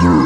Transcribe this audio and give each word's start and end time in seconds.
Ja, 0.00 0.21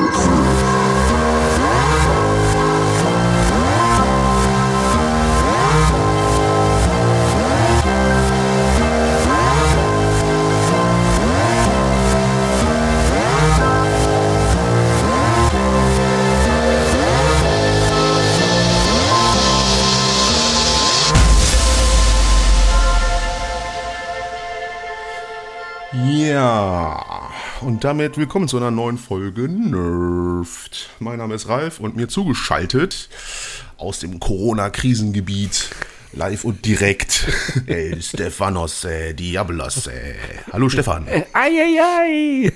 und 27.77 27.84
damit 27.84 28.16
willkommen 28.16 28.48
zu 28.48 28.56
einer 28.56 28.70
neuen 28.70 28.96
Folge 28.96 29.50
Nerft. 29.50 30.89
Mein 30.98 31.18
Name 31.18 31.34
ist 31.34 31.46
Ralf 31.46 31.79
und 31.79 31.94
mir 31.94 32.08
zugeschaltet 32.08 33.10
aus 33.76 33.98
dem 33.98 34.18
Corona-Krisengebiet 34.18 35.68
live 36.14 36.44
und 36.44 36.64
direkt 36.64 37.28
El 37.66 38.00
Stefanos 38.02 38.84
äh, 38.84 39.12
Diablos. 39.12 39.88
Äh. 39.88 40.14
Hallo 40.54 40.70
Stefan. 40.70 41.06
Eieiei! 41.34 42.50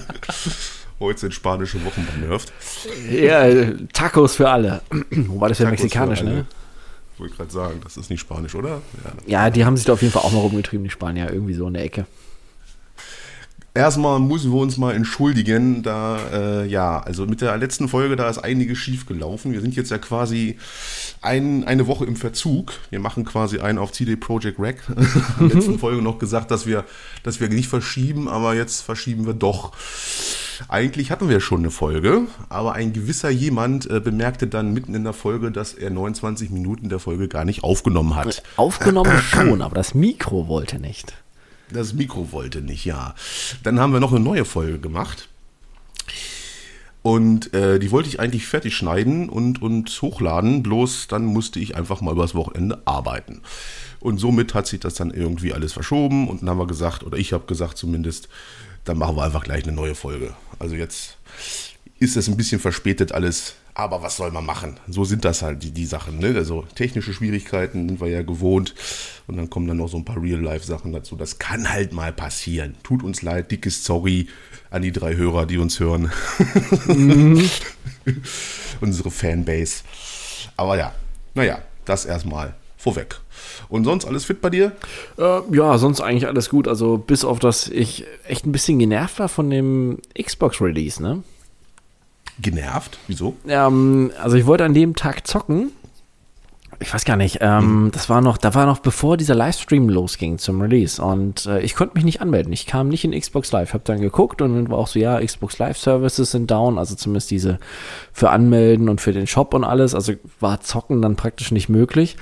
Heute 0.98 1.20
sind 1.20 1.34
spanische 1.34 1.84
Wochen 1.84 2.08
bei 2.10 2.26
Nerft. 2.26 2.54
Ja, 3.10 3.44
Tacos 3.92 4.36
für 4.36 4.48
alle. 4.48 4.80
Wobei 5.10 5.48
das 5.48 5.58
ja 5.58 5.68
mexikanisch, 5.68 6.22
ne? 6.22 6.46
Wollte 7.18 7.36
gerade 7.36 7.52
sagen, 7.52 7.80
das 7.84 7.98
ist 7.98 8.08
nicht 8.08 8.20
spanisch, 8.20 8.54
oder? 8.54 8.80
Ja. 9.04 9.12
Ja, 9.26 9.50
die 9.50 9.66
haben 9.66 9.76
sich 9.76 9.84
da 9.84 9.92
auf 9.92 10.00
jeden 10.00 10.14
Fall 10.14 10.22
auch 10.22 10.32
mal 10.32 10.40
rumgetrieben, 10.40 10.84
die 10.84 10.90
Spanier, 10.90 11.30
irgendwie 11.30 11.52
so 11.52 11.66
in 11.66 11.74
der 11.74 11.84
Ecke. 11.84 12.06
Erstmal 13.74 14.20
müssen 14.20 14.52
wir 14.52 14.60
uns 14.60 14.76
mal 14.76 14.94
entschuldigen, 14.94 15.82
da, 15.82 16.18
äh, 16.30 16.66
ja, 16.66 17.00
also 17.00 17.24
mit 17.24 17.40
der 17.40 17.56
letzten 17.56 17.88
Folge, 17.88 18.16
da 18.16 18.28
ist 18.28 18.36
einiges 18.36 18.76
schief 18.76 19.06
gelaufen. 19.06 19.52
Wir 19.52 19.62
sind 19.62 19.74
jetzt 19.74 19.90
ja 19.90 19.96
quasi 19.96 20.58
ein, 21.22 21.64
eine 21.64 21.86
Woche 21.86 22.04
im 22.04 22.16
Verzug. 22.16 22.74
Wir 22.90 23.00
machen 23.00 23.24
quasi 23.24 23.60
einen 23.60 23.78
auf 23.78 23.92
CD 23.92 24.16
Projekt 24.16 24.58
Rack. 24.58 24.82
In 25.40 25.48
der 25.48 25.56
letzten 25.56 25.78
Folge 25.80 26.02
noch 26.02 26.18
gesagt, 26.18 26.50
dass 26.50 26.66
wir, 26.66 26.84
dass 27.22 27.40
wir 27.40 27.48
nicht 27.48 27.68
verschieben, 27.68 28.28
aber 28.28 28.54
jetzt 28.54 28.82
verschieben 28.82 29.24
wir 29.24 29.32
doch. 29.32 29.72
Eigentlich 30.68 31.10
hatten 31.10 31.30
wir 31.30 31.40
schon 31.40 31.60
eine 31.60 31.70
Folge, 31.70 32.26
aber 32.50 32.74
ein 32.74 32.92
gewisser 32.92 33.30
jemand 33.30 33.90
äh, 33.90 34.00
bemerkte 34.00 34.48
dann 34.48 34.74
mitten 34.74 34.94
in 34.94 35.04
der 35.04 35.14
Folge, 35.14 35.50
dass 35.50 35.72
er 35.72 35.88
29 35.88 36.50
Minuten 36.50 36.90
der 36.90 36.98
Folge 36.98 37.26
gar 37.26 37.46
nicht 37.46 37.64
aufgenommen 37.64 38.16
hat. 38.16 38.42
Aufgenommen 38.56 39.18
schon, 39.30 39.62
aber 39.62 39.74
das 39.74 39.94
Mikro 39.94 40.46
wollte 40.46 40.78
nicht. 40.78 41.14
Das 41.72 41.94
Mikro 41.94 42.32
wollte 42.32 42.60
nicht, 42.60 42.84
ja. 42.84 43.14
Dann 43.62 43.80
haben 43.80 43.92
wir 43.92 44.00
noch 44.00 44.12
eine 44.12 44.24
neue 44.24 44.44
Folge 44.44 44.78
gemacht. 44.78 45.28
Und 47.02 47.52
äh, 47.52 47.80
die 47.80 47.90
wollte 47.90 48.08
ich 48.08 48.20
eigentlich 48.20 48.46
fertig 48.46 48.76
schneiden 48.76 49.28
und, 49.28 49.60
und 49.60 49.90
hochladen, 50.02 50.62
bloß 50.62 51.08
dann 51.08 51.24
musste 51.24 51.58
ich 51.58 51.76
einfach 51.76 52.00
mal 52.00 52.12
übers 52.12 52.34
Wochenende 52.34 52.80
arbeiten. 52.84 53.42
Und 53.98 54.18
somit 54.18 54.54
hat 54.54 54.68
sich 54.68 54.78
das 54.78 54.94
dann 54.94 55.10
irgendwie 55.10 55.52
alles 55.52 55.72
verschoben 55.72 56.28
und 56.28 56.42
dann 56.42 56.50
haben 56.50 56.58
wir 56.58 56.66
gesagt, 56.68 57.02
oder 57.02 57.18
ich 57.18 57.32
habe 57.32 57.46
gesagt 57.46 57.76
zumindest, 57.76 58.28
dann 58.84 58.98
machen 58.98 59.16
wir 59.16 59.24
einfach 59.24 59.42
gleich 59.44 59.64
eine 59.64 59.72
neue 59.72 59.96
Folge. 59.96 60.34
Also 60.60 60.76
jetzt 60.76 61.18
ist 61.98 62.16
das 62.16 62.28
ein 62.28 62.36
bisschen 62.36 62.60
verspätet 62.60 63.12
alles, 63.12 63.56
aber 63.74 64.02
was 64.02 64.16
soll 64.16 64.30
man 64.30 64.44
machen? 64.44 64.78
So 64.88 65.04
sind 65.04 65.24
das 65.24 65.42
halt 65.42 65.62
die, 65.62 65.70
die 65.70 65.86
Sachen. 65.86 66.18
Ne? 66.18 66.34
Also 66.36 66.64
technische 66.74 67.14
Schwierigkeiten 67.14 67.88
sind 67.88 68.00
wir 68.00 68.08
ja 68.08 68.22
gewohnt 68.22 68.74
und 69.26 69.36
dann 69.36 69.48
kommen 69.48 69.66
dann 69.66 69.78
noch 69.78 69.88
so 69.88 69.96
ein 69.96 70.04
paar 70.04 70.20
Real-Life-Sachen 70.20 70.92
dazu. 70.92 71.16
Das 71.16 71.38
kann 71.38 71.70
halt 71.70 71.92
mal 71.92 72.12
passieren. 72.12 72.74
Tut 72.82 73.02
uns 73.02 73.22
leid, 73.22 73.50
dickes 73.50 73.84
Sorry 73.84 74.28
an 74.70 74.82
die 74.82 74.92
drei 74.92 75.16
Hörer, 75.16 75.46
die 75.46 75.58
uns 75.58 75.80
hören. 75.80 76.12
Unsere 78.80 79.10
Fanbase. 79.10 79.82
Aber 80.56 80.76
ja, 80.76 80.92
naja, 81.34 81.62
das 81.84 82.04
erstmal 82.04 82.54
vorweg. 82.76 83.20
Und 83.68 83.84
sonst 83.84 84.04
alles 84.04 84.24
fit 84.24 84.40
bei 84.40 84.50
dir? 84.50 84.72
Äh, 85.16 85.40
ja, 85.52 85.78
sonst 85.78 86.00
eigentlich 86.00 86.26
alles 86.26 86.50
gut. 86.50 86.68
Also 86.68 86.98
bis 86.98 87.24
auf, 87.24 87.38
dass 87.38 87.68
ich 87.68 88.04
echt 88.26 88.44
ein 88.44 88.52
bisschen 88.52 88.78
genervt 88.78 89.18
war 89.18 89.28
von 89.28 89.48
dem 89.50 89.98
Xbox-Release, 90.20 91.02
ne? 91.02 91.22
Genervt? 92.40 92.98
Wieso? 93.08 93.34
Ähm, 93.46 94.10
also 94.22 94.36
ich 94.36 94.46
wollte 94.46 94.64
an 94.64 94.74
dem 94.74 94.96
Tag 94.96 95.26
zocken. 95.26 95.70
Ich 96.80 96.92
weiß 96.92 97.04
gar 97.04 97.16
nicht. 97.16 97.38
Ähm, 97.40 97.90
Das 97.92 98.08
war 98.08 98.20
noch, 98.20 98.38
da 98.38 98.54
war 98.54 98.66
noch 98.66 98.80
bevor 98.80 99.16
dieser 99.16 99.36
Livestream 99.36 99.88
losging 99.88 100.38
zum 100.38 100.60
Release 100.60 101.00
und 101.00 101.46
äh, 101.46 101.60
ich 101.60 101.76
konnte 101.76 101.94
mich 101.94 102.04
nicht 102.04 102.20
anmelden. 102.20 102.52
Ich 102.52 102.66
kam 102.66 102.88
nicht 102.88 103.04
in 103.04 103.12
Xbox 103.18 103.52
Live. 103.52 103.72
Hab 103.72 103.84
dann 103.84 104.00
geguckt 104.00 104.42
und 104.42 104.54
dann 104.54 104.70
war 104.70 104.78
auch 104.78 104.88
so, 104.88 104.98
ja, 104.98 105.20
Xbox 105.24 105.58
Live 105.58 105.78
Services 105.78 106.32
sind 106.32 106.50
down, 106.50 106.78
also 106.78 106.96
zumindest 106.96 107.30
diese 107.30 107.58
für 108.12 108.30
Anmelden 108.30 108.88
und 108.88 109.00
für 109.00 109.12
den 109.12 109.28
Shop 109.28 109.54
und 109.54 109.62
alles. 109.62 109.94
Also 109.94 110.14
war 110.40 110.60
zocken 110.60 111.02
dann 111.02 111.14
praktisch 111.14 111.52
nicht 111.52 111.68
möglich. 111.68 112.16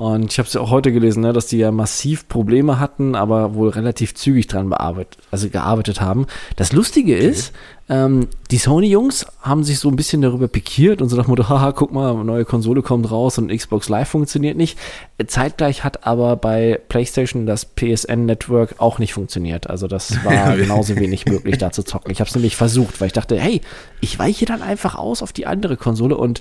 Und 0.00 0.32
ich 0.32 0.38
habe 0.38 0.46
es 0.46 0.54
ja 0.54 0.62
auch 0.62 0.70
heute 0.70 0.92
gelesen, 0.92 1.20
ne, 1.20 1.34
dass 1.34 1.48
die 1.48 1.58
ja 1.58 1.70
massiv 1.70 2.26
Probleme 2.26 2.80
hatten, 2.80 3.14
aber 3.14 3.52
wohl 3.52 3.68
relativ 3.68 4.14
zügig 4.14 4.46
dran 4.46 4.70
bearbeitet, 4.70 5.18
also 5.30 5.50
gearbeitet 5.50 6.00
haben. 6.00 6.26
Das 6.56 6.72
Lustige 6.72 7.14
ist, 7.14 7.52
ähm, 7.90 8.28
die 8.50 8.56
Sony-Jungs 8.56 9.26
haben 9.42 9.62
sich 9.62 9.78
so 9.78 9.90
ein 9.90 9.96
bisschen 9.96 10.22
darüber 10.22 10.48
pikiert 10.48 11.02
und 11.02 11.10
so 11.10 11.18
nach 11.18 11.26
dem 11.26 11.32
Motto, 11.32 11.48
haha, 11.50 11.72
guck 11.72 11.92
mal, 11.92 12.14
neue 12.24 12.46
Konsole 12.46 12.80
kommt 12.80 13.10
raus 13.10 13.36
und 13.36 13.54
Xbox 13.54 13.90
Live 13.90 14.08
funktioniert 14.08 14.56
nicht. 14.56 14.78
Zeitgleich 15.26 15.84
hat 15.84 16.06
aber 16.06 16.36
bei 16.36 16.80
PlayStation 16.88 17.44
das 17.44 17.66
PSN-Network 17.66 18.76
auch 18.78 19.00
nicht 19.00 19.12
funktioniert. 19.12 19.68
Also 19.68 19.86
das 19.86 20.24
war 20.24 20.56
genauso 20.56 20.96
wenig 20.96 21.26
möglich, 21.26 21.58
da 21.58 21.72
zu 21.72 21.82
zocken. 21.82 22.10
Ich 22.10 22.20
habe 22.20 22.28
es 22.28 22.34
nämlich 22.34 22.56
versucht, 22.56 23.02
weil 23.02 23.08
ich 23.08 23.12
dachte, 23.12 23.38
hey, 23.38 23.60
ich 24.00 24.18
weiche 24.18 24.46
dann 24.46 24.62
einfach 24.62 24.94
aus 24.94 25.22
auf 25.22 25.34
die 25.34 25.46
andere 25.46 25.76
Konsole 25.76 26.16
und 26.16 26.40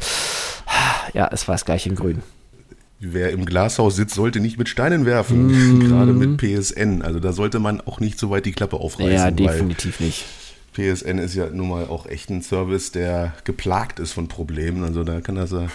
ja, 1.14 1.28
es 1.30 1.50
war 1.50 1.56
es 1.56 1.66
gleich 1.66 1.86
in 1.86 1.96
grün. 1.96 2.24
Wer 3.02 3.32
im 3.32 3.46
Glashaus 3.46 3.96
sitzt, 3.96 4.16
sollte 4.16 4.42
nicht 4.42 4.58
mit 4.58 4.68
Steinen 4.68 5.06
werfen. 5.06 5.80
Gerade 5.80 6.14
mit 6.14 6.38
PSN. 6.38 7.02
Also 7.02 7.20
da 7.20 7.32
sollte 7.32 7.60
man 7.60 7.80
auch 7.82 8.00
nicht 8.00 8.20
so 8.20 8.30
weit 8.30 8.46
die 8.46 8.52
Klappe 8.52 8.78
aufreißen. 8.78 9.14
Ja, 9.14 9.32
definitiv 9.32 10.00
nicht. 10.02 10.26
PSN 10.74 11.18
ist 11.18 11.34
ja 11.34 11.50
nun 11.50 11.70
mal 11.70 11.86
auch 11.86 12.06
echt 12.06 12.30
ein 12.30 12.42
Service, 12.42 12.92
der 12.92 13.34
geplagt 13.44 14.00
ist 14.00 14.12
von 14.12 14.28
Problemen. 14.28 14.84
Also 14.84 15.04
da 15.04 15.22
kann 15.22 15.36
das 15.36 15.52
ja 15.52 15.68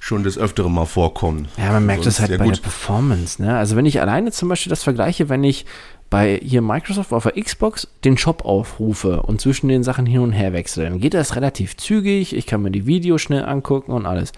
schon 0.00 0.22
des 0.22 0.36
Öfteren 0.36 0.72
mal 0.72 0.84
vorkommen. 0.84 1.48
Ja, 1.56 1.72
man 1.72 1.86
merkt 1.86 2.06
das 2.06 2.20
halt 2.20 2.36
bei 2.36 2.44
gut. 2.44 2.56
der 2.56 2.62
Performance, 2.62 3.40
ne? 3.40 3.56
Also 3.56 3.76
wenn 3.76 3.86
ich 3.86 4.00
alleine 4.00 4.32
zum 4.32 4.48
Beispiel 4.48 4.70
das 4.70 4.82
vergleiche, 4.82 5.28
wenn 5.28 5.44
ich 5.44 5.64
bei 6.10 6.38
hier 6.42 6.60
Microsoft 6.60 7.12
auf 7.12 7.22
der 7.22 7.42
Xbox 7.42 7.88
den 8.04 8.18
Shop 8.18 8.44
aufrufe 8.44 9.22
und 9.22 9.40
zwischen 9.40 9.68
den 9.68 9.82
Sachen 9.82 10.06
hin 10.06 10.20
und 10.20 10.32
her 10.32 10.52
wechsle, 10.52 10.84
dann 10.84 11.00
geht 11.00 11.14
das 11.14 11.36
relativ 11.36 11.76
zügig, 11.76 12.36
ich 12.36 12.46
kann 12.46 12.62
mir 12.62 12.70
die 12.70 12.86
Videos 12.86 13.22
schnell 13.22 13.44
angucken 13.44 13.92
und 13.92 14.06
alles. 14.06 14.32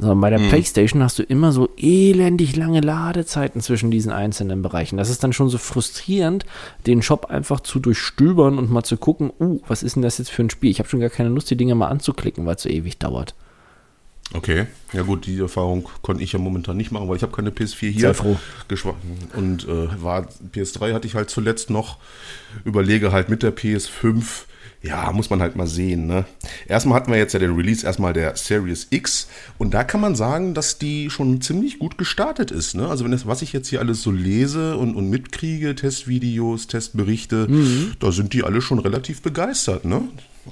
Also 0.00 0.14
bei 0.14 0.30
der 0.30 0.38
Mhm. 0.38 0.48
Playstation 0.48 1.02
hast 1.02 1.18
du 1.18 1.22
immer 1.22 1.52
so 1.52 1.68
elendig 1.76 2.56
lange 2.56 2.80
Ladezeiten 2.80 3.60
zwischen 3.60 3.90
diesen 3.90 4.12
einzelnen 4.12 4.62
Bereichen. 4.62 4.96
Das 4.96 5.10
ist 5.10 5.22
dann 5.22 5.32
schon 5.32 5.48
so 5.50 5.58
frustrierend, 5.58 6.46
den 6.86 7.02
Shop 7.02 7.26
einfach 7.26 7.60
zu 7.60 7.80
durchstöbern 7.80 8.58
und 8.58 8.70
mal 8.70 8.82
zu 8.82 8.96
gucken, 8.96 9.30
uh, 9.38 9.60
was 9.68 9.82
ist 9.82 9.96
denn 9.96 10.02
das 10.02 10.18
jetzt 10.18 10.30
für 10.30 10.42
ein 10.42 10.50
Spiel? 10.50 10.70
Ich 10.70 10.78
habe 10.78 10.88
schon 10.88 11.00
gar 11.00 11.10
keine 11.10 11.28
Lust, 11.28 11.50
die 11.50 11.56
Dinge 11.56 11.74
mal 11.74 11.88
anzuklicken, 11.88 12.46
weil 12.46 12.56
es 12.56 12.62
so 12.62 12.68
ewig 12.68 12.98
dauert. 12.98 13.34
Okay, 14.32 14.66
ja 14.92 15.02
gut, 15.02 15.26
die 15.26 15.40
Erfahrung 15.40 15.88
konnte 16.02 16.22
ich 16.22 16.32
ja 16.32 16.38
momentan 16.38 16.76
nicht 16.76 16.92
machen, 16.92 17.08
weil 17.08 17.16
ich 17.16 17.22
habe 17.22 17.34
keine 17.34 17.50
PS4 17.50 17.90
hier. 17.90 18.00
Sei 18.00 18.14
froh. 18.14 18.38
Und 19.34 19.66
äh, 19.66 20.02
war 20.02 20.28
PS3 20.54 20.94
hatte 20.94 21.08
ich 21.08 21.16
halt 21.16 21.30
zuletzt 21.30 21.68
noch. 21.68 21.98
Überlege 22.64 23.10
halt 23.10 23.28
mit 23.28 23.42
der 23.42 23.54
PS5. 23.54 24.44
Ja, 24.82 25.12
muss 25.12 25.28
man 25.28 25.42
halt 25.42 25.56
mal 25.56 25.66
sehen. 25.66 26.06
Ne? 26.06 26.24
Erstmal 26.66 26.96
hatten 26.96 27.12
wir 27.12 27.18
jetzt 27.18 27.34
ja 27.34 27.38
den 27.38 27.54
Release 27.54 27.84
erstmal 27.84 28.14
der 28.14 28.34
Series 28.36 28.86
X 28.88 29.28
und 29.58 29.74
da 29.74 29.84
kann 29.84 30.00
man 30.00 30.14
sagen, 30.16 30.54
dass 30.54 30.78
die 30.78 31.10
schon 31.10 31.42
ziemlich 31.42 31.78
gut 31.78 31.98
gestartet 31.98 32.50
ist. 32.50 32.74
Ne? 32.74 32.88
Also 32.88 33.04
wenn 33.04 33.10
das, 33.12 33.26
was 33.26 33.42
ich 33.42 33.52
jetzt 33.52 33.68
hier 33.68 33.80
alles 33.80 34.00
so 34.02 34.10
lese 34.10 34.78
und, 34.78 34.94
und 34.96 35.10
mitkriege, 35.10 35.74
Testvideos, 35.74 36.66
Testberichte, 36.66 37.46
Mhm. 37.50 37.92
da 38.00 38.10
sind 38.10 38.32
die 38.32 38.42
alle 38.42 38.62
schon 38.62 38.78
relativ 38.78 39.20
begeistert. 39.20 39.84
Ne? 39.84 40.02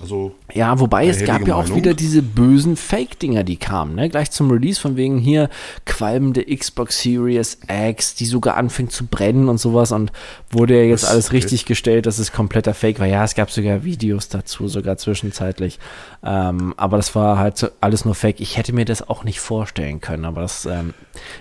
Also 0.00 0.34
Ja, 0.52 0.78
wobei 0.80 1.08
es 1.08 1.24
gab 1.24 1.46
ja 1.48 1.54
auch 1.54 1.74
wieder 1.74 1.94
diese 1.94 2.22
bösen 2.22 2.76
Fake-Dinger, 2.76 3.42
die 3.42 3.56
kamen, 3.56 3.94
ne? 3.94 4.08
Gleich 4.08 4.30
zum 4.30 4.50
Release 4.50 4.80
von 4.80 4.96
wegen 4.96 5.18
hier 5.18 5.48
qualmende 5.86 6.44
Xbox 6.44 7.00
Series 7.00 7.58
X, 7.68 8.14
die 8.14 8.26
sogar 8.26 8.56
anfängt 8.56 8.92
zu 8.92 9.06
brennen 9.06 9.48
und 9.48 9.58
sowas 9.58 9.90
und 9.92 10.12
wurde 10.50 10.76
ja 10.76 10.84
jetzt 10.84 11.04
Was? 11.04 11.10
alles 11.10 11.32
richtig 11.32 11.64
gestellt, 11.64 12.06
dass 12.06 12.18
es 12.18 12.32
kompletter 12.32 12.74
Fake 12.74 13.00
war. 13.00 13.06
Ja, 13.06 13.24
es 13.24 13.34
gab 13.34 13.50
sogar 13.50 13.82
Videos 13.82 14.28
dazu, 14.28 14.68
sogar 14.68 14.98
zwischenzeitlich. 14.98 15.78
Ähm, 16.22 16.74
aber 16.76 16.98
das 16.98 17.14
war 17.14 17.38
halt 17.38 17.72
alles 17.80 18.04
nur 18.04 18.14
Fake. 18.14 18.40
Ich 18.40 18.56
hätte 18.56 18.72
mir 18.74 18.84
das 18.84 19.08
auch 19.08 19.24
nicht 19.24 19.40
vorstellen 19.40 20.00
können, 20.00 20.26
aber 20.26 20.42
das, 20.42 20.66
ähm, 20.66 20.92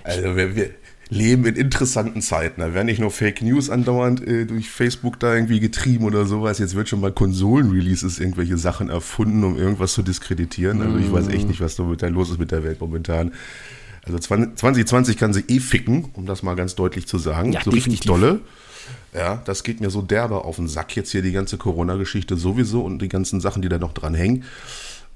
Also 0.04 0.36
wir, 0.36 0.56
wir 0.56 0.70
leben 1.10 1.46
in 1.46 1.56
interessanten 1.56 2.20
Zeiten. 2.20 2.60
Da 2.60 2.74
werden 2.74 2.86
nicht 2.86 3.00
nur 3.00 3.10
Fake 3.10 3.42
News 3.42 3.70
andauernd 3.70 4.26
äh, 4.26 4.44
durch 4.44 4.68
Facebook 4.68 5.18
da 5.18 5.34
irgendwie 5.34 5.60
getrieben 5.60 6.04
oder 6.04 6.26
sowas. 6.26 6.58
Jetzt 6.58 6.74
wird 6.74 6.88
schon 6.88 7.00
bei 7.00 7.10
Konsolen-Releases 7.10 8.18
irgendwelche 8.18 8.58
Sachen 8.58 8.90
erfunden, 8.90 9.42
um 9.44 9.56
irgendwas 9.56 9.94
zu 9.94 10.02
diskreditieren. 10.02 10.82
Also 10.82 10.98
ich 10.98 11.10
weiß 11.10 11.28
echt 11.28 11.48
nicht, 11.48 11.60
was 11.60 11.76
da 11.76 11.84
mit 11.84 12.02
der 12.02 12.10
los 12.10 12.30
ist 12.30 12.38
mit 12.38 12.50
der 12.50 12.64
Welt 12.64 12.80
momentan. 12.80 13.32
Also 14.04 14.18
20 14.18 14.56
2020 14.56 15.16
kann 15.16 15.32
sie 15.32 15.44
eh 15.48 15.60
ficken, 15.60 16.10
um 16.14 16.26
das 16.26 16.42
mal 16.42 16.54
ganz 16.54 16.74
deutlich 16.74 17.06
zu 17.06 17.18
sagen. 17.18 17.52
Ja, 17.52 17.62
so 17.62 17.70
richtig 17.70 18.00
definitiv. 18.00 18.28
dolle. 18.28 18.40
Ja, 19.14 19.42
das 19.44 19.64
geht 19.64 19.80
mir 19.80 19.90
so 19.90 20.02
derbe 20.02 20.44
auf 20.44 20.56
den 20.56 20.68
Sack 20.68 20.96
jetzt 20.96 21.10
hier, 21.10 21.22
die 21.22 21.32
ganze 21.32 21.58
Corona-Geschichte 21.58 22.36
sowieso 22.36 22.82
und 22.82 23.00
die 23.00 23.08
ganzen 23.08 23.40
Sachen, 23.40 23.62
die 23.62 23.68
da 23.68 23.78
noch 23.78 23.92
dran 23.92 24.14
hängen. 24.14 24.44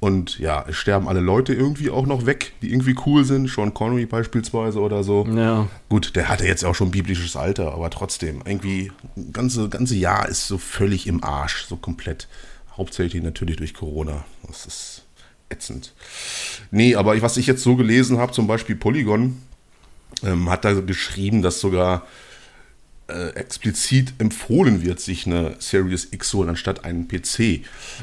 Und 0.02 0.40
ja, 0.40 0.64
es 0.68 0.74
sterben 0.74 1.06
alle 1.06 1.20
Leute 1.20 1.54
irgendwie 1.54 1.88
auch 1.88 2.06
noch 2.06 2.26
weg, 2.26 2.54
die 2.60 2.72
irgendwie 2.72 2.96
cool 3.06 3.24
sind. 3.24 3.48
Sean 3.48 3.72
Connery 3.72 4.04
beispielsweise 4.04 4.80
oder 4.80 5.04
so. 5.04 5.24
Ja. 5.32 5.68
Gut, 5.88 6.16
der 6.16 6.28
hatte 6.28 6.44
jetzt 6.44 6.64
auch 6.64 6.74
schon 6.74 6.90
biblisches 6.90 7.36
Alter, 7.36 7.72
aber 7.72 7.88
trotzdem, 7.88 8.42
irgendwie, 8.44 8.90
das 9.14 9.32
ganze, 9.32 9.68
ganze 9.68 9.94
Jahr 9.94 10.28
ist 10.28 10.48
so 10.48 10.58
völlig 10.58 11.06
im 11.06 11.22
Arsch, 11.22 11.66
so 11.68 11.76
komplett. 11.76 12.26
Hauptsächlich 12.76 13.22
natürlich 13.22 13.58
durch 13.58 13.74
Corona. 13.74 14.24
Das 14.48 14.66
ist 14.66 15.02
ätzend. 15.48 15.94
Nee, 16.72 16.96
aber 16.96 17.22
was 17.22 17.36
ich 17.36 17.46
jetzt 17.46 17.62
so 17.62 17.76
gelesen 17.76 18.18
habe, 18.18 18.32
zum 18.32 18.48
Beispiel 18.48 18.74
Polygon, 18.74 19.40
ähm, 20.24 20.50
hat 20.50 20.64
da 20.64 20.72
geschrieben, 20.72 21.42
dass 21.42 21.60
sogar 21.60 22.08
äh, 23.12 23.28
explizit 23.38 24.14
empfohlen 24.18 24.82
wird, 24.82 25.00
sich 25.00 25.26
eine 25.26 25.56
Series 25.58 26.08
X 26.10 26.32
holen 26.34 26.50
anstatt 26.50 26.84
einen 26.84 27.08
PC. 27.08 27.60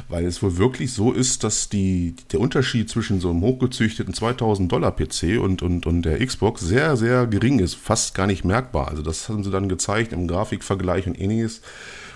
Weil 0.08 0.26
es 0.26 0.42
wohl 0.42 0.58
wirklich 0.58 0.94
so 0.94 1.12
ist, 1.12 1.44
dass 1.44 1.70
die, 1.70 2.16
der 2.32 2.40
Unterschied 2.40 2.90
zwischen 2.90 3.20
so 3.20 3.30
einem 3.30 3.42
hochgezüchteten 3.42 4.14
2000 4.14 4.72
Dollar 4.72 4.96
PC 4.96 5.40
und, 5.40 5.62
und, 5.62 5.86
und 5.86 6.04
der 6.04 6.26
Xbox 6.26 6.62
sehr, 6.62 6.98
sehr 6.98 7.28
gering 7.28 7.60
ist. 7.60 7.76
Fast 7.76 8.16
gar 8.16 8.28
nicht 8.28 8.46
merkbar. 8.46 8.88
Also 8.88 9.02
das 9.02 9.30
haben 9.30 9.44
sie 9.44 9.52
dann 9.52 9.70
gezeigt 9.70 10.14
im 10.14 10.28
Grafikvergleich 10.28 11.08
und 11.08 11.20
ähnliches 11.20 11.62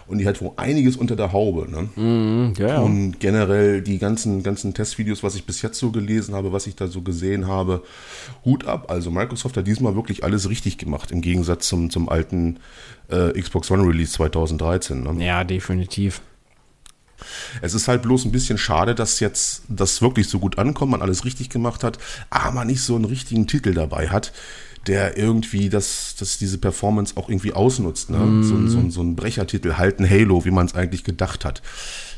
und 0.07 0.17
die 0.17 0.27
hat 0.27 0.41
wohl 0.41 0.51
einiges 0.57 0.97
unter 0.97 1.15
der 1.15 1.31
Haube. 1.31 1.69
Ne? 1.69 2.01
Mm, 2.01 2.53
ja. 2.57 2.79
Und 2.79 3.19
generell 3.19 3.81
die 3.81 3.97
ganzen, 3.97 4.44
ganzen 4.44 4.73
Testvideos, 4.73 5.23
was 5.23 5.35
ich 5.35 5.45
bis 5.45 5.61
jetzt 5.61 5.79
so 5.79 5.91
gelesen 5.91 6.35
habe, 6.35 6.51
was 6.51 6.67
ich 6.67 6.75
da 6.75 6.88
so 6.88 7.01
gesehen 7.01 7.47
habe, 7.47 7.83
Hut 8.45 8.65
ab. 8.65 8.91
Also 8.91 9.11
Microsoft 9.11 9.57
hat 9.57 9.67
diesmal 9.67 9.95
wirklich 9.95 10.23
alles 10.23 10.50
richtig 10.50 10.77
gemacht, 10.77 11.11
im 11.11 11.21
Gegensatz 11.21 11.67
zum, 11.67 11.89
zum 11.89 12.09
alten 12.09 12.59
äh, 13.09 13.39
Xbox 13.39 13.71
One 13.71 13.88
Release 13.88 14.11
2013. 14.13 15.03
Ne? 15.03 15.25
Ja, 15.25 15.44
definitiv. 15.44 16.21
Es 17.61 17.73
ist 17.73 17.88
halt 17.88 18.01
bloß 18.01 18.25
ein 18.25 18.31
bisschen 18.31 18.57
schade, 18.57 18.95
dass 18.95 19.19
jetzt 19.19 19.63
das 19.69 20.01
wirklich 20.01 20.27
so 20.27 20.39
gut 20.39 20.57
ankommt, 20.57 20.91
man 20.91 21.01
alles 21.01 21.25
richtig 21.25 21.49
gemacht 21.49 21.83
hat, 21.83 21.97
aber 22.29 22.51
man 22.51 22.67
nicht 22.67 22.81
so 22.81 22.95
einen 22.95 23.06
richtigen 23.06 23.47
Titel 23.47 23.73
dabei 23.73 24.09
hat, 24.09 24.33
der 24.88 25.18
irgendwie 25.18 25.69
das, 25.69 26.15
das 26.19 26.38
diese 26.38 26.57
Performance 26.57 27.15
auch 27.15 27.30
irgendwie 27.30 27.53
ausnutzt. 27.53 28.09
Ne? 28.09 28.18
Mm. 28.18 28.44
So, 28.44 28.68
so, 28.68 28.89
so 28.89 29.01
ein 29.01 29.15
Brechertitel, 29.15 29.75
halt 29.77 30.00
ein 30.00 30.09
Halo, 30.09 30.44
wie 30.45 30.51
man 30.51 30.65
es 30.65 30.75
eigentlich 30.75 31.03
gedacht 31.03 31.45
hat. 31.45 31.62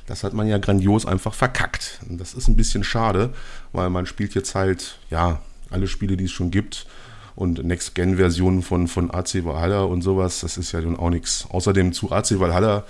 Das 0.07 0.23
hat 0.23 0.33
man 0.33 0.47
ja 0.47 0.57
grandios 0.57 1.05
einfach 1.05 1.33
verkackt. 1.33 1.99
Und 2.09 2.19
das 2.19 2.33
ist 2.33 2.47
ein 2.47 2.55
bisschen 2.55 2.83
schade, 2.83 3.33
weil 3.71 3.89
man 3.89 4.05
spielt 4.05 4.35
jetzt 4.35 4.55
halt, 4.55 4.99
ja, 5.09 5.41
alle 5.69 5.87
Spiele, 5.87 6.17
die 6.17 6.25
es 6.25 6.31
schon 6.31 6.51
gibt. 6.51 6.87
Und 7.35 7.63
Next-Gen-Versionen 7.63 8.61
von, 8.61 8.87
von 8.87 9.11
AC 9.11 9.43
Valhalla 9.43 9.81
und 9.81 10.01
sowas, 10.01 10.39
das 10.39 10.57
ist 10.57 10.71
ja 10.71 10.81
nun 10.81 10.95
auch 10.95 11.09
nichts. 11.09 11.45
Außerdem 11.49 11.91
zu 11.91 12.11
AC 12.11 12.39
Valhalla, 12.39 12.85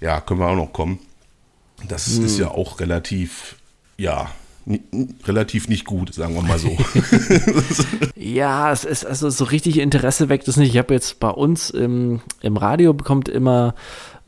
ja, 0.00 0.20
können 0.20 0.40
wir 0.40 0.48
auch 0.48 0.56
noch 0.56 0.72
kommen. 0.72 0.98
Das 1.86 2.08
mm. 2.08 2.24
ist 2.24 2.38
ja 2.38 2.48
auch 2.48 2.80
relativ, 2.80 3.56
ja, 3.96 4.30
relativ 5.24 5.68
nicht 5.68 5.84
gut, 5.84 6.12
sagen 6.12 6.34
wir 6.34 6.42
mal 6.42 6.58
so. 6.58 6.76
ja, 8.16 8.72
es 8.72 8.84
ist 8.84 9.06
also 9.06 9.30
so 9.30 9.44
richtig 9.44 9.78
Interesse 9.78 10.28
weckt 10.28 10.48
es 10.48 10.56
nicht. 10.56 10.70
Ich 10.70 10.78
habe 10.78 10.92
jetzt 10.92 11.20
bei 11.20 11.30
uns 11.30 11.70
im, 11.70 12.20
im 12.40 12.56
Radio 12.56 12.92
bekommt 12.92 13.28
immer 13.28 13.74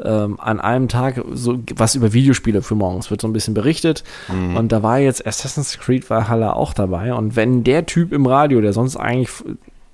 ähm, 0.03 0.39
an 0.39 0.61
einem 0.61 0.87
Tag 0.87 1.25
so 1.33 1.59
was 1.75 1.97
über 1.97 2.13
Videospiele 2.13 2.63
für 2.63 2.77
morgens 2.77 3.11
wird 3.11 3.21
so 3.21 3.27
ein 3.27 3.33
bisschen 3.33 3.55
berichtet 3.55 4.05
mhm. 4.29 4.57
und 4.57 4.71
da 4.71 4.83
war 4.85 5.01
jetzt 5.01 5.27
Assassin's 5.27 5.77
Creed 5.79 6.09
Valhalla 6.09 6.53
auch 6.53 6.73
dabei 6.73 7.15
und 7.15 7.35
wenn 7.35 7.65
der 7.65 7.87
Typ 7.87 8.13
im 8.13 8.25
Radio, 8.27 8.61
der 8.61 8.73
sonst 8.73 8.97
eigentlich 8.97 9.31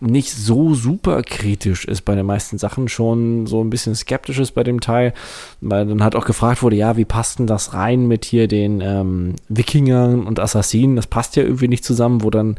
nicht 0.07 0.33
so 0.33 0.75
super 0.75 1.23
kritisch 1.23 1.85
ist 1.85 2.03
bei 2.03 2.15
den 2.15 2.27
meisten 2.27 2.59
Sachen, 2.59 2.89
schon 2.89 3.47
so 3.47 3.63
ein 3.63 3.71
bisschen 3.71 3.95
skeptisch 3.95 4.39
ist 4.39 4.53
bei 4.53 4.63
dem 4.63 4.81
Teil, 4.81 5.13
weil 5.61 5.87
dann 5.87 6.03
halt 6.03 6.17
auch 6.17 6.27
gefragt 6.27 6.63
wurde, 6.63 6.77
ja, 6.77 6.97
wie 6.97 7.05
passt 7.05 7.39
denn 7.39 7.47
das 7.47 7.75
rein 7.75 8.07
mit 8.07 8.25
hier 8.25 8.49
den 8.49 8.81
ähm, 8.81 9.35
Wikingern 9.49 10.27
und 10.27 10.41
Assassinen? 10.41 10.97
Das 10.97 11.07
passt 11.07 11.37
ja 11.37 11.43
irgendwie 11.43 11.69
nicht 11.69 11.85
zusammen, 11.85 12.23
wo 12.23 12.31
dann, 12.31 12.57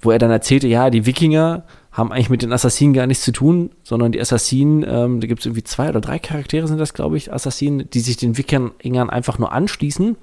wo 0.00 0.10
er 0.10 0.18
dann 0.18 0.30
erzählte, 0.30 0.68
ja, 0.68 0.90
die 0.90 1.06
Wikinger 1.06 1.64
haben 1.96 2.12
eigentlich 2.12 2.30
mit 2.30 2.42
den 2.42 2.52
Assassinen 2.52 2.92
gar 2.92 3.06
nichts 3.06 3.24
zu 3.24 3.32
tun, 3.32 3.70
sondern 3.82 4.12
die 4.12 4.20
Assassinen, 4.20 4.84
ähm, 4.86 5.20
da 5.20 5.26
gibt 5.26 5.40
es 5.40 5.46
irgendwie 5.46 5.64
zwei 5.64 5.88
oder 5.88 6.02
drei 6.02 6.18
Charaktere 6.18 6.68
sind 6.68 6.78
das, 6.78 6.92
glaube 6.92 7.16
ich, 7.16 7.32
Assassinen, 7.32 7.88
die 7.90 8.00
sich 8.00 8.18
den 8.18 8.36
Wikingern 8.36 9.08
einfach 9.08 9.38
nur 9.38 9.52
anschließen, 9.52 10.16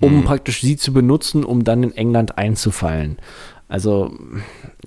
um 0.00 0.16
mhm. 0.16 0.24
praktisch 0.24 0.60
sie 0.60 0.76
zu 0.76 0.92
benutzen, 0.92 1.44
um 1.44 1.64
dann 1.64 1.82
in 1.82 1.92
England 1.92 2.36
einzufallen. 2.36 3.16
Also, 3.70 4.12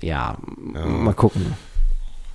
ja, 0.02 0.36
ja. 0.74 0.86
mal 0.86 1.14
gucken. 1.14 1.54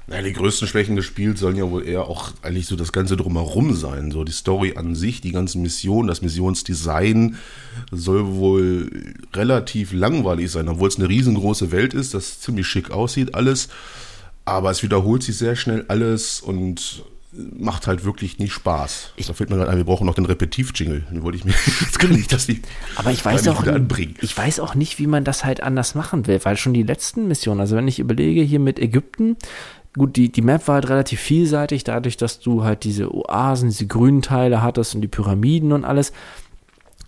Naja, 0.07 0.23
die 0.23 0.33
größten 0.33 0.67
Schwächen 0.67 0.95
des 0.95 1.05
Spiels 1.05 1.39
sollen 1.39 1.57
ja 1.57 1.69
wohl 1.69 1.87
eher 1.87 2.07
auch 2.07 2.31
eigentlich 2.41 2.65
so 2.65 2.75
das 2.75 2.91
Ganze 2.91 3.15
drumherum 3.15 3.75
sein. 3.75 4.09
So 4.09 4.23
die 4.23 4.31
Story 4.31 4.73
an 4.75 4.95
sich, 4.95 5.21
die 5.21 5.31
ganzen 5.31 5.61
Missionen, 5.61 6.07
das 6.07 6.23
Missionsdesign 6.23 7.37
soll 7.91 8.25
wohl 8.33 9.13
relativ 9.35 9.93
langweilig 9.93 10.49
sein, 10.49 10.67
obwohl 10.67 10.87
es 10.87 10.97
eine 10.97 11.07
riesengroße 11.07 11.71
Welt 11.71 11.93
ist, 11.93 12.15
das 12.15 12.39
ziemlich 12.39 12.65
schick 12.65 12.89
aussieht 12.89 13.35
alles. 13.35 13.69
Aber 14.43 14.71
es 14.71 14.81
wiederholt 14.81 15.21
sich 15.21 15.37
sehr 15.37 15.55
schnell 15.55 15.85
alles 15.87 16.41
und 16.41 17.03
macht 17.31 17.85
halt 17.85 18.05
wirklich 18.05 18.39
nicht 18.39 18.53
Spaß. 18.53 19.13
Ich, 19.15 19.27
da 19.27 19.33
fällt 19.33 19.49
mir 19.49 19.57
gerade 19.57 19.69
ein, 19.69 19.77
wir 19.77 19.83
brauchen 19.83 20.07
noch 20.07 20.15
den 20.15 20.25
Repetitiv-Jingle. 20.25 21.05
Den 21.11 21.21
wollte 21.23 21.37
ich 21.37 21.45
mir, 21.45 21.53
jetzt 21.81 21.99
kann 21.99 22.13
ich 22.15 22.27
das 22.27 22.47
nicht. 22.47 22.67
Aber 22.95 23.11
ich 23.11 23.23
weiß 23.23 23.47
auch, 23.49 23.63
ich 24.21 24.37
weiß 24.37 24.59
auch 24.59 24.73
nicht, 24.73 24.97
wie 24.99 25.07
man 25.07 25.23
das 25.23 25.45
halt 25.45 25.61
anders 25.61 25.93
machen 25.93 26.25
will, 26.25 26.39
weil 26.43 26.57
schon 26.57 26.73
die 26.73 26.83
letzten 26.83 27.27
Missionen, 27.27 27.59
also 27.59 27.75
wenn 27.75 27.87
ich 27.87 27.99
überlege 27.99 28.41
hier 28.41 28.59
mit 28.59 28.79
Ägypten, 28.79 29.37
gut, 29.97 30.15
die, 30.15 30.31
die 30.31 30.41
Map 30.41 30.67
war 30.67 30.75
halt 30.75 30.89
relativ 30.89 31.19
vielseitig, 31.19 31.83
dadurch, 31.83 32.17
dass 32.17 32.39
du 32.39 32.63
halt 32.63 32.83
diese 32.83 33.13
Oasen, 33.13 33.69
diese 33.69 33.87
grünen 33.87 34.21
Teile 34.21 34.63
hattest 34.63 34.95
und 34.95 35.01
die 35.01 35.07
Pyramiden 35.07 35.71
und 35.71 35.85
alles. 35.85 36.11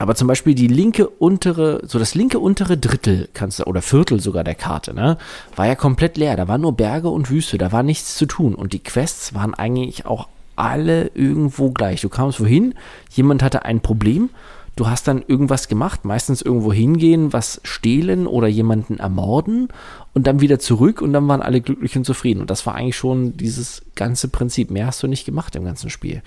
Aber 0.01 0.15
zum 0.15 0.27
Beispiel 0.27 0.55
die 0.55 0.67
linke 0.67 1.07
untere, 1.07 1.81
so 1.85 1.99
das 1.99 2.15
linke 2.15 2.39
untere 2.39 2.75
Drittel 2.75 3.29
kannst 3.35 3.59
du, 3.59 3.65
oder 3.65 3.83
Viertel 3.83 4.19
sogar 4.19 4.43
der 4.43 4.55
Karte, 4.55 4.95
ne, 4.95 5.19
war 5.55 5.67
ja 5.67 5.75
komplett 5.75 6.17
leer. 6.17 6.35
Da 6.35 6.47
waren 6.47 6.61
nur 6.61 6.75
Berge 6.75 7.09
und 7.09 7.29
Wüste, 7.29 7.59
da 7.59 7.71
war 7.71 7.83
nichts 7.83 8.15
zu 8.15 8.25
tun. 8.25 8.55
Und 8.55 8.73
die 8.73 8.79
Quests 8.79 9.35
waren 9.35 9.53
eigentlich 9.53 10.07
auch 10.07 10.27
alle 10.55 11.11
irgendwo 11.13 11.69
gleich. 11.69 12.01
Du 12.01 12.09
kamst 12.09 12.41
wohin, 12.41 12.73
jemand 13.11 13.43
hatte 13.43 13.63
ein 13.63 13.81
Problem, 13.81 14.31
du 14.75 14.89
hast 14.89 15.07
dann 15.07 15.23
irgendwas 15.27 15.67
gemacht, 15.67 16.03
meistens 16.03 16.41
irgendwo 16.41 16.73
hingehen, 16.73 17.31
was 17.31 17.61
stehlen 17.63 18.25
oder 18.25 18.47
jemanden 18.47 18.97
ermorden 18.97 19.67
und 20.15 20.25
dann 20.25 20.41
wieder 20.41 20.57
zurück 20.57 21.03
und 21.03 21.13
dann 21.13 21.27
waren 21.27 21.43
alle 21.43 21.61
glücklich 21.61 21.95
und 21.95 22.05
zufrieden. 22.05 22.41
Und 22.41 22.49
das 22.49 22.65
war 22.65 22.73
eigentlich 22.73 22.97
schon 22.97 23.37
dieses 23.37 23.83
ganze 23.93 24.29
Prinzip. 24.29 24.71
Mehr 24.71 24.87
hast 24.87 25.03
du 25.03 25.07
nicht 25.07 25.25
gemacht 25.25 25.55
im 25.55 25.63
ganzen 25.63 25.91
Spiel. 25.91 26.23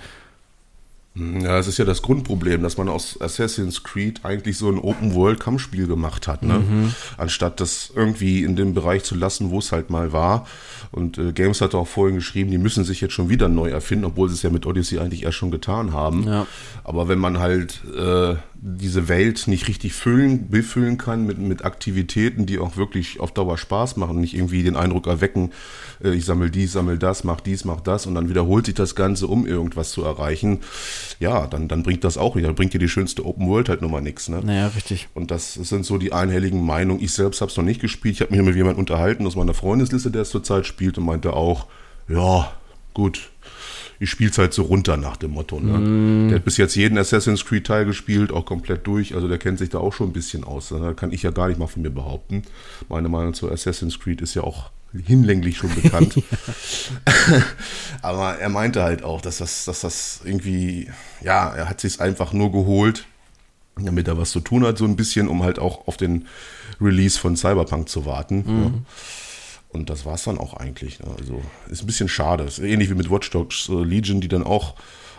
Ja, 1.16 1.58
es 1.58 1.68
ist 1.68 1.78
ja 1.78 1.84
das 1.84 2.02
Grundproblem, 2.02 2.62
dass 2.62 2.76
man 2.76 2.88
aus 2.88 3.20
Assassin's 3.20 3.84
Creed 3.84 4.24
eigentlich 4.24 4.58
so 4.58 4.68
ein 4.68 4.78
Open-World-Kampfspiel 4.78 5.86
gemacht 5.86 6.26
hat, 6.26 6.42
ne? 6.42 6.58
Mhm. 6.58 6.94
Anstatt 7.16 7.60
das 7.60 7.92
irgendwie 7.94 8.42
in 8.42 8.56
dem 8.56 8.74
Bereich 8.74 9.04
zu 9.04 9.14
lassen, 9.14 9.50
wo 9.50 9.58
es 9.60 9.70
halt 9.70 9.90
mal 9.90 10.12
war. 10.12 10.46
Und 10.90 11.16
äh, 11.18 11.32
Games 11.32 11.60
hat 11.60 11.76
auch 11.76 11.86
vorhin 11.86 12.16
geschrieben, 12.16 12.50
die 12.50 12.58
müssen 12.58 12.82
sich 12.82 13.00
jetzt 13.00 13.14
schon 13.14 13.28
wieder 13.28 13.48
neu 13.48 13.70
erfinden, 13.70 14.06
obwohl 14.06 14.28
sie 14.28 14.34
es 14.34 14.42
ja 14.42 14.50
mit 14.50 14.66
Odyssey 14.66 14.98
eigentlich 14.98 15.22
erst 15.22 15.36
schon 15.36 15.52
getan 15.52 15.92
haben. 15.92 16.26
Ja. 16.26 16.46
Aber 16.82 17.06
wenn 17.06 17.20
man 17.20 17.38
halt 17.38 17.82
äh, 17.96 18.34
diese 18.66 19.08
Welt 19.08 19.46
nicht 19.46 19.68
richtig 19.68 19.92
füllen, 19.92 20.48
befüllen 20.48 20.96
kann 20.96 21.26
mit, 21.26 21.36
mit 21.36 21.66
Aktivitäten, 21.66 22.46
die 22.46 22.58
auch 22.58 22.78
wirklich 22.78 23.20
auf 23.20 23.30
Dauer 23.30 23.58
Spaß 23.58 23.98
machen, 23.98 24.18
nicht 24.18 24.34
irgendwie 24.34 24.62
den 24.62 24.74
Eindruck 24.74 25.06
erwecken, 25.06 25.52
äh, 26.02 26.14
ich 26.14 26.24
sammle 26.24 26.50
dies, 26.50 26.72
sammle 26.72 26.96
das, 26.96 27.24
mach 27.24 27.42
dies, 27.42 27.66
mach 27.66 27.82
das 27.82 28.06
und 28.06 28.14
dann 28.14 28.30
wiederholt 28.30 28.64
sich 28.64 28.74
das 28.74 28.94
Ganze, 28.94 29.26
um 29.26 29.46
irgendwas 29.46 29.90
zu 29.90 30.02
erreichen, 30.02 30.60
ja, 31.20 31.46
dann, 31.46 31.68
dann 31.68 31.82
bringt 31.82 32.04
das 32.04 32.16
auch 32.16 32.36
nicht. 32.36 32.46
Dann 32.46 32.54
bringt 32.54 32.72
dir 32.72 32.78
die 32.78 32.88
schönste 32.88 33.26
Open 33.26 33.48
World 33.48 33.68
halt 33.68 33.82
nochmal 33.82 34.00
nichts. 34.00 34.30
Ne? 34.30 34.40
Naja, 34.42 34.68
richtig. 34.68 35.08
Und 35.12 35.30
das 35.30 35.52
sind 35.52 35.84
so 35.84 35.98
die 35.98 36.14
einhelligen 36.14 36.64
Meinungen. 36.64 37.02
Ich 37.02 37.12
selbst 37.12 37.42
habe 37.42 37.50
es 37.50 37.56
noch 37.58 37.64
nicht 37.64 37.82
gespielt. 37.82 38.14
Ich 38.14 38.20
habe 38.22 38.34
mich 38.34 38.42
mit 38.42 38.56
jemandem 38.56 38.80
unterhalten 38.80 39.26
aus 39.26 39.36
meiner 39.36 39.52
Freundesliste, 39.52 40.10
der 40.10 40.22
es 40.22 40.30
zurzeit 40.30 40.64
spielt 40.64 40.96
und 40.96 41.04
meinte 41.04 41.34
auch, 41.34 41.66
ja, 42.08 42.50
gut, 42.94 43.30
ich 44.00 44.10
spiele 44.10 44.30
es 44.30 44.38
halt 44.38 44.52
so 44.52 44.62
runter 44.62 44.96
nach 44.96 45.16
dem 45.16 45.32
Motto. 45.32 45.60
Ne? 45.60 45.78
Mm. 45.78 46.28
Der 46.28 46.36
hat 46.36 46.44
bis 46.44 46.56
jetzt 46.56 46.74
jeden 46.74 46.98
Assassin's 46.98 47.44
Creed 47.44 47.66
Teil 47.66 47.84
gespielt, 47.84 48.32
auch 48.32 48.44
komplett 48.44 48.86
durch. 48.86 49.14
Also 49.14 49.28
der 49.28 49.38
kennt 49.38 49.58
sich 49.58 49.70
da 49.70 49.78
auch 49.78 49.92
schon 49.92 50.10
ein 50.10 50.12
bisschen 50.12 50.44
aus. 50.44 50.68
Da 50.68 50.94
kann 50.94 51.12
ich 51.12 51.22
ja 51.22 51.30
gar 51.30 51.48
nicht 51.48 51.58
mal 51.58 51.66
von 51.66 51.82
mir 51.82 51.90
behaupten. 51.90 52.42
Meine 52.88 53.08
Meinung 53.08 53.34
zu 53.34 53.50
Assassin's 53.50 53.98
Creed 53.98 54.20
ist 54.20 54.34
ja 54.34 54.42
auch 54.42 54.70
hinlänglich 54.92 55.56
schon 55.56 55.74
bekannt. 55.74 56.16
Aber 58.02 58.38
er 58.38 58.48
meinte 58.48 58.82
halt 58.82 59.02
auch, 59.02 59.20
dass 59.20 59.38
das, 59.38 59.64
dass 59.64 59.80
das 59.80 60.20
irgendwie, 60.24 60.90
ja, 61.22 61.54
er 61.54 61.68
hat 61.68 61.80
sich 61.80 62.00
einfach 62.00 62.32
nur 62.32 62.52
geholt, 62.52 63.06
damit 63.76 64.08
er 64.08 64.18
was 64.18 64.30
zu 64.30 64.40
tun 64.40 64.64
hat, 64.64 64.78
so 64.78 64.84
ein 64.84 64.96
bisschen, 64.96 65.28
um 65.28 65.42
halt 65.42 65.58
auch 65.58 65.88
auf 65.88 65.96
den 65.96 66.26
Release 66.80 67.18
von 67.18 67.36
Cyberpunk 67.36 67.88
zu 67.88 68.06
warten. 68.06 68.44
Mhm. 68.46 68.62
Ja. 68.62 68.70
Und 69.74 69.90
das 69.90 70.06
war 70.06 70.14
es 70.14 70.24
dann 70.24 70.38
auch 70.38 70.54
eigentlich. 70.54 71.00
Ne? 71.00 71.06
Also 71.18 71.42
ist 71.68 71.82
ein 71.82 71.86
bisschen 71.86 72.08
schade. 72.08 72.44
Ist 72.44 72.60
ähnlich 72.60 72.88
wie 72.90 72.94
mit 72.94 73.10
Watch 73.10 73.28
Dogs 73.30 73.68
äh, 73.68 73.82
Legion, 73.82 74.20
die 74.20 74.28
dann 74.28 74.44
auch, 74.44 74.74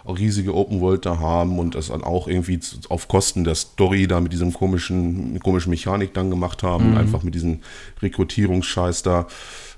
riesige 0.07 0.53
Open 0.53 0.81
World 0.81 1.05
da 1.05 1.19
haben 1.19 1.57
und 1.57 1.73
das 1.73 1.87
dann 1.87 2.03
auch 2.03 2.27
irgendwie 2.27 2.59
auf 2.89 3.07
Kosten 3.07 3.43
der 3.43 3.55
Story 3.55 4.05
da 4.05 4.19
mit 4.19 4.33
diesem 4.33 4.53
komischen, 4.53 5.39
komischen 5.39 5.71
Mechanik 5.71 6.13
dann 6.13 6.29
gemacht 6.29 6.61
haben, 6.61 6.91
mhm. 6.91 6.97
einfach 6.97 7.23
mit 7.23 7.33
diesem 7.33 7.61
Rekrutierungsscheiß 8.03 9.01
da. 9.01 9.25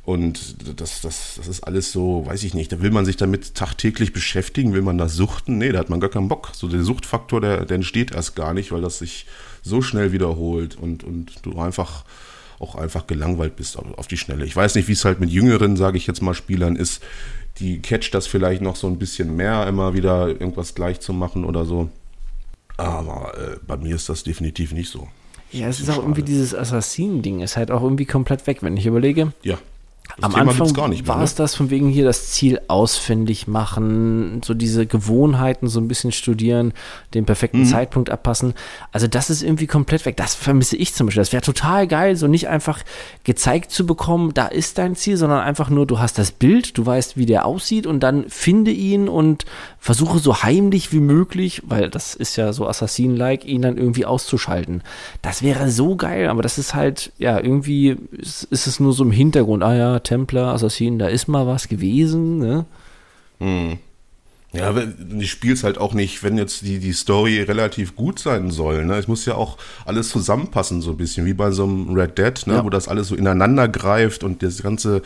Und 0.03 0.57
das, 0.79 1.01
das, 1.01 1.35
das 1.37 1.47
ist 1.47 1.63
alles 1.63 1.93
so, 1.93 2.25
weiß 2.25 2.43
ich 2.43 2.53
nicht, 2.53 2.71
da 2.71 2.81
will 2.81 2.91
man 2.91 3.05
sich 3.05 3.15
damit 3.15 3.55
tagtäglich 3.55 4.11
beschäftigen, 4.11 4.73
will 4.73 4.81
man 4.81 4.97
das 4.97 5.15
suchten? 5.15 5.57
Nee, 5.57 5.71
da 5.71 5.79
hat 5.79 5.89
man 5.89 6.01
gar 6.01 6.09
keinen 6.09 6.27
Bock. 6.27 6.51
So 6.53 6.67
der 6.67 6.83
Suchtfaktor, 6.83 7.39
der, 7.41 7.65
der 7.65 7.75
entsteht 7.75 8.11
erst 8.11 8.35
gar 8.35 8.53
nicht, 8.53 8.73
weil 8.73 8.81
das 8.81 8.99
sich 8.99 9.27
so 9.63 9.81
schnell 9.81 10.11
wiederholt 10.11 10.75
und, 10.75 11.05
und 11.05 11.45
du 11.45 11.57
einfach 11.59 12.03
auch 12.59 12.75
einfach 12.75 13.07
gelangweilt 13.07 13.55
bist 13.55 13.77
auf 13.77 14.07
die 14.07 14.17
Schnelle. 14.17 14.45
Ich 14.45 14.55
weiß 14.55 14.75
nicht, 14.75 14.87
wie 14.87 14.93
es 14.93 15.05
halt 15.05 15.19
mit 15.19 15.29
jüngeren, 15.29 15.77
sage 15.77 15.97
ich 15.97 16.07
jetzt 16.07 16.21
mal, 16.21 16.33
Spielern 16.33 16.75
ist. 16.75 17.03
Die 17.59 17.79
catcht 17.79 18.13
das 18.13 18.27
vielleicht 18.27 18.61
noch 18.61 18.75
so 18.75 18.87
ein 18.87 18.99
bisschen 18.99 19.35
mehr, 19.35 19.67
immer 19.67 19.93
wieder 19.93 20.27
irgendwas 20.27 20.75
gleich 20.75 20.99
zu 20.99 21.13
machen 21.13 21.43
oder 21.43 21.65
so. 21.65 21.89
Aber 22.77 23.33
äh, 23.37 23.57
bei 23.65 23.77
mir 23.77 23.95
ist 23.95 24.09
das 24.09 24.23
definitiv 24.23 24.71
nicht 24.73 24.91
so. 24.91 25.07
Ja, 25.51 25.67
es 25.67 25.79
ist 25.79 25.89
auch 25.89 25.97
irgendwie 25.97 26.23
dieses 26.23 26.53
Assassinen-Ding, 26.53 27.39
ist 27.39 27.57
halt 27.57 27.71
auch 27.71 27.81
irgendwie 27.81 28.05
komplett 28.05 28.45
weg, 28.47 28.61
wenn 28.61 28.77
ich 28.77 28.85
überlege. 28.85 29.33
Ja. 29.43 29.57
Das 30.15 30.25
Am 30.25 30.31
Thema 30.33 30.51
Anfang 30.51 30.73
gar 30.73 30.87
nicht 30.87 31.03
mehr, 31.03 31.09
war 31.09 31.17
ne? 31.17 31.23
es 31.23 31.35
das 31.35 31.55
von 31.55 31.69
wegen 31.69 31.89
hier 31.89 32.05
das 32.05 32.31
Ziel 32.31 32.59
ausfindig 32.67 33.47
machen, 33.47 34.41
so 34.43 34.53
diese 34.53 34.85
Gewohnheiten 34.85 35.67
so 35.67 35.79
ein 35.79 35.87
bisschen 35.87 36.11
studieren, 36.11 36.73
den 37.13 37.25
perfekten 37.25 37.61
mhm. 37.61 37.65
Zeitpunkt 37.65 38.09
abpassen. 38.09 38.53
Also 38.91 39.07
das 39.07 39.29
ist 39.29 39.43
irgendwie 39.43 39.67
komplett 39.67 40.05
weg. 40.05 40.17
Das 40.17 40.33
vermisse 40.33 40.75
ich 40.75 40.93
zum 40.93 41.07
Beispiel. 41.07 41.21
Das 41.21 41.33
wäre 41.33 41.43
total 41.43 41.87
geil, 41.87 42.15
so 42.15 42.27
nicht 42.27 42.47
einfach 42.47 42.79
gezeigt 43.23 43.71
zu 43.71 43.85
bekommen, 43.85 44.33
da 44.33 44.47
ist 44.47 44.77
dein 44.77 44.95
Ziel, 44.95 45.17
sondern 45.17 45.41
einfach 45.41 45.69
nur, 45.69 45.85
du 45.85 45.99
hast 45.99 46.17
das 46.17 46.31
Bild, 46.31 46.77
du 46.77 46.85
weißt, 46.85 47.17
wie 47.17 47.25
der 47.25 47.45
aussieht 47.45 47.85
und 47.85 48.01
dann 48.01 48.25
finde 48.29 48.71
ihn 48.71 49.09
und 49.09 49.45
versuche 49.79 50.19
so 50.19 50.43
heimlich 50.43 50.91
wie 50.91 50.99
möglich, 50.99 51.61
weil 51.65 51.89
das 51.89 52.15
ist 52.15 52.35
ja 52.35 52.53
so 52.53 52.67
Assassin-like, 52.67 53.45
ihn 53.45 53.61
dann 53.61 53.77
irgendwie 53.77 54.05
auszuschalten. 54.05 54.81
Das 55.21 55.41
wäre 55.41 55.69
so 55.69 55.95
geil, 55.95 56.27
aber 56.27 56.41
das 56.41 56.57
ist 56.57 56.73
halt, 56.73 57.11
ja, 57.17 57.39
irgendwie 57.39 57.97
ist, 58.11 58.43
ist 58.45 58.67
es 58.67 58.79
nur 58.79 58.93
so 58.93 59.03
im 59.03 59.11
Hintergrund. 59.11 59.63
Ah 59.63 59.75
ja, 59.75 59.96
Templer, 60.03 60.53
Assassin, 60.53 60.99
da 60.99 61.07
ist 61.07 61.27
mal 61.27 61.47
was 61.47 61.67
gewesen. 61.67 62.39
Ne? 62.39 62.65
Hm. 63.39 63.79
Ja, 64.53 64.71
du 64.71 65.21
spielst 65.25 65.65
halt 65.65 65.77
auch 65.77 65.93
nicht, 65.93 66.23
wenn 66.23 66.37
jetzt 66.37 66.61
die, 66.61 66.79
die 66.79 66.93
Story 66.93 67.41
relativ 67.41 67.95
gut 67.95 68.17
sein 68.17 68.49
soll. 68.49 68.85
Ne? 68.85 68.95
Es 68.95 69.07
muss 69.07 69.25
ja 69.25 69.35
auch 69.35 69.57
alles 69.85 70.07
zusammenpassen, 70.09 70.81
so 70.81 70.91
ein 70.91 70.97
bisschen, 70.97 71.25
wie 71.25 71.33
bei 71.33 71.51
so 71.51 71.65
einem 71.65 71.93
Red 71.93 72.17
Dead, 72.17 72.47
ne? 72.47 72.53
Ja. 72.55 72.63
wo 72.63 72.69
das 72.69 72.87
alles 72.87 73.09
so 73.09 73.15
ineinander 73.15 73.67
greift 73.67 74.23
und 74.23 74.41
das 74.41 74.63
ganze, 74.63 75.01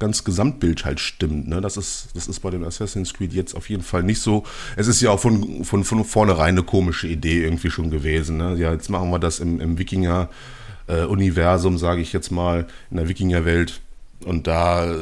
ganz 0.00 0.24
Gesamtbild 0.24 0.84
halt 0.84 0.98
stimmt. 0.98 1.46
Ne? 1.48 1.60
Das, 1.60 1.76
ist, 1.76 2.08
das 2.14 2.26
ist 2.26 2.40
bei 2.40 2.50
den 2.50 2.64
Assassin's 2.64 3.14
Creed 3.14 3.32
jetzt 3.32 3.54
auf 3.54 3.70
jeden 3.70 3.84
Fall 3.84 4.02
nicht 4.02 4.20
so. 4.20 4.42
Es 4.74 4.88
ist 4.88 5.00
ja 5.00 5.10
auch 5.10 5.20
von, 5.20 5.64
von, 5.64 5.84
von 5.84 6.04
vornherein 6.04 6.56
eine 6.56 6.64
komische 6.64 7.06
Idee 7.06 7.44
irgendwie 7.44 7.70
schon 7.70 7.90
gewesen. 7.90 8.38
Ne? 8.38 8.56
Ja, 8.56 8.72
jetzt 8.72 8.90
machen 8.90 9.10
wir 9.10 9.20
das 9.20 9.38
im, 9.38 9.60
im 9.60 9.78
Wikinger-Universum, 9.78 11.76
äh, 11.76 11.78
sage 11.78 12.00
ich 12.02 12.12
jetzt 12.12 12.32
mal, 12.32 12.66
in 12.90 12.96
der 12.96 13.08
Wikinger-Welt 13.08 13.80
und 14.24 14.46
da, 14.46 14.84
äh, 14.84 14.96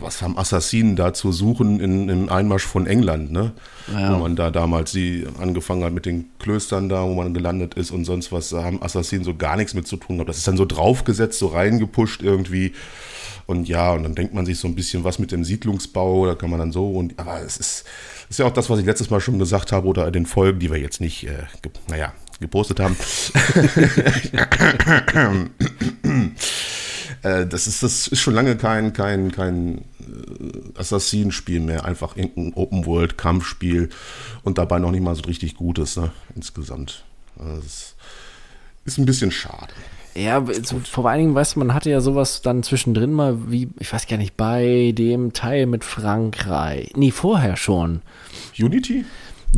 was 0.00 0.20
haben 0.20 0.36
Assassinen 0.36 0.96
da 0.96 1.14
zu 1.14 1.30
suchen 1.30 1.78
in, 1.78 2.08
im 2.08 2.28
Einmarsch 2.28 2.64
von 2.64 2.86
England, 2.86 3.30
ne? 3.30 3.52
Ja. 3.92 4.14
Wo 4.14 4.18
man 4.18 4.34
da 4.34 4.50
damals 4.50 4.90
die 4.90 5.24
angefangen 5.38 5.84
hat 5.84 5.92
mit 5.92 6.06
den 6.06 6.30
Klöstern 6.40 6.88
da, 6.88 7.04
wo 7.04 7.14
man 7.14 7.34
gelandet 7.34 7.74
ist 7.74 7.92
und 7.92 8.04
sonst 8.04 8.32
was, 8.32 8.48
da 8.48 8.64
haben 8.64 8.82
Assassinen 8.82 9.22
so 9.22 9.36
gar 9.36 9.56
nichts 9.56 9.74
mit 9.74 9.86
zu 9.86 9.96
tun 9.96 10.16
gehabt. 10.16 10.28
Das 10.28 10.38
ist 10.38 10.48
dann 10.48 10.56
so 10.56 10.64
draufgesetzt, 10.64 11.38
so 11.38 11.46
reingepusht 11.46 12.20
irgendwie. 12.20 12.72
Und 13.46 13.68
ja, 13.68 13.92
und 13.92 14.02
dann 14.02 14.16
denkt 14.16 14.34
man 14.34 14.44
sich 14.44 14.58
so 14.58 14.66
ein 14.66 14.74
bisschen 14.74 15.04
was 15.04 15.20
mit 15.20 15.30
dem 15.30 15.44
Siedlungsbau, 15.44 16.26
da 16.26 16.34
kann 16.34 16.50
man 16.50 16.58
dann 16.58 16.72
so 16.72 16.90
und 16.90 17.16
aber 17.20 17.40
es 17.42 17.58
ist, 17.58 17.84
ist 18.28 18.40
ja 18.40 18.46
auch 18.46 18.52
das, 18.52 18.68
was 18.68 18.80
ich 18.80 18.86
letztes 18.86 19.08
Mal 19.08 19.20
schon 19.20 19.38
gesagt 19.38 19.70
habe 19.70 19.86
oder 19.86 20.04
in 20.08 20.12
den 20.12 20.26
Folgen, 20.26 20.58
die 20.58 20.68
wir 20.68 20.78
jetzt 20.78 21.00
nicht, 21.00 21.28
äh, 21.28 21.44
ge, 21.62 21.70
naja, 21.86 22.12
gepostet 22.40 22.80
haben. 22.80 22.96
Äh, 27.22 27.46
das, 27.46 27.66
ist, 27.66 27.82
das 27.82 28.08
ist 28.08 28.20
schon 28.20 28.34
lange 28.34 28.56
kein, 28.56 28.92
kein, 28.92 29.32
kein 29.32 29.78
äh, 29.78 30.78
Assassinenspiel 30.78 31.60
mehr, 31.60 31.84
einfach 31.84 32.16
irgendein 32.16 32.54
Open-World-Kampfspiel 32.54 33.90
und 34.42 34.58
dabei 34.58 34.78
noch 34.78 34.90
nicht 34.90 35.02
mal 35.02 35.14
so 35.14 35.22
richtig 35.22 35.56
Gutes, 35.56 35.96
ne, 35.96 36.12
insgesamt. 36.34 37.04
Das 37.36 37.64
ist, 37.64 37.96
ist 38.84 38.98
ein 38.98 39.06
bisschen 39.06 39.30
schade. 39.30 39.72
Ja, 40.14 40.42
so, 40.62 40.80
vor 40.80 41.10
allen 41.10 41.20
Dingen, 41.20 41.34
weißt 41.34 41.56
du, 41.56 41.58
man 41.58 41.74
hatte 41.74 41.90
ja 41.90 42.00
sowas 42.00 42.40
dann 42.40 42.62
zwischendrin 42.62 43.12
mal, 43.12 43.50
wie, 43.50 43.68
ich 43.78 43.92
weiß 43.92 44.06
gar 44.06 44.16
nicht, 44.16 44.36
bei 44.36 44.92
dem 44.96 45.34
Teil 45.34 45.66
mit 45.66 45.84
Frankreich. 45.84 46.92
Nee, 46.96 47.10
vorher 47.10 47.56
schon. 47.56 48.00
Unity? 48.58 49.04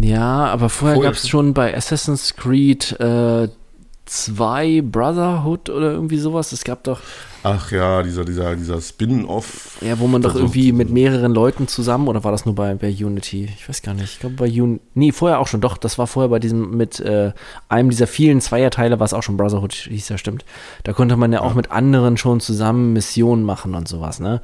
Ja, 0.00 0.46
aber 0.46 0.68
vorher, 0.68 0.96
vorher. 0.96 1.12
gab 1.12 1.18
es 1.18 1.28
schon 1.28 1.54
bei 1.54 1.76
Assassin's 1.76 2.34
Creed 2.34 2.98
äh, 2.98 3.48
2 4.08 4.82
Brotherhood 4.82 5.70
oder 5.70 5.92
irgendwie 5.92 6.18
sowas. 6.18 6.52
Es 6.52 6.64
gab 6.64 6.84
doch. 6.84 7.00
Ach 7.42 7.70
ja, 7.70 8.02
dieser, 8.02 8.24
dieser, 8.24 8.56
dieser 8.56 8.80
Spin-off. 8.80 9.78
Ja, 9.80 9.98
wo 10.00 10.08
man 10.08 10.22
doch 10.22 10.34
irgendwie 10.34 10.72
mit 10.72 10.90
mehreren 10.90 11.32
Leuten 11.32 11.68
zusammen, 11.68 12.08
oder 12.08 12.24
war 12.24 12.32
das 12.32 12.44
nur 12.44 12.54
bei, 12.54 12.74
bei 12.74 12.88
Unity? 12.88 13.48
Ich 13.56 13.68
weiß 13.68 13.82
gar 13.82 13.94
nicht. 13.94 14.12
Ich 14.14 14.18
glaube 14.18 14.34
bei 14.34 14.46
Unity. 14.46 14.80
Nee, 14.94 15.12
vorher 15.12 15.38
auch 15.38 15.46
schon, 15.46 15.60
doch, 15.60 15.76
das 15.76 15.98
war 15.98 16.06
vorher 16.06 16.28
bei 16.28 16.38
diesem, 16.40 16.76
mit 16.76 16.98
äh, 17.00 17.32
einem 17.68 17.90
dieser 17.90 18.06
vielen 18.06 18.40
Zweierteile, 18.40 18.98
was 18.98 19.14
auch 19.14 19.22
schon 19.22 19.36
Brotherhood 19.36 19.72
hieß 19.72 20.08
ja, 20.08 20.18
stimmt. 20.18 20.44
Da 20.84 20.92
konnte 20.92 21.16
man 21.16 21.32
ja, 21.32 21.40
ja. 21.40 21.44
auch 21.44 21.54
mit 21.54 21.70
anderen 21.70 22.16
schon 22.16 22.40
zusammen 22.40 22.92
Missionen 22.92 23.44
machen 23.44 23.74
und 23.74 23.86
sowas, 23.86 24.20
ne? 24.20 24.40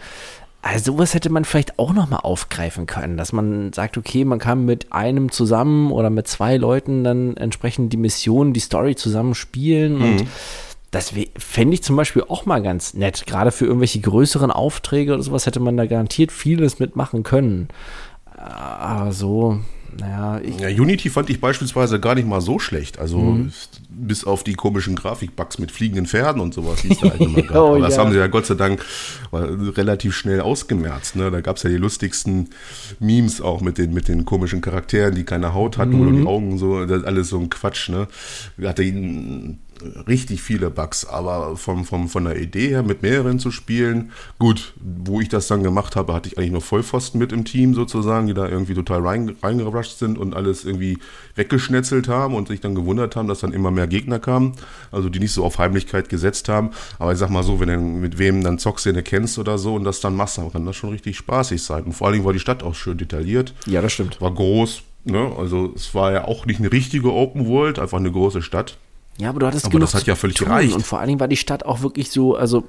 Also 0.67 0.93
sowas 0.93 1.13
hätte 1.13 1.29
man 1.29 1.45
vielleicht 1.45 1.79
auch 1.79 1.93
nochmal 1.93 2.21
aufgreifen 2.23 2.87
können, 2.87 3.19
dass 3.19 3.35
man 3.35 3.75
sagt, 3.75 3.99
okay, 3.99 4.25
man 4.25 4.39
kann 4.39 4.65
mit 4.65 4.95
einem 4.95 5.31
zusammen 5.31 5.93
oder 5.93 6.09
mit 6.09 6.27
zwei 6.27 6.57
Leuten 6.57 7.05
dann 7.05 7.37
entsprechend 7.37 7.93
die 7.93 7.99
Mission, 7.99 8.55
die 8.55 8.61
Story 8.61 8.97
zusammen 8.97 9.35
spielen 9.35 9.99
mhm. 9.99 10.03
und 10.03 10.27
das 10.91 11.13
fände 11.37 11.75
ich 11.75 11.83
zum 11.83 11.97
Beispiel 11.97 12.25
auch 12.27 12.47
mal 12.47 12.63
ganz 12.63 12.95
nett. 12.95 13.27
Gerade 13.27 13.53
für 13.53 13.67
irgendwelche 13.67 14.01
größeren 14.01 14.51
Aufträge 14.51 15.13
oder 15.13 15.23
sowas 15.23 15.45
hätte 15.45 15.61
man 15.61 15.77
da 15.77 15.85
garantiert 15.85 16.33
vieles 16.33 16.79
mitmachen 16.79 17.25
können. 17.25 17.69
Aber 18.25 19.13
so, 19.13 19.59
naja. 19.99 20.41
ja, 20.59 20.69
Unity 20.69 21.11
fand 21.11 21.31
ich 21.31 21.41
beispielsweise 21.41 22.01
gar 22.01 22.15
nicht 22.15 22.27
mal 22.27 22.41
so 22.41 22.59
schlecht. 22.59 22.99
Also 22.99 23.19
mhm. 23.19 23.53
bis 23.89 24.25
auf 24.25 24.45
die 24.45 24.55
komischen 24.55 24.97
Grafikbugs 24.97 25.59
mit 25.59 25.71
fliegenden 25.71 26.07
Pferden 26.07 26.41
und 26.41 26.55
sowas, 26.55 26.83
die 26.83 26.93
es 26.93 26.99
da 26.99 27.11
halt 27.11 27.21
immer 27.21 27.43
gab. 27.43 27.57
oh, 27.57 27.67
Aber 27.69 27.81
das 27.81 27.97
ja. 27.97 28.03
haben 28.03 28.13
sie 28.13 28.19
ja 28.19 28.27
Gott 28.27 28.47
sei 28.47 28.55
Dank 28.55 28.85
relativ 29.33 30.15
schnell 30.15 30.41
ausgemerzt. 30.41 31.17
Ne? 31.17 31.31
Da 31.31 31.41
gab 31.41 31.57
es 31.57 31.63
ja 31.63 31.71
die 31.71 31.77
lustigsten 31.77 32.51
Memes 32.99 33.41
auch 33.41 33.61
mit 33.61 33.79
den, 33.79 33.93
mit 33.93 34.09
den 34.09 34.25
komischen 34.25 34.61
Charakteren, 34.61 35.15
die 35.15 35.25
keine 35.25 35.55
Haut 35.55 35.79
hatten 35.79 35.97
mhm. 35.97 36.09
oder 36.09 36.17
die 36.19 36.27
Augen 36.27 36.59
so, 36.59 36.85
das 36.85 36.99
ist 36.99 37.07
alles 37.07 37.29
so 37.29 37.39
ein 37.39 37.51
Quatsch. 37.51 37.89
Ne? 37.89 38.09
Hatte 38.63 38.83
ihn 38.83 39.59
richtig 40.09 40.43
viele 40.43 40.71
Bugs, 40.71 41.05
aber 41.05 41.57
vom, 41.57 41.85
vom, 41.85 42.09
von 42.09 42.25
der 42.25 42.41
Idee 42.41 42.69
her, 42.69 42.83
mit 42.83 43.03
mehreren 43.03 43.39
zu 43.39 43.51
spielen, 43.51 44.13
gut, 44.39 44.75
wo 44.81 45.21
ich 45.21 45.29
das 45.29 45.47
dann 45.47 45.63
gemacht 45.63 45.97
habe, 45.97 46.13
hatte 46.15 46.29
ich 46.29 46.39
eigentlich 46.39 46.53
nur 46.53 46.61
Vollpfosten 46.61 47.19
mit 47.19 47.33
im 47.33 47.45
Team 47.45 47.75
sozusagen, 47.75 48.27
die 48.27 48.35
da 48.35 48.49
irgendwie 48.49 48.75
total 48.75 49.07
rein, 49.07 49.37
reingerusht 49.43 49.99
sind 49.99 50.19
und 50.19 50.35
alles 50.35 50.65
irgendwie 50.65 50.99
weggeschnetzelt 51.35 52.09
haben 52.09 52.35
und 52.35 52.49
sich 52.49 52.61
dann 52.61 52.75
gewundert 52.75 53.17
haben, 53.17 53.29
dass 53.29 53.41
dann 53.41 53.53
immer 53.53 53.71
mehr 53.71 53.87
Gegner 53.87 54.19
kamen, 54.19 54.53
also 54.91 55.09
die 55.09 55.21
nicht 55.21 55.33
so 55.33 55.45
auf 55.45 55.59
Heimlichkeit 55.59 56.09
gesetzt 56.09 56.49
haben. 56.49 56.71
Aber 56.99 57.13
ich 57.13 57.19
sag 57.19 57.31
mal 57.31 57.43
so, 57.43 57.61
wenn 57.61 57.69
du 57.69 57.79
mit 57.79 58.19
wem 58.19 58.43
dann 58.43 58.59
Zockszene 58.59 59.03
kennst 59.03 59.39
oder 59.39 59.59
so 59.59 59.75
und 59.75 59.85
das 59.85 60.01
dann 60.01 60.17
machst, 60.17 60.39
dann 60.39 60.53
kann 60.53 60.67
das 60.67 60.77
schon 60.77 60.91
richtig 60.91 61.17
spaßig 61.17 61.63
sein. 61.63 61.85
Und 61.85 61.93
vor 61.93 62.07
allen 62.07 62.15
Dingen 62.15 62.25
war 62.25 62.33
die 62.33 62.39
Stadt 62.39 62.63
auch 62.63 62.75
schön 62.75 62.99
detailliert. 62.99 63.55
Ja, 63.67 63.83
das 63.83 63.93
stimmt. 63.93 64.21
War 64.21 64.33
groß, 64.33 64.83
Ne? 65.05 65.33
Also 65.37 65.73
es 65.77 65.95
war 65.95 66.13
ja 66.13 66.25
auch 66.25 66.47
nicht 66.47 66.61
eine 66.61 66.73
richtige 66.73 67.13
Open 67.13 67.47
World, 67.47 67.79
einfach 67.79 67.99
eine 67.99 68.11
große 68.11 68.43
Stadt. 68.43 68.79
Ja, 69.19 69.29
aber 69.29 69.41
du 69.41 69.47
hattest 69.47 69.67
aber 69.67 69.73
genug 69.73 69.91
das 69.91 69.95
hat 69.95 70.07
ja 70.07 70.17
völlig 70.17 70.39
gereicht. 70.39 70.75
Und 70.75 70.85
vor 70.85 70.99
allen 70.99 71.09
Dingen 71.09 71.21
war 71.21 71.29
die 71.29 71.37
Stadt 71.37 71.65
auch 71.65 71.83
wirklich 71.83 72.11
so, 72.11 72.37
also 72.37 72.65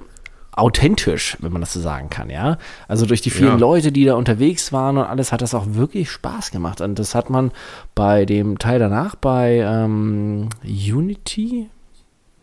authentisch, 0.52 1.36
wenn 1.40 1.52
man 1.52 1.60
das 1.60 1.72
so 1.72 1.80
sagen 1.80 2.08
kann, 2.08 2.30
ja. 2.30 2.58
Also 2.88 3.04
durch 3.04 3.20
die 3.20 3.30
vielen 3.30 3.50
ja. 3.50 3.56
Leute, 3.56 3.92
die 3.92 4.04
da 4.04 4.14
unterwegs 4.14 4.72
waren 4.72 4.96
und 4.96 5.04
alles, 5.04 5.32
hat 5.32 5.42
das 5.42 5.54
auch 5.54 5.66
wirklich 5.68 6.10
Spaß 6.10 6.50
gemacht. 6.50 6.80
Und 6.80 6.98
das 6.98 7.14
hat 7.14 7.30
man 7.30 7.52
bei 7.94 8.24
dem 8.24 8.58
Teil 8.58 8.78
danach, 8.78 9.16
bei 9.16 9.58
ähm, 9.58 10.48
Unity, 10.64 11.68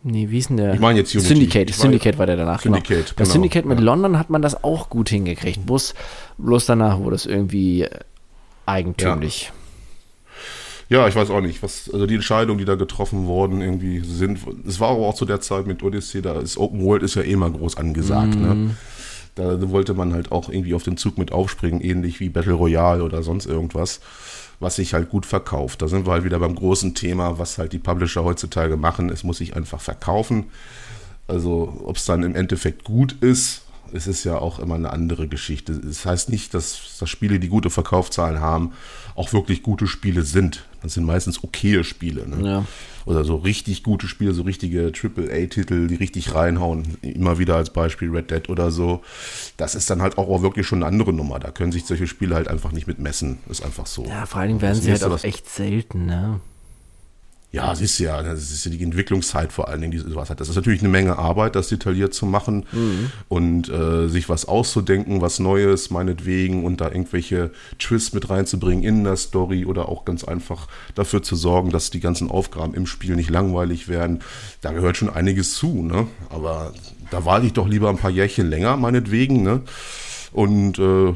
Nee, 0.06 0.28
wie 0.28 0.36
ist 0.36 0.50
denn 0.50 0.58
der? 0.58 0.74
Ich 0.74 0.80
meine 0.80 0.98
jetzt 0.98 1.14
Unity. 1.14 1.28
Syndicate. 1.28 1.70
Ich 1.70 1.76
Syndicate 1.76 2.18
war 2.18 2.26
der 2.26 2.36
danach. 2.36 2.62
Genau. 2.62 2.76
Syndicate, 2.76 3.06
genau. 3.06 3.16
Bei 3.16 3.24
Syndicate 3.24 3.64
mit 3.64 3.78
ja. 3.78 3.84
London 3.86 4.18
hat 4.18 4.28
man 4.28 4.42
das 4.42 4.62
auch 4.62 4.90
gut 4.90 5.08
hingekriegt. 5.08 5.64
Bloß, 5.64 5.94
bloß 6.36 6.66
danach 6.66 6.98
wurde 6.98 7.16
es 7.16 7.24
irgendwie 7.24 7.88
eigentümlich. 8.66 9.46
Ja. 9.46 9.63
Ja, 10.88 11.08
ich 11.08 11.16
weiß 11.16 11.30
auch 11.30 11.40
nicht, 11.40 11.62
was, 11.62 11.90
also 11.92 12.06
die 12.06 12.14
Entscheidungen, 12.14 12.58
die 12.58 12.64
da 12.64 12.74
getroffen 12.74 13.26
worden 13.26 13.62
irgendwie 13.62 14.00
sind. 14.00 14.38
Es 14.66 14.80
war 14.80 14.90
aber 14.90 15.06
auch 15.06 15.14
zu 15.14 15.24
der 15.24 15.40
Zeit 15.40 15.66
mit 15.66 15.82
Odyssey, 15.82 16.20
da 16.20 16.38
ist 16.38 16.58
Open 16.58 16.84
World 16.84 17.02
ist 17.02 17.14
ja 17.14 17.22
eh 17.22 17.36
mal 17.36 17.50
groß 17.50 17.76
angesagt, 17.76 18.34
mm. 18.36 18.42
ne? 18.42 18.76
Da 19.36 19.70
wollte 19.70 19.94
man 19.94 20.12
halt 20.12 20.30
auch 20.30 20.48
irgendwie 20.48 20.74
auf 20.74 20.84
den 20.84 20.96
Zug 20.96 21.18
mit 21.18 21.32
aufspringen, 21.32 21.80
ähnlich 21.80 22.20
wie 22.20 22.28
Battle 22.28 22.52
Royale 22.52 23.02
oder 23.02 23.24
sonst 23.24 23.46
irgendwas, 23.46 24.00
was 24.60 24.76
sich 24.76 24.94
halt 24.94 25.10
gut 25.10 25.26
verkauft. 25.26 25.82
Da 25.82 25.88
sind 25.88 26.06
wir 26.06 26.12
halt 26.12 26.22
wieder 26.22 26.38
beim 26.38 26.54
großen 26.54 26.94
Thema, 26.94 27.36
was 27.36 27.58
halt 27.58 27.72
die 27.72 27.80
Publisher 27.80 28.22
heutzutage 28.22 28.76
machen. 28.76 29.10
Es 29.10 29.24
muss 29.24 29.38
sich 29.38 29.56
einfach 29.56 29.80
verkaufen. 29.80 30.44
Also, 31.26 31.82
ob 31.84 31.96
es 31.96 32.04
dann 32.04 32.22
im 32.22 32.36
Endeffekt 32.36 32.84
gut 32.84 33.16
ist, 33.22 33.63
es 33.92 34.06
ist 34.06 34.24
ja 34.24 34.38
auch 34.38 34.58
immer 34.58 34.74
eine 34.74 34.90
andere 34.92 35.28
Geschichte. 35.28 35.72
Es 35.72 35.80
das 35.82 36.06
heißt 36.06 36.28
nicht, 36.30 36.54
dass, 36.54 36.98
dass 36.98 37.08
Spiele, 37.08 37.38
die 37.38 37.48
gute 37.48 37.70
Verkaufszahlen 37.70 38.40
haben, 38.40 38.72
auch 39.14 39.32
wirklich 39.32 39.62
gute 39.62 39.86
Spiele 39.86 40.22
sind. 40.22 40.64
Das 40.82 40.94
sind 40.94 41.04
meistens 41.04 41.42
okaye 41.42 41.84
Spiele. 41.84 42.28
Ne? 42.28 42.46
Ja. 42.46 42.64
Oder 43.06 43.24
so 43.24 43.36
richtig 43.36 43.82
gute 43.82 44.06
Spiele, 44.06 44.34
so 44.34 44.42
richtige 44.42 44.92
AAA-Titel, 44.92 45.86
die 45.86 45.94
richtig 45.94 46.34
reinhauen. 46.34 46.96
Immer 47.02 47.38
wieder 47.38 47.56
als 47.56 47.70
Beispiel 47.70 48.10
Red 48.10 48.30
Dead 48.30 48.48
oder 48.48 48.70
so. 48.70 49.02
Das 49.56 49.74
ist 49.74 49.88
dann 49.90 50.02
halt 50.02 50.18
auch 50.18 50.42
wirklich 50.42 50.66
schon 50.66 50.82
eine 50.82 50.86
andere 50.86 51.12
Nummer. 51.12 51.38
Da 51.38 51.50
können 51.50 51.72
sich 51.72 51.84
solche 51.84 52.06
Spiele 52.06 52.34
halt 52.34 52.48
einfach 52.48 52.72
nicht 52.72 52.86
mit 52.86 52.98
messen. 52.98 53.38
Ist 53.48 53.64
einfach 53.64 53.86
so. 53.86 54.04
Ja, 54.04 54.26
vor 54.26 54.40
allen 54.40 54.48
Dingen 54.48 54.62
werden 54.62 54.80
sie 54.80 54.90
halt 54.90 55.04
auch 55.04 55.22
echt 55.22 55.48
selten, 55.48 56.06
ne? 56.06 56.40
Ja, 57.54 57.72
siehst 57.72 58.00
du 58.00 58.04
ja, 58.04 58.20
das 58.20 58.50
ist 58.50 58.64
ja 58.64 58.72
die 58.72 58.82
Entwicklungszeit 58.82 59.52
vor 59.52 59.68
allen 59.68 59.80
Dingen, 59.80 59.92
die 59.92 59.98
sowas 59.98 60.28
hat. 60.28 60.40
Das 60.40 60.48
ist 60.48 60.56
natürlich 60.56 60.80
eine 60.80 60.88
Menge 60.88 61.20
Arbeit, 61.20 61.54
das 61.54 61.68
detailliert 61.68 62.12
zu 62.12 62.26
machen 62.26 62.66
mhm. 62.72 63.12
und 63.28 63.68
äh, 63.68 64.08
sich 64.08 64.28
was 64.28 64.46
auszudenken, 64.46 65.20
was 65.20 65.38
Neues, 65.38 65.88
meinetwegen, 65.90 66.64
und 66.64 66.80
da 66.80 66.86
irgendwelche 66.88 67.52
Twists 67.78 68.12
mit 68.12 68.28
reinzubringen 68.28 68.82
in 68.82 69.04
der 69.04 69.14
Story 69.14 69.66
oder 69.66 69.88
auch 69.88 70.04
ganz 70.04 70.24
einfach 70.24 70.66
dafür 70.96 71.22
zu 71.22 71.36
sorgen, 71.36 71.70
dass 71.70 71.90
die 71.90 72.00
ganzen 72.00 72.28
Aufgaben 72.28 72.74
im 72.74 72.88
Spiel 72.88 73.14
nicht 73.14 73.30
langweilig 73.30 73.86
werden. 73.86 74.18
Da 74.60 74.72
gehört 74.72 74.96
schon 74.96 75.08
einiges 75.08 75.54
zu, 75.54 75.84
ne? 75.84 76.08
Aber 76.30 76.74
da 77.12 77.24
warte 77.24 77.46
ich 77.46 77.52
doch 77.52 77.68
lieber 77.68 77.88
ein 77.88 77.98
paar 77.98 78.10
Jährchen 78.10 78.50
länger, 78.50 78.76
meinetwegen, 78.76 79.44
ne? 79.44 79.60
Und 80.32 80.80
äh, 80.80 81.14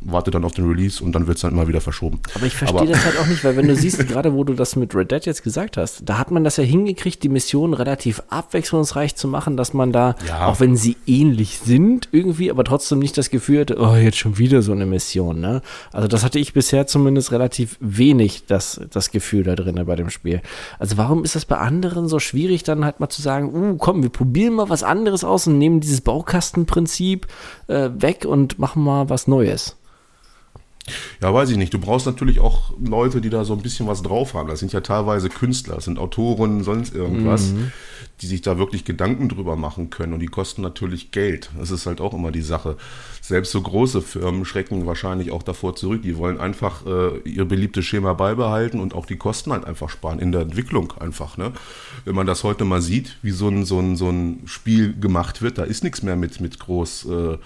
warte 0.00 0.30
dann 0.30 0.44
auf 0.44 0.52
den 0.52 0.68
Release 0.68 1.02
und 1.02 1.12
dann 1.12 1.26
wird 1.26 1.36
es 1.36 1.42
dann 1.42 1.52
immer 1.52 1.68
wieder 1.68 1.80
verschoben. 1.80 2.20
Aber 2.34 2.46
ich 2.46 2.54
verstehe 2.54 2.86
das 2.86 3.04
halt 3.04 3.18
auch 3.18 3.26
nicht, 3.26 3.42
weil 3.44 3.56
wenn 3.56 3.66
du 3.66 3.74
siehst, 3.74 3.98
gerade 4.08 4.32
wo 4.32 4.44
du 4.44 4.54
das 4.54 4.76
mit 4.76 4.94
Red 4.94 5.10
Dead 5.10 5.24
jetzt 5.26 5.42
gesagt 5.42 5.76
hast, 5.76 6.08
da 6.08 6.18
hat 6.18 6.30
man 6.30 6.44
das 6.44 6.56
ja 6.56 6.64
hingekriegt, 6.64 7.22
die 7.22 7.28
Mission 7.28 7.74
relativ 7.74 8.22
abwechslungsreich 8.30 9.16
zu 9.16 9.28
machen, 9.28 9.56
dass 9.56 9.74
man 9.74 9.92
da, 9.92 10.14
ja. 10.26 10.46
auch 10.46 10.60
wenn 10.60 10.76
sie 10.76 10.96
ähnlich 11.06 11.58
sind 11.58 12.08
irgendwie, 12.12 12.50
aber 12.50 12.64
trotzdem 12.64 12.98
nicht 13.00 13.18
das 13.18 13.30
Gefühl 13.30 13.60
hatte, 13.60 13.78
oh, 13.78 13.94
jetzt 13.94 14.18
schon 14.18 14.38
wieder 14.38 14.62
so 14.62 14.72
eine 14.72 14.86
Mission. 14.86 15.40
Ne? 15.40 15.62
Also 15.92 16.08
das 16.08 16.24
hatte 16.24 16.38
ich 16.38 16.52
bisher 16.52 16.86
zumindest 16.86 17.32
relativ 17.32 17.76
wenig, 17.80 18.44
das, 18.46 18.80
das 18.90 19.10
Gefühl 19.10 19.42
da 19.42 19.56
drin 19.56 19.82
bei 19.84 19.96
dem 19.96 20.10
Spiel. 20.10 20.42
Also 20.78 20.96
warum 20.96 21.24
ist 21.24 21.34
das 21.34 21.44
bei 21.44 21.58
anderen 21.58 22.08
so 22.08 22.18
schwierig, 22.18 22.62
dann 22.62 22.84
halt 22.84 23.00
mal 23.00 23.08
zu 23.08 23.22
sagen, 23.22 23.54
uh, 23.54 23.76
komm, 23.76 24.02
wir 24.02 24.10
probieren 24.10 24.54
mal 24.54 24.68
was 24.68 24.82
anderes 24.82 25.24
aus 25.24 25.46
und 25.46 25.58
nehmen 25.58 25.80
dieses 25.80 26.00
Baukastenprinzip 26.00 27.26
äh, 27.66 27.90
weg 27.98 28.24
und 28.24 28.58
machen 28.58 28.82
mal 28.82 29.08
was 29.08 29.26
Neues? 29.26 29.76
Ja, 31.20 31.32
weiß 31.32 31.50
ich 31.50 31.56
nicht. 31.56 31.72
Du 31.74 31.78
brauchst 31.78 32.06
natürlich 32.06 32.40
auch 32.40 32.72
Leute, 32.82 33.20
die 33.20 33.30
da 33.30 33.44
so 33.44 33.54
ein 33.54 33.62
bisschen 33.62 33.86
was 33.86 34.02
drauf 34.02 34.34
haben. 34.34 34.48
Das 34.48 34.60
sind 34.60 34.72
ja 34.72 34.80
teilweise 34.80 35.28
Künstler, 35.28 35.76
das 35.76 35.84
sind 35.84 35.98
Autoren, 35.98 36.62
sonst 36.62 36.94
irgendwas, 36.94 37.52
mhm. 37.52 37.72
die 38.20 38.26
sich 38.26 38.42
da 38.42 38.58
wirklich 38.58 38.84
Gedanken 38.84 39.28
drüber 39.28 39.56
machen 39.56 39.90
können. 39.90 40.12
Und 40.12 40.20
die 40.20 40.26
kosten 40.26 40.62
natürlich 40.62 41.10
Geld. 41.10 41.50
Das 41.58 41.70
ist 41.70 41.86
halt 41.86 42.00
auch 42.00 42.14
immer 42.14 42.30
die 42.30 42.42
Sache. 42.42 42.76
Selbst 43.20 43.52
so 43.52 43.60
große 43.60 44.00
Firmen 44.02 44.44
schrecken 44.44 44.86
wahrscheinlich 44.86 45.30
auch 45.30 45.42
davor 45.42 45.76
zurück. 45.76 46.02
Die 46.02 46.16
wollen 46.16 46.40
einfach 46.40 46.86
äh, 46.86 47.18
ihr 47.28 47.44
beliebtes 47.44 47.84
Schema 47.84 48.14
beibehalten 48.14 48.80
und 48.80 48.94
auch 48.94 49.06
die 49.06 49.16
Kosten 49.16 49.52
halt 49.52 49.64
einfach 49.64 49.90
sparen 49.90 50.18
in 50.18 50.32
der 50.32 50.42
Entwicklung 50.42 50.92
einfach. 50.98 51.36
Ne? 51.36 51.52
Wenn 52.04 52.14
man 52.14 52.26
das 52.26 52.44
heute 52.44 52.64
mal 52.64 52.80
sieht, 52.82 53.18
wie 53.22 53.32
so 53.32 53.48
ein, 53.48 53.64
so 53.64 53.78
ein, 53.78 53.96
so 53.96 54.08
ein 54.08 54.42
Spiel 54.46 54.98
gemacht 54.98 55.42
wird, 55.42 55.58
da 55.58 55.64
ist 55.64 55.84
nichts 55.84 56.02
mehr 56.02 56.16
mit, 56.16 56.40
mit 56.40 56.58
groß. 56.58 57.06
Äh, 57.06 57.38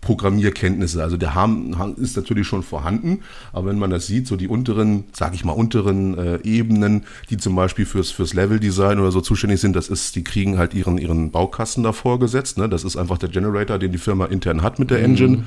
Programmierkenntnisse. 0.00 1.02
Also 1.02 1.16
der 1.16 1.34
Ham 1.34 1.94
ist 1.96 2.16
natürlich 2.16 2.46
schon 2.46 2.62
vorhanden, 2.62 3.20
aber 3.52 3.68
wenn 3.68 3.78
man 3.78 3.90
das 3.90 4.06
sieht, 4.06 4.26
so 4.26 4.36
die 4.36 4.48
unteren, 4.48 5.04
sage 5.12 5.34
ich 5.34 5.44
mal, 5.44 5.52
unteren 5.52 6.16
äh, 6.16 6.38
Ebenen, 6.44 7.04
die 7.30 7.36
zum 7.36 7.54
Beispiel 7.56 7.84
fürs, 7.84 8.10
fürs 8.10 8.32
Leveldesign 8.32 9.00
oder 9.00 9.10
so 9.10 9.20
zuständig 9.20 9.60
sind, 9.60 9.74
das 9.74 9.88
ist, 9.88 10.14
die 10.16 10.24
kriegen 10.24 10.56
halt 10.56 10.74
ihren, 10.74 10.98
ihren 10.98 11.30
Baukasten 11.30 11.82
da 11.82 11.92
vorgesetzt. 11.92 12.58
Ne? 12.58 12.68
Das 12.68 12.84
ist 12.84 12.96
einfach 12.96 13.18
der 13.18 13.28
Generator, 13.28 13.78
den 13.78 13.92
die 13.92 13.98
Firma 13.98 14.26
intern 14.26 14.62
hat 14.62 14.78
mit 14.78 14.90
der 14.90 15.02
Engine. 15.02 15.38
Mhm. 15.38 15.44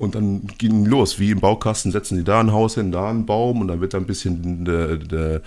Und 0.00 0.14
dann 0.14 0.46
ging 0.56 0.86
los, 0.86 1.18
wie 1.18 1.32
im 1.32 1.40
Baukasten 1.40 1.92
setzen 1.92 2.16
die 2.16 2.24
da 2.24 2.40
ein 2.40 2.52
Haus 2.52 2.74
hin, 2.74 2.90
da 2.90 3.10
einen 3.10 3.26
Baum 3.26 3.60
und 3.60 3.68
dann 3.68 3.82
wird 3.82 3.92
da 3.92 3.98
ein 3.98 4.06
bisschen 4.06 4.64
de, 4.64 4.96
de, 4.96 5.40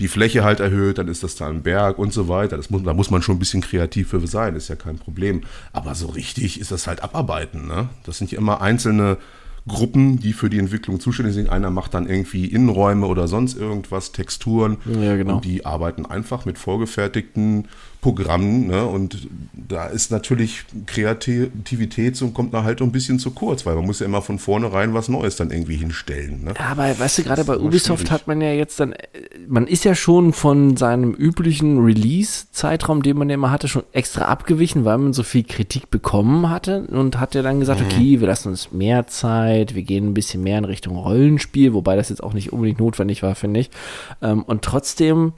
die 0.00 0.08
Fläche 0.08 0.42
halt 0.42 0.58
erhöht, 0.58 0.98
dann 0.98 1.06
ist 1.06 1.22
das 1.22 1.36
da 1.36 1.46
ein 1.46 1.62
Berg 1.62 1.96
und 1.96 2.12
so 2.12 2.26
weiter. 2.26 2.56
Das 2.56 2.70
muss, 2.70 2.82
da 2.82 2.92
muss 2.92 3.12
man 3.12 3.22
schon 3.22 3.36
ein 3.36 3.38
bisschen 3.38 3.60
kreativ 3.60 4.08
für 4.08 4.26
sein, 4.26 4.56
ist 4.56 4.66
ja 4.66 4.74
kein 4.74 4.98
Problem. 4.98 5.42
Aber 5.72 5.94
so 5.94 6.08
richtig 6.08 6.58
ist 6.58 6.72
das 6.72 6.88
halt 6.88 7.04
abarbeiten. 7.04 7.68
Ne? 7.68 7.88
Das 8.02 8.18
sind 8.18 8.32
ja 8.32 8.38
immer 8.38 8.60
einzelne 8.60 9.16
Gruppen, 9.68 10.18
die 10.18 10.32
für 10.32 10.50
die 10.50 10.58
Entwicklung 10.58 10.98
zuständig 10.98 11.34
sind. 11.34 11.48
Einer 11.48 11.70
macht 11.70 11.94
dann 11.94 12.08
irgendwie 12.08 12.46
Innenräume 12.46 13.06
oder 13.06 13.28
sonst 13.28 13.56
irgendwas, 13.56 14.10
Texturen. 14.10 14.78
Ja, 14.86 15.14
genau. 15.14 15.36
Und 15.36 15.44
die 15.44 15.64
arbeiten 15.64 16.04
einfach 16.04 16.46
mit 16.46 16.58
vorgefertigten 16.58 17.68
Programmen. 18.04 18.66
Ne? 18.66 18.84
Und 18.84 19.28
da 19.54 19.86
ist 19.86 20.10
natürlich 20.10 20.64
Kreativität 20.84 22.20
und 22.20 22.34
kommt 22.34 22.52
da 22.52 22.62
halt 22.62 22.82
ein 22.82 22.92
bisschen 22.92 23.18
zu 23.18 23.30
kurz, 23.30 23.64
weil 23.64 23.76
man 23.76 23.86
muss 23.86 24.00
ja 24.00 24.04
immer 24.04 24.20
von 24.20 24.38
vornherein 24.38 24.92
was 24.92 25.08
Neues 25.08 25.36
dann 25.36 25.50
irgendwie 25.50 25.76
hinstellen. 25.76 26.44
Ne? 26.44 26.52
Ja, 26.58 26.66
aber 26.66 26.98
weißt 26.98 27.16
du, 27.16 27.22
gerade 27.22 27.44
bei 27.44 27.56
Ubisoft 27.56 28.00
schwierig. 28.00 28.12
hat 28.12 28.26
man 28.26 28.42
ja 28.42 28.52
jetzt 28.52 28.78
dann, 28.78 28.94
man 29.48 29.66
ist 29.66 29.86
ja 29.86 29.94
schon 29.94 30.34
von 30.34 30.76
seinem 30.76 31.14
üblichen 31.14 31.82
Release-Zeitraum, 31.82 33.02
den 33.02 33.16
man 33.16 33.30
ja 33.30 33.36
immer 33.36 33.50
hatte, 33.50 33.68
schon 33.68 33.84
extra 33.92 34.26
abgewichen, 34.26 34.84
weil 34.84 34.98
man 34.98 35.14
so 35.14 35.22
viel 35.22 35.44
Kritik 35.44 35.88
bekommen 35.88 36.50
hatte 36.50 36.82
und 36.88 37.18
hat 37.18 37.34
ja 37.34 37.40
dann 37.40 37.58
gesagt, 37.58 37.80
mhm. 37.80 37.86
okay, 37.86 38.20
wir 38.20 38.26
lassen 38.26 38.50
uns 38.50 38.70
mehr 38.70 39.06
Zeit, 39.06 39.74
wir 39.74 39.82
gehen 39.82 40.08
ein 40.08 40.14
bisschen 40.14 40.42
mehr 40.42 40.58
in 40.58 40.66
Richtung 40.66 40.98
Rollenspiel, 40.98 41.72
wobei 41.72 41.96
das 41.96 42.10
jetzt 42.10 42.22
auch 42.22 42.34
nicht 42.34 42.52
unbedingt 42.52 42.80
notwendig 42.80 43.22
war, 43.22 43.34
finde 43.34 43.60
ich. 43.60 43.70
Ähm, 44.20 44.42
und 44.42 44.60
trotzdem 44.60 45.32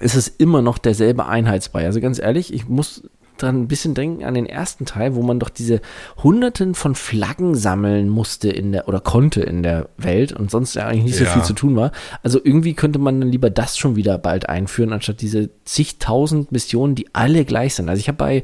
ist 0.00 0.14
es 0.14 0.28
immer 0.28 0.62
noch 0.62 0.78
derselbe 0.78 1.26
Einheitsbrei. 1.26 1.84
Also 1.84 2.00
ganz 2.00 2.18
ehrlich, 2.18 2.52
ich 2.52 2.68
muss 2.68 3.02
dran 3.38 3.62
ein 3.62 3.68
bisschen 3.68 3.94
denken 3.94 4.24
an 4.24 4.34
den 4.34 4.46
ersten 4.46 4.84
Teil, 4.84 5.14
wo 5.14 5.22
man 5.22 5.38
doch 5.38 5.48
diese 5.48 5.80
Hunderten 6.22 6.74
von 6.74 6.94
Flaggen 6.94 7.54
sammeln 7.54 8.08
musste 8.08 8.48
in 8.50 8.72
der 8.72 8.88
oder 8.88 9.00
konnte 9.00 9.40
in 9.42 9.62
der 9.62 9.88
Welt 9.96 10.32
und 10.32 10.50
sonst 10.50 10.74
ja 10.74 10.86
eigentlich 10.86 11.04
nicht 11.04 11.16
so 11.16 11.24
ja. 11.24 11.30
viel 11.30 11.42
zu 11.42 11.52
tun 11.52 11.76
war. 11.76 11.92
Also 12.22 12.40
irgendwie 12.42 12.74
könnte 12.74 12.98
man 12.98 13.20
dann 13.20 13.30
lieber 13.30 13.50
das 13.50 13.78
schon 13.78 13.96
wieder 13.96 14.18
bald 14.18 14.48
einführen, 14.48 14.92
anstatt 14.92 15.20
diese 15.20 15.50
zigtausend 15.64 16.52
Missionen, 16.52 16.94
die 16.94 17.14
alle 17.14 17.44
gleich 17.44 17.74
sind. 17.74 17.88
Also 17.88 18.00
ich 18.00 18.08
habe 18.08 18.18
bei 18.18 18.42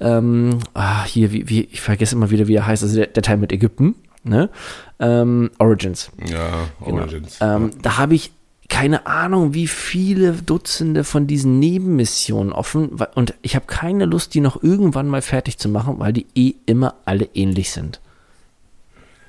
ähm, 0.00 0.58
ah, 0.74 1.04
hier, 1.04 1.32
wie, 1.32 1.48
wie, 1.48 1.64
ich 1.64 1.80
vergesse 1.80 2.16
immer 2.16 2.30
wieder, 2.30 2.48
wie 2.48 2.56
er 2.56 2.66
heißt, 2.66 2.82
also 2.82 2.96
der, 2.96 3.06
der 3.06 3.22
Teil 3.22 3.36
mit 3.36 3.52
Ägypten, 3.52 3.94
ne? 4.24 4.50
Ähm, 4.98 5.50
Origins. 5.58 6.10
Ja, 6.26 6.68
Origins. 6.80 7.38
Genau. 7.38 7.56
Ähm, 7.56 7.70
da 7.82 7.98
habe 7.98 8.14
ich 8.14 8.32
keine 8.68 9.06
Ahnung, 9.06 9.54
wie 9.54 9.66
viele 9.66 10.32
Dutzende 10.32 11.04
von 11.04 11.26
diesen 11.26 11.58
Nebenmissionen 11.58 12.52
offen 12.52 12.90
und 13.14 13.34
ich 13.42 13.54
habe 13.54 13.66
keine 13.66 14.04
Lust, 14.06 14.34
die 14.34 14.40
noch 14.40 14.62
irgendwann 14.62 15.08
mal 15.08 15.22
fertig 15.22 15.58
zu 15.58 15.68
machen, 15.68 15.98
weil 15.98 16.12
die 16.12 16.26
eh 16.34 16.54
immer 16.66 16.94
alle 17.04 17.28
ähnlich 17.34 17.70
sind. 17.70 18.00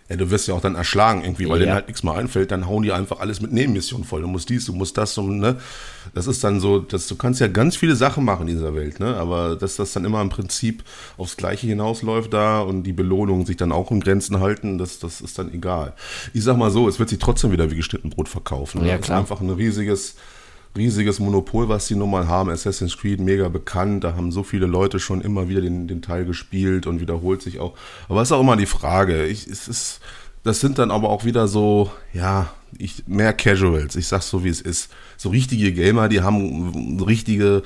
Ja, 0.10 0.16
du 0.16 0.32
wirst 0.32 0.48
ja 0.48 0.54
auch 0.54 0.62
dann 0.62 0.76
erschlagen 0.76 1.24
irgendwie, 1.24 1.50
weil 1.50 1.60
ja. 1.60 1.66
denen 1.66 1.74
halt 1.76 1.88
nichts 1.88 2.02
mehr 2.02 2.14
einfällt, 2.14 2.52
dann 2.52 2.66
hauen 2.66 2.84
die 2.84 2.94
einfach 2.94 3.20
alles 3.20 3.42
mit 3.42 3.52
Nebenmissionen 3.52 4.06
voll. 4.06 4.22
Du 4.22 4.28
musst 4.28 4.48
dies, 4.50 4.66
du 4.66 4.74
musst 4.74 4.98
das 4.98 5.18
und 5.18 5.40
ne. 5.40 5.58
Das 6.14 6.28
ist 6.28 6.44
dann 6.46 6.62
so, 6.62 6.80
dass 6.80 7.08
du 7.08 7.18
kannst 7.18 7.42
ja 7.42 7.48
ganz 7.48 7.76
viele 7.76 7.96
Sachen 7.98 8.24
machen 8.24 8.48
in 8.48 8.56
dieser 8.56 8.74
Welt, 8.74 9.02
ne? 9.02 9.18
Aber 9.18 9.58
dass 9.58 9.76
das 9.76 9.92
dann 9.92 10.06
immer 10.06 10.22
im 10.22 10.30
Prinzip 10.30 10.84
aufs 11.18 11.36
Gleiche 11.36 11.68
hinausläuft 11.68 12.32
da 12.32 12.62
und 12.62 12.84
die 12.84 12.94
Belohnungen 12.94 13.46
sich 13.46 13.58
dann 13.58 13.74
auch 13.74 13.92
in 13.92 14.00
Grenzen 14.00 14.40
halten, 14.40 14.78
das, 14.78 15.00
das 15.00 15.20
ist 15.20 15.38
dann 15.38 15.54
egal. 15.54 15.94
Ich 16.34 16.44
sag 16.44 16.58
mal 16.58 16.72
so, 16.72 16.88
es 16.88 17.00
wird 17.00 17.10
sich 17.10 17.20
trotzdem 17.20 17.52
wieder 17.52 17.70
wie 17.70 17.76
geschnitten 17.76 18.10
Brot 18.10 18.30
verkaufen. 18.30 18.82
Ne? 18.82 18.88
Ja, 18.88 18.98
klar. 18.98 19.20
Das 19.20 19.26
ist 19.26 19.32
einfach 19.32 19.42
ein 19.42 19.50
riesiges 19.50 20.16
riesiges 20.78 21.20
Monopol, 21.20 21.68
was 21.70 21.88
sie 21.88 21.96
nun 21.96 22.12
mal 22.12 22.28
haben. 22.28 22.50
Assassin's 22.50 22.98
Creed, 22.98 23.20
mega 23.20 23.50
bekannt. 23.50 24.04
Da 24.04 24.16
haben 24.16 24.32
so 24.32 24.44
viele 24.44 24.66
Leute 24.66 25.00
schon 25.00 25.22
immer 25.22 25.50
wieder 25.50 25.62
den, 25.62 25.88
den 25.88 26.02
Teil 26.02 26.26
gespielt 26.26 26.88
und 26.88 27.02
wiederholt 27.02 27.42
sich 27.42 27.60
auch. 27.60 27.74
Aber 28.08 28.22
es 28.22 28.30
ist 28.30 28.32
auch 28.32 28.42
immer 28.42 28.56
die 28.56 28.66
Frage. 28.66 29.26
Ich, 29.26 29.48
es 29.48 29.68
ist, 29.68 30.00
das 30.44 30.60
sind 30.60 30.80
dann 30.80 30.92
aber 30.92 31.10
auch 31.10 31.26
wieder 31.26 31.48
so, 31.48 31.92
ja, 32.14 32.54
ich, 32.78 33.08
mehr 33.08 33.34
Casuals. 33.34 33.96
Ich 33.96 34.08
sag's 34.08 34.30
so, 34.30 34.44
wie 34.44 34.50
es 34.50 34.62
ist. 34.62 34.92
So 35.18 35.30
richtige 35.30 35.74
Gamer, 35.74 36.10
die 36.10 36.22
haben 36.22 37.02
richtige 37.02 37.64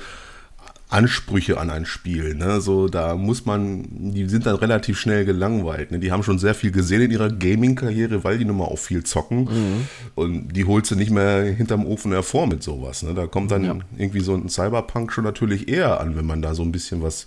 Ansprüche 0.92 1.58
an 1.58 1.70
ein 1.70 1.86
Spiel. 1.86 2.36
Ne? 2.36 2.60
So, 2.60 2.90
da 2.90 3.16
muss 3.16 3.46
man, 3.46 3.86
die 3.90 4.28
sind 4.28 4.46
dann 4.46 4.56
relativ 4.56 5.00
schnell 5.00 5.24
gelangweilt. 5.24 5.92
Ne? 5.92 6.00
Die 6.00 6.12
haben 6.12 6.22
schon 6.22 6.38
sehr 6.38 6.54
viel 6.54 6.72
gesehen 6.72 7.02
in 7.02 7.12
ihrer 7.12 7.30
Gaming-Karriere, 7.30 8.26
weil 8.26 8.38
die 8.38 8.46
nun 8.46 8.58
mal 8.58 8.66
auch 8.66 8.78
viel 8.78 9.04
zocken. 9.04 9.46
Mhm. 9.46 9.88
Und 10.16 10.50
die 10.50 10.66
holst 10.66 10.92
du 10.92 10.96
nicht 10.96 11.10
mehr 11.10 11.44
hinterm 11.44 11.86
Ofen 11.86 12.12
hervor 12.12 12.46
mit 12.46 12.62
sowas. 12.62 13.04
Ne? 13.04 13.14
Da 13.14 13.26
kommt 13.26 13.52
dann 13.52 13.64
ja. 13.64 13.78
irgendwie 13.98 14.20
so 14.20 14.36
ein 14.36 14.50
Cyberpunk 14.50 15.14
schon 15.14 15.24
natürlich 15.24 15.70
eher 15.70 16.02
an, 16.02 16.18
wenn 16.18 16.26
man 16.26 16.42
da 16.42 16.56
so 16.56 16.64
ein 16.64 16.74
bisschen 16.74 17.02
was 17.02 17.26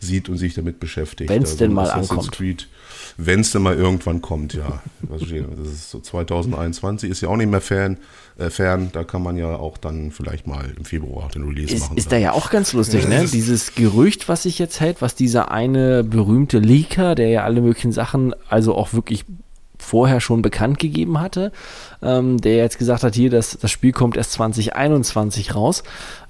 sieht 0.00 0.30
und 0.30 0.38
sich 0.38 0.54
damit 0.54 0.80
beschäftigt. 0.80 1.28
Wenn 1.28 1.42
es 1.42 1.50
also, 1.50 1.64
denn 1.64 1.74
mal 1.74 1.90
ankommt. 1.90 2.40
Wenn 3.18 3.40
es 3.40 3.52
denn 3.52 3.62
mal 3.62 3.76
irgendwann 3.76 4.22
kommt, 4.22 4.54
ja. 4.54 4.82
das 5.02 5.22
ist 5.22 5.90
so 5.90 6.00
2021, 6.00 7.10
ist 7.10 7.20
ja 7.20 7.28
auch 7.28 7.36
nicht 7.36 7.50
mehr 7.50 7.60
fern, 7.60 7.98
äh, 8.38 8.50
fern. 8.50 8.90
Da 8.92 9.04
kann 9.04 9.22
man 9.22 9.36
ja 9.36 9.56
auch 9.56 9.76
dann 9.76 10.10
vielleicht 10.10 10.46
mal 10.46 10.72
im 10.76 10.84
Februar 10.84 11.28
den 11.28 11.44
Release 11.44 11.74
ist, 11.74 11.82
machen. 11.82 11.96
Ist 11.96 12.10
da 12.10 12.16
ja 12.16 12.32
auch 12.32 12.50
ganz 12.50 12.72
lustig, 12.72 13.01
ne? 13.08 13.26
Dieses 13.26 13.74
Gerücht, 13.74 14.28
was 14.28 14.44
sich 14.44 14.58
jetzt 14.58 14.80
hält, 14.80 15.02
was 15.02 15.14
dieser 15.14 15.50
eine 15.50 16.04
berühmte 16.04 16.58
Leaker, 16.58 17.14
der 17.14 17.28
ja 17.28 17.44
alle 17.44 17.60
möglichen 17.60 17.92
Sachen, 17.92 18.34
also 18.48 18.74
auch 18.74 18.92
wirklich 18.92 19.24
vorher 19.78 20.20
schon 20.20 20.42
bekannt 20.42 20.78
gegeben 20.78 21.20
hatte, 21.20 21.52
ähm, 22.02 22.40
der 22.40 22.56
jetzt 22.56 22.78
gesagt 22.78 23.02
hat, 23.02 23.14
hier, 23.14 23.30
das, 23.30 23.58
das 23.60 23.70
Spiel 23.70 23.92
kommt 23.92 24.16
erst 24.16 24.32
2021 24.32 25.54
raus. 25.54 25.82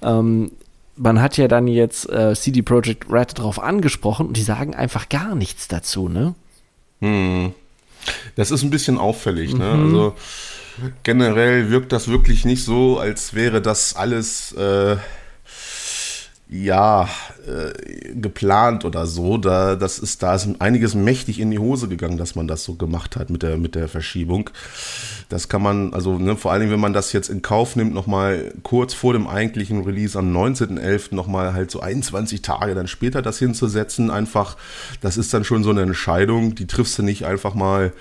Ähm, 0.02 0.52
man 0.96 1.20
hat 1.20 1.36
ja 1.36 1.48
dann 1.48 1.66
jetzt 1.68 2.08
äh, 2.10 2.34
CD 2.34 2.62
Projekt 2.62 3.10
Red 3.10 3.38
drauf 3.38 3.62
angesprochen 3.62 4.28
und 4.28 4.36
die 4.36 4.42
sagen 4.42 4.74
einfach 4.74 5.08
gar 5.08 5.34
nichts 5.34 5.68
dazu, 5.68 6.08
ne? 6.08 6.34
Hm. 7.00 7.52
Das 8.36 8.50
ist 8.50 8.62
ein 8.62 8.70
bisschen 8.70 8.98
auffällig, 8.98 9.54
ne? 9.54 9.74
Mhm. 9.74 9.84
Also 9.84 10.14
generell 11.02 11.70
wirkt 11.70 11.92
das 11.92 12.08
wirklich 12.08 12.44
nicht 12.44 12.64
so, 12.64 12.98
als 12.98 13.34
wäre 13.34 13.60
das 13.60 13.96
alles 13.96 14.52
äh, 14.52 14.96
ja 16.52 17.08
äh, 17.46 18.12
geplant 18.14 18.84
oder 18.84 19.06
so. 19.06 19.38
Da, 19.38 19.74
das 19.74 19.98
ist, 19.98 20.22
da 20.22 20.34
ist 20.34 20.48
einiges 20.58 20.94
mächtig 20.94 21.40
in 21.40 21.50
die 21.50 21.58
Hose 21.58 21.88
gegangen, 21.88 22.18
dass 22.18 22.34
man 22.34 22.46
das 22.46 22.64
so 22.64 22.74
gemacht 22.74 23.16
hat 23.16 23.30
mit 23.30 23.42
der, 23.42 23.56
mit 23.56 23.74
der 23.74 23.88
Verschiebung. 23.88 24.50
Das 25.28 25.48
kann 25.48 25.62
man, 25.62 25.94
also 25.94 26.18
ne, 26.18 26.36
vor 26.36 26.52
allen 26.52 26.60
Dingen, 26.60 26.72
wenn 26.72 26.80
man 26.80 26.92
das 26.92 27.12
jetzt 27.12 27.30
in 27.30 27.40
Kauf 27.40 27.74
nimmt, 27.74 27.94
nochmal 27.94 28.52
kurz 28.62 28.92
vor 28.92 29.14
dem 29.14 29.26
eigentlichen 29.26 29.82
Release 29.82 30.18
am 30.18 30.36
19.11. 30.36 31.14
nochmal 31.14 31.54
halt 31.54 31.70
so 31.70 31.80
21 31.80 32.42
Tage 32.42 32.74
dann 32.74 32.86
später 32.86 33.22
das 33.22 33.38
hinzusetzen, 33.38 34.10
einfach, 34.10 34.56
das 35.00 35.16
ist 35.16 35.32
dann 35.32 35.44
schon 35.44 35.64
so 35.64 35.70
eine 35.70 35.82
Entscheidung, 35.82 36.54
die 36.54 36.66
triffst 36.66 36.98
du 36.98 37.02
nicht 37.02 37.24
einfach 37.24 37.54
mal 37.54 37.92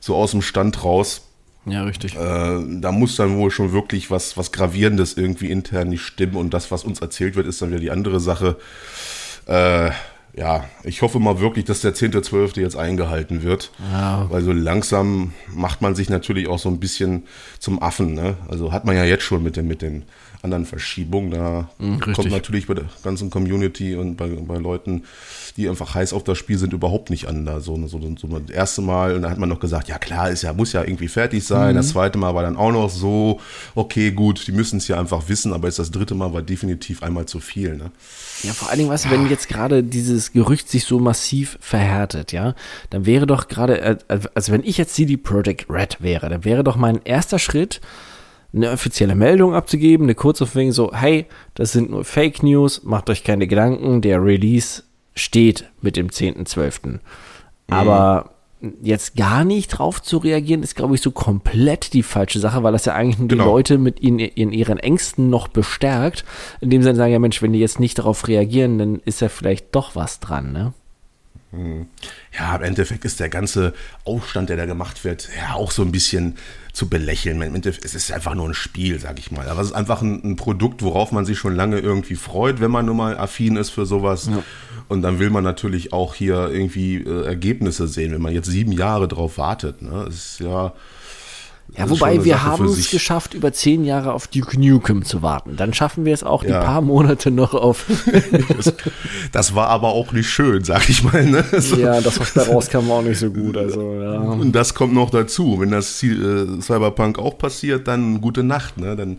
so 0.00 0.16
aus 0.16 0.32
dem 0.32 0.42
Stand 0.42 0.82
raus. 0.82 1.22
Ja, 1.70 1.84
richtig. 1.84 2.14
Äh, 2.16 2.60
da 2.80 2.92
muss 2.92 3.16
dann 3.16 3.36
wohl 3.36 3.50
schon 3.50 3.72
wirklich 3.72 4.10
was, 4.10 4.36
was 4.36 4.52
Gravierendes 4.52 5.16
irgendwie 5.16 5.50
intern 5.50 5.88
nicht 5.88 6.02
stimmen 6.02 6.36
und 6.36 6.54
das, 6.54 6.70
was 6.70 6.84
uns 6.84 7.00
erzählt 7.00 7.36
wird, 7.36 7.46
ist 7.46 7.62
dann 7.62 7.70
wieder 7.70 7.80
die 7.80 7.90
andere 7.90 8.20
Sache. 8.20 8.56
Äh, 9.46 9.90
ja, 10.32 10.64
ich 10.84 11.02
hoffe 11.02 11.18
mal 11.18 11.40
wirklich, 11.40 11.64
dass 11.64 11.80
der 11.80 11.94
10.12. 11.94 12.60
jetzt 12.60 12.76
eingehalten 12.76 13.42
wird. 13.42 13.72
Ja. 13.92 14.26
Weil 14.30 14.42
so 14.42 14.52
langsam 14.52 15.32
macht 15.48 15.82
man 15.82 15.94
sich 15.94 16.08
natürlich 16.08 16.46
auch 16.46 16.58
so 16.58 16.68
ein 16.68 16.78
bisschen 16.78 17.24
zum 17.58 17.82
Affen. 17.82 18.14
Ne? 18.14 18.36
Also 18.48 18.72
hat 18.72 18.84
man 18.84 18.96
ja 18.96 19.04
jetzt 19.04 19.24
schon 19.24 19.42
mit 19.42 19.56
den, 19.56 19.66
mit 19.66 19.82
den 19.82 20.04
anderen 20.42 20.66
Verschiebungen. 20.66 21.32
Da 21.32 21.70
richtig. 21.80 22.14
kommt 22.14 22.30
natürlich 22.30 22.68
bei 22.68 22.74
der 22.74 22.84
ganzen 23.02 23.30
Community 23.30 23.96
und 23.96 24.16
bei, 24.16 24.28
bei 24.28 24.56
Leuten, 24.56 25.04
die 25.60 25.68
einfach 25.68 25.94
heiß 25.94 26.12
auf 26.12 26.24
das 26.24 26.38
Spiel 26.38 26.58
sind, 26.58 26.72
überhaupt 26.72 27.10
nicht 27.10 27.28
an. 27.28 27.44
Da 27.44 27.60
so, 27.60 27.76
so, 27.86 28.00
so 28.00 28.28
das 28.28 28.50
erste 28.50 28.82
Mal, 28.82 29.14
und 29.14 29.22
da 29.22 29.30
hat 29.30 29.38
man 29.38 29.48
noch 29.48 29.60
gesagt, 29.60 29.88
ja 29.88 29.98
klar, 29.98 30.30
ist 30.30 30.42
ja, 30.42 30.52
muss 30.52 30.72
ja 30.72 30.82
irgendwie 30.82 31.08
fertig 31.08 31.44
sein. 31.44 31.74
Das 31.74 31.90
zweite 31.90 32.18
Mal 32.18 32.34
war 32.34 32.42
dann 32.42 32.56
auch 32.56 32.72
noch 32.72 32.90
so, 32.90 33.40
okay, 33.74 34.10
gut, 34.10 34.46
die 34.46 34.52
müssen 34.52 34.78
es 34.78 34.88
ja 34.88 34.98
einfach 34.98 35.28
wissen, 35.28 35.52
aber 35.52 35.68
jetzt 35.68 35.78
das 35.78 35.90
dritte 35.90 36.14
Mal 36.14 36.32
war 36.32 36.42
definitiv 36.42 37.02
einmal 37.02 37.26
zu 37.26 37.40
viel. 37.40 37.76
Ne? 37.76 37.90
Ja, 38.42 38.52
vor 38.52 38.68
allen 38.68 38.78
Dingen, 38.78 38.90
weißt 38.90 39.06
du, 39.06 39.10
wenn 39.10 39.28
jetzt 39.28 39.48
gerade 39.48 39.82
dieses 39.82 40.32
Gerücht 40.32 40.68
sich 40.68 40.84
so 40.84 40.98
massiv 40.98 41.58
verhärtet, 41.60 42.32
ja, 42.32 42.54
dann 42.90 43.06
wäre 43.06 43.26
doch 43.26 43.48
gerade, 43.48 43.98
also 44.08 44.52
wenn 44.52 44.64
ich 44.64 44.78
jetzt 44.78 44.94
CD 44.94 45.16
Projekt 45.16 45.70
Red 45.70 45.98
wäre, 46.00 46.28
dann 46.28 46.44
wäre 46.44 46.64
doch 46.64 46.76
mein 46.76 47.00
erster 47.04 47.38
Schritt, 47.38 47.80
eine 48.52 48.70
offizielle 48.70 49.14
Meldung 49.14 49.54
abzugeben, 49.54 50.06
eine 50.06 50.14
kurze 50.14 50.52
Wegen 50.54 50.72
so, 50.72 50.92
hey, 50.92 51.26
das 51.54 51.72
sind 51.72 51.90
nur 51.90 52.04
Fake 52.04 52.42
News, 52.42 52.82
macht 52.82 53.08
euch 53.10 53.22
keine 53.22 53.46
Gedanken, 53.46 54.00
der 54.00 54.22
Release 54.22 54.82
steht 55.20 55.64
mit 55.80 55.96
dem 55.96 56.08
10.12. 56.08 56.98
Aber 57.68 58.30
jetzt 58.82 59.16
gar 59.16 59.44
nicht 59.44 59.68
drauf 59.68 60.02
zu 60.02 60.18
reagieren, 60.18 60.62
ist, 60.62 60.74
glaube 60.76 60.94
ich, 60.94 61.00
so 61.00 61.10
komplett 61.12 61.94
die 61.94 62.02
falsche 62.02 62.40
Sache, 62.40 62.62
weil 62.62 62.72
das 62.72 62.84
ja 62.84 62.94
eigentlich 62.94 63.18
nur 63.18 63.28
die 63.28 63.36
Genau. 63.36 63.46
Leute 63.46 63.78
mit 63.78 64.00
ihnen 64.00 64.18
in 64.18 64.52
ihren 64.52 64.78
Ängsten 64.78 65.30
noch 65.30 65.48
bestärkt, 65.48 66.24
indem 66.60 66.82
sie 66.82 66.88
dann 66.88 66.96
sagen, 66.96 67.12
ja 67.12 67.18
Mensch, 67.18 67.40
wenn 67.40 67.52
die 67.54 67.58
jetzt 67.60 67.80
nicht 67.80 67.98
darauf 67.98 68.28
reagieren, 68.28 68.78
dann 68.78 68.96
ist 69.04 69.20
ja 69.20 69.28
vielleicht 69.30 69.74
doch 69.74 69.96
was 69.96 70.20
dran, 70.20 70.52
ne? 70.52 70.74
Ja, 72.38 72.54
im 72.56 72.62
Endeffekt 72.62 73.04
ist 73.04 73.18
der 73.18 73.28
ganze 73.28 73.72
Aufstand, 74.04 74.50
der 74.50 74.56
da 74.56 74.66
gemacht 74.66 75.04
wird, 75.04 75.28
ja 75.36 75.54
auch 75.54 75.72
so 75.72 75.82
ein 75.82 75.90
bisschen 75.90 76.36
zu 76.80 76.88
belächeln. 76.88 77.42
Es 77.62 77.94
ist 77.94 78.10
einfach 78.10 78.34
nur 78.34 78.48
ein 78.48 78.54
Spiel, 78.54 78.98
sag 78.98 79.18
ich 79.18 79.30
mal. 79.30 79.46
Aber 79.50 79.60
es 79.60 79.66
ist 79.66 79.74
einfach 79.74 80.00
ein, 80.00 80.24
ein 80.24 80.36
Produkt, 80.36 80.80
worauf 80.80 81.12
man 81.12 81.26
sich 81.26 81.38
schon 81.38 81.54
lange 81.54 81.78
irgendwie 81.78 82.14
freut, 82.14 82.58
wenn 82.58 82.70
man 82.70 82.86
nun 82.86 82.96
mal 82.96 83.18
affin 83.18 83.56
ist 83.56 83.68
für 83.68 83.84
sowas. 83.84 84.30
Und 84.88 85.02
dann 85.02 85.18
will 85.18 85.28
man 85.28 85.44
natürlich 85.44 85.92
auch 85.92 86.14
hier 86.14 86.48
irgendwie 86.48 86.96
äh, 86.96 87.26
Ergebnisse 87.26 87.86
sehen, 87.86 88.12
wenn 88.12 88.22
man 88.22 88.32
jetzt 88.32 88.46
sieben 88.50 88.72
Jahre 88.72 89.08
drauf 89.08 89.36
wartet. 89.36 89.82
Ne? 89.82 90.04
Das 90.06 90.14
ist 90.14 90.40
ja. 90.40 90.72
Ja, 91.76 91.80
schon 91.86 91.90
wobei 91.90 92.24
wir 92.24 92.42
haben 92.42 92.66
es 92.66 92.90
geschafft, 92.90 93.34
über 93.34 93.52
zehn 93.52 93.84
Jahre 93.84 94.12
auf 94.12 94.26
Duke 94.26 94.58
Nukem 94.58 95.04
zu 95.04 95.22
warten. 95.22 95.56
Dann 95.56 95.72
schaffen 95.74 96.04
wir 96.04 96.14
es 96.14 96.22
auch 96.24 96.42
die 96.42 96.50
Ja. 96.50 96.62
paar 96.62 96.80
Monate 96.80 97.30
noch 97.30 97.54
auf. 97.54 97.86
Das, 98.56 98.74
das 99.32 99.54
war 99.54 99.68
aber 99.68 99.88
auch 99.88 100.12
nicht 100.12 100.28
schön, 100.28 100.64
sag 100.64 100.88
ich 100.88 101.02
mal. 101.02 101.24
Ne? 101.24 101.44
So. 101.58 101.76
ja, 101.76 102.00
das, 102.00 102.18
was 102.20 102.32
da 102.34 102.42
rauskam, 102.42 102.88
war 102.88 102.96
auch 102.98 103.02
nicht 103.02 103.18
so 103.18 103.30
gut. 103.30 103.56
Also, 103.56 103.94
ja. 103.94 104.18
Und 104.18 104.52
das 104.52 104.74
kommt 104.74 104.92
noch 104.92 105.10
dazu. 105.10 105.60
Wenn 105.60 105.70
das 105.70 106.02
äh, 106.02 106.60
Cyberpunk 106.60 107.18
auch 107.18 107.38
passiert, 107.38 107.88
dann 107.88 108.20
gute 108.20 108.42
Nacht. 108.42 108.78
Ne? 108.78 108.96
Dann? 108.96 109.18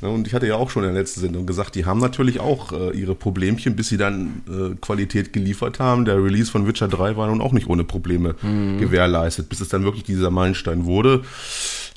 Und 0.00 0.26
ich 0.26 0.34
hatte 0.34 0.46
ja 0.46 0.56
auch 0.56 0.70
schon 0.70 0.84
in 0.84 0.92
der 0.92 1.00
letzten 1.00 1.20
Sendung 1.20 1.46
gesagt, 1.46 1.74
die 1.74 1.84
haben 1.84 2.00
natürlich 2.00 2.40
auch 2.40 2.72
äh, 2.72 2.96
ihre 2.98 3.14
Problemchen, 3.14 3.76
bis 3.76 3.88
sie 3.88 3.96
dann 3.96 4.42
äh, 4.48 4.74
Qualität 4.80 5.32
geliefert 5.32 5.78
haben. 5.78 6.04
Der 6.04 6.22
Release 6.22 6.50
von 6.50 6.66
Witcher 6.66 6.88
3 6.88 7.16
war 7.16 7.28
nun 7.28 7.40
auch 7.40 7.52
nicht 7.52 7.68
ohne 7.68 7.84
Probleme 7.84 8.34
gewährleistet. 8.78 9.48
Bis 9.48 9.60
es 9.60 9.68
dann 9.68 9.84
wirklich 9.84 10.04
dieser 10.04 10.30
Meilenstein 10.30 10.84
wurde, 10.84 11.22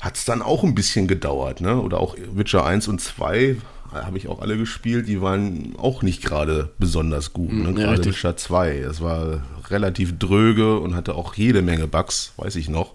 hat 0.00 0.16
es 0.16 0.24
dann 0.24 0.42
auch 0.42 0.64
ein 0.64 0.74
bisschen 0.74 1.08
gedauert. 1.08 1.60
Ne? 1.60 1.80
Oder 1.80 1.98
auch 1.98 2.16
Witcher 2.34 2.66
1 2.66 2.88
und 2.88 3.00
2 3.00 3.38
äh, 3.38 3.56
habe 3.92 4.18
ich 4.18 4.28
auch 4.28 4.40
alle 4.40 4.56
gespielt, 4.56 5.08
die 5.08 5.20
waren 5.20 5.74
auch 5.78 6.02
nicht 6.02 6.22
gerade 6.22 6.70
besonders 6.78 7.32
gut. 7.32 7.52
Ne? 7.52 7.64
ja, 7.66 7.72
Gerade 7.72 7.90
richtig. 7.92 8.16
Witcher 8.16 8.36
2. 8.36 8.80
Das 8.84 9.00
war 9.00 9.42
relativ 9.70 10.18
dröge 10.18 10.78
und 10.78 10.94
hatte 10.94 11.14
auch 11.14 11.34
jede 11.34 11.62
Menge 11.62 11.86
Bugs, 11.86 12.32
weiß 12.36 12.56
ich 12.56 12.68
noch. 12.68 12.92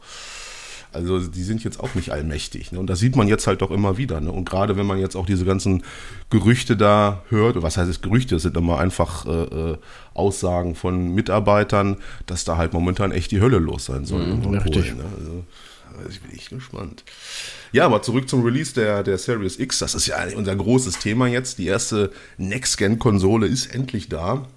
Also 0.91 1.19
die 1.19 1.43
sind 1.43 1.63
jetzt 1.63 1.80
auch 1.80 1.93
nicht 1.93 2.12
allmächtig. 2.12 2.71
Ne? 2.71 2.80
Und 2.80 2.88
das 2.88 2.99
sieht 2.99 3.15
man 3.15 3.28
jetzt 3.28 3.45
halt 3.45 3.62
doch 3.62 3.69
immer 3.69 3.97
wieder. 3.97 4.21
Ne? 4.21 4.32
Und 4.32 4.49
gerade 4.49 4.75
wenn 4.75 4.88
man 4.88 4.97
jetzt 4.97 5.15
auch 5.15 5.28
diese 5.28 5.45
ganzen 5.45 5.84
Gerüchte 6.30 6.75
da 6.75 7.23
hört, 7.30 7.62
was 7.62 7.78
heißt 7.78 7.89
es 7.89 8.02
Gerüchte, 8.02 8.36
es 8.36 8.41
sind 8.41 8.58
immer 8.58 8.80
einfach 8.80 9.25
äh, 9.28 9.30
äh, 9.30 9.78
Aussagen 10.15 10.73
von 10.73 11.13
Mitarbeitern, 11.13 11.97
dass 12.25 12.43
da 12.43 12.58
halt 12.58 12.73
momentan 12.73 13.12
echt 13.12 13.32
die 13.32 13.39
Hölle 13.39 13.60
los 13.60 13.86
sein 13.86 14.06
soll. 14.06 14.23
in 14.23 14.41
ja, 14.43 14.60
richtig. 14.60 14.93
Polen, 14.93 14.97
ne? 14.97 15.04
Also, 15.17 15.43
ich 16.10 16.21
bin 16.21 16.32
echt 16.32 16.49
gespannt. 16.49 17.04
Ja, 17.71 17.86
aber 17.86 18.02
zurück 18.02 18.28
zum 18.28 18.43
Release 18.43 18.73
der, 18.73 19.04
der 19.04 19.17
Series 19.17 19.60
X. 19.60 19.80
Das 19.80 19.93
ist 19.93 20.08
ja 20.08 20.17
unser 20.36 20.56
großes 20.56 20.99
Thema 20.99 21.28
jetzt. 21.28 21.60
Die 21.60 21.67
erste 21.67 22.12
Next-Gen-Konsole 22.38 23.47
ist 23.47 23.73
endlich 23.75 24.10
da. 24.10 24.47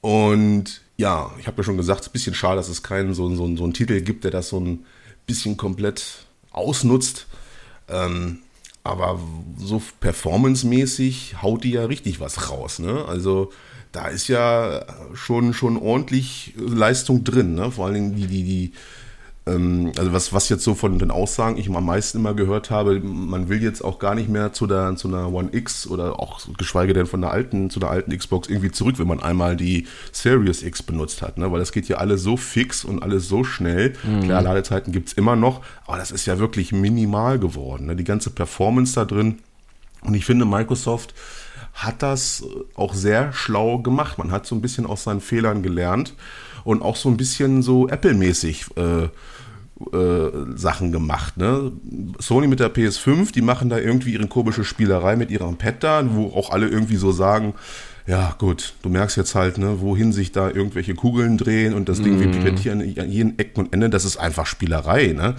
Und 0.00 0.81
ja, 1.02 1.32
ich 1.40 1.48
habe 1.48 1.56
ja 1.58 1.64
schon 1.64 1.76
gesagt, 1.76 2.00
es 2.00 2.06
ist 2.06 2.10
ein 2.10 2.12
bisschen 2.12 2.34
schade, 2.34 2.56
dass 2.56 2.68
es 2.68 2.84
keinen 2.84 3.12
so, 3.12 3.28
so, 3.34 3.56
so 3.56 3.64
einen 3.64 3.74
Titel 3.74 4.00
gibt, 4.02 4.22
der 4.22 4.30
das 4.30 4.48
so 4.48 4.60
ein 4.60 4.84
bisschen 5.26 5.56
komplett 5.56 6.26
ausnutzt. 6.52 7.26
Ähm, 7.88 8.38
aber 8.84 9.18
so 9.58 9.82
performancemäßig 9.98 11.42
haut 11.42 11.64
die 11.64 11.72
ja 11.72 11.84
richtig 11.86 12.20
was 12.20 12.50
raus. 12.50 12.78
Ne? 12.78 13.04
Also 13.04 13.52
da 13.90 14.06
ist 14.06 14.28
ja 14.28 14.86
schon, 15.12 15.54
schon 15.54 15.76
ordentlich 15.76 16.54
Leistung 16.56 17.24
drin. 17.24 17.56
Ne? 17.56 17.72
Vor 17.72 17.86
allen 17.86 17.94
Dingen 17.94 18.16
die, 18.16 18.28
die, 18.28 18.44
die 18.44 18.72
also 19.44 20.12
was, 20.12 20.32
was 20.32 20.48
jetzt 20.50 20.62
so 20.62 20.76
von 20.76 21.00
den 21.00 21.10
Aussagen 21.10 21.58
ich 21.58 21.68
am 21.68 21.84
meisten 21.84 22.18
immer 22.18 22.32
gehört 22.32 22.70
habe, 22.70 23.00
man 23.00 23.48
will 23.48 23.60
jetzt 23.60 23.82
auch 23.82 23.98
gar 23.98 24.14
nicht 24.14 24.28
mehr 24.28 24.52
zu 24.52 24.68
der, 24.68 24.94
zu 24.94 25.08
einer 25.08 25.32
One 25.32 25.48
X 25.50 25.88
oder 25.88 26.20
auch 26.20 26.40
geschweige 26.56 26.92
denn 26.92 27.06
von 27.06 27.22
der 27.22 27.32
alten, 27.32 27.68
zu 27.68 27.80
der 27.80 27.90
alten 27.90 28.16
Xbox 28.16 28.48
irgendwie 28.48 28.70
zurück, 28.70 29.00
wenn 29.00 29.08
man 29.08 29.20
einmal 29.20 29.56
die 29.56 29.88
Series 30.12 30.62
X 30.62 30.84
benutzt 30.84 31.22
hat, 31.22 31.38
ne? 31.38 31.50
weil 31.50 31.58
das 31.58 31.72
geht 31.72 31.88
ja 31.88 31.96
alles 31.96 32.22
so 32.22 32.36
fix 32.36 32.84
und 32.84 33.02
alles 33.02 33.26
so 33.28 33.42
schnell. 33.42 33.94
Klar, 34.22 34.42
Ladezeiten 34.42 34.92
gibt's 34.92 35.12
immer 35.12 35.34
noch, 35.34 35.60
aber 35.86 35.96
das 35.96 36.12
ist 36.12 36.24
ja 36.26 36.38
wirklich 36.38 36.70
minimal 36.70 37.40
geworden. 37.40 37.86
Ne? 37.86 37.96
Die 37.96 38.04
ganze 38.04 38.30
Performance 38.30 38.94
da 38.94 39.04
drin. 39.04 39.40
Und 40.02 40.14
ich 40.14 40.24
finde, 40.24 40.44
Microsoft 40.44 41.14
hat 41.74 42.02
das 42.02 42.44
auch 42.76 42.94
sehr 42.94 43.32
schlau 43.32 43.78
gemacht. 43.78 44.18
Man 44.18 44.30
hat 44.30 44.46
so 44.46 44.54
ein 44.54 44.60
bisschen 44.60 44.86
aus 44.86 45.02
seinen 45.04 45.20
Fehlern 45.20 45.62
gelernt 45.62 46.14
und 46.64 46.82
auch 46.82 46.96
so 46.96 47.08
ein 47.08 47.16
bisschen 47.16 47.62
so 47.62 47.88
Apple-mäßig 47.88 48.66
äh, 48.76 49.08
äh, 49.96 50.30
Sachen 50.56 50.92
gemacht. 50.92 51.36
Ne? 51.36 51.72
Sony 52.18 52.46
mit 52.46 52.60
der 52.60 52.72
PS5, 52.72 53.32
die 53.32 53.42
machen 53.42 53.68
da 53.68 53.78
irgendwie 53.78 54.12
ihre 54.12 54.28
komische 54.28 54.64
Spielerei 54.64 55.16
mit 55.16 55.30
ihrem 55.30 55.56
Pad 55.56 55.82
da, 55.82 56.04
wo 56.14 56.28
auch 56.28 56.50
alle 56.50 56.68
irgendwie 56.68 56.96
so 56.96 57.12
sagen, 57.12 57.54
ja 58.06 58.34
gut, 58.38 58.74
du 58.82 58.88
merkst 58.88 59.16
jetzt 59.16 59.34
halt, 59.34 59.58
ne, 59.58 59.80
wohin 59.80 60.12
sich 60.12 60.32
da 60.32 60.48
irgendwelche 60.48 60.94
Kugeln 60.94 61.38
drehen 61.38 61.72
und 61.72 61.88
das 61.88 62.02
Ding 62.02 62.18
vibriert 62.18 62.58
hier 62.58 62.72
an 62.72 62.80
an 62.80 63.10
jeden 63.10 63.38
Ecken 63.38 63.60
und 63.60 63.72
Enden, 63.72 63.90
das 63.90 64.04
ist 64.04 64.16
einfach 64.16 64.46
Spielerei. 64.46 65.12
Ne? 65.12 65.36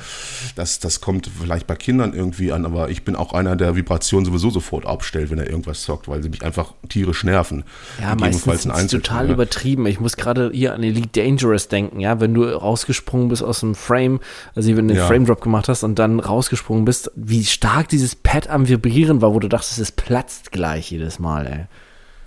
Das, 0.56 0.80
das 0.80 1.02
kommt 1.02 1.30
vielleicht 1.40 1.68
bei 1.68 1.76
Kindern 1.76 2.14
irgendwie 2.14 2.52
an, 2.52 2.66
aber 2.66 2.90
ich 2.90 3.04
bin 3.04 3.16
auch 3.16 3.34
einer, 3.34 3.56
der 3.56 3.76
Vibrationen 3.76 4.26
sowieso 4.26 4.50
sofort 4.50 4.86
abstellt, 4.86 5.30
wenn 5.30 5.40
er 5.40 5.50
irgendwas 5.50 5.84
zockt, 5.84 6.08
weil 6.08 6.24
sie 6.24 6.30
mich 6.30 6.44
einfach 6.44 6.74
tierisch 6.88 7.24
nerven. 7.24 7.64
Ja, 8.02 8.16
meistens 8.16 8.66
ist 8.66 8.92
total 8.92 9.28
ne? 9.28 9.34
übertrieben. 9.34 9.86
Ich 9.86 10.00
muss 10.00 10.16
gerade 10.16 10.52
hier 10.54 10.74
an 10.74 10.84
Elite 10.84 11.10
Dangerous 11.22 11.68
denken, 11.68 12.00
ja, 12.00 12.20
wenn 12.20 12.34
du 12.34 12.44
rausgesprungen 12.44 13.28
bist 13.28 13.44
aus 13.44 13.60
dem 13.60 13.76
Frame, 13.76 14.20
also 14.56 14.70
wenn 14.76 14.88
du 14.88 14.94
den 14.94 14.98
Ja. 14.98 15.08
Frame 15.08 15.26
Drop 15.26 15.42
gemacht 15.42 15.68
hast 15.68 15.84
und 15.84 16.00
dann 16.00 16.20
rausgesprungen 16.20 16.86
bist, 16.86 17.12
wie 17.16 17.44
stark 17.44 17.90
dieses 17.90 18.16
Pad 18.16 18.50
am 18.50 18.70
Vibrieren 18.70 19.22
war, 19.22 19.34
wo 19.34 19.40
du 19.40 19.50
dachtest, 19.50 19.80
es 19.80 19.92
platzt 19.92 20.52
gleich 20.52 20.92
jedes 20.92 21.20
Mal, 21.20 21.48
ey. 21.48 21.66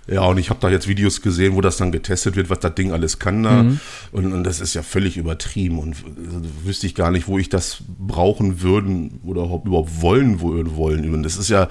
Ja, 0.07 0.21
und 0.21 0.37
ich 0.37 0.49
habe 0.49 0.59
da 0.61 0.69
jetzt 0.69 0.87
Videos 0.87 1.21
gesehen, 1.21 1.55
wo 1.55 1.61
das 1.61 1.77
dann 1.77 1.91
getestet 1.91 2.37
wird, 2.37 2.49
was 2.49 2.59
das 2.59 2.75
Ding 2.75 2.93
alles 2.93 3.19
kann 3.19 3.43
da. 3.43 3.63
Mhm. 3.63 3.79
Und, 4.11 4.33
und 4.33 4.43
das 4.45 4.61
ist 4.61 4.73
ja 4.73 4.81
völlig 4.81 5.17
übertrieben. 5.17 5.79
Und 5.79 5.97
also, 6.25 6.41
wüsste 6.63 6.87
ich 6.87 6.95
gar 6.95 7.11
nicht, 7.11 7.27
wo 7.27 7.37
ich 7.37 7.49
das 7.49 7.79
brauchen 7.99 8.61
würden 8.61 9.19
oder 9.25 9.43
überhaupt 9.43 9.67
überhaupt 9.67 10.01
wollen 10.01 10.39
würden 10.41 10.75
wollen. 10.77 11.13
Und 11.13 11.23
das 11.23 11.35
ist 11.35 11.49
ja 11.49 11.67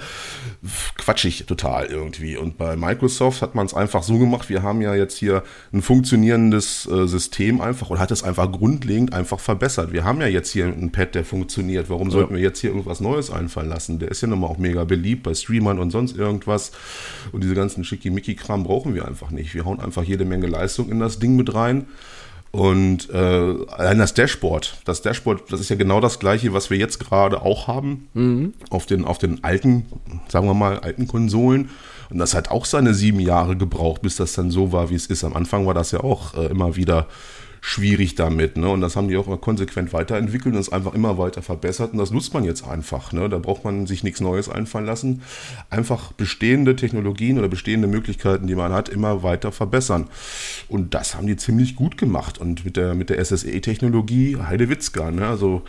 quatschig 0.97 1.45
total 1.45 1.87
irgendwie. 1.87 2.37
Und 2.37 2.57
bei 2.57 2.75
Microsoft 2.75 3.41
hat 3.41 3.55
man 3.55 3.65
es 3.65 3.73
einfach 3.73 4.03
so 4.03 4.17
gemacht, 4.17 4.49
wir 4.49 4.63
haben 4.63 4.81
ja 4.81 4.95
jetzt 4.95 5.17
hier 5.17 5.43
ein 5.73 5.81
funktionierendes 5.81 6.87
äh, 6.87 7.07
System 7.07 7.61
einfach 7.61 7.89
und 7.89 7.99
hat 7.99 8.11
es 8.11 8.23
einfach 8.23 8.51
grundlegend 8.51 9.13
einfach 9.13 9.39
verbessert. 9.39 9.91
Wir 9.91 10.03
haben 10.03 10.21
ja 10.21 10.27
jetzt 10.27 10.51
hier 10.51 10.65
einen 10.65 10.91
Pad, 10.91 11.15
der 11.15 11.25
funktioniert. 11.25 11.89
Warum 11.89 12.11
sollten 12.11 12.35
wir 12.35 12.41
jetzt 12.41 12.59
hier 12.59 12.69
irgendwas 12.69 12.99
Neues 12.99 13.31
einfallen 13.31 13.69
lassen? 13.69 13.99
Der 13.99 14.09
ist 14.09 14.21
ja 14.21 14.27
nun 14.27 14.39
mal 14.39 14.47
auch 14.47 14.57
mega 14.57 14.83
beliebt 14.83 15.23
bei 15.23 15.33
Streamern 15.33 15.79
und 15.79 15.91
sonst 15.91 16.17
irgendwas. 16.17 16.71
Und 17.31 17.43
diese 17.43 17.55
ganzen 17.55 17.83
Schickimicki-Kram 17.83 18.63
brauchen 18.63 18.95
wir 18.95 19.07
einfach 19.07 19.31
nicht. 19.31 19.53
Wir 19.53 19.65
hauen 19.65 19.79
einfach 19.79 20.03
jede 20.03 20.25
Menge 20.25 20.47
Leistung 20.47 20.89
in 20.89 20.99
das 20.99 21.19
Ding 21.19 21.35
mit 21.35 21.53
rein. 21.53 21.87
Und 22.51 23.09
äh, 23.09 23.17
allein 23.17 23.99
das 23.99 24.13
Dashboard, 24.13 24.77
das 24.85 25.01
Dashboard, 25.01 25.51
das 25.51 25.59
ist 25.59 25.69
ja 25.69 25.75
genau 25.75 25.99
das 25.99 26.19
gleiche, 26.19 26.53
was 26.53 26.69
wir 26.69 26.77
jetzt 26.77 26.99
gerade 26.99 27.41
auch 27.41 27.67
haben 27.67 28.07
mhm. 28.13 28.53
auf, 28.69 28.85
den, 28.85 29.05
auf 29.05 29.17
den 29.17 29.43
alten, 29.43 29.85
sagen 30.27 30.47
wir 30.47 30.53
mal, 30.53 30.79
alten 30.79 31.07
Konsolen. 31.07 31.69
Und 32.09 32.19
das 32.19 32.33
hat 32.33 32.49
auch 32.49 32.65
seine 32.65 32.93
sieben 32.93 33.19
Jahre 33.19 33.57
gebraucht, 33.57 34.01
bis 34.01 34.15
das 34.15 34.33
dann 34.33 34.49
so 34.49 34.71
war, 34.71 34.89
wie 34.89 34.95
es 34.95 35.07
ist. 35.07 35.23
Am 35.23 35.35
Anfang 35.35 35.65
war 35.65 35.73
das 35.73 35.91
ja 35.91 35.99
auch 35.99 36.35
äh, 36.35 36.45
immer 36.45 36.75
wieder 36.77 37.07
schwierig 37.67 38.15
damit. 38.15 38.55
Ne? 38.55 38.69
Und 38.69 38.79
das 38.79 38.95
haben 38.95 39.09
die 39.09 39.17
auch 39.17 39.27
immer 39.27 39.37
konsequent 39.37 39.91
weiterentwickelt 39.91 40.55
und 40.55 40.61
es 40.61 40.71
einfach 40.71 40.93
immer 40.93 41.17
weiter 41.17 41.41
verbessert. 41.41 41.91
Und 41.91 41.97
das 41.97 42.11
nutzt 42.11 42.33
man 42.33 42.45
jetzt 42.45 42.65
einfach. 42.65 43.11
Ne? 43.11 43.27
Da 43.27 43.39
braucht 43.39 43.65
man 43.65 43.85
sich 43.87 44.05
nichts 44.05 44.21
Neues 44.21 44.47
einfallen 44.47 44.85
lassen. 44.85 45.21
Einfach 45.69 46.13
bestehende 46.13 46.77
Technologien 46.77 47.37
oder 47.37 47.49
bestehende 47.49 47.89
Möglichkeiten, 47.89 48.47
die 48.47 48.55
man 48.55 48.71
hat, 48.71 48.87
immer 48.87 49.21
weiter 49.21 49.51
verbessern. 49.51 50.07
Und 50.69 50.93
das 50.93 51.15
haben 51.15 51.27
die 51.27 51.35
ziemlich 51.35 51.75
gut 51.75 51.97
gemacht. 51.97 52.37
Und 52.37 52.63
mit 52.63 52.77
der, 52.77 52.95
mit 52.95 53.09
der 53.09 53.23
SSE-Technologie, 53.23 54.37
Heidewitzka, 54.37 55.11
ne? 55.11 55.27
also 55.27 55.63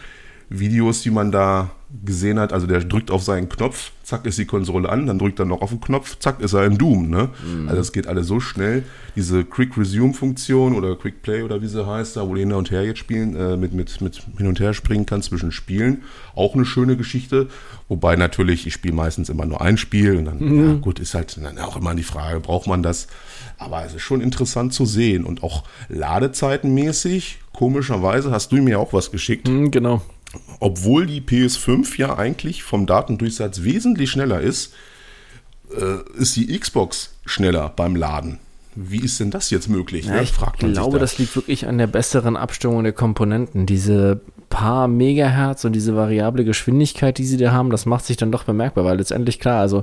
Videos, 0.50 1.02
die 1.02 1.10
man 1.10 1.32
da 1.32 1.70
gesehen 2.04 2.38
hat, 2.38 2.52
also 2.52 2.66
der 2.66 2.80
drückt 2.80 3.10
auf 3.10 3.22
seinen 3.22 3.48
Knopf, 3.48 3.92
zack 4.02 4.26
ist 4.26 4.38
die 4.38 4.44
Konsole 4.44 4.90
an, 4.90 5.06
dann 5.06 5.18
drückt 5.18 5.38
er 5.38 5.46
noch 5.46 5.62
auf 5.62 5.70
den 5.70 5.80
Knopf, 5.80 6.18
zack 6.18 6.40
ist 6.40 6.52
er 6.52 6.66
im 6.66 6.76
Doom. 6.76 7.08
Ne? 7.08 7.30
Mhm. 7.46 7.68
Also 7.68 7.80
es 7.80 7.92
geht 7.92 8.06
alles 8.06 8.26
so 8.26 8.40
schnell. 8.40 8.84
Diese 9.16 9.42
Quick 9.44 9.76
Resume 9.78 10.12
Funktion 10.12 10.74
oder 10.74 10.96
Quick 10.96 11.22
Play 11.22 11.42
oder 11.42 11.62
wie 11.62 11.66
sie 11.66 11.86
heißt, 11.86 12.16
da 12.16 12.28
wo 12.28 12.34
du 12.34 12.40
hin 12.40 12.52
und 12.52 12.70
her 12.70 12.84
jetzt 12.84 12.98
spielen, 12.98 13.34
äh, 13.36 13.56
mit, 13.56 13.72
mit, 13.72 14.02
mit 14.02 14.22
hin 14.36 14.46
und 14.46 14.60
her 14.60 14.74
springen 14.74 15.06
kann 15.06 15.22
zwischen 15.22 15.50
Spielen, 15.50 16.02
auch 16.34 16.54
eine 16.54 16.66
schöne 16.66 16.96
Geschichte. 16.96 17.48
Wobei 17.88 18.16
natürlich, 18.16 18.66
ich 18.66 18.74
spiele 18.74 18.94
meistens 18.94 19.30
immer 19.30 19.46
nur 19.46 19.62
ein 19.62 19.78
Spiel 19.78 20.16
und 20.16 20.26
dann, 20.26 20.38
mhm. 20.40 20.66
ja 20.66 20.74
gut, 20.74 20.98
ist 20.98 21.14
halt 21.14 21.38
dann 21.42 21.58
auch 21.58 21.76
immer 21.76 21.94
die 21.94 22.02
Frage, 22.02 22.40
braucht 22.40 22.66
man 22.66 22.82
das? 22.82 23.08
Aber 23.56 23.84
es 23.84 23.94
ist 23.94 24.02
schon 24.02 24.20
interessant 24.20 24.74
zu 24.74 24.84
sehen 24.84 25.24
und 25.24 25.42
auch 25.42 25.64
ladezeitenmäßig, 25.88 27.38
komischerweise 27.54 28.30
hast 28.30 28.52
du 28.52 28.56
mir 28.56 28.78
auch 28.78 28.92
was 28.92 29.10
geschickt. 29.10 29.48
Mhm, 29.48 29.70
genau 29.70 30.02
obwohl 30.60 31.06
die 31.06 31.20
PS5 31.20 31.98
ja 31.98 32.18
eigentlich 32.18 32.62
vom 32.62 32.86
Datendurchsatz 32.86 33.62
wesentlich 33.62 34.10
schneller 34.10 34.40
ist, 34.40 34.74
äh, 35.74 36.20
ist 36.20 36.36
die 36.36 36.58
Xbox 36.58 37.14
schneller 37.24 37.72
beim 37.74 37.96
Laden. 37.96 38.38
Wie 38.74 39.00
ist 39.00 39.18
denn 39.18 39.30
das 39.30 39.50
jetzt 39.50 39.68
möglich? 39.68 40.06
Ja, 40.06 40.14
ne? 40.14 40.22
ich 40.22 40.32
glaube, 40.58 40.98
das 40.98 41.18
liegt 41.18 41.34
wirklich 41.34 41.66
an 41.66 41.78
der 41.78 41.88
besseren 41.88 42.36
Abstimmung 42.36 42.84
der 42.84 42.92
Komponenten. 42.92 43.66
Diese 43.66 44.20
paar 44.50 44.86
Megahertz 44.86 45.64
und 45.64 45.72
diese 45.72 45.96
variable 45.96 46.44
Geschwindigkeit, 46.44 47.18
die 47.18 47.24
sie 47.24 47.36
da 47.36 47.50
haben, 47.50 47.70
das 47.70 47.86
macht 47.86 48.04
sich 48.04 48.16
dann 48.16 48.30
doch 48.30 48.44
bemerkbar, 48.44 48.84
weil 48.84 48.98
letztendlich 48.98 49.40
klar, 49.40 49.60
also 49.60 49.82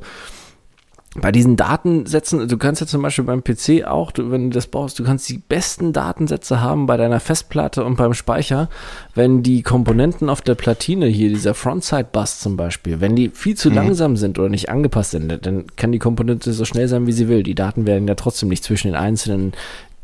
bei 1.21 1.32
diesen 1.32 1.56
Datensätzen, 1.56 2.47
du 2.47 2.58
kannst 2.58 2.82
ja 2.82 2.88
zum 2.88 3.01
Beispiel 3.01 3.23
beim 3.23 3.43
PC 3.43 3.86
auch, 3.86 4.12
du, 4.12 4.32
wenn 4.32 4.49
du 4.49 4.56
das 4.56 4.67
baust, 4.67 4.99
du 4.99 5.04
kannst 5.04 5.30
die 5.30 5.38
besten 5.38 5.93
Datensätze 5.93 6.62
haben 6.62 6.88
bei 6.88 6.97
deiner 6.97 7.21
Festplatte 7.21 7.86
und 7.86 7.95
beim 7.95 8.13
Speicher, 8.13 8.69
wenn 9.13 9.41
die 9.41 9.63
Komponenten 9.63 10.30
auf 10.30 10.41
der 10.41 10.56
Platine 10.56 11.08
hier, 11.08 11.30
dieser 11.30 11.54
Frontside-Bus 11.54 12.39
zum 12.39 12.58
Beispiel, 12.58 12.99
wenn 12.99 13.15
die 13.15 13.30
viel 13.30 13.56
zu 13.56 13.69
mhm. 13.69 13.75
langsam 13.75 14.17
sind 14.17 14.39
oder 14.39 14.49
nicht 14.49 14.69
angepasst 14.69 15.12
sind, 15.12 15.45
dann 15.45 15.65
kann 15.78 15.93
die 15.93 15.99
Komponente 15.99 16.51
so 16.51 16.65
schnell 16.65 16.89
sein, 16.89 17.08
wie 17.08 17.13
sie 17.13 17.30
will. 17.30 17.43
Die 17.43 17.56
Daten 17.56 17.86
werden 17.86 18.08
ja 18.08 18.15
trotzdem 18.15 18.49
nicht 18.49 18.63
zwischen 18.63 18.89
den 18.89 18.95
einzelnen 18.95 19.54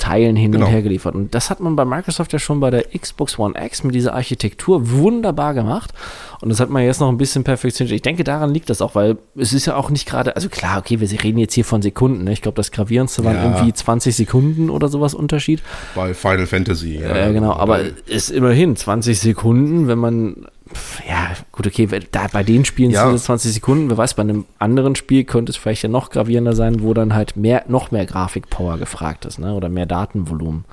Teilen 0.01 0.35
hin 0.35 0.51
genau. 0.51 0.65
und 0.65 0.71
her 0.71 0.81
geliefert. 0.81 1.13
Und 1.13 1.35
das 1.35 1.51
hat 1.51 1.59
man 1.59 1.75
bei 1.75 1.85
Microsoft 1.85 2.33
ja 2.33 2.39
schon 2.39 2.59
bei 2.59 2.71
der 2.71 2.85
Xbox 2.97 3.37
One 3.37 3.53
X 3.55 3.83
mit 3.83 3.93
dieser 3.93 4.15
Architektur 4.15 4.89
wunderbar 4.89 5.53
gemacht. 5.53 5.93
Und 6.41 6.49
das 6.49 6.59
hat 6.59 6.71
man 6.71 6.83
jetzt 6.83 6.99
noch 6.99 7.09
ein 7.09 7.19
bisschen 7.19 7.43
perfektioniert. 7.43 7.93
Ich 7.93 8.01
denke, 8.01 8.23
daran 8.23 8.51
liegt 8.51 8.71
das 8.71 8.81
auch, 8.81 8.95
weil 8.95 9.19
es 9.35 9.53
ist 9.53 9.67
ja 9.67 9.75
auch 9.75 9.91
nicht 9.91 10.07
gerade, 10.07 10.35
also 10.35 10.49
klar, 10.49 10.79
okay, 10.79 10.99
wir 10.99 11.23
reden 11.23 11.37
jetzt 11.37 11.53
hier 11.53 11.65
von 11.65 11.83
Sekunden. 11.83 12.23
Ne? 12.23 12.33
Ich 12.33 12.41
glaube, 12.41 12.55
das 12.55 12.71
Gravierendste 12.71 13.23
waren 13.23 13.35
ja. 13.35 13.43
irgendwie 13.43 13.71
20 13.71 14.15
Sekunden 14.15 14.71
oder 14.71 14.87
sowas 14.87 15.13
Unterschied. 15.13 15.61
Bei 15.93 16.15
Final 16.15 16.47
Fantasy. 16.47 16.99
Ja, 16.99 17.27
äh, 17.27 17.31
genau, 17.31 17.53
aber 17.53 17.81
ist 18.07 18.31
immerhin 18.31 18.75
20 18.75 19.19
Sekunden, 19.19 19.87
wenn 19.87 19.99
man 19.99 20.47
ja, 21.07 21.31
gut, 21.51 21.67
okay, 21.67 21.87
da, 22.11 22.27
bei 22.31 22.43
den 22.43 22.65
Spielen 22.65 22.91
ja. 22.91 23.05
sind 23.05 23.15
es 23.15 23.23
20 23.25 23.53
Sekunden. 23.53 23.89
Wer 23.89 23.97
weiß, 23.97 24.13
bei 24.13 24.21
einem 24.21 24.45
anderen 24.59 24.95
Spiel 24.95 25.23
könnte 25.23 25.51
es 25.51 25.57
vielleicht 25.57 25.83
ja 25.83 25.89
noch 25.89 26.09
gravierender 26.09 26.55
sein, 26.55 26.81
wo 26.81 26.93
dann 26.93 27.13
halt 27.13 27.35
mehr, 27.35 27.65
noch 27.67 27.91
mehr 27.91 28.05
Grafikpower 28.05 28.77
gefragt 28.77 29.25
ist, 29.25 29.39
ne? 29.39 29.53
Oder 29.53 29.69
mehr 29.69 29.85
Datenvolumen. 29.85 30.65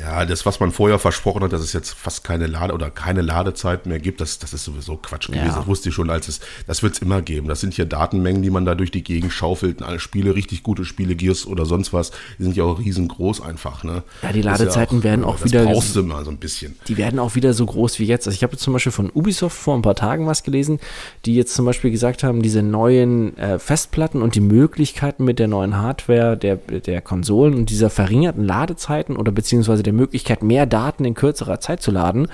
Ja, 0.00 0.24
das, 0.24 0.46
was 0.46 0.60
man 0.60 0.70
vorher 0.70 0.98
versprochen 0.98 1.42
hat, 1.42 1.52
dass 1.52 1.60
es 1.60 1.72
jetzt 1.72 1.90
fast 1.92 2.24
keine 2.24 2.46
Lade 2.46 2.72
oder 2.72 2.90
keine 2.90 3.20
Ladezeit 3.20 3.86
mehr 3.86 3.98
gibt, 3.98 4.20
das, 4.20 4.38
das 4.38 4.54
ist 4.54 4.64
sowieso 4.64 4.96
Quatsch 4.96 5.26
gewesen. 5.26 5.46
Ja. 5.46 5.56
Das 5.56 5.66
wusste 5.66 5.90
ich 5.90 5.94
schon, 5.94 6.08
als 6.08 6.28
es, 6.28 6.40
das 6.66 6.82
wird 6.82 6.94
es 6.94 7.00
immer 7.00 7.20
geben. 7.20 7.48
Das 7.48 7.60
sind 7.60 7.74
hier 7.74 7.84
Datenmengen, 7.84 8.42
die 8.42 8.50
man 8.50 8.64
da 8.64 8.74
durch 8.74 8.90
die 8.90 9.04
Gegend 9.04 9.32
schaufelt. 9.32 9.82
Alle 9.82 10.00
Spiele, 10.00 10.34
richtig 10.34 10.62
gute 10.62 10.84
Spiele, 10.84 11.16
Gears 11.16 11.46
oder 11.46 11.66
sonst 11.66 11.92
was, 11.92 12.12
die 12.38 12.44
sind 12.44 12.56
ja 12.56 12.64
auch 12.64 12.78
riesengroß 12.78 13.42
einfach. 13.42 13.84
Ne? 13.84 14.02
Ja, 14.22 14.32
die 14.32 14.42
Ladezeiten 14.42 14.96
ja 14.96 15.00
auch, 15.00 15.04
werden 15.04 15.24
auch 15.24 15.38
das 15.38 15.44
wieder. 15.44 15.64
brauchst 15.64 15.94
du 15.96 16.02
mal 16.02 16.24
so 16.24 16.30
ein 16.30 16.38
bisschen. 16.38 16.76
Die 16.88 16.96
werden 16.96 17.18
auch 17.18 17.34
wieder 17.34 17.52
so 17.52 17.66
groß 17.66 17.98
wie 17.98 18.06
jetzt. 18.06 18.26
Also 18.26 18.36
ich 18.36 18.42
habe 18.42 18.56
zum 18.56 18.72
Beispiel 18.72 18.92
von 18.92 19.10
Ubisoft 19.12 19.56
vor 19.56 19.76
ein 19.76 19.82
paar 19.82 19.96
Tagen 19.96 20.26
was 20.26 20.42
gelesen, 20.42 20.80
die 21.26 21.34
jetzt 21.34 21.54
zum 21.54 21.66
Beispiel 21.66 21.90
gesagt 21.90 22.22
haben, 22.22 22.42
diese 22.42 22.62
neuen 22.62 23.36
äh, 23.36 23.58
Festplatten 23.58 24.22
und 24.22 24.34
die 24.34 24.40
Möglichkeiten 24.40 25.24
mit 25.24 25.38
der 25.38 25.48
neuen 25.48 25.76
Hardware 25.76 26.36
der, 26.36 26.56
der 26.56 27.02
Konsolen 27.02 27.54
und 27.54 27.68
dieser 27.68 27.90
verringerten 27.90 28.44
Ladezeiten 28.44 29.16
oder 29.16 29.30
beziehungsweise 29.30 29.82
der 29.82 29.89
der 29.90 30.00
Möglichkeit, 30.00 30.42
mehr 30.42 30.66
Daten 30.66 31.04
in 31.04 31.14
kürzerer 31.14 31.60
Zeit 31.60 31.82
zu 31.82 31.90
laden. 31.90 32.28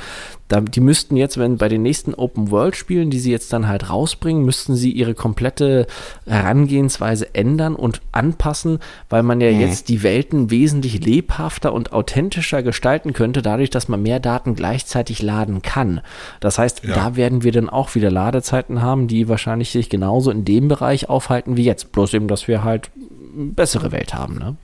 Da, 0.49 0.61
die 0.61 0.81
müssten 0.81 1.17
jetzt, 1.17 1.39
wenn 1.39 1.57
bei 1.57 1.69
den 1.69 1.83
nächsten 1.83 2.15
Open-World-Spielen, 2.15 3.11
die 3.11 3.19
sie 3.19 3.33
jetzt 3.33 3.53
dann 3.53 3.67
halt 3.67 3.91
rausbringen, 3.91 4.45
müssten 4.45 4.77
sie 4.77 4.93
ihre 4.93 5.15
komplette 5.15 5.89
Herangehensweise 6.25 7.35
ändern 7.35 7.75
und 7.75 8.01
anpassen, 8.13 8.79
weil 9.09 9.25
man 9.25 9.41
ja 9.41 9.51
mhm. 9.51 9.61
jetzt 9.61 9.89
die 9.89 10.05
Welten 10.05 10.51
wesentlich 10.51 11.05
lebhafter 11.05 11.73
und 11.73 11.93
authentischer 11.93 12.63
gestalten 12.63 13.13
könnte, 13.13 13.43
dadurch, 13.43 13.71
dass 13.71 13.89
man 13.89 14.03
mehr 14.03 14.21
Daten 14.21 14.55
gleichzeitig 14.55 15.21
laden 15.21 15.63
kann. 15.63 16.01
Das 16.39 16.59
heißt, 16.59 16.85
ja. 16.85 16.95
da 16.95 17.17
werden 17.17 17.43
wir 17.43 17.51
dann 17.51 17.69
auch 17.69 17.97
wieder 17.97 18.11
Ladezeiten 18.11 18.83
haben, 18.83 19.09
die 19.09 19.29
wahrscheinlich 19.29 19.71
sich 19.71 19.91
genauso 19.91 20.31
in 20.31 20.45
dem 20.45 20.69
Bereich 20.69 21.09
aufhalten 21.09 21.57
wie 21.57 21.65
jetzt. 21.65 21.91
Bloß 21.91 22.15
eben, 22.15 22.29
dass 22.29 22.47
wir 22.47 22.63
halt 22.63 22.91
bessere 23.35 23.91
Welt 23.91 24.15
haben, 24.15 24.39
ne? 24.39 24.57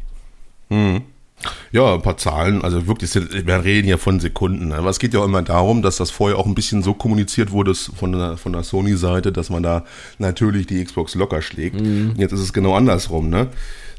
Mhm. 0.69 1.03
Ja, 1.73 1.95
ein 1.95 2.03
paar 2.03 2.17
Zahlen, 2.17 2.63
also 2.63 2.87
wirklich, 2.87 3.15
wir 3.15 3.65
reden 3.65 3.89
ja 3.89 3.97
von 3.97 4.21
Sekunden. 4.21 4.69
Ne? 4.69 4.77
Aber 4.77 4.91
es 4.91 4.99
geht 4.99 5.15
ja 5.15 5.21
auch 5.21 5.25
immer 5.25 5.43
darum, 5.43 5.83
dass 5.83 5.97
das 5.97 6.11
vorher 6.11 6.39
auch 6.39 6.47
ein 6.47 6.55
bisschen 6.55 6.83
so 6.83 6.95
kommuniziert 6.95 7.51
wurde 7.51 7.75
von 7.75 8.13
der, 8.13 8.37
von 8.37 8.53
der 8.53 8.63
Sony-Seite, 8.63 9.33
dass 9.33 9.51
man 9.51 9.63
da 9.63 9.85
natürlich 10.19 10.67
die 10.67 10.85
Xbox 10.85 11.15
locker 11.15 11.43
schlägt. 11.43 11.81
Mhm. 11.81 12.15
Jetzt 12.17 12.33
ist 12.33 12.41
es 12.41 12.53
genau 12.53 12.75
andersrum, 12.75 13.31
ne? 13.31 13.49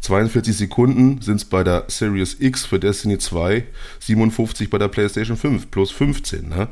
42 0.04 0.58
Sekunden 0.58 1.22
sind 1.22 1.38
es 1.38 1.46
bei 1.46 1.64
der 1.64 1.86
Series 1.88 2.36
X 2.38 2.66
für 2.66 2.78
Destiny 2.78 3.20
2, 3.20 3.64
57 4.00 4.70
bei 4.70 4.78
der 4.78 4.90
PlayStation 4.90 5.38
5 5.38 5.72
plus 5.72 5.92
15. 5.92 6.50
Ne? 6.50 6.68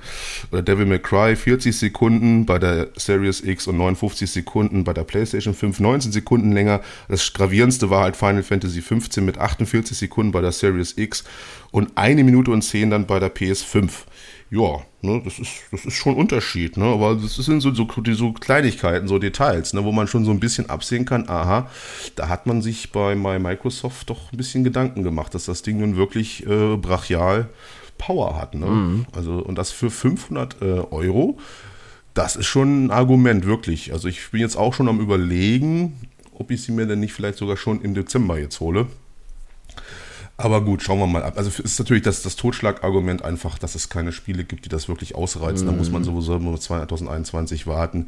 Oder 0.51 0.61
Devil 0.61 0.85
May 0.85 0.99
Cry 0.99 1.37
40 1.37 1.77
Sekunden 1.77 2.45
bei 2.45 2.59
der 2.59 2.89
Series 2.97 3.39
X 3.39 3.67
und 3.67 3.77
59 3.77 4.29
Sekunden 4.29 4.83
bei 4.83 4.91
der 4.91 5.05
PlayStation 5.05 5.53
5, 5.53 5.79
19 5.79 6.11
Sekunden 6.11 6.51
länger. 6.51 6.81
Das 7.07 7.31
gravierendste 7.31 7.89
war 7.89 8.03
halt 8.03 8.17
Final 8.17 8.43
Fantasy 8.43 8.81
15 8.81 9.23
mit 9.23 9.37
48 9.37 9.97
Sekunden 9.97 10.33
bei 10.33 10.41
der 10.41 10.51
Series 10.51 10.97
X 10.97 11.23
und 11.71 11.93
eine 11.95 12.25
Minute 12.25 12.51
und 12.51 12.63
10 12.63 12.89
dann 12.89 13.07
bei 13.07 13.21
der 13.21 13.33
PS5 13.33 13.91
ja, 14.51 14.81
ne, 15.01 15.21
das 15.23 15.39
ist, 15.39 15.63
das 15.71 15.85
ist 15.85 15.93
schon 15.93 16.13
ein 16.13 16.19
Unterschied, 16.19 16.75
ne? 16.75 16.83
Aber 16.83 17.15
das 17.15 17.35
sind 17.35 17.61
so, 17.61 17.73
so, 17.73 17.87
so 17.87 18.33
Kleinigkeiten, 18.33 19.07
so 19.07 19.17
Details, 19.17 19.71
ne, 19.73 19.85
wo 19.85 19.93
man 19.93 20.07
schon 20.07 20.25
so 20.25 20.31
ein 20.31 20.41
bisschen 20.41 20.69
absehen 20.69 21.05
kann, 21.05 21.29
aha, 21.29 21.69
da 22.15 22.27
hat 22.27 22.47
man 22.47 22.61
sich 22.61 22.91
bei 22.91 23.15
Microsoft 23.15 24.09
doch 24.09 24.33
ein 24.33 24.37
bisschen 24.37 24.65
Gedanken 24.65 25.03
gemacht, 25.03 25.33
dass 25.33 25.45
das 25.45 25.61
Ding 25.61 25.79
nun 25.79 25.95
wirklich 25.95 26.45
äh, 26.45 26.75
brachial 26.75 27.47
Power 27.97 28.37
hat, 28.37 28.53
ne? 28.53 28.65
Mhm. 28.65 29.05
Also, 29.13 29.35
und 29.35 29.57
das 29.57 29.71
für 29.71 29.89
500 29.89 30.61
äh, 30.61 30.65
Euro, 30.91 31.37
das 32.13 32.35
ist 32.35 32.47
schon 32.47 32.87
ein 32.87 32.91
Argument, 32.91 33.45
wirklich. 33.45 33.93
Also 33.93 34.09
ich 34.09 34.31
bin 34.31 34.41
jetzt 34.41 34.57
auch 34.57 34.73
schon 34.73 34.89
am 34.89 34.99
überlegen, 34.99 35.93
ob 36.37 36.51
ich 36.51 36.61
sie 36.61 36.73
mir 36.73 36.87
denn 36.87 36.99
nicht 36.99 37.13
vielleicht 37.13 37.37
sogar 37.37 37.55
schon 37.55 37.81
im 37.81 37.93
Dezember 37.93 38.37
jetzt 38.37 38.59
hole. 38.59 38.87
Aber 40.41 40.61
gut, 40.61 40.81
schauen 40.81 40.99
wir 40.99 41.07
mal 41.07 41.23
ab. 41.23 41.33
Also 41.37 41.61
ist 41.61 41.79
natürlich 41.79 42.03
das, 42.03 42.21
das 42.23 42.35
Totschlagargument 42.35 43.23
einfach, 43.23 43.57
dass 43.59 43.75
es 43.75 43.89
keine 43.89 44.11
Spiele 44.11 44.43
gibt, 44.43 44.65
die 44.65 44.69
das 44.69 44.87
wirklich 44.87 45.15
ausreizen. 45.15 45.67
Da 45.67 45.73
muss 45.73 45.91
man 45.91 46.01
mhm. 46.01 46.05
sowieso 46.05 46.37
nur 46.39 46.59
2021 46.59 47.67
warten. 47.67 48.07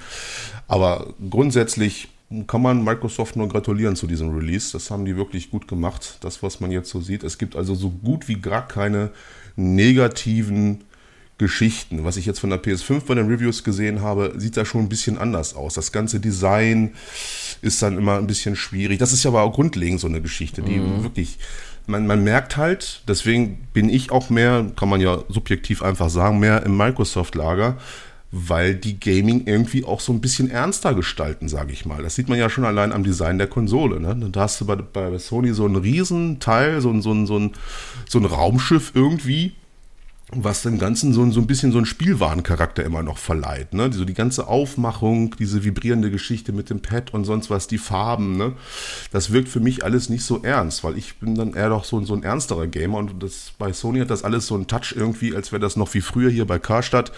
Aber 0.68 1.14
grundsätzlich 1.30 2.10
kann 2.48 2.62
man 2.62 2.84
Microsoft 2.84 3.36
nur 3.36 3.48
gratulieren 3.48 3.96
zu 3.96 4.08
diesem 4.08 4.36
Release. 4.36 4.72
Das 4.72 4.90
haben 4.90 5.06
die 5.06 5.16
wirklich 5.16 5.52
gut 5.52 5.68
gemacht, 5.68 6.18
das, 6.22 6.42
was 6.42 6.60
man 6.60 6.72
jetzt 6.72 6.90
so 6.90 7.00
sieht. 7.00 7.24
Es 7.24 7.38
gibt 7.38 7.56
also 7.56 7.76
so 7.76 7.90
gut 7.90 8.28
wie 8.28 8.36
gar 8.36 8.68
keine 8.68 9.12
negativen 9.56 10.84
Geschichten. 11.38 12.04
Was 12.04 12.18
ich 12.18 12.26
jetzt 12.26 12.40
von 12.40 12.50
der 12.50 12.62
PS5 12.62 13.02
bei 13.06 13.16
den 13.16 13.28
Reviews 13.28 13.64
gesehen 13.64 14.02
habe, 14.02 14.34
sieht 14.38 14.56
da 14.56 14.66
schon 14.66 14.82
ein 14.82 14.90
bisschen 14.90 15.18
anders 15.18 15.56
aus. 15.56 15.74
Das 15.74 15.92
ganze 15.92 16.20
Design 16.20 16.94
ist 17.62 17.82
dann 17.82 17.98
immer 17.98 18.18
ein 18.18 18.28
bisschen 18.28 18.56
schwierig. 18.56 19.00
Das 19.00 19.14
ist 19.14 19.24
ja 19.24 19.32
aber 19.32 19.42
auch 19.42 19.54
grundlegend 19.54 20.00
so 20.00 20.08
eine 20.08 20.22
Geschichte, 20.22 20.62
die 20.62 20.78
mhm. 20.78 21.04
wirklich, 21.04 21.40
man, 21.88 22.08
man 22.08 22.24
merkt 22.24 22.58
halt, 22.58 23.02
deswegen 23.08 23.68
bin 23.74 23.90
ich 23.90 24.12
auch 24.12 24.30
mehr, 24.30 24.66
kann 24.76 24.90
man 24.90 25.02
ja 25.02 25.20
subjektiv 25.30 25.84
einfach 25.84 26.10
sagen, 26.10 26.40
mehr 26.40 26.64
im 26.64 26.78
Microsoft-Lager, 26.78 27.78
weil 28.32 28.74
die 28.74 29.00
Gaming 29.00 29.46
irgendwie 29.46 29.86
auch 29.86 30.00
so 30.00 30.12
ein 30.12 30.22
bisschen 30.22 30.50
ernster 30.50 30.96
gestalten, 30.96 31.48
sage 31.48 31.72
ich 31.72 31.86
mal. 31.86 32.02
Das 32.02 32.16
sieht 32.16 32.30
man 32.30 32.40
ja 32.40 32.50
schon 32.50 32.66
allein 32.66 32.92
am 32.92 33.04
Design 33.04 33.38
der 33.38 33.48
Konsole. 33.48 34.00
Ne? 34.00 34.30
Da 34.32 34.42
hast 34.42 34.60
du 34.60 34.66
bei, 34.66 34.76
bei 34.76 35.18
Sony 35.20 35.54
so 35.54 35.66
einen 35.66 35.76
Riesenteil, 35.76 36.82
so 36.82 36.90
ein, 36.90 37.02
so 37.02 37.12
ein, 37.12 37.28
so 37.28 37.38
ein, 37.38 37.52
so 38.10 38.18
ein 38.18 38.26
Raumschiff 38.26 38.92
irgendwie, 38.96 39.54
was 40.36 40.62
dem 40.64 40.80
Ganzen 40.80 41.14
so, 41.14 41.30
so 41.32 41.40
ein 41.40 41.48
bisschen 41.48 41.72
so 41.72 41.78
einen 41.78 41.86
Spielwarencharakter 41.86 42.84
immer 42.84 43.04
noch 43.04 43.18
verleiht. 43.18 43.74
Ne? 43.74 43.92
So 43.92 44.06
die 44.06 44.14
ganze 44.14 44.48
Aufmachung, 44.48 45.36
diese 45.38 45.64
vibrierende 45.64 46.12
Geschichte 46.12 46.52
mit 46.52 46.70
dem 46.70 46.82
Pad 46.82 47.14
und 47.14 47.26
sonst 47.26 47.50
was, 47.50 47.68
die 47.68 47.78
Farben, 47.78 48.38
ne? 48.38 48.54
das 49.12 49.32
wirkt 49.32 49.50
für 49.50 49.60
mich 49.60 49.84
alles 49.84 50.10
nicht 50.10 50.24
so 50.24 50.42
ernst, 50.44 50.84
weil 50.84 50.98
ich 50.98 51.16
bin 51.18 51.36
dann 51.36 51.54
eher 51.54 51.70
doch 51.70 51.84
so, 51.84 52.04
so 52.04 52.14
ein 52.14 52.24
ernsterer 52.24 52.68
Gamer 52.68 52.98
und 52.98 53.22
das, 53.22 53.54
bei 53.58 53.74
Sony 53.74 54.00
hat 54.00 54.10
das 54.10 54.24
alles 54.24 54.48
so 54.48 54.56
einen 54.56 54.68
Touch 54.68 54.94
irgendwie, 54.96 55.36
als 55.36 55.52
wäre 55.52 55.60
das 55.62 55.76
noch 55.76 55.94
wie 55.94 56.02
früher 56.02 56.30
hier 56.30 56.46
bei 56.46 56.60
Karstadt, 56.60 57.12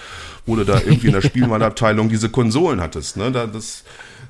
wo 0.45 0.56
du 0.56 0.63
da 0.63 0.80
irgendwie 0.80 1.08
in 1.08 1.13
der 1.13 1.21
Spielwarenabteilung 1.21 2.10
diese 2.10 2.30
Konsolen 2.30 2.82
hattest. 2.82 3.17
Ne? 3.17 3.32
Da, 3.32 3.47
das 3.47 3.84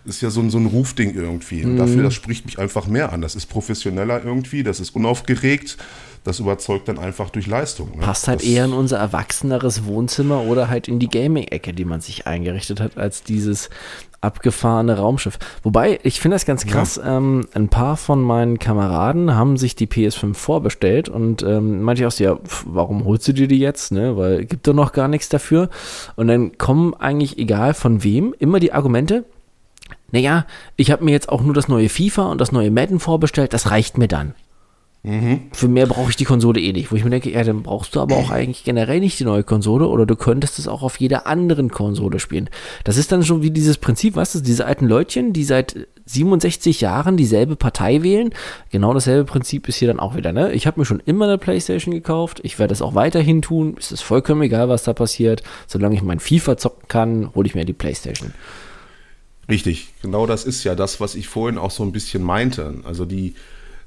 ist 0.05 0.21
ja 0.21 0.29
so 0.29 0.41
ein, 0.41 0.49
so 0.49 0.57
ein 0.57 0.67
Rufding 0.67 1.15
irgendwie. 1.15 1.63
Mhm. 1.63 1.77
Dafür, 1.77 2.03
das 2.03 2.13
spricht 2.13 2.45
mich 2.45 2.59
einfach 2.59 2.87
mehr 2.87 3.11
an. 3.11 3.21
Das 3.21 3.35
ist 3.35 3.47
professioneller 3.47 4.23
irgendwie, 4.23 4.63
das 4.63 4.79
ist 4.79 4.95
unaufgeregt 4.95 5.77
das 6.25 6.39
überzeugt 6.39 6.87
dann 6.87 6.97
einfach 6.97 7.29
durch 7.29 7.45
Leistung. 7.45 7.91
Ne? 7.91 8.01
Passt 8.01 8.27
halt 8.27 8.41
das 8.41 8.47
eher 8.47 8.65
in 8.65 8.73
unser 8.73 8.97
erwachseneres 8.97 9.85
Wohnzimmer 9.85 10.41
oder 10.41 10.69
halt 10.69 10.87
in 10.87 10.97
die 10.97 11.07
Gaming-Ecke, 11.07 11.71
die 11.71 11.85
man 11.85 12.01
sich 12.01 12.25
eingerichtet 12.25 12.81
hat, 12.81 12.97
als 12.97 13.23
dieses 13.23 13.69
abgefahrene 14.21 14.97
Raumschiff. 14.97 15.37
Wobei, 15.61 15.99
ich 16.01 16.19
finde 16.19 16.35
das 16.35 16.47
ganz 16.47 16.65
krass, 16.65 16.95
ja. 16.95 17.17
ähm, 17.17 17.45
ein 17.53 17.69
paar 17.69 17.95
von 17.95 18.23
meinen 18.23 18.57
Kameraden 18.57 19.35
haben 19.35 19.55
sich 19.55 19.75
die 19.75 19.85
PS5 19.85 20.33
vorbestellt 20.33 21.09
und 21.09 21.43
ähm, 21.43 21.83
meinte 21.83 22.01
ich 22.01 22.07
auch 22.07 22.11
so, 22.11 22.23
ja, 22.23 22.39
warum 22.65 23.05
holst 23.05 23.27
du 23.27 23.33
dir 23.33 23.47
die 23.47 23.59
jetzt, 23.59 23.91
ne, 23.91 24.17
weil 24.17 24.45
gibt 24.45 24.67
doch 24.67 24.73
noch 24.73 24.93
gar 24.93 25.07
nichts 25.07 25.29
dafür. 25.29 25.69
Und 26.15 26.27
dann 26.27 26.57
kommen 26.57 26.95
eigentlich, 26.95 27.37
egal 27.37 27.75
von 27.75 28.03
wem, 28.03 28.33
immer 28.39 28.59
die 28.59 28.73
Argumente, 28.73 29.25
naja, 30.11 30.47
ich 30.75 30.89
habe 30.89 31.05
mir 31.05 31.11
jetzt 31.11 31.29
auch 31.29 31.43
nur 31.43 31.53
das 31.53 31.67
neue 31.67 31.89
FIFA 31.89 32.31
und 32.31 32.41
das 32.41 32.51
neue 32.51 32.71
Madden 32.71 32.99
vorbestellt, 32.99 33.53
das 33.53 33.69
reicht 33.69 33.99
mir 33.99 34.07
dann. 34.07 34.33
Mhm. 35.05 35.41
Für 35.51 35.67
mehr 35.67 35.85
brauche 35.85 36.09
ich 36.09 36.15
die 36.15 36.25
Konsole 36.25 36.59
eh 36.59 36.73
nicht. 36.73 36.91
Wo 36.91 36.95
ich 36.95 37.03
mir 37.03 37.11
denke, 37.11 37.29
ja, 37.29 37.43
dann 37.43 37.61
brauchst 37.61 37.95
du 37.95 38.01
aber 38.01 38.15
auch 38.15 38.29
eigentlich 38.31 38.63
generell 38.63 38.99
nicht 38.99 39.19
die 39.19 39.23
neue 39.23 39.43
Konsole 39.43 39.87
oder 39.87 40.07
du 40.07 40.15
könntest 40.15 40.57
es 40.57 40.67
auch 40.67 40.81
auf 40.81 40.99
jeder 40.99 41.27
anderen 41.27 41.69
Konsole 41.69 42.19
spielen. 42.19 42.49
Das 42.83 42.97
ist 42.97 43.11
dann 43.11 43.23
schon 43.23 43.43
wie 43.43 43.51
dieses 43.51 43.77
Prinzip, 43.77 44.15
weißt 44.15 44.35
du, 44.35 44.39
diese 44.39 44.65
alten 44.65 44.87
Leutchen, 44.87 45.31
die 45.31 45.43
seit 45.43 45.75
67 46.05 46.81
Jahren 46.81 47.17
dieselbe 47.17 47.55
Partei 47.55 48.01
wählen. 48.01 48.31
Genau 48.71 48.93
dasselbe 48.93 49.25
Prinzip 49.25 49.67
ist 49.67 49.77
hier 49.77 49.87
dann 49.87 49.99
auch 49.99 50.15
wieder, 50.15 50.33
ne? 50.33 50.51
Ich 50.53 50.65
habe 50.65 50.79
mir 50.79 50.85
schon 50.85 51.01
immer 51.05 51.25
eine 51.25 51.37
Playstation 51.37 51.93
gekauft. 51.93 52.39
Ich 52.43 52.57
werde 52.57 52.73
es 52.73 52.81
auch 52.81 52.95
weiterhin 52.95 53.43
tun. 53.43 53.75
Es 53.79 53.91
ist 53.91 54.01
vollkommen 54.01 54.41
egal, 54.41 54.69
was 54.69 54.83
da 54.83 54.93
passiert. 54.93 55.43
Solange 55.67 55.95
ich 55.95 56.01
mein 56.01 56.19
FIFA 56.19 56.57
zocken 56.57 56.87
kann, 56.87 57.35
hole 57.35 57.47
ich 57.47 57.53
mir 57.53 57.65
die 57.65 57.73
Playstation. 57.73 58.33
Richtig, 59.47 59.89
genau 60.01 60.25
das 60.25 60.45
ist 60.45 60.63
ja 60.63 60.73
das, 60.73 60.99
was 60.99 61.13
ich 61.13 61.27
vorhin 61.27 61.59
auch 61.59 61.69
so 61.69 61.83
ein 61.83 61.91
bisschen 61.91 62.23
meinte. 62.23 62.75
Also 62.83 63.05
die, 63.05 63.35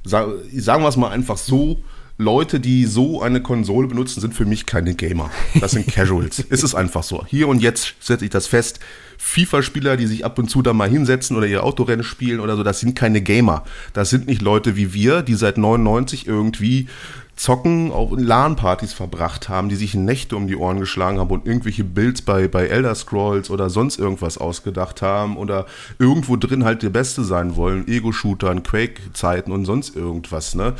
sagen 0.04 0.82
wir 0.82 0.88
es 0.88 0.96
mal 0.96 1.10
einfach 1.10 1.36
so, 1.36 1.82
Leute, 2.20 2.58
die 2.58 2.84
so 2.84 3.22
eine 3.22 3.40
Konsole 3.40 3.86
benutzen, 3.86 4.20
sind 4.20 4.34
für 4.34 4.44
mich 4.44 4.66
keine 4.66 4.94
Gamer. 4.94 5.30
Das 5.60 5.70
sind 5.70 5.86
Casuals. 5.86 6.44
es 6.50 6.64
ist 6.64 6.74
einfach 6.74 7.04
so. 7.04 7.24
Hier 7.26 7.46
und 7.46 7.62
jetzt 7.62 7.94
setze 8.00 8.24
ich 8.24 8.30
das 8.32 8.48
fest. 8.48 8.80
FIFA-Spieler, 9.18 9.96
die 9.96 10.06
sich 10.06 10.24
ab 10.24 10.36
und 10.36 10.50
zu 10.50 10.60
da 10.60 10.72
mal 10.72 10.88
hinsetzen 10.88 11.36
oder 11.36 11.46
ihr 11.46 11.62
Autorennen 11.62 12.02
spielen 12.02 12.40
oder 12.40 12.56
so, 12.56 12.64
das 12.64 12.80
sind 12.80 12.96
keine 12.96 13.20
Gamer. 13.20 13.62
Das 13.92 14.10
sind 14.10 14.26
nicht 14.26 14.42
Leute 14.42 14.74
wie 14.74 14.92
wir, 14.92 15.22
die 15.22 15.34
seit 15.34 15.58
99 15.58 16.26
irgendwie 16.26 16.88
Zocken 17.38 17.92
auf 17.92 18.10
LAN-Partys 18.16 18.92
verbracht 18.92 19.48
haben, 19.48 19.68
die 19.68 19.76
sich 19.76 19.94
Nächte 19.94 20.34
um 20.34 20.48
die 20.48 20.56
Ohren 20.56 20.80
geschlagen 20.80 21.20
haben 21.20 21.30
und 21.30 21.46
irgendwelche 21.46 21.84
Builds 21.84 22.20
bei, 22.20 22.48
bei 22.48 22.66
Elder 22.66 22.96
Scrolls 22.96 23.48
oder 23.48 23.70
sonst 23.70 23.96
irgendwas 23.96 24.38
ausgedacht 24.38 25.02
haben 25.02 25.36
oder 25.36 25.66
irgendwo 26.00 26.36
drin 26.36 26.64
halt 26.64 26.82
der 26.82 26.90
Beste 26.90 27.22
sein 27.22 27.54
wollen, 27.54 27.86
Ego-Shootern, 27.86 28.64
Quake-Zeiten 28.64 29.52
und 29.52 29.66
sonst 29.66 29.94
irgendwas, 29.94 30.56
ne? 30.56 30.74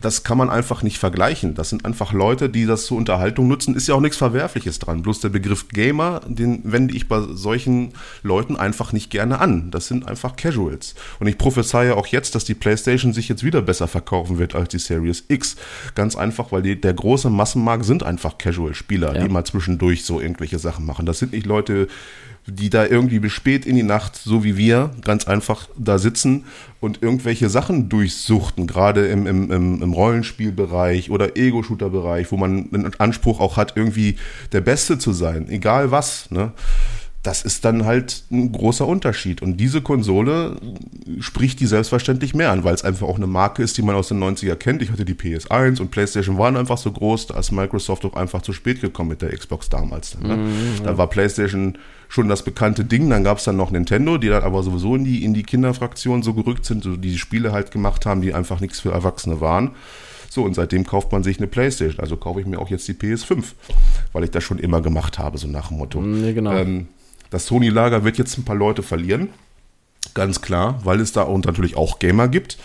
Das 0.00 0.24
kann 0.24 0.38
man 0.38 0.50
einfach 0.50 0.82
nicht 0.82 0.98
vergleichen. 0.98 1.54
Das 1.54 1.70
sind 1.70 1.84
einfach 1.84 2.12
Leute, 2.12 2.48
die 2.48 2.66
das 2.66 2.86
zur 2.86 2.96
Unterhaltung 2.96 3.48
nutzen. 3.48 3.74
Ist 3.74 3.88
ja 3.88 3.94
auch 3.94 4.00
nichts 4.00 4.16
Verwerfliches 4.16 4.78
dran. 4.78 5.02
Bloß 5.02 5.20
der 5.20 5.28
Begriff 5.28 5.68
Gamer, 5.68 6.20
den 6.26 6.60
wende 6.64 6.94
ich 6.94 7.08
bei 7.08 7.20
solchen 7.20 7.92
Leuten 8.22 8.56
einfach 8.56 8.92
nicht 8.92 9.10
gerne 9.10 9.40
an. 9.40 9.70
Das 9.70 9.86
sind 9.86 10.08
einfach 10.08 10.36
Casuals. 10.36 10.94
Und 11.20 11.26
ich 11.26 11.38
prophezeie 11.38 11.96
auch 11.96 12.06
jetzt, 12.06 12.34
dass 12.34 12.44
die 12.44 12.54
PlayStation 12.54 13.12
sich 13.12 13.28
jetzt 13.28 13.44
wieder 13.44 13.62
besser 13.62 13.88
verkaufen 13.88 14.38
wird 14.38 14.54
als 14.54 14.70
die 14.70 14.78
Series 14.78 15.24
X. 15.28 15.56
Ganz 15.94 16.16
einfach, 16.16 16.52
weil 16.52 16.62
die, 16.62 16.80
der 16.80 16.94
große 16.94 17.30
Massenmarkt 17.30 17.84
sind 17.84 18.02
einfach 18.02 18.38
Casual-Spieler, 18.38 19.14
ja. 19.14 19.22
die 19.22 19.28
mal 19.28 19.44
zwischendurch 19.44 20.04
so 20.04 20.20
irgendwelche 20.20 20.58
Sachen 20.58 20.86
machen. 20.86 21.06
Das 21.06 21.18
sind 21.18 21.32
nicht 21.32 21.46
Leute, 21.46 21.88
die 22.46 22.70
da 22.70 22.86
irgendwie 22.86 23.20
bis 23.20 23.32
spät 23.32 23.66
in 23.66 23.76
die 23.76 23.82
Nacht, 23.82 24.16
so 24.16 24.42
wie 24.42 24.56
wir, 24.56 24.90
ganz 25.04 25.26
einfach 25.28 25.68
da 25.76 25.98
sitzen 25.98 26.44
und 26.80 27.02
irgendwelche 27.02 27.48
Sachen 27.48 27.88
durchsuchten, 27.88 28.66
gerade 28.66 29.06
im, 29.06 29.26
im, 29.26 29.50
im, 29.80 29.92
Rollenspielbereich 29.92 31.10
oder 31.10 31.36
Ego-Shooter-Bereich, 31.36 32.32
wo 32.32 32.36
man 32.36 32.68
einen 32.72 32.92
Anspruch 32.98 33.38
auch 33.38 33.56
hat, 33.56 33.76
irgendwie 33.76 34.16
der 34.50 34.60
Beste 34.60 34.98
zu 34.98 35.12
sein, 35.12 35.48
egal 35.48 35.92
was. 35.92 36.30
Ne? 36.30 36.52
Das 37.22 37.42
ist 37.42 37.64
dann 37.64 37.84
halt 37.84 38.24
ein 38.32 38.50
großer 38.50 38.86
Unterschied. 38.86 39.42
Und 39.42 39.56
diese 39.58 39.80
Konsole 39.80 40.56
spricht 41.20 41.60
die 41.60 41.66
selbstverständlich 41.66 42.34
mehr 42.34 42.50
an, 42.50 42.64
weil 42.64 42.74
es 42.74 42.82
einfach 42.82 43.06
auch 43.06 43.16
eine 43.16 43.28
Marke 43.28 43.62
ist, 43.62 43.78
die 43.78 43.82
man 43.82 43.94
aus 43.94 44.08
den 44.08 44.22
90er 44.22 44.56
kennt. 44.56 44.82
Ich 44.82 44.90
hatte 44.90 45.04
die 45.04 45.14
PS1 45.14 45.80
und 45.80 45.92
PlayStation 45.92 46.36
waren 46.36 46.56
einfach 46.56 46.78
so 46.78 46.90
groß, 46.90 47.28
da 47.28 47.38
ist 47.38 47.52
Microsoft 47.52 48.04
auch 48.04 48.14
einfach 48.14 48.42
zu 48.42 48.52
spät 48.52 48.80
gekommen 48.80 49.10
mit 49.10 49.22
der 49.22 49.36
Xbox 49.36 49.68
damals. 49.68 50.18
Ne? 50.18 50.36
Mhm, 50.36 50.84
da 50.84 50.98
war 50.98 51.06
PlayStation 51.08 51.78
schon 52.08 52.28
das 52.28 52.42
bekannte 52.42 52.84
Ding, 52.84 53.08
dann 53.08 53.22
gab 53.22 53.38
es 53.38 53.44
dann 53.44 53.56
noch 53.56 53.70
Nintendo, 53.70 54.18
die 54.18 54.28
dann 54.28 54.42
aber 54.42 54.64
sowieso 54.64 54.96
in 54.96 55.04
die, 55.04 55.24
in 55.24 55.32
die 55.32 55.44
Kinderfraktion 55.44 56.24
so 56.24 56.34
gerückt 56.34 56.64
sind, 56.64 56.82
so 56.82 56.96
die 56.96 57.18
Spiele 57.18 57.52
halt 57.52 57.70
gemacht 57.70 58.04
haben, 58.04 58.20
die 58.20 58.34
einfach 58.34 58.58
nichts 58.60 58.80
für 58.80 58.90
Erwachsene 58.90 59.40
waren. 59.40 59.70
So, 60.28 60.42
und 60.42 60.54
seitdem 60.54 60.84
kauft 60.84 61.12
man 61.12 61.22
sich 61.22 61.38
eine 61.38 61.46
Playstation. 61.46 62.00
Also 62.00 62.16
kaufe 62.16 62.40
ich 62.40 62.46
mir 62.46 62.58
auch 62.58 62.70
jetzt 62.70 62.88
die 62.88 62.94
PS5, 62.94 63.44
weil 64.12 64.24
ich 64.24 64.30
das 64.30 64.42
schon 64.42 64.58
immer 64.58 64.80
gemacht 64.80 65.18
habe, 65.18 65.38
so 65.38 65.46
nach 65.46 65.68
dem 65.68 65.76
Motto. 65.76 66.00
Nee, 66.00 66.32
genau. 66.32 66.52
Ähm, 66.52 66.88
das 67.32 67.46
Sony-Lager 67.46 68.04
wird 68.04 68.18
jetzt 68.18 68.38
ein 68.38 68.44
paar 68.44 68.54
Leute 68.54 68.82
verlieren. 68.82 69.30
Ganz 70.14 70.42
klar, 70.42 70.78
weil 70.84 71.00
es 71.00 71.12
da 71.12 71.26
natürlich 71.26 71.76
auch 71.76 71.98
Gamer 71.98 72.28
gibt. 72.28 72.58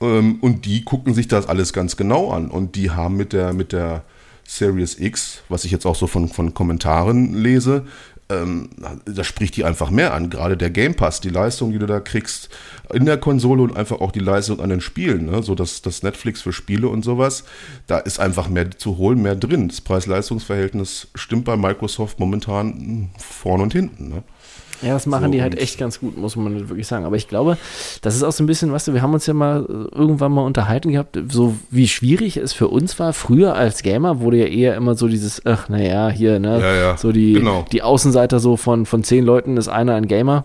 Ähm, 0.00 0.36
und 0.42 0.66
die 0.66 0.84
gucken 0.84 1.14
sich 1.14 1.28
das 1.28 1.48
alles 1.48 1.72
ganz 1.72 1.96
genau 1.96 2.30
an. 2.30 2.48
Und 2.48 2.76
die 2.76 2.90
haben 2.90 3.16
mit 3.16 3.32
der, 3.32 3.54
mit 3.54 3.72
der 3.72 4.04
Series 4.44 4.98
X, 5.00 5.42
was 5.48 5.64
ich 5.64 5.72
jetzt 5.72 5.86
auch 5.86 5.96
so 5.96 6.06
von, 6.06 6.28
von 6.28 6.52
Kommentaren 6.52 7.34
lese, 7.34 7.86
ähm, 8.28 8.70
das 9.04 9.26
spricht 9.26 9.56
die 9.56 9.64
einfach 9.64 9.90
mehr 9.90 10.12
an. 10.14 10.30
Gerade 10.30 10.56
der 10.56 10.70
Game 10.70 10.94
Pass, 10.94 11.20
die 11.20 11.28
Leistung, 11.28 11.72
die 11.72 11.78
du 11.78 11.86
da 11.86 12.00
kriegst 12.00 12.48
in 12.92 13.04
der 13.04 13.18
Konsole 13.18 13.62
und 13.62 13.76
einfach 13.76 14.00
auch 14.00 14.12
die 14.12 14.20
Leistung 14.20 14.60
an 14.60 14.70
den 14.70 14.80
Spielen, 14.80 15.26
ne? 15.26 15.42
so 15.42 15.54
dass 15.54 15.82
das 15.82 16.02
Netflix 16.02 16.42
für 16.42 16.52
Spiele 16.52 16.88
und 16.88 17.04
sowas, 17.04 17.44
da 17.86 17.98
ist 17.98 18.18
einfach 18.18 18.48
mehr 18.48 18.70
zu 18.72 18.96
holen, 18.96 19.22
mehr 19.22 19.36
drin. 19.36 19.68
Das 19.68 19.80
Preis-Leistungs-Verhältnis 19.80 21.08
stimmt 21.14 21.44
bei 21.44 21.56
Microsoft 21.56 22.18
momentan 22.18 23.10
vorne 23.18 23.62
und 23.62 23.72
hinten. 23.72 24.08
Ne? 24.08 24.22
Ja, 24.82 24.94
das 24.94 25.06
machen 25.06 25.26
so, 25.26 25.32
die 25.32 25.42
halt 25.42 25.58
echt 25.58 25.78
ganz 25.78 26.00
gut, 26.00 26.16
muss 26.16 26.36
man 26.36 26.68
wirklich 26.68 26.86
sagen. 26.86 27.04
Aber 27.04 27.16
ich 27.16 27.28
glaube, 27.28 27.56
das 28.02 28.14
ist 28.14 28.22
auch 28.22 28.32
so 28.32 28.42
ein 28.42 28.46
bisschen, 28.46 28.72
weißt 28.72 28.88
du, 28.88 28.94
wir 28.94 29.02
haben 29.02 29.14
uns 29.14 29.26
ja 29.26 29.34
mal 29.34 29.64
äh, 29.68 29.96
irgendwann 29.96 30.32
mal 30.32 30.42
unterhalten 30.42 30.92
gehabt, 30.92 31.18
so 31.28 31.54
wie 31.70 31.88
schwierig 31.88 32.36
es 32.36 32.52
für 32.52 32.68
uns 32.68 32.98
war. 32.98 33.12
Früher 33.12 33.54
als 33.54 33.82
Gamer 33.82 34.20
wurde 34.20 34.38
ja 34.38 34.46
eher 34.46 34.74
immer 34.76 34.94
so 34.94 35.08
dieses, 35.08 35.44
ach, 35.46 35.68
naja, 35.68 36.08
hier, 36.08 36.38
ne, 36.38 36.60
ja, 36.60 36.74
ja, 36.74 36.96
so 36.96 37.12
die, 37.12 37.34
genau. 37.34 37.64
die 37.72 37.82
Außenseiter 37.82 38.40
so 38.40 38.56
von, 38.56 38.86
von 38.86 39.02
zehn 39.02 39.24
Leuten 39.24 39.56
ist 39.56 39.68
einer 39.68 39.94
ein 39.94 40.06
Gamer. 40.06 40.44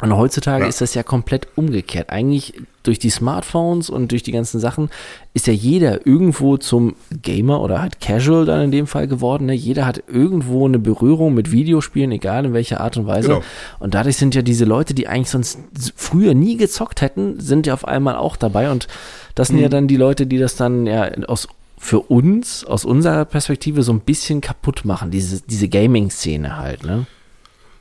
Und 0.00 0.16
heutzutage 0.16 0.62
ja. 0.62 0.68
ist 0.68 0.80
das 0.80 0.94
ja 0.94 1.02
komplett 1.02 1.48
umgekehrt. 1.56 2.10
Eigentlich 2.10 2.54
durch 2.84 3.00
die 3.00 3.10
Smartphones 3.10 3.90
und 3.90 4.12
durch 4.12 4.22
die 4.22 4.30
ganzen 4.30 4.60
Sachen 4.60 4.90
ist 5.34 5.46
ja 5.48 5.52
jeder 5.52 6.06
irgendwo 6.06 6.56
zum 6.56 6.94
Gamer 7.22 7.60
oder 7.60 7.82
halt 7.82 8.00
Casual 8.00 8.46
dann 8.46 8.62
in 8.62 8.70
dem 8.70 8.86
Fall 8.86 9.08
geworden. 9.08 9.46
Ne? 9.46 9.54
Jeder 9.54 9.86
hat 9.86 10.04
irgendwo 10.06 10.66
eine 10.66 10.78
Berührung 10.78 11.34
mit 11.34 11.50
Videospielen, 11.50 12.12
egal 12.12 12.44
in 12.46 12.52
welcher 12.52 12.80
Art 12.80 12.96
und 12.96 13.06
Weise. 13.06 13.28
Genau. 13.28 13.42
Und 13.80 13.94
dadurch 13.94 14.16
sind 14.16 14.34
ja 14.34 14.42
diese 14.42 14.64
Leute, 14.64 14.94
die 14.94 15.08
eigentlich 15.08 15.30
sonst 15.30 15.58
früher 15.96 16.32
nie 16.32 16.56
gezockt 16.56 17.02
hätten, 17.02 17.40
sind 17.40 17.66
ja 17.66 17.74
auf 17.74 17.86
einmal 17.86 18.16
auch 18.16 18.36
dabei. 18.36 18.70
Und 18.70 18.86
das 19.34 19.48
sind 19.48 19.56
mhm. 19.56 19.62
ja 19.62 19.68
dann 19.68 19.88
die 19.88 19.96
Leute, 19.96 20.26
die 20.26 20.38
das 20.38 20.54
dann 20.54 20.86
ja 20.86 21.10
aus 21.26 21.48
für 21.76 22.00
uns, 22.00 22.64
aus 22.64 22.84
unserer 22.84 23.24
Perspektive, 23.24 23.82
so 23.82 23.92
ein 23.92 24.00
bisschen 24.00 24.40
kaputt 24.40 24.84
machen, 24.84 25.10
diese, 25.10 25.40
diese 25.42 25.68
Gaming-Szene 25.68 26.56
halt, 26.56 26.84
ne? 26.84 27.06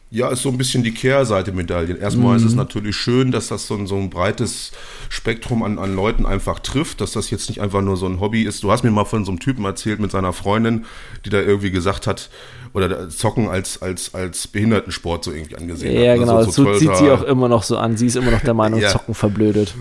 Ja, 0.09 0.29
ist 0.29 0.41
so 0.41 0.49
ein 0.49 0.57
bisschen 0.57 0.83
die 0.83 0.93
Kehrseite 0.93 1.51
Medaillen. 1.51 1.99
Erstmal 1.99 2.31
mhm. 2.31 2.37
ist 2.37 2.45
es 2.45 2.51
mhm. 2.51 2.59
natürlich 2.59 2.95
schön, 2.95 3.31
dass 3.31 3.49
das 3.49 3.67
so 3.67 3.75
ein, 3.75 3.87
so 3.87 3.97
ein 3.97 4.09
breites 4.09 4.71
Spektrum 5.09 5.63
an, 5.63 5.79
an 5.79 5.95
Leuten 5.95 6.25
einfach 6.25 6.59
trifft, 6.59 7.01
dass 7.01 7.11
das 7.11 7.29
jetzt 7.29 7.49
nicht 7.49 7.59
einfach 7.59 7.81
nur 7.81 7.97
so 7.97 8.05
ein 8.05 8.21
Hobby 8.21 8.43
ist. 8.43 8.63
Du 8.63 8.71
hast 8.71 8.83
mir 8.83 8.91
mal 8.91 9.03
von 9.03 9.25
so 9.25 9.31
einem 9.31 9.39
Typen 9.39 9.65
erzählt 9.65 9.99
mit 9.99 10.11
seiner 10.11 10.31
Freundin, 10.31 10.85
die 11.25 11.29
da 11.29 11.41
irgendwie 11.41 11.71
gesagt 11.71 12.07
hat, 12.07 12.29
oder 12.73 13.09
Zocken 13.09 13.49
als, 13.49 13.81
als, 13.81 14.13
als 14.13 14.47
Behindertensport 14.47 15.25
so 15.25 15.31
irgendwie 15.31 15.57
angesehen 15.57 15.93
ja, 15.93 15.99
hat. 15.99 16.05
Ja, 16.05 16.15
genau, 16.15 16.43
so, 16.43 16.51
so 16.51 16.73
zieht 16.75 16.95
sie 16.95 17.09
auch 17.09 17.23
immer 17.23 17.49
noch 17.49 17.63
so 17.63 17.77
an. 17.77 17.97
Sie 17.97 18.05
ist 18.05 18.15
immer 18.15 18.31
noch 18.31 18.41
der 18.41 18.53
Meinung, 18.53 18.79
ja. 18.81 18.89
Zocken 18.89 19.13
verblödet. 19.13 19.73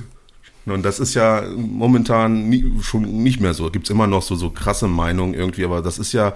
Und 0.67 0.83
das 0.83 0.99
ist 0.99 1.15
ja 1.15 1.45
momentan 1.57 2.49
nie, 2.49 2.65
schon 2.83 3.23
nicht 3.23 3.41
mehr 3.41 3.55
so. 3.55 3.71
Gibt 3.71 3.87
es 3.87 3.91
immer 3.91 4.09
noch 4.09 4.23
so, 4.23 4.35
so 4.35 4.51
krasse 4.51 4.89
Meinungen 4.89 5.33
irgendwie, 5.33 5.65
aber 5.65 5.81
das 5.81 5.99
ist 5.99 6.13
ja 6.13 6.35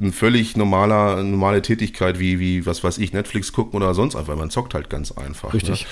eine 0.00 0.12
völlig 0.12 0.56
normaler, 0.56 1.22
normale 1.22 1.62
Tätigkeit 1.62 2.20
wie, 2.20 2.38
wie, 2.38 2.64
was 2.64 2.84
weiß 2.84 2.98
ich, 2.98 3.12
Netflix 3.12 3.52
gucken 3.52 3.76
oder 3.76 3.94
sonst 3.94 4.14
einfach. 4.14 4.36
Man 4.36 4.50
zockt 4.50 4.74
halt 4.74 4.88
ganz 4.88 5.10
einfach. 5.10 5.48
Ne? 5.48 5.54
Richtig. 5.54 5.82
Ne? 5.82 5.86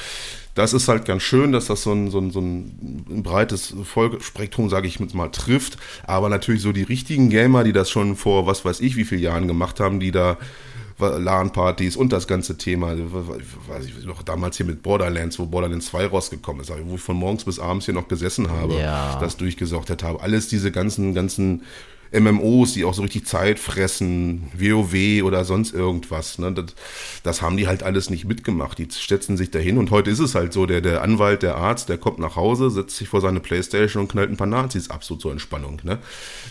Das 0.55 0.73
ist 0.73 0.89
halt 0.89 1.05
ganz 1.05 1.23
schön, 1.23 1.53
dass 1.53 1.67
das 1.67 1.83
so 1.83 1.93
ein, 1.93 2.11
so 2.11 2.19
ein, 2.19 2.31
so 2.31 2.41
ein 2.41 3.23
breites 3.23 3.75
Vollspektrum, 3.85 4.69
sage 4.69 4.87
ich 4.87 4.99
jetzt 4.99 5.15
mal, 5.15 5.29
trifft. 5.29 5.77
Aber 6.07 6.29
natürlich 6.29 6.63
so 6.63 6.73
die 6.73 6.83
richtigen 6.83 7.29
Gamer, 7.29 7.65
die 7.65 7.73
das 7.73 7.91
schon 7.91 8.15
vor 8.15 8.47
was 8.47 8.65
weiß 8.65 8.81
ich 8.81 8.97
wie 8.97 9.05
vielen 9.05 9.23
Jahren 9.23 9.49
gemacht 9.49 9.81
haben, 9.81 9.99
die 9.99 10.13
da 10.13 10.39
LAN-Partys 11.01 11.97
und 11.97 12.13
das 12.13 12.27
ganze 12.27 12.57
Thema, 12.57 12.97
weiß 12.97 13.87
ich 13.87 14.05
noch 14.05 14.23
damals 14.23 14.57
hier 14.57 14.67
mit 14.67 14.83
Borderlands, 14.83 15.39
wo 15.39 15.47
Borderlands 15.47 15.87
2 15.87 16.07
rausgekommen 16.07 16.63
ist, 16.63 16.73
wo 16.85 16.95
ich 16.95 17.01
von 17.01 17.17
morgens 17.17 17.45
bis 17.45 17.59
abends 17.59 17.87
hier 17.87 17.95
noch 17.95 18.09
gesessen 18.09 18.51
habe, 18.51 18.75
ja. 18.75 19.19
das 19.21 19.37
durchgesorgt 19.37 20.03
habe. 20.03 20.21
Alles 20.21 20.49
diese 20.49 20.71
ganzen, 20.71 21.15
ganzen 21.15 21.63
MMOs, 22.13 22.73
die 22.73 22.85
auch 22.85 22.95
so 22.95 23.03
richtig 23.03 23.27
Zeit 23.27 23.59
fressen, 23.59 24.51
WoW 24.55 25.23
oder 25.23 25.45
sonst 25.45 25.73
irgendwas. 25.73 26.39
Ne? 26.39 26.53
Das, 26.53 26.75
das, 27.23 27.43
haben 27.43 27.57
die 27.57 27.69
halt 27.69 27.83
alles 27.83 28.11
nicht 28.11 28.25
mitgemacht. 28.25 28.79
Die 28.79 28.89
setzen 28.91 29.37
sich 29.37 29.51
dahin 29.51 29.79
und 29.79 29.91
heute 29.91 30.11
ist 30.11 30.19
es 30.19 30.35
halt 30.35 30.53
so, 30.53 30.67
der, 30.67 30.81
der 30.81 31.03
Anwalt, 31.03 31.43
der 31.43 31.57
Arzt, 31.57 31.89
der 31.89 31.99
kommt 31.99 32.19
nach 32.19 32.37
Hause, 32.37 32.71
setzt 32.71 32.97
sich 32.97 33.09
vor 33.09 33.21
seine 33.21 33.41
Playstation 33.41 34.03
und 34.03 34.09
knallt 34.11 34.31
ein 34.31 34.37
paar 34.37 34.49
Nazis 34.49 34.91
ab, 34.91 35.05
so 35.05 35.17
zur 35.17 35.31
Entspannung. 35.31 35.81
Ne? 35.85 35.99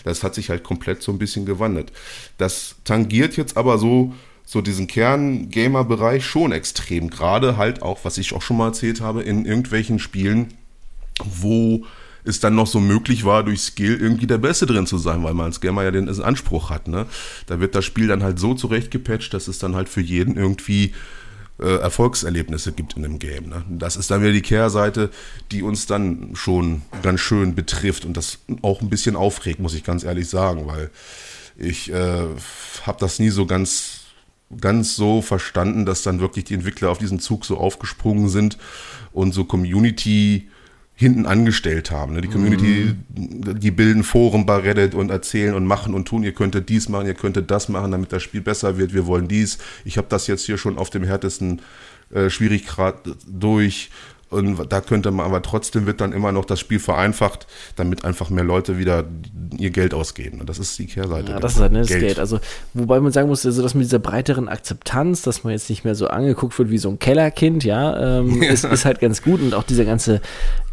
Das 0.04 0.22
hat 0.22 0.34
sich 0.34 0.48
halt 0.48 0.64
komplett 0.64 1.02
so 1.02 1.12
ein 1.12 1.18
bisschen 1.18 1.44
gewandelt. 1.44 1.92
Das 2.38 2.76
tangiert 2.84 3.36
jetzt 3.36 3.56
aber 3.56 3.76
so 3.76 4.14
so 4.50 4.60
diesen 4.60 4.88
Kern-Gamer-Bereich 4.88 6.26
schon 6.26 6.50
extrem. 6.50 7.08
Gerade 7.08 7.56
halt 7.56 7.82
auch, 7.82 8.00
was 8.02 8.18
ich 8.18 8.34
auch 8.34 8.42
schon 8.42 8.56
mal 8.56 8.66
erzählt 8.66 9.00
habe, 9.00 9.22
in 9.22 9.46
irgendwelchen 9.46 10.00
Spielen, 10.00 10.48
wo 11.24 11.84
es 12.24 12.40
dann 12.40 12.56
noch 12.56 12.66
so 12.66 12.80
möglich 12.80 13.24
war, 13.24 13.44
durch 13.44 13.60
Skill 13.60 14.00
irgendwie 14.00 14.26
der 14.26 14.38
Beste 14.38 14.66
drin 14.66 14.88
zu 14.88 14.98
sein, 14.98 15.22
weil 15.22 15.34
man 15.34 15.46
als 15.46 15.60
Gamer 15.60 15.84
ja 15.84 15.92
den 15.92 16.08
Anspruch 16.08 16.68
hat. 16.68 16.88
Ne? 16.88 17.06
Da 17.46 17.60
wird 17.60 17.76
das 17.76 17.84
Spiel 17.84 18.08
dann 18.08 18.24
halt 18.24 18.40
so 18.40 18.54
zurechtgepatcht, 18.54 19.32
dass 19.32 19.46
es 19.46 19.60
dann 19.60 19.76
halt 19.76 19.88
für 19.88 20.00
jeden 20.00 20.36
irgendwie 20.36 20.94
äh, 21.60 21.76
Erfolgserlebnisse 21.76 22.72
gibt 22.72 22.96
in 22.96 23.04
dem 23.04 23.20
Game. 23.20 23.50
Ne? 23.50 23.62
Das 23.68 23.94
ist 23.94 24.10
dann 24.10 24.20
wieder 24.20 24.32
die 24.32 24.42
Kehrseite, 24.42 25.10
die 25.52 25.62
uns 25.62 25.86
dann 25.86 26.30
schon 26.34 26.82
ganz 27.02 27.20
schön 27.20 27.54
betrifft 27.54 28.04
und 28.04 28.16
das 28.16 28.40
auch 28.62 28.82
ein 28.82 28.90
bisschen 28.90 29.14
aufregt, 29.14 29.60
muss 29.60 29.74
ich 29.74 29.84
ganz 29.84 30.02
ehrlich 30.02 30.28
sagen, 30.28 30.66
weil 30.66 30.90
ich 31.56 31.92
äh, 31.92 32.26
habe 32.82 32.98
das 32.98 33.20
nie 33.20 33.30
so 33.30 33.46
ganz 33.46 33.99
ganz 34.58 34.96
so 34.96 35.22
verstanden, 35.22 35.86
dass 35.86 36.02
dann 36.02 36.20
wirklich 36.20 36.44
die 36.46 36.54
Entwickler 36.54 36.90
auf 36.90 36.98
diesen 36.98 37.20
Zug 37.20 37.44
so 37.44 37.58
aufgesprungen 37.58 38.28
sind 38.28 38.58
und 39.12 39.32
so 39.32 39.44
Community 39.44 40.48
hinten 40.94 41.24
angestellt 41.24 41.90
haben. 41.90 42.12
Ne? 42.12 42.20
Die 42.20 42.28
Community, 42.28 42.94
mhm. 43.14 43.58
die 43.58 43.70
bilden 43.70 44.04
Foren 44.04 44.44
bei 44.44 44.56
Reddit 44.56 44.94
und 44.94 45.10
erzählen 45.10 45.54
und 45.54 45.64
machen 45.64 45.94
und 45.94 46.06
tun, 46.06 46.22
ihr 46.22 46.34
könntet 46.34 46.68
dies 46.68 46.90
machen, 46.90 47.06
ihr 47.06 47.14
könntet 47.14 47.50
das 47.50 47.70
machen, 47.70 47.92
damit 47.92 48.12
das 48.12 48.22
Spiel 48.22 48.42
besser 48.42 48.76
wird, 48.76 48.92
wir 48.92 49.06
wollen 49.06 49.26
dies. 49.26 49.56
Ich 49.86 49.96
habe 49.96 50.08
das 50.10 50.26
jetzt 50.26 50.44
hier 50.44 50.58
schon 50.58 50.76
auf 50.76 50.90
dem 50.90 51.04
härtesten 51.04 51.62
äh, 52.12 52.28
Schwieriggrad 52.28 52.96
durch 53.26 53.90
und 54.30 54.72
da 54.72 54.80
könnte 54.80 55.10
man, 55.10 55.26
aber 55.26 55.42
trotzdem 55.42 55.86
wird 55.86 56.00
dann 56.00 56.12
immer 56.12 56.30
noch 56.30 56.44
das 56.44 56.60
Spiel 56.60 56.78
vereinfacht, 56.78 57.48
damit 57.74 58.04
einfach 58.04 58.30
mehr 58.30 58.44
Leute 58.44 58.78
wieder 58.78 59.04
ihr 59.58 59.70
Geld 59.70 59.92
ausgeben. 59.92 60.40
Und 60.40 60.48
das 60.48 60.60
ist 60.60 60.78
die 60.78 60.86
Kehrseite. 60.86 61.32
Ja, 61.32 61.40
das 61.40 61.54
ist 61.54 61.60
halt 61.60 61.72
ne, 61.72 61.80
das 61.80 61.88
Geld. 61.88 62.00
Geld. 62.00 62.18
Also, 62.20 62.38
wobei 62.72 63.00
man 63.00 63.10
sagen 63.10 63.28
muss, 63.28 63.44
also 63.44 63.60
das 63.60 63.74
mit 63.74 63.84
dieser 63.84 63.98
breiteren 63.98 64.48
Akzeptanz, 64.48 65.22
dass 65.22 65.42
man 65.42 65.52
jetzt 65.52 65.68
nicht 65.68 65.84
mehr 65.84 65.96
so 65.96 66.06
angeguckt 66.06 66.56
wird 66.58 66.70
wie 66.70 66.78
so 66.78 66.88
ein 66.88 67.00
Kellerkind, 67.00 67.64
ja, 67.64 68.20
ähm, 68.20 68.40
ja. 68.42 68.50
Ist, 68.50 68.64
ist 68.64 68.84
halt 68.84 69.00
ganz 69.00 69.22
gut. 69.22 69.42
Und 69.42 69.52
auch 69.52 69.64
dieser 69.64 69.84
ganze 69.84 70.20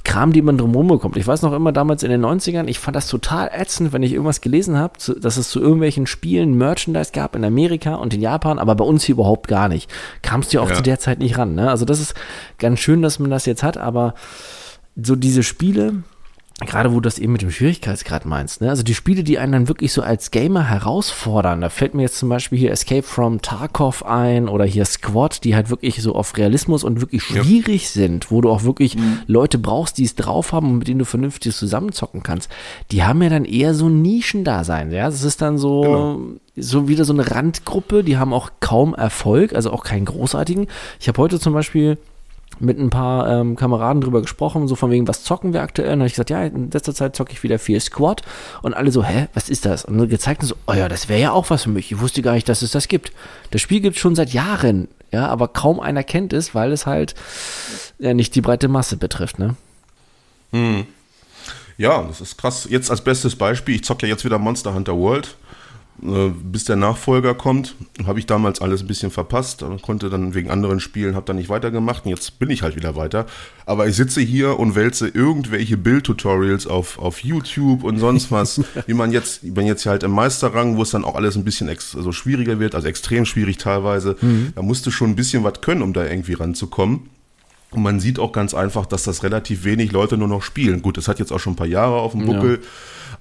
Kram, 0.07 0.31
die 0.31 0.41
man 0.41 0.57
drumherum 0.57 0.87
bekommt. 0.87 1.17
Ich 1.17 1.27
weiß 1.27 1.41
noch 1.41 1.51
immer 1.51 1.73
damals 1.73 2.01
in 2.01 2.09
den 2.09 2.23
90ern, 2.23 2.67
ich 2.67 2.79
fand 2.79 2.95
das 2.95 3.07
total 3.07 3.49
ätzend, 3.53 3.91
wenn 3.91 4.03
ich 4.03 4.13
irgendwas 4.13 4.39
gelesen 4.39 4.77
habe, 4.77 4.93
dass 5.19 5.35
es 5.35 5.49
zu 5.49 5.59
irgendwelchen 5.59 6.07
Spielen 6.07 6.57
Merchandise 6.57 7.11
gab 7.11 7.35
in 7.35 7.43
Amerika 7.43 7.95
und 7.95 8.13
in 8.13 8.21
Japan, 8.21 8.57
aber 8.57 8.75
bei 8.75 8.85
uns 8.85 9.03
hier 9.03 9.15
überhaupt 9.15 9.49
gar 9.49 9.67
nicht. 9.67 9.91
Kamst 10.21 10.53
du 10.53 10.57
ja 10.57 10.63
auch 10.63 10.71
zu 10.71 10.81
der 10.81 10.97
Zeit 10.99 11.19
nicht 11.19 11.37
ran. 11.37 11.55
Ne? 11.55 11.69
Also 11.69 11.83
das 11.83 11.99
ist 11.99 12.13
ganz 12.57 12.79
schön, 12.79 13.01
dass 13.01 13.19
man 13.19 13.29
das 13.29 13.45
jetzt 13.47 13.63
hat, 13.63 13.77
aber 13.77 14.13
so 14.95 15.15
diese 15.15 15.43
Spiele, 15.43 16.03
Gerade 16.65 16.89
wo 16.89 16.95
du 16.95 17.01
das 17.01 17.19
eben 17.19 17.33
mit 17.33 17.43
dem 17.43 17.51
Schwierigkeitsgrad 17.51 18.25
meinst, 18.25 18.61
ne? 18.61 18.71
Also 18.71 18.81
die 18.81 18.95
Spiele, 18.95 19.23
die 19.23 19.37
einen 19.37 19.51
dann 19.51 19.67
wirklich 19.67 19.93
so 19.93 20.01
als 20.01 20.31
Gamer 20.31 20.63
herausfordern, 20.63 21.61
da 21.61 21.69
fällt 21.69 21.93
mir 21.93 22.01
jetzt 22.01 22.17
zum 22.17 22.29
Beispiel 22.29 22.57
hier 22.57 22.71
Escape 22.71 23.03
from 23.03 23.43
Tarkov 23.43 24.03
ein 24.03 24.49
oder 24.49 24.65
hier 24.65 24.83
Squad, 24.85 25.43
die 25.43 25.55
halt 25.55 25.69
wirklich 25.69 26.01
so 26.01 26.15
auf 26.15 26.35
Realismus 26.35 26.83
und 26.83 26.99
wirklich 26.99 27.21
schwierig 27.21 27.83
ja. 27.83 28.01
sind, 28.01 28.31
wo 28.31 28.41
du 28.41 28.49
auch 28.49 28.63
wirklich 28.63 28.95
mhm. 28.95 29.19
Leute 29.27 29.59
brauchst, 29.59 29.99
die 29.99 30.05
es 30.05 30.15
drauf 30.15 30.51
haben 30.51 30.71
und 30.71 30.77
mit 30.79 30.87
denen 30.87 30.97
du 30.97 31.05
vernünftig 31.05 31.55
zusammenzocken 31.55 32.23
kannst. 32.23 32.49
Die 32.91 33.03
haben 33.03 33.21
ja 33.21 33.29
dann 33.29 33.45
eher 33.45 33.75
so 33.75 33.87
Nischendasein, 33.87 34.91
ja? 34.91 35.05
Das 35.05 35.21
ist 35.21 35.43
dann 35.43 35.59
so, 35.59 35.81
genau. 35.81 36.19
so 36.55 36.87
wieder 36.87 37.05
so 37.05 37.13
eine 37.13 37.29
Randgruppe, 37.29 38.03
die 38.03 38.17
haben 38.17 38.33
auch 38.33 38.49
kaum 38.61 38.95
Erfolg, 38.95 39.53
also 39.53 39.71
auch 39.71 39.83
keinen 39.83 40.05
großartigen. 40.05 40.65
Ich 40.99 41.07
habe 41.07 41.21
heute 41.21 41.39
zum 41.39 41.53
Beispiel 41.53 41.99
mit 42.59 42.79
ein 42.79 42.89
paar 42.89 43.29
ähm, 43.29 43.55
Kameraden 43.55 44.01
drüber 44.01 44.21
gesprochen, 44.21 44.67
so 44.67 44.75
von 44.75 44.91
wegen, 44.91 45.07
was 45.07 45.23
zocken 45.23 45.53
wir 45.53 45.61
aktuell? 45.61 45.87
Und 45.87 45.91
dann 45.93 45.99
habe 46.01 46.07
ich 46.07 46.13
gesagt, 46.13 46.29
ja, 46.29 46.43
in 46.43 46.71
letzter 46.71 46.93
Zeit 46.93 47.15
zocke 47.15 47.31
ich 47.31 47.43
wieder 47.43 47.59
viel 47.59 47.79
Squad. 47.79 48.21
Und 48.61 48.73
alle 48.73 48.91
so, 48.91 49.03
hä, 49.03 49.27
was 49.33 49.49
ist 49.49 49.65
das? 49.65 49.85
Und 49.85 50.07
gezeigt 50.09 50.41
und 50.41 50.47
so, 50.47 50.55
oh 50.67 50.73
ja, 50.73 50.89
das 50.89 51.09
wäre 51.09 51.21
ja 51.21 51.31
auch 51.31 51.49
was 51.49 51.63
für 51.63 51.69
mich. 51.69 51.91
Ich 51.91 51.99
wusste 51.99 52.21
gar 52.21 52.33
nicht, 52.33 52.49
dass 52.49 52.61
es 52.61 52.71
das 52.71 52.87
gibt. 52.87 53.11
Das 53.51 53.61
Spiel 53.61 53.79
gibt 53.79 53.95
es 53.95 54.01
schon 54.01 54.15
seit 54.15 54.33
Jahren, 54.33 54.87
ja, 55.11 55.27
aber 55.27 55.47
kaum 55.47 55.79
einer 55.79 56.03
kennt 56.03 56.33
es, 56.33 56.53
weil 56.53 56.71
es 56.71 56.85
halt 56.85 57.15
ja 57.99 58.13
nicht 58.13 58.35
die 58.35 58.41
breite 58.41 58.67
Masse 58.67 58.97
betrifft, 58.97 59.39
ne? 59.39 59.55
Hm. 60.51 60.85
Ja, 61.77 62.03
das 62.03 62.21
ist 62.21 62.37
krass. 62.37 62.67
Jetzt 62.69 62.89
als 62.89 63.01
bestes 63.01 63.35
Beispiel, 63.35 63.75
ich 63.75 63.83
zocke 63.83 64.07
ja 64.07 64.13
jetzt 64.13 64.25
wieder 64.25 64.39
Monster 64.39 64.73
Hunter 64.73 64.97
World. 64.97 65.35
Äh, 66.03 66.29
bis 66.29 66.63
der 66.65 66.75
Nachfolger 66.75 67.33
kommt, 67.33 67.75
habe 68.05 68.19
ich 68.19 68.27
damals 68.27 68.61
alles 68.61 68.81
ein 68.81 68.87
bisschen 68.87 69.09
verpasst, 69.09 69.65
konnte 69.81 70.11
dann 70.11 70.35
wegen 70.35 70.51
anderen 70.51 70.79
Spielen, 70.79 71.15
habe 71.15 71.25
dann 71.25 71.37
nicht 71.37 71.49
weitergemacht 71.49 72.05
und 72.05 72.11
jetzt 72.11 72.37
bin 72.37 72.51
ich 72.51 72.61
halt 72.61 72.75
wieder 72.75 72.95
weiter. 72.95 73.25
Aber 73.65 73.87
ich 73.87 73.95
sitze 73.95 74.21
hier 74.21 74.59
und 74.59 74.75
wälze 74.75 75.07
irgendwelche 75.07 75.75
Bildtutorials 75.75 76.67
auf, 76.67 76.99
auf 76.99 77.23
YouTube 77.23 77.83
und 77.83 77.97
sonst 77.97 78.31
was, 78.31 78.61
wie 78.85 78.93
man 78.93 79.11
jetzt, 79.11 79.43
ich 79.43 79.53
bin 79.55 79.65
jetzt 79.65 79.87
halt 79.87 80.03
im 80.03 80.11
Meisterrang, 80.11 80.77
wo 80.77 80.83
es 80.83 80.91
dann 80.91 81.03
auch 81.03 81.15
alles 81.15 81.35
ein 81.35 81.43
bisschen 81.43 81.67
ex, 81.67 81.95
also 81.95 82.11
schwieriger 82.11 82.59
wird, 82.59 82.75
also 82.75 82.87
extrem 82.87 83.25
schwierig 83.25 83.57
teilweise. 83.57 84.17
Mhm. 84.21 84.53
Da 84.55 84.61
musst 84.61 84.85
du 84.85 84.91
schon 84.91 85.09
ein 85.09 85.15
bisschen 85.15 85.43
was 85.43 85.61
können, 85.61 85.81
um 85.81 85.93
da 85.93 86.05
irgendwie 86.05 86.33
ranzukommen. 86.33 87.09
Und 87.71 87.81
man 87.81 87.99
sieht 87.99 88.19
auch 88.19 88.31
ganz 88.31 88.53
einfach, 88.53 88.85
dass 88.85 89.03
das 89.03 89.23
relativ 89.23 89.63
wenig 89.63 89.91
Leute 89.91 90.15
nur 90.15 90.27
noch 90.27 90.43
spielen. 90.43 90.83
Gut, 90.83 90.97
das 90.97 91.07
hat 91.07 91.17
jetzt 91.19 91.33
auch 91.33 91.39
schon 91.39 91.53
ein 91.53 91.57
paar 91.57 91.67
Jahre 91.67 91.95
auf 91.95 92.11
dem 92.11 92.25
Buckel. 92.25 92.59
Ja 92.61 92.67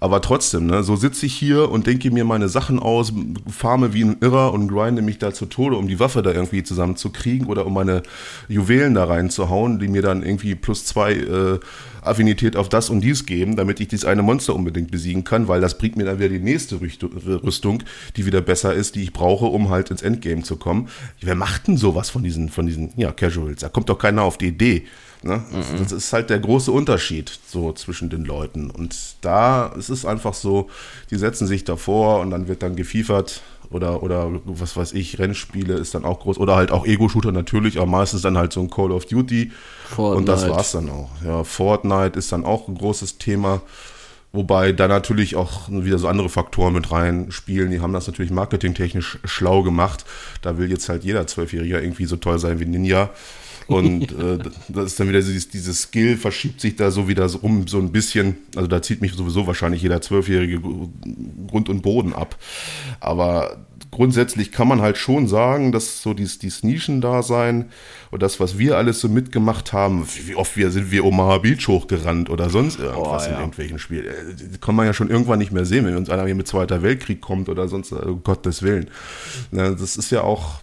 aber 0.07 0.21
trotzdem, 0.21 0.67
ne, 0.67 0.85
so 0.85 0.95
sitze 0.95 1.27
ich 1.27 1.35
hier 1.35 1.69
und 1.69 1.89
denke 1.89 2.13
mir 2.13 2.25
meine 2.25 2.49
Sachen 2.49 2.79
aus, 2.79 3.13
farme 3.49 3.93
wie 3.93 4.05
ein 4.05 4.19
Irrer 4.21 4.53
und 4.53 4.69
grinde 4.69 5.03
mich 5.03 5.19
da 5.19 5.35
zu 5.35 5.47
Tode, 5.47 5.77
um 5.77 5.89
die 5.89 5.99
Waffe 5.99 6.23
da 6.23 6.31
irgendwie 6.31 6.63
zusammenzukriegen 6.63 7.49
oder 7.49 7.67
um 7.67 7.75
meine 7.75 8.05
Juwelen 8.49 8.95
da 8.95 9.03
reinzuhauen, 9.03 9.81
die 9.81 9.89
mir 9.89 10.03
dann 10.03 10.23
irgendwie 10.23 10.55
plus 10.55 10.85
zwei 10.85 11.15
äh, 11.15 11.59
Affinität 12.03 12.55
auf 12.55 12.69
das 12.69 12.89
und 12.89 13.01
dies 13.01 13.27
geben, 13.27 13.57
damit 13.57 13.81
ich 13.81 13.89
dieses 13.89 14.05
eine 14.05 14.23
Monster 14.23 14.55
unbedingt 14.55 14.93
besiegen 14.93 15.25
kann, 15.25 15.49
weil 15.49 15.61
das 15.61 15.77
bringt 15.77 15.97
mir 15.97 16.05
dann 16.05 16.21
wieder 16.21 16.29
die 16.29 16.39
nächste 16.39 16.81
Rüstung, 16.81 17.83
die 18.17 18.27
wieder 18.27 18.43
besser 18.43 18.73
ist, 18.75 18.95
die 18.95 19.03
ich 19.03 19.13
brauche, 19.13 19.47
um 19.47 19.71
halt 19.71 19.91
ins 19.91 20.03
Endgame 20.03 20.43
zu 20.43 20.55
kommen. 20.55 20.89
Wer 21.21 21.35
macht 21.35 21.67
denn 21.67 21.77
sowas 21.77 22.11
von 22.11 22.23
diesen, 22.23 22.49
von 22.49 22.67
diesen, 22.67 22.93
ja, 22.97 23.11
Casuals? 23.11 23.63
Da 23.63 23.69
kommt 23.69 23.89
doch 23.89 23.99
keiner 23.99 24.23
auf 24.23 24.39
die 24.39 24.47
Idee. 24.47 24.85
Ne? 25.23 25.43
Mhm. 25.51 25.79
Das 25.79 25.93
ist 25.93 26.13
halt 26.13 26.31
der 26.31 26.39
große 26.39 26.71
Unterschied 26.71 27.39
so 27.47 27.73
zwischen 27.73 28.11
den 28.11 28.25
Leuten. 28.25 28.71
Und 28.71 28.97
da 29.21 29.67
ist 29.67 29.89
es 29.89 30.05
einfach 30.05 30.35
so, 30.35 30.69
die 31.11 31.17
setzen 31.17 31.47
sich 31.47 31.65
davor 31.65 32.21
und 32.21 32.31
dann 32.31 32.49
wird 32.49 32.63
dann 32.63 32.77
gefiefert 32.77 33.43
oder, 33.71 34.03
oder 34.03 34.31
was 34.45 34.77
weiß 34.77 34.93
ich, 34.93 35.19
Rennspiele 35.19 35.75
ist 35.75 35.95
dann 35.95 36.05
auch 36.05 36.21
groß. 36.21 36.39
Oder 36.39 36.57
halt 36.57 36.71
auch 36.71 36.87
Ego-Shooter 36.87 37.33
natürlich, 37.33 37.79
aber 37.79 37.87
meistens 37.87 38.23
dann 38.23 38.39
halt 38.39 38.53
so 38.53 38.61
ein 38.61 38.71
Call 38.71 38.93
of 38.93 39.07
Duty. 39.07 39.51
Fortnite. 39.89 40.19
Und 40.19 40.27
das 40.27 40.49
war's 40.49 40.73
dann 40.73 40.89
auch. 40.89 41.11
Ja, 41.25 41.45
Fortnite 41.45 42.19
ist 42.19 42.33
dann 42.33 42.45
auch 42.45 42.69
ein 42.69 42.77
großes 42.77 43.19
Thema. 43.19 43.63
Wobei 44.33 44.73
da 44.73 44.87
natürlich 44.87 45.35
auch 45.35 45.69
wieder 45.71 45.99
so 45.99 46.09
andere 46.09 46.29
Faktoren 46.29 46.75
mit 46.75 46.93
reinspielen. 46.93 47.71
Die 47.71 47.81
haben 47.81 47.93
das 47.93 48.07
natürlich 48.07 48.31
marketingtechnisch 48.31 49.19
schlau 49.25 49.63
gemacht. 49.63 50.05
Da 50.43 50.59
will 50.59 50.71
jetzt 50.71 50.89
halt 50.89 51.05
jeder 51.05 51.27
Zwölfjähriger 51.27 51.81
irgendwie 51.81 52.05
so 52.05 52.17
toll 52.17 52.39
sein 52.39 52.61
wie 52.61 52.67
Ninja. 52.67 53.11
Und 53.67 54.13
äh, 54.13 54.39
das 54.69 54.87
ist 54.87 55.01
dann 55.01 55.09
wieder 55.09 55.21
dieses, 55.21 55.49
dieses 55.49 55.83
Skill, 55.83 56.17
verschiebt 56.17 56.61
sich 56.61 56.77
da 56.77 56.91
so 56.91 57.09
wieder 57.09 57.29
so 57.29 57.39
rum, 57.39 57.67
so 57.67 57.79
ein 57.79 57.91
bisschen. 57.91 58.37
Also 58.55 58.69
da 58.69 58.81
zieht 58.81 59.01
mich 59.01 59.13
sowieso 59.15 59.47
wahrscheinlich 59.47 59.83
jeder 59.83 60.01
Zwölfjährige 60.01 60.61
Grund 61.49 61.69
und 61.69 61.83
Boden 61.83 62.13
ab. 62.13 62.37
Aber 63.01 63.67
grundsätzlich 63.91 64.53
kann 64.53 64.69
man 64.69 64.81
halt 64.83 64.99
schon 64.99 65.27
sagen, 65.27 65.73
dass 65.73 66.03
so 66.03 66.15
dieses, 66.15 66.39
dieses 66.39 66.63
Nischendasein 66.63 67.67
und 68.11 68.23
das, 68.23 68.39
was 68.39 68.57
wir 68.59 68.77
alles 68.77 69.01
so 69.01 69.09
mitgemacht 69.09 69.73
haben, 69.73 70.07
wie 70.27 70.37
oft 70.37 70.57
wir 70.57 70.71
sind 70.71 70.91
wir 70.93 71.05
Omaha 71.05 71.39
Beach 71.39 71.67
hochgerannt 71.67 72.31
oder 72.31 72.51
sonst 72.51 72.79
irgendwas 72.79 73.25
Oh, 73.25 73.27
ja. 73.27 73.35
in 73.35 73.41
irgendwelchen 73.41 73.79
Spielen. 73.79 74.07
Äh, 74.07 74.59
kann 74.61 74.77
man 74.77 74.87
ja 74.87 74.93
schon 74.93 75.11
irgendwann 75.11 75.39
nicht 75.41 75.53
mehr 75.53 75.65
sehen, 75.65 75.87
wenn 75.87 75.97
uns 75.97 76.09
einer 76.09 76.25
hier 76.25 76.35
mit 76.37 76.47
Zweiter 76.47 76.83
Weltkrieg 76.83 77.21
kommt 77.21 77.49
oder 77.49 77.67
sonst, 77.69 77.91
äh, 77.93 77.97
um 77.97 78.23
Gottes 78.23 78.63
Willen. 78.63 78.91
Das 79.51 79.97
ist 79.97 80.11
ja 80.11 80.23
auch 80.23 80.61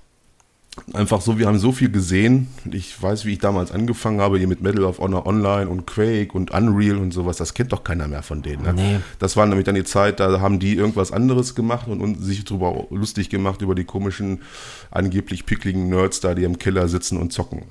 einfach 0.93 1.21
so, 1.21 1.37
wir 1.37 1.47
haben 1.47 1.59
so 1.59 1.71
viel 1.71 1.91
gesehen. 1.91 2.47
Ich 2.71 3.01
weiß, 3.01 3.25
wie 3.25 3.33
ich 3.33 3.39
damals 3.39 3.71
angefangen 3.71 4.21
habe, 4.21 4.37
hier 4.37 4.47
mit 4.47 4.61
Medal 4.61 4.85
of 4.85 4.99
Honor 4.99 5.25
Online 5.25 5.67
und 5.67 5.85
Quake 5.85 6.33
und 6.33 6.51
Unreal 6.51 6.97
und 6.97 7.11
sowas. 7.11 7.37
Das 7.37 7.53
kennt 7.53 7.71
doch 7.73 7.83
keiner 7.83 8.07
mehr 8.07 8.23
von 8.23 8.41
denen. 8.41 8.63
Ne? 8.63 8.73
Nee. 8.73 8.99
Das 9.19 9.35
war 9.37 9.45
nämlich 9.45 9.65
dann 9.65 9.75
die 9.75 9.83
Zeit, 9.83 10.19
da 10.19 10.39
haben 10.39 10.59
die 10.59 10.75
irgendwas 10.75 11.11
anderes 11.11 11.55
gemacht 11.55 11.87
und, 11.87 12.01
und 12.01 12.23
sich 12.23 12.43
darüber 12.45 12.85
lustig 12.89 13.29
gemacht 13.29 13.61
über 13.61 13.75
die 13.75 13.83
komischen, 13.83 14.41
angeblich 14.89 15.45
pickligen 15.45 15.89
Nerds 15.89 16.19
da, 16.21 16.33
die 16.33 16.43
im 16.43 16.57
Keller 16.59 16.87
sitzen 16.87 17.17
und 17.17 17.33
zocken. 17.33 17.63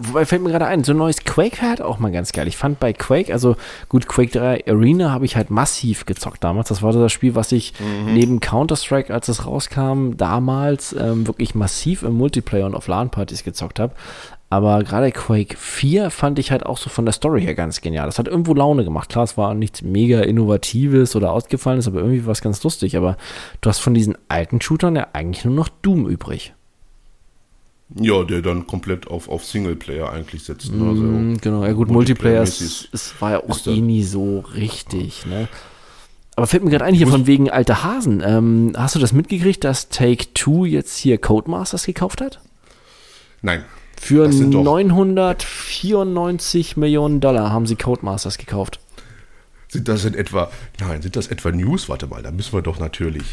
Wobei 0.00 0.24
fällt 0.24 0.42
mir 0.42 0.50
gerade 0.50 0.66
ein, 0.66 0.84
so 0.84 0.92
ein 0.92 0.98
neues 0.98 1.24
Quake 1.24 1.54
wäre 1.60 1.68
halt 1.68 1.82
auch 1.82 1.98
mal 1.98 2.12
ganz 2.12 2.32
geil. 2.32 2.48
Ich 2.48 2.56
fand 2.56 2.80
bei 2.80 2.92
Quake, 2.92 3.32
also 3.32 3.56
gut, 3.88 4.06
Quake 4.06 4.30
3 4.30 4.66
Arena 4.66 5.10
habe 5.10 5.24
ich 5.24 5.36
halt 5.36 5.50
massiv 5.50 6.06
gezockt 6.06 6.42
damals. 6.44 6.68
Das 6.68 6.82
war 6.82 6.92
so 6.92 7.00
das 7.00 7.12
Spiel, 7.12 7.34
was 7.34 7.52
ich 7.52 7.74
neben 8.06 8.40
Counter-Strike, 8.40 9.12
als 9.12 9.28
es 9.28 9.46
rauskam, 9.46 10.16
damals 10.16 10.94
ähm, 10.98 11.26
wirklich 11.26 11.54
massiv 11.54 12.02
im 12.02 12.13
Multiplayer 12.14 12.66
und 12.66 12.74
auf 12.74 12.88
LAN-Partys 12.88 13.44
gezockt 13.44 13.78
habe. 13.78 13.94
Aber 14.50 14.84
gerade 14.84 15.10
Quake 15.10 15.56
4 15.58 16.10
fand 16.10 16.38
ich 16.38 16.52
halt 16.52 16.64
auch 16.64 16.78
so 16.78 16.88
von 16.88 17.04
der 17.04 17.12
Story 17.12 17.42
her 17.42 17.54
ganz 17.54 17.80
genial. 17.80 18.06
Das 18.06 18.18
hat 18.18 18.28
irgendwo 18.28 18.54
Laune 18.54 18.84
gemacht. 18.84 19.08
Klar, 19.08 19.24
es 19.24 19.36
war 19.36 19.52
nichts 19.54 19.82
mega 19.82 20.20
Innovatives 20.20 21.16
oder 21.16 21.32
Ausgefallenes, 21.32 21.88
aber 21.88 22.00
irgendwie 22.00 22.24
war 22.24 22.32
es 22.32 22.40
ganz 22.40 22.62
lustig. 22.62 22.96
Aber 22.96 23.16
du 23.60 23.68
hast 23.68 23.80
von 23.80 23.94
diesen 23.94 24.16
alten 24.28 24.60
Shootern 24.60 24.94
ja 24.94 25.08
eigentlich 25.12 25.44
nur 25.44 25.54
noch 25.54 25.68
Doom 25.68 26.08
übrig. 26.08 26.54
Ja, 27.96 28.24
der 28.24 28.42
dann 28.42 28.66
komplett 28.66 29.08
auf, 29.08 29.28
auf 29.28 29.44
Singleplayer 29.44 30.10
eigentlich 30.10 30.44
setzt. 30.44 30.72
Ne? 30.72 30.88
Also, 30.88 31.02
Mm, 31.02 31.36
genau, 31.40 31.64
ja 31.64 31.72
gut, 31.72 31.90
Multiplayer, 31.90 32.42
es, 32.42 32.60
Multiplayer-mäßig 32.60 32.88
es 32.92 33.20
war 33.20 33.30
ja 33.32 33.38
auch 33.42 33.48
ist 33.50 33.66
eh 33.66 33.80
nie 33.80 34.02
so 34.04 34.40
richtig, 34.54 35.26
ne? 35.26 35.48
Aber 36.36 36.46
fällt 36.48 36.64
mir 36.64 36.70
gerade 36.70 36.84
ein, 36.84 36.94
hier 36.94 37.06
von 37.06 37.26
wegen 37.28 37.48
alter 37.50 37.84
Hasen. 37.84 38.20
Ähm, 38.24 38.72
hast 38.76 38.96
du 38.96 38.98
das 38.98 39.12
mitgekriegt, 39.12 39.62
dass 39.62 39.88
Take-Two 39.88 40.64
jetzt 40.64 40.96
hier 40.96 41.18
Codemasters 41.18 41.86
gekauft 41.86 42.20
hat? 42.20 42.40
Nein. 43.42 43.64
Für 44.00 44.26
Das 44.26 44.34
sind 44.36 44.52
doch- 44.52 44.64
994 44.64 46.76
Millionen 46.76 47.20
Dollar 47.20 47.52
haben 47.52 47.66
sie 47.66 47.76
Codemasters 47.76 48.38
gekauft. 48.38 48.80
Sind 49.68 49.86
das 49.88 50.04
in 50.04 50.14
etwa, 50.14 50.50
nein, 50.80 51.00
sind 51.02 51.14
das 51.16 51.28
etwa 51.28 51.52
News? 51.52 51.88
Warte 51.88 52.06
mal, 52.08 52.22
da 52.22 52.30
müssen 52.32 52.52
wir 52.52 52.62
doch 52.62 52.78
natürlich. 52.80 53.24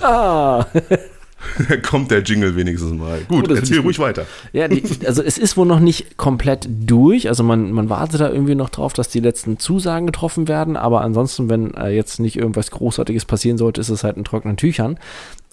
Ah, 0.00 0.66
Da 1.68 1.76
kommt 1.76 2.10
der 2.10 2.22
Jingle 2.22 2.56
wenigstens 2.56 2.92
mal. 2.92 3.20
Gut, 3.28 3.50
Oh, 3.50 3.54
erzähl 3.54 3.80
ruhig 3.80 3.98
weiter. 3.98 4.26
Ja, 4.52 4.68
die, 4.68 4.82
also 5.06 5.22
es 5.22 5.38
ist 5.38 5.56
wohl 5.56 5.66
noch 5.66 5.80
nicht 5.80 6.16
komplett 6.16 6.68
durch. 6.70 7.28
Also 7.28 7.42
man, 7.42 7.72
man 7.72 7.88
wartet 7.88 8.20
da 8.20 8.30
irgendwie 8.30 8.54
noch 8.54 8.70
drauf, 8.70 8.92
dass 8.92 9.08
die 9.08 9.20
letzten 9.20 9.58
Zusagen 9.58 10.06
getroffen 10.06 10.48
werden. 10.48 10.76
Aber 10.76 11.02
ansonsten, 11.02 11.48
wenn 11.48 11.74
äh, 11.74 11.90
jetzt 11.90 12.20
nicht 12.20 12.36
irgendwas 12.36 12.70
Großartiges 12.70 13.24
passieren 13.24 13.58
sollte, 13.58 13.80
ist 13.80 13.88
es 13.88 14.04
halt 14.04 14.16
in 14.16 14.24
trockenen 14.24 14.56
Tüchern. 14.56 14.98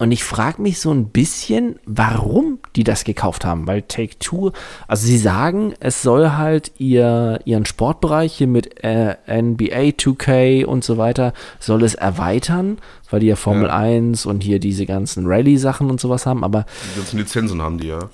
Und 0.00 0.12
ich 0.12 0.24
frage 0.24 0.62
mich 0.62 0.80
so 0.80 0.90
ein 0.92 1.10
bisschen, 1.10 1.78
warum 1.84 2.58
die 2.74 2.84
das 2.84 3.04
gekauft 3.04 3.44
haben. 3.44 3.66
Weil 3.66 3.82
Take-Two, 3.82 4.52
also 4.88 5.06
sie 5.06 5.18
sagen, 5.18 5.74
es 5.78 6.00
soll 6.00 6.30
halt 6.30 6.72
ihr, 6.78 7.38
ihren 7.44 7.66
Sportbereich 7.66 8.32
hier 8.32 8.46
mit 8.46 8.82
äh, 8.82 9.16
NBA 9.28 9.90
2K 9.98 10.64
und 10.64 10.84
so 10.84 10.96
weiter, 10.96 11.34
soll 11.58 11.82
es 11.84 11.94
erweitern, 11.94 12.78
weil 13.10 13.20
die 13.20 13.26
ja 13.26 13.36
Formel 13.36 13.66
Ja. 13.66 13.76
1 13.76 14.24
und 14.24 14.42
hier 14.42 14.58
diese 14.58 14.86
ganzen 14.86 15.26
Rallye-Sachen 15.26 15.90
und 15.90 16.00
sowas 16.00 16.24
haben. 16.24 16.44
Aber 16.44 16.64
Die 16.94 16.98
ganzen 17.00 17.18
Lizenzen 17.18 17.60
haben 17.60 17.76
die 17.76 17.88
ja. 17.88 18.08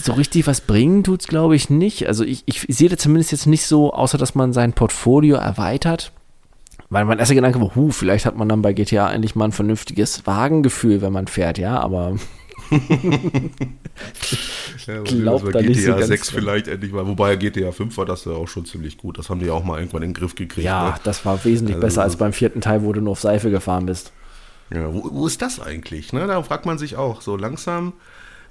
So 0.00 0.12
richtig 0.12 0.46
was 0.46 0.60
bringen 0.60 1.02
tut's 1.02 1.26
glaube 1.26 1.56
ich, 1.56 1.70
nicht. 1.70 2.06
Also 2.06 2.22
ich, 2.22 2.44
ich 2.46 2.64
sehe 2.68 2.88
da 2.88 2.96
zumindest 2.96 3.32
jetzt 3.32 3.46
nicht 3.46 3.66
so, 3.66 3.92
außer 3.92 4.16
dass 4.16 4.36
man 4.36 4.52
sein 4.52 4.74
Portfolio 4.74 5.38
erweitert. 5.38 6.12
Weil 6.92 7.06
mein 7.06 7.18
erster 7.18 7.34
Gedanke 7.34 7.58
war, 7.58 7.74
huh, 7.74 7.90
vielleicht 7.90 8.26
hat 8.26 8.36
man 8.36 8.48
dann 8.50 8.60
bei 8.60 8.74
GTA 8.74 9.10
endlich 9.10 9.34
mal 9.34 9.46
ein 9.46 9.52
vernünftiges 9.52 10.26
Wagengefühl, 10.26 11.00
wenn 11.00 11.12
man 11.12 11.26
fährt, 11.26 11.56
ja, 11.56 11.78
aber 11.80 12.16
Ja, 14.86 15.02
glaub 15.02 15.44
bei 15.44 15.52
da 15.52 15.62
nicht 15.62 15.80
so 15.82 15.86
GTA 15.86 15.96
ganz 15.98 16.08
6 16.08 16.28
dran. 16.28 16.40
vielleicht 16.40 16.68
endlich 16.68 16.92
mal. 16.92 17.06
Wobei 17.06 17.36
GTA 17.36 17.72
5 17.72 17.96
war 17.96 18.06
das 18.06 18.24
ja 18.24 18.32
auch 18.32 18.48
schon 18.48 18.64
ziemlich 18.64 18.98
gut. 18.98 19.18
Das 19.18 19.30
haben 19.30 19.40
die 19.40 19.46
ja 19.46 19.52
auch 19.52 19.64
mal 19.64 19.78
irgendwann 19.78 20.02
in 20.02 20.10
den 20.10 20.14
Griff 20.14 20.34
gekriegt. 20.34 20.64
ja, 20.64 20.90
Ne? 20.90 20.94
das 21.04 21.24
war 21.24 21.44
wesentlich 21.44 21.76
Also 21.76 21.86
besser 21.86 22.02
als 22.02 22.16
beim 22.16 22.32
vierten 22.32 22.60
Teil, 22.60 22.82
wo 22.82 22.92
du 22.92 23.00
nur 23.00 23.12
auf 23.12 23.20
Seife 23.20 23.50
gefahren 23.50 23.86
bist. 23.86 24.12
Ja, 24.74 24.92
wo, 24.92 25.08
wo 25.12 25.26
ist 25.26 25.40
das 25.42 25.60
eigentlich? 25.60 26.12
Ne? 26.12 26.26
Da 26.26 26.42
fragt 26.42 26.66
man 26.66 26.78
sich 26.78 26.96
auch. 26.96 27.20
So 27.20 27.36
langsam 27.36 27.92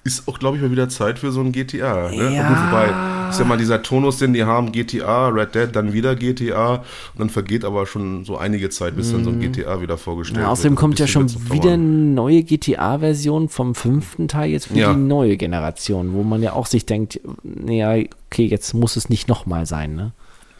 ist 0.03 0.27
auch, 0.27 0.39
glaube 0.39 0.57
ich, 0.57 0.63
mal 0.63 0.71
wieder 0.71 0.89
Zeit 0.89 1.19
für 1.19 1.31
so 1.31 1.41
ein 1.41 1.51
GTA. 1.51 2.09
Ne? 2.09 2.35
Ja. 2.35 2.67
Wobei, 2.71 3.29
ist 3.29 3.39
ja 3.39 3.45
mal 3.45 3.57
dieser 3.57 3.81
Tonus, 3.83 4.17
den 4.17 4.33
die 4.33 4.43
haben, 4.43 4.71
GTA, 4.71 5.27
Red 5.29 5.53
Dead, 5.55 5.69
dann 5.71 5.93
wieder 5.93 6.15
GTA. 6.15 6.75
Und 6.77 6.83
dann 7.19 7.29
vergeht 7.29 7.63
aber 7.63 7.85
schon 7.85 8.25
so 8.25 8.37
einige 8.37 8.69
Zeit, 8.69 8.95
bis 8.95 9.11
dann 9.11 9.23
so 9.23 9.29
ein 9.29 9.39
GTA 9.39 9.79
wieder 9.81 9.97
vorgestellt 9.97 10.37
Mhm. 10.37 10.41
Ja, 10.41 10.47
wird. 10.47 10.51
außerdem 10.53 10.75
kommt 10.75 10.99
ja 10.99 11.07
schon 11.07 11.29
wieder 11.51 11.73
eine 11.73 11.83
neue 11.83 12.41
GTA-Version 12.43 13.47
vom 13.49 13.75
fünften 13.75 14.27
Teil 14.27 14.49
jetzt 14.51 14.67
für 14.67 14.77
Ja. 14.77 14.93
die 14.93 14.99
neue 14.99 15.37
Generation, 15.37 16.13
wo 16.13 16.23
man 16.23 16.41
ja 16.41 16.53
auch 16.53 16.65
sich 16.65 16.85
denkt, 16.85 17.19
naja, 17.43 18.03
okay, 18.27 18.45
jetzt 18.45 18.73
muss 18.73 18.95
es 18.95 19.07
nicht 19.09 19.27
nochmal 19.27 19.65
sein, 19.65 19.95
ne? 19.95 20.13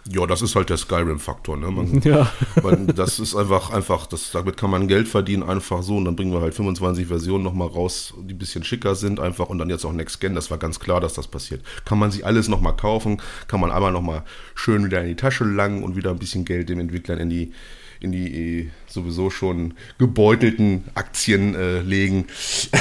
Ja, 0.10 0.26
das 0.26 0.42
ist 0.42 0.56
halt 0.56 0.70
der 0.70 0.78
Skyrim-Faktor. 0.78 1.58
Ne? 1.58 1.70
Man, 1.70 2.02
Ja. 2.04 2.32
man, 2.64 2.88
das 2.88 3.20
ist 3.20 3.36
einfach, 3.36 3.70
einfach 3.70 4.08
das, 4.08 4.32
damit 4.32 4.58
kann 4.58 4.72
man 4.72 4.88
Geld 4.88 5.08
verdienen, 5.08 5.44
einfach 5.44 5.84
so. 5.84 5.98
Und 5.98 6.06
dann 6.06 6.16
bringen 6.16 6.32
wir 6.34 6.42
halt 6.42 6.56
25 6.56 7.08
Versionen 7.08 7.44
nochmal 7.44 7.68
raus, 7.68 8.14
die 8.18 8.34
ein 8.34 8.38
bisschen 8.40 8.64
schicker 8.64 8.96
sind, 8.96 9.20
einfach. 9.20 9.50
Und 9.50 9.60
dann 9.60 9.70
jetzt 9.70 9.86
auch 9.86 9.94
Next 9.94 10.20
Gen. 10.20 10.34
Das 10.34 10.50
war 10.50 10.58
ganz 10.58 10.80
klar, 10.80 11.00
dass 11.02 11.14
das 11.14 11.28
passiert. 11.28 11.62
Kann 11.86 12.00
man 12.00 12.10
sich 12.12 12.26
alles 12.26 12.48
nochmal 12.48 12.76
kaufen, 12.76 13.22
kann 13.48 13.60
man 13.60 13.72
einmal 13.72 13.92
nochmal 13.92 14.24
schön 14.56 14.84
wieder 14.86 15.02
in 15.02 15.08
die 15.08 15.16
Tasche 15.16 15.44
langen 15.44 15.84
und 15.84 15.96
wieder 15.96 16.10
ein 16.10 16.20
bisschen 16.20 16.46
Geld 16.46 16.70
den 16.70 16.80
Entwicklern 16.80 17.20
in 17.20 17.30
die 17.30 17.52
in 18.00 18.12
die 18.12 18.62
eh, 18.62 18.70
sowieso 18.88 19.30
schon 19.30 19.76
gebeutelten 20.00 20.86
Aktien 20.96 21.54
äh, 21.54 21.82
legen. 21.82 22.26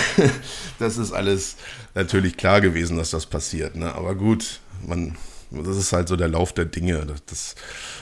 das 0.78 0.96
ist 0.96 1.12
alles 1.12 1.56
natürlich 1.94 2.38
klar 2.38 2.62
gewesen, 2.62 2.96
dass 2.96 3.10
das 3.10 3.26
passiert. 3.26 3.76
Ne? 3.76 3.94
Aber 3.94 4.14
gut, 4.14 4.60
man, 4.86 5.16
das 5.50 5.76
ist 5.76 5.92
halt 5.92 6.08
so 6.08 6.16
der 6.16 6.28
Lauf 6.28 6.52
der 6.52 6.64
Dinge. 6.64 7.06
Das, 7.06 7.24
das 7.26 7.54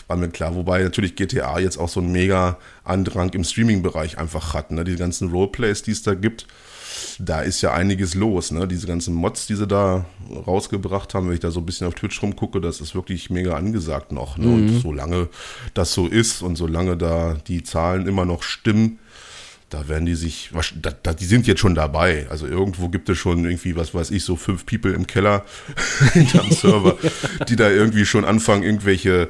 war 0.07 0.17
mir 0.17 0.29
klar. 0.29 0.55
Wobei 0.55 0.83
natürlich 0.83 1.17
GTA 1.17 1.59
jetzt 1.59 1.79
auch 1.79 1.89
so 1.89 2.01
einen 2.01 2.13
mega 2.13 2.59
Andrang 2.85 3.31
im 3.31 3.45
Streaming-Bereich 3.45 4.19
einfach 4.19 4.55
hat. 4.55 4.71
Ne? 4.71 4.85
Die 4.85 4.97
ganzen 4.97 5.31
Roleplays, 5.31 5.83
die 5.83 5.93
es 5.93 6.03
da 6.03 6.15
gibt, 6.15 6.47
da 7.19 7.41
ist 7.41 7.61
ja 7.63 7.73
einiges 7.73 8.15
los. 8.15 8.51
Ne? 8.51 8.67
Diese 8.69 8.87
ganzen 8.87 9.15
Mods, 9.15 9.47
die 9.47 9.55
sie 9.55 9.67
da 9.67 10.05
rausgebracht 10.31 11.15
haben, 11.15 11.29
wenn 11.29 11.35
ich 11.35 11.41
da 11.41 11.51
so 11.51 11.61
ein 11.61 11.67
bisschen 11.67 11.87
auf 11.87 11.95
Twitch 11.95 12.23
rumgucke, 12.23 12.61
das 12.61 12.81
ist 12.81 12.95
wirklich 12.95 13.31
mega 13.31 13.57
angesagt 13.57 14.13
noch. 14.13 14.37
Ne? 14.37 14.47
Und 14.47 14.81
solange 14.81 15.29
das 15.75 15.93
so 15.93 16.07
ist 16.07 16.43
und 16.43 16.57
solange 16.57 16.97
da 16.97 17.37
die 17.47 17.63
Zahlen 17.63 18.07
immer 18.07 18.25
noch 18.25 18.43
stimmen, 18.43 18.99
da 19.71 19.87
werden 19.89 20.07
die 20.07 20.15
sich, 20.15 20.51
da, 20.81 20.91
da, 21.03 21.13
die 21.13 21.27
sind 21.27 21.47
jetzt 21.47 21.61
schon 21.61 21.75
dabei. 21.75 22.27
Also 22.31 22.47
irgendwo 22.47 22.89
gibt 22.89 23.09
es 23.09 23.19
schon 23.19 23.45
irgendwie, 23.45 23.77
was 23.77 23.95
weiß 23.95 24.11
ich, 24.11 24.25
so 24.25 24.37
fünf 24.37 24.65
People 24.65 24.93
im 24.93 25.07
Keller 25.07 25.45
hinterm 26.13 26.51
Server, 26.51 26.97
die 27.49 27.57
da 27.57 27.71
irgendwie 27.71 28.07
schon 28.07 28.25
anfangen, 28.25 28.63
irgendwelche 28.63 29.29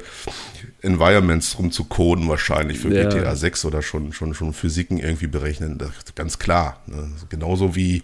Environments 0.81 1.57
rumzucoden 1.59 2.27
wahrscheinlich 2.29 2.79
für 2.79 2.93
Ja. 2.93 3.09
GTA 3.09 3.35
6 3.35 3.65
oder 3.65 3.81
schon, 3.81 4.13
schon, 4.13 4.33
schon 4.33 4.53
Physiken 4.53 4.97
irgendwie 4.97 5.27
berechnen. 5.27 5.77
Das 5.77 5.91
ganz 6.15 6.39
klar. 6.39 6.81
Ne? 6.87 7.09
Genauso 7.27 7.75
wie, 7.75 8.03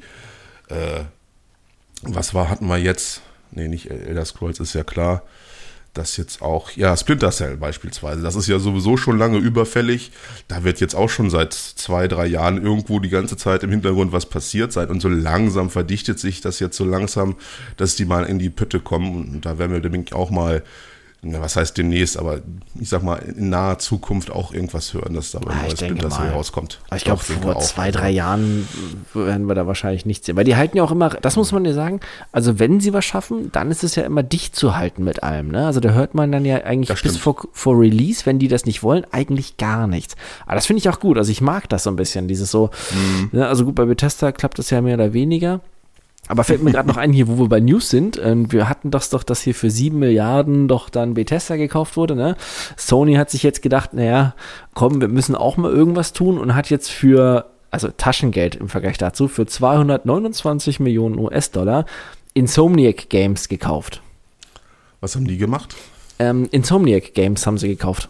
äh, 0.68 1.04
was 2.02 2.34
war, 2.34 2.50
hatten 2.50 2.68
wir 2.68 2.78
jetzt? 2.78 3.22
Nee, 3.52 3.70
nicht 3.70 3.90
Elder 3.90 4.26
Scrolls 4.26 4.60
ist 4.60 4.74
ja 4.74 4.84
klar. 4.84 5.24
Das 5.96 6.18
jetzt 6.18 6.42
auch, 6.42 6.72
ja, 6.72 6.96
Splinter 6.98 7.32
Cell 7.32 7.56
beispielsweise, 7.56 8.22
das 8.22 8.36
ist 8.36 8.48
ja 8.48 8.60
sowieso 8.60 8.98
schon 8.98 9.18
lange 9.18 9.38
überfällig. 9.38 10.12
Da 10.50 10.66
wird 10.66 10.82
jetzt 10.82 10.94
auch 10.94 11.10
schon 11.10 11.30
seit 11.30 11.54
zwei, 11.54 12.10
drei 12.10 12.28
Jahren 12.28 12.62
irgendwo 12.62 13.00
die 13.00 13.10
ganze 13.10 13.38
Zeit 13.38 13.64
im 13.64 13.72
Hintergrund 13.72 14.12
was 14.12 14.26
passiert 14.26 14.74
sein 14.74 14.90
und 14.90 15.02
so 15.02 15.08
langsam 15.08 15.70
verdichtet 15.70 16.20
sich 16.20 16.42
das 16.42 16.60
jetzt 16.60 16.76
so 16.76 16.84
langsam, 16.84 17.38
dass 17.78 17.96
die 17.96 18.04
mal 18.04 18.26
in 18.26 18.40
die 18.40 18.50
Pütte 18.50 18.82
kommen 18.82 19.16
und 19.16 19.46
da 19.46 19.58
werden 19.58 19.72
wir 19.72 19.80
demnächst 19.80 20.14
auch 20.14 20.32
mal, 20.32 20.64
na, 21.22 21.42
was 21.42 21.56
heißt 21.56 21.78
demnächst, 21.78 22.18
aber 22.18 22.40
ich 22.80 22.90
sag 22.90 23.02
mal 23.02 23.16
in 23.16 23.50
naher 23.50 23.80
Zukunft 23.80 24.30
auch 24.32 24.54
irgendwas 24.54 24.94
hören, 24.94 25.16
dass 25.16 25.32
da 25.32 25.40
ein 25.40 25.48
Ah, 25.48 25.62
neues 25.64 25.80
Splinter 25.80 26.10
Cell 26.10 26.30
rauskommt. 26.30 26.80
Aber 26.88 26.98
ich 26.98 27.04
glaube, 27.04 27.22
denke 27.28 27.42
vor 27.44 27.60
zwei, 27.62 27.90
drei 27.90 28.12
Jahren 28.12 28.68
werden 29.14 29.48
wir 29.48 29.56
da 29.56 29.66
wahrscheinlich 29.66 30.06
nichts 30.06 30.26
sehen. 30.28 30.36
Weil 30.36 30.44
die 30.44 30.56
halten 30.56 30.78
ja 30.78 30.84
auch 30.84 30.92
immer, 30.92 31.10
das 31.10 31.36
muss 31.36 31.52
man 31.52 31.66
ja 31.66 31.74
sagen, 31.74 32.00
also 32.32 32.60
wenn 32.60 32.80
sie 32.80 32.94
was 32.94 33.06
schaffen, 33.06 33.52
dann 33.52 33.72
ist 33.72 33.84
es 33.84 33.96
ja 33.96 34.04
immer 34.04 34.22
dicht 34.24 34.56
zu 34.56 34.76
halten 34.78 35.04
mit 35.04 35.24
allem. 35.24 35.48
Ne? 35.50 35.66
Also 35.66 35.80
da 35.80 35.90
hört 35.92 36.14
man 36.14 36.32
dann 36.32 36.46
ja 36.46 36.58
eigentlich 36.64 36.90
Das 36.90 37.02
bis 37.02 37.18
stimmt. 37.18 37.24
vor, 37.24 37.48
vor 37.54 37.80
Release, 37.80 38.26
wenn 38.26 38.38
die 38.38 38.48
das 38.48 38.66
nicht 38.66 38.84
wollen, 38.84 39.06
eigentlich 39.12 39.58
gar 39.58 39.88
nichts. 39.88 40.16
Aber 40.46 40.56
das 40.56 40.66
finde 40.68 40.80
ich 40.80 40.90
auch 40.90 41.00
gut. 41.00 41.18
Also 41.18 41.32
ich 41.32 41.42
mag 41.42 41.68
das 41.70 41.84
so 41.84 41.90
ein 41.90 41.96
bisschen, 41.96 42.28
dieses 42.28 42.52
so, 42.52 42.70
Mhm. 42.94 43.30
ne? 43.32 43.48
also 43.48 43.66
gut, 43.66 43.76
bei 43.76 43.86
Bethesda 43.86 44.32
klappt 44.32 44.60
das 44.60 44.70
ja 44.70 44.82
mehr 44.82 44.96
oder 44.96 45.14
weniger. 45.14 45.62
Aber 46.28 46.44
fällt 46.44 46.64
mir 46.64 46.72
gerade 46.72 46.88
noch 46.88 46.98
ein, 46.98 47.14
hier, 47.14 47.28
wo 47.28 47.38
wir 47.38 47.50
bei 47.50 47.60
News 47.60 47.90
sind. 47.90 48.20
Ähm, 48.24 48.52
wir 48.52 48.68
hatten 48.68 48.90
das 48.90 49.10
doch, 49.10 49.24
dass 49.24 49.42
hier 49.42 49.54
für 49.54 49.70
sieben 49.70 50.00
Milliarden 50.00 50.68
doch 50.68 50.90
dann 50.90 51.14
Bethesda 51.14 51.56
gekauft 51.56 51.98
wurde. 51.98 52.16
Ne? 52.16 52.36
Sony 52.78 53.16
hat 53.16 53.30
sich 53.30 53.44
jetzt 53.44 53.62
gedacht, 53.62 53.94
naja, 53.94 54.34
komm, 54.74 55.02
wir 55.02 55.08
müssen 55.08 55.36
auch 55.36 55.58
mal 55.58 55.72
irgendwas 55.72 56.14
tun 56.14 56.40
und 56.40 56.56
hat 56.56 56.70
jetzt 56.70 56.90
für, 56.90 57.46
also 57.70 57.90
Taschengeld 57.90 58.56
im 58.56 58.70
Vergleich 58.70 58.98
dazu, 58.98 59.28
für 59.28 59.46
229 59.46 60.80
Millionen 60.80 61.20
US-Dollar 61.20 61.86
Insomniac 62.34 63.10
Games 63.10 63.48
gekauft. 63.48 64.02
Was 65.02 65.16
haben 65.16 65.28
die 65.28 65.38
gemacht? 65.38 65.76
Ähm, 66.18 66.48
Insomniac 66.52 67.14
Games 67.14 67.46
haben 67.46 67.58
sie 67.58 67.68
gekauft. 67.68 68.10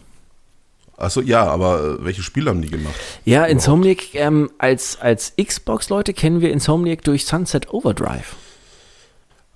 Achso, 0.96 1.20
ja, 1.20 1.44
aber 1.44 1.98
äh, 2.00 2.04
welche 2.04 2.22
Spiele 2.22 2.50
haben 2.50 2.62
die 2.62 2.70
gemacht? 2.70 2.94
Ja? 3.24 3.44
Insomniac, 3.44 4.14
ähm, 4.14 4.50
als, 4.58 4.98
als 5.00 5.34
Xbox-Leute 5.36 6.14
kennen 6.14 6.40
wir 6.40 6.50
Insomniac 6.50 7.02
durch 7.02 7.26
Sunset 7.26 7.72
Overdrive. 7.72 8.36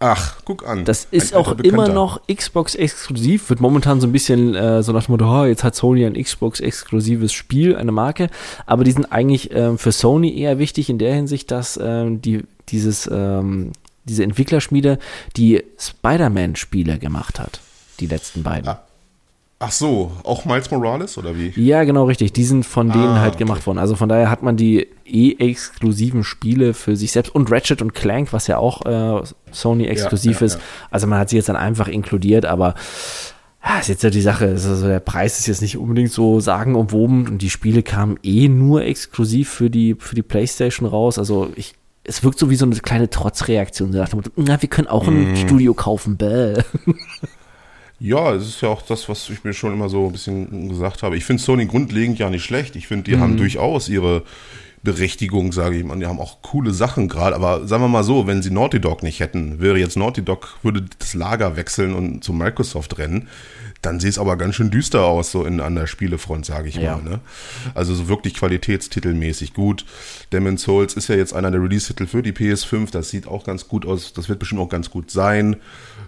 Ach, 0.03 0.37
guck 0.47 0.67
an. 0.67 0.87
Das 0.87 1.07
ist 1.11 1.35
auch 1.35 1.59
immer 1.59 1.89
noch 1.89 2.23
Xbox-exklusiv, 2.27 3.51
wird 3.51 3.61
momentan 3.61 4.01
so 4.01 4.07
ein 4.07 4.13
bisschen 4.13 4.55
äh, 4.55 4.83
so 4.83 4.93
nach 4.93 5.05
dem 5.05 5.13
Motto, 5.13 5.43
oh, 5.43 5.45
jetzt 5.45 5.63
hat 5.63 5.75
Sony 5.75 6.07
ein 6.07 6.15
Xbox-exklusives 6.15 7.35
Spiel, 7.35 7.77
eine 7.77 7.93
Marke, 7.93 8.31
aber 8.65 8.85
die 8.85 8.93
sind 8.93 9.13
eigentlich 9.13 9.55
ähm, 9.55 9.77
für 9.77 9.93
Sony 9.93 10.39
eher 10.39 10.59
wichtig 10.59 10.89
in 10.89 10.99
der 10.99 11.15
Hinsicht, 11.15 11.51
dass 11.51 11.79
ähm, 11.83 12.23
die, 12.23 12.45
dieses, 12.71 13.11
ähm, 13.13 13.73
diese 14.05 14.25
Entwicklerschmiede 14.25 14.99
die 15.37 15.63
Spider-Man-Spiele 15.79 16.99
gemacht 16.99 17.39
hat, 17.39 17.61
die 18.01 18.07
letzten 18.07 18.43
beiden. 18.43 18.69
Ah. 18.71 18.83
Ach 19.63 19.73
so, 19.73 20.11
auch 20.25 20.47
Miles 20.47 20.71
Morales 20.71 21.19
oder 21.19 21.37
wie? 21.37 21.53
Ja, 21.55 21.85
genau 21.85 22.05
richtig. 22.05 22.33
Die 22.33 22.45
sind 22.45 22.65
von 22.65 22.91
denen 22.91 23.05
ah, 23.05 23.21
halt 23.21 23.37
gemacht 23.37 23.59
okay. 23.59 23.67
worden. 23.67 23.79
Also 23.79 23.95
von 23.95 24.09
daher 24.09 24.31
hat 24.31 24.43
man 24.43 24.57
die 24.57 24.89
eh 25.05 25.35
exklusiven 25.35 26.25
Spiele 26.25 26.73
für 26.73 26.97
sich 26.97 27.13
selbst 27.13 27.35
und 27.35 27.53
Ratchet 27.53 27.83
und 27.83 27.93
Clank, 27.93 28.33
was 28.33 28.47
ja 28.47 28.57
auch 28.57 28.87
äh, 28.87 29.23
Sony 29.53 29.85
exklusiv 29.85 30.37
ja, 30.37 30.41
ja, 30.41 30.47
ist. 30.47 30.55
Ja. 30.55 30.61
Also 30.91 31.07
man 31.09 31.19
hat 31.19 31.29
sie 31.29 31.37
jetzt 31.37 31.51
dann 31.51 31.57
einfach 31.57 31.89
inkludiert, 31.89 32.47
aber 32.47 32.75
ja, 33.63 33.81
ist 33.81 33.89
jetzt 33.89 34.03
ja 34.03 34.09
die 34.09 34.23
Sache. 34.23 34.47
Also 34.47 34.89
der 34.89 35.01
Preis 35.01 35.39
ist 35.39 35.47
jetzt 35.47 35.61
nicht 35.61 35.77
unbedingt 35.77 36.11
so 36.11 36.41
sagenumwoben 36.41 37.29
und 37.29 37.43
die 37.43 37.51
Spiele 37.51 37.83
kamen 37.83 38.19
eh 38.23 38.49
nur 38.49 38.83
exklusiv 38.85 39.51
für 39.51 39.69
die, 39.69 39.95
für 39.99 40.15
die 40.15 40.23
PlayStation 40.23 40.89
raus. 40.89 41.19
Also 41.19 41.53
ich, 41.55 41.75
es 42.05 42.25
wirkt 42.25 42.39
so 42.39 42.49
wie 42.49 42.57
so 42.57 42.65
eine 42.65 42.77
kleine 42.77 43.11
Trotzreaktion. 43.11 43.91
Na, 44.37 44.63
wir 44.63 44.69
können 44.71 44.89
auch 44.89 45.07
ein 45.07 45.33
mm. 45.33 45.37
Studio 45.37 45.75
kaufen, 45.75 46.17
bäh. 46.17 46.55
Ja, 48.01 48.33
es 48.33 48.49
ist 48.49 48.63
ja 48.63 48.71
auch 48.71 48.81
das, 48.81 49.11
was 49.11 49.29
ich 49.29 49.45
mir 49.45 49.53
schon 49.53 49.75
immer 49.75 49.91
so 49.91 50.07
ein 50.07 50.13
bisschen 50.13 50.71
gesagt 50.71 51.03
habe. 51.03 51.19
Ich 51.19 51.25
finde 51.27 51.43
Sony 51.43 51.67
grundlegend 51.67 52.19
ja 52.19 52.31
nicht 52.31 52.45
schlecht. 52.45 52.75
Ich 52.75 52.89
finde, 52.89 53.11
die 53.11 53.17
mhm. 53.17 53.21
haben 53.21 53.37
durchaus 53.37 53.91
ihre 53.91 54.23
Berechtigung, 54.83 55.53
sage 55.53 55.77
ich 55.77 55.85
mal. 55.85 55.99
Die 55.99 56.07
haben 56.07 56.21
auch 56.21 56.43
coole 56.43 56.73
Sachen 56.73 57.09
gerade. 57.09 57.37
Aber 57.37 57.67
sagen 57.67 57.83
wir 57.83 57.89
mal 57.89 58.05
so, 58.05 58.27
wenn 58.27 58.43
sie 58.43 58.51
Naughty 58.51 58.81
Dog 58.81 59.03
nicht 59.03 59.21
hätten, 59.21 59.61
wäre 59.61 59.79
jetzt 59.79 59.97
Naughty 59.97 60.23
Dog, 60.23 60.59
würde 60.63 60.85
das 60.99 61.15
Lager 61.15 61.57
wechseln 61.57 61.95
und 61.95 62.25
zu 62.25 62.33
Microsoft 62.33 62.99
rennen. 62.99 63.29
Dann 63.83 63.99
sieht 63.99 64.11
es 64.11 64.19
aber 64.19 64.37
ganz 64.37 64.57
schön 64.57 64.71
düster 64.71 65.05
aus, 65.05 65.31
so 65.31 65.45
in, 65.45 65.61
an 65.61 65.75
der 65.75 65.87
Spielefront, 65.87 66.45
sage 66.45 66.69
ich 66.69 66.75
ja. 66.77 66.97
mal. 66.97 67.03
Ne? 67.03 67.21
Also 67.75 67.95
so 67.95 68.09
wirklich 68.09 68.35
qualitätstitelmäßig 68.35 69.55
gut. 69.55 69.87
Demon's 70.33 70.63
Souls 70.63 70.95
ist 70.95 71.09
ja 71.09 71.15
jetzt 71.15 71.35
einer 71.35 71.51
der 71.51 71.63
Release-Titel 71.63 72.07
für 72.07 72.23
die 72.23 72.33
PS5. 72.33 72.91
Das 72.91 73.09
sieht 73.09 73.27
auch 73.27 73.45
ganz 73.45 73.69
gut 73.69 73.87
aus. 73.87 74.13
Das 74.13 74.29
wird 74.29 74.39
bestimmt 74.39 74.61
auch 74.61 74.69
ganz 74.69 74.91
gut 74.91 75.11
sein 75.11 75.57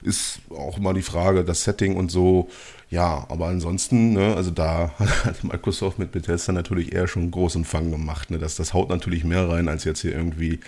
ist 0.02 0.40
auch 0.50 0.78
mal 0.78 0.94
die 0.94 1.02
Frage, 1.02 1.44
das 1.44 1.64
Setting 1.64 1.96
und 1.96 2.10
so. 2.10 2.48
Ja, 2.92 3.24
aber 3.30 3.46
ansonsten, 3.46 4.12
ne, 4.12 4.36
also 4.36 4.50
da 4.50 4.90
hat 5.24 5.42
Microsoft 5.42 5.98
mit 5.98 6.12
Bethesda 6.12 6.52
natürlich 6.52 6.92
eher 6.92 7.08
schon 7.08 7.22
einen 7.22 7.30
großen 7.30 7.64
Fang 7.64 7.90
gemacht. 7.90 8.30
Ne? 8.30 8.38
Das, 8.38 8.56
das 8.56 8.74
haut 8.74 8.90
natürlich 8.90 9.24
mehr 9.24 9.48
rein, 9.48 9.68
als 9.68 9.84
jetzt 9.84 10.02
hier 10.02 10.12
irgendwie, 10.12 10.60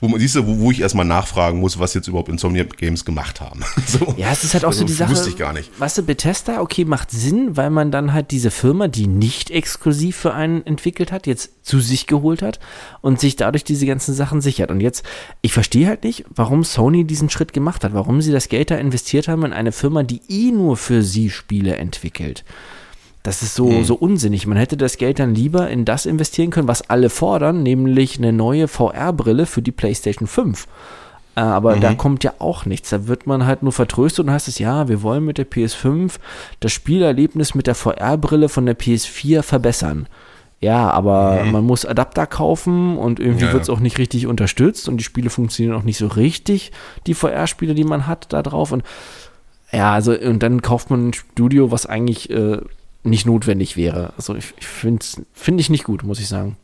wo 0.00 0.06
man 0.06 0.20
siehst 0.20 0.36
du, 0.36 0.46
wo, 0.46 0.60
wo 0.60 0.70
ich 0.70 0.80
erstmal 0.80 1.04
nachfragen 1.04 1.58
muss, 1.58 1.80
was 1.80 1.92
jetzt 1.94 2.06
überhaupt 2.06 2.28
Insomniac 2.28 2.76
Games 2.76 3.04
gemacht 3.04 3.40
haben. 3.40 3.64
so. 3.86 4.14
Ja, 4.16 4.30
es 4.30 4.44
ist 4.44 4.54
halt 4.54 4.64
auch 4.64 4.68
also, 4.68 4.82
so 4.82 4.86
die 4.86 4.92
Sache. 4.92 5.10
Wusste 5.10 5.30
ich 5.30 5.36
gar 5.36 5.52
nicht. 5.52 5.72
Weißt 5.80 5.98
du, 5.98 6.04
Bethesda, 6.04 6.60
okay, 6.60 6.84
macht 6.84 7.10
Sinn, 7.10 7.56
weil 7.56 7.70
man 7.70 7.90
dann 7.90 8.12
halt 8.12 8.30
diese 8.30 8.52
Firma, 8.52 8.86
die 8.86 9.08
nicht 9.08 9.50
exklusiv 9.50 10.16
für 10.16 10.34
einen 10.34 10.64
entwickelt 10.64 11.10
hat, 11.10 11.26
jetzt 11.26 11.66
zu 11.66 11.80
sich 11.80 12.06
geholt 12.06 12.42
hat 12.42 12.60
und 13.00 13.18
sich 13.18 13.34
dadurch 13.34 13.64
diese 13.64 13.86
ganzen 13.86 14.14
Sachen 14.14 14.40
sichert. 14.40 14.70
Und 14.70 14.80
jetzt, 14.80 15.04
ich 15.40 15.52
verstehe 15.52 15.88
halt 15.88 16.04
nicht, 16.04 16.26
warum 16.32 16.62
Sony 16.62 17.04
diesen 17.04 17.28
Schritt 17.28 17.52
gemacht 17.52 17.82
hat, 17.82 17.92
warum 17.92 18.22
sie 18.22 18.30
das 18.30 18.48
Geld 18.48 18.70
da 18.70 18.76
investiert 18.76 19.26
haben 19.26 19.44
in 19.44 19.52
eine 19.52 19.72
Firma, 19.72 20.04
die 20.04 20.20
eh 20.28 20.52
nur 20.52 20.76
für 20.76 21.02
sie 21.02 21.28
Spiele 21.28 21.71
Spiele 21.71 21.71
entwickelt. 21.78 22.44
Das 23.22 23.42
ist 23.42 23.54
so, 23.54 23.66
mhm. 23.66 23.84
so 23.84 23.94
unsinnig. 23.94 24.46
Man 24.46 24.58
hätte 24.58 24.76
das 24.76 24.96
Geld 24.96 25.20
dann 25.20 25.34
lieber 25.34 25.68
in 25.68 25.84
das 25.84 26.06
investieren 26.06 26.50
können, 26.50 26.68
was 26.68 26.90
alle 26.90 27.08
fordern, 27.08 27.62
nämlich 27.62 28.18
eine 28.18 28.32
neue 28.32 28.66
VR-Brille 28.66 29.46
für 29.46 29.62
die 29.62 29.70
PlayStation 29.70 30.26
5. 30.26 30.66
Äh, 31.36 31.40
aber 31.40 31.76
mhm. 31.76 31.80
da 31.80 31.94
kommt 31.94 32.24
ja 32.24 32.34
auch 32.40 32.66
nichts. 32.66 32.90
Da 32.90 33.06
wird 33.06 33.26
man 33.26 33.46
halt 33.46 33.62
nur 33.62 33.72
vertröstet 33.72 34.26
und 34.26 34.32
heißt 34.32 34.48
es, 34.48 34.58
ja, 34.58 34.88
wir 34.88 35.02
wollen 35.02 35.24
mit 35.24 35.38
der 35.38 35.48
PS5 35.48 36.14
das 36.58 36.72
Spielerlebnis 36.72 37.54
mit 37.54 37.68
der 37.68 37.76
VR-Brille 37.76 38.48
von 38.48 38.66
der 38.66 38.78
PS4 38.78 39.42
verbessern. 39.42 40.08
Ja, 40.60 40.90
aber 40.90 41.42
mhm. 41.44 41.52
man 41.52 41.64
muss 41.64 41.84
Adapter 41.84 42.26
kaufen 42.26 42.96
und 42.96 43.18
irgendwie 43.18 43.46
ja, 43.46 43.52
wird 43.52 43.64
es 43.64 43.70
auch 43.70 43.80
nicht 43.80 43.98
richtig 43.98 44.28
unterstützt 44.28 44.88
und 44.88 44.96
die 44.96 45.04
Spiele 45.04 45.28
funktionieren 45.28 45.76
auch 45.76 45.82
nicht 45.82 45.98
so 45.98 46.06
richtig, 46.06 46.70
die 47.08 47.14
VR-Spiele, 47.14 47.74
die 47.74 47.82
man 47.82 48.06
hat, 48.06 48.32
da 48.32 48.42
drauf. 48.42 48.70
Und 48.70 48.84
ja, 49.72 49.92
also 49.92 50.12
und 50.12 50.42
dann 50.42 50.62
kauft 50.62 50.90
man 50.90 51.08
ein 51.08 51.12
Studio, 51.14 51.70
was 51.70 51.86
eigentlich 51.86 52.30
äh, 52.30 52.58
nicht 53.04 53.26
notwendig 53.26 53.76
wäre. 53.76 54.12
Also 54.16 54.34
ich, 54.34 54.54
ich 54.58 54.66
finde 54.66 55.04
find 55.32 55.60
ich 55.60 55.70
nicht 55.70 55.84
gut, 55.84 56.02
muss 56.02 56.20
ich 56.20 56.28
sagen. 56.28 56.56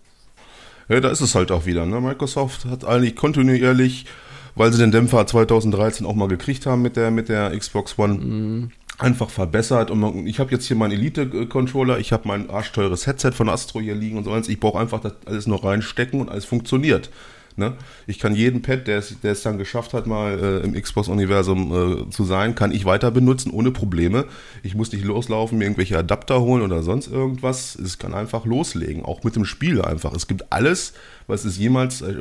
Ja, 0.89 1.01
da 1.01 1.11
ist 1.11 1.21
es 1.21 1.35
halt 1.35 1.51
auch 1.51 1.67
wieder. 1.67 1.85
Ne? 1.87 2.01
Microsoft 2.01 2.65
hat 2.65 2.85
eigentlich 2.85 3.15
kontinuierlich, 3.15 4.07
weil 4.55 4.73
sie 4.73 4.79
den 4.79 4.91
Dämpfer 4.91 5.27
2013 5.27 6.07
auch 6.07 6.15
mal 6.15 6.29
gekriegt 6.29 6.67
haben 6.67 6.83
mit 6.83 6.97
der, 6.97 7.11
mit 7.11 7.29
der 7.29 7.57
Xbox 7.57 7.99
One, 7.99 8.15
mhm. 8.15 8.71
einfach 8.99 9.29
verbessert. 9.29 9.91
Und 9.91 10.01
man, 10.01 10.27
ich 10.27 10.39
habe 10.39 10.51
jetzt 10.51 10.67
hier 10.67 10.77
meinen 10.77 10.93
Elite-Controller, 10.93 11.99
ich 11.99 12.13
habe 12.13 12.27
mein 12.27 12.49
arschteures 12.49 13.07
Headset 13.07 13.33
von 13.33 13.49
Astro 13.49 13.81
hier 13.81 13.95
liegen 13.95 14.17
und 14.17 14.25
so 14.25 14.33
eins. 14.33 14.49
Ich 14.49 14.61
brauche 14.61 14.79
einfach 14.79 15.01
das 15.01 15.15
alles 15.27 15.47
noch 15.47 15.65
reinstecken 15.65 16.21
und 16.21 16.31
alles 16.31 16.47
funktioniert. 16.47 17.11
Ne? 17.59 17.75
Ich 18.07 18.19
kann 18.19 18.35
jeden 18.35 18.63
Pad, 18.63 18.87
der 18.87 18.99
es, 18.99 19.21
der 19.21 19.33
es 19.33 19.43
dann 19.43 19.59
geschafft 19.59 19.93
hat, 19.93 20.07
mal 20.07 20.39
äh, 20.39 20.65
im 20.65 20.81
Xbox-Universum 20.81 22.07
äh, 22.07 22.11
zu 22.11 22.25
sein, 22.25 22.55
kann 22.55 22.73
ich 22.73 22.85
weiter 22.85 23.11
benutzen 23.11 23.51
ohne 23.51 23.71
Probleme. 23.71 24.27
Ich 24.63 24.75
muss 24.75 24.93
nicht 24.93 25.05
loslaufen, 25.05 25.59
mir 25.59 25.65
irgendwelche 25.65 25.99
Adapter 25.99 26.41
holen 26.41 26.63
oder 26.63 26.83
sonst 26.83 27.09
irgendwas. 27.09 27.75
Es 27.75 27.99
kann 27.99 28.15
einfach 28.15 28.45
loslegen, 28.45 29.05
auch 29.05 29.25
mit 29.25 29.37
dem 29.37 29.45
Spiel 29.45 29.83
einfach. 29.83 30.15
Es 30.15 30.29
gibt 30.29 30.53
alles, 30.53 30.95
was 31.27 31.45
es 31.45 31.59
jemals 31.59 32.01
äh, 32.01 32.15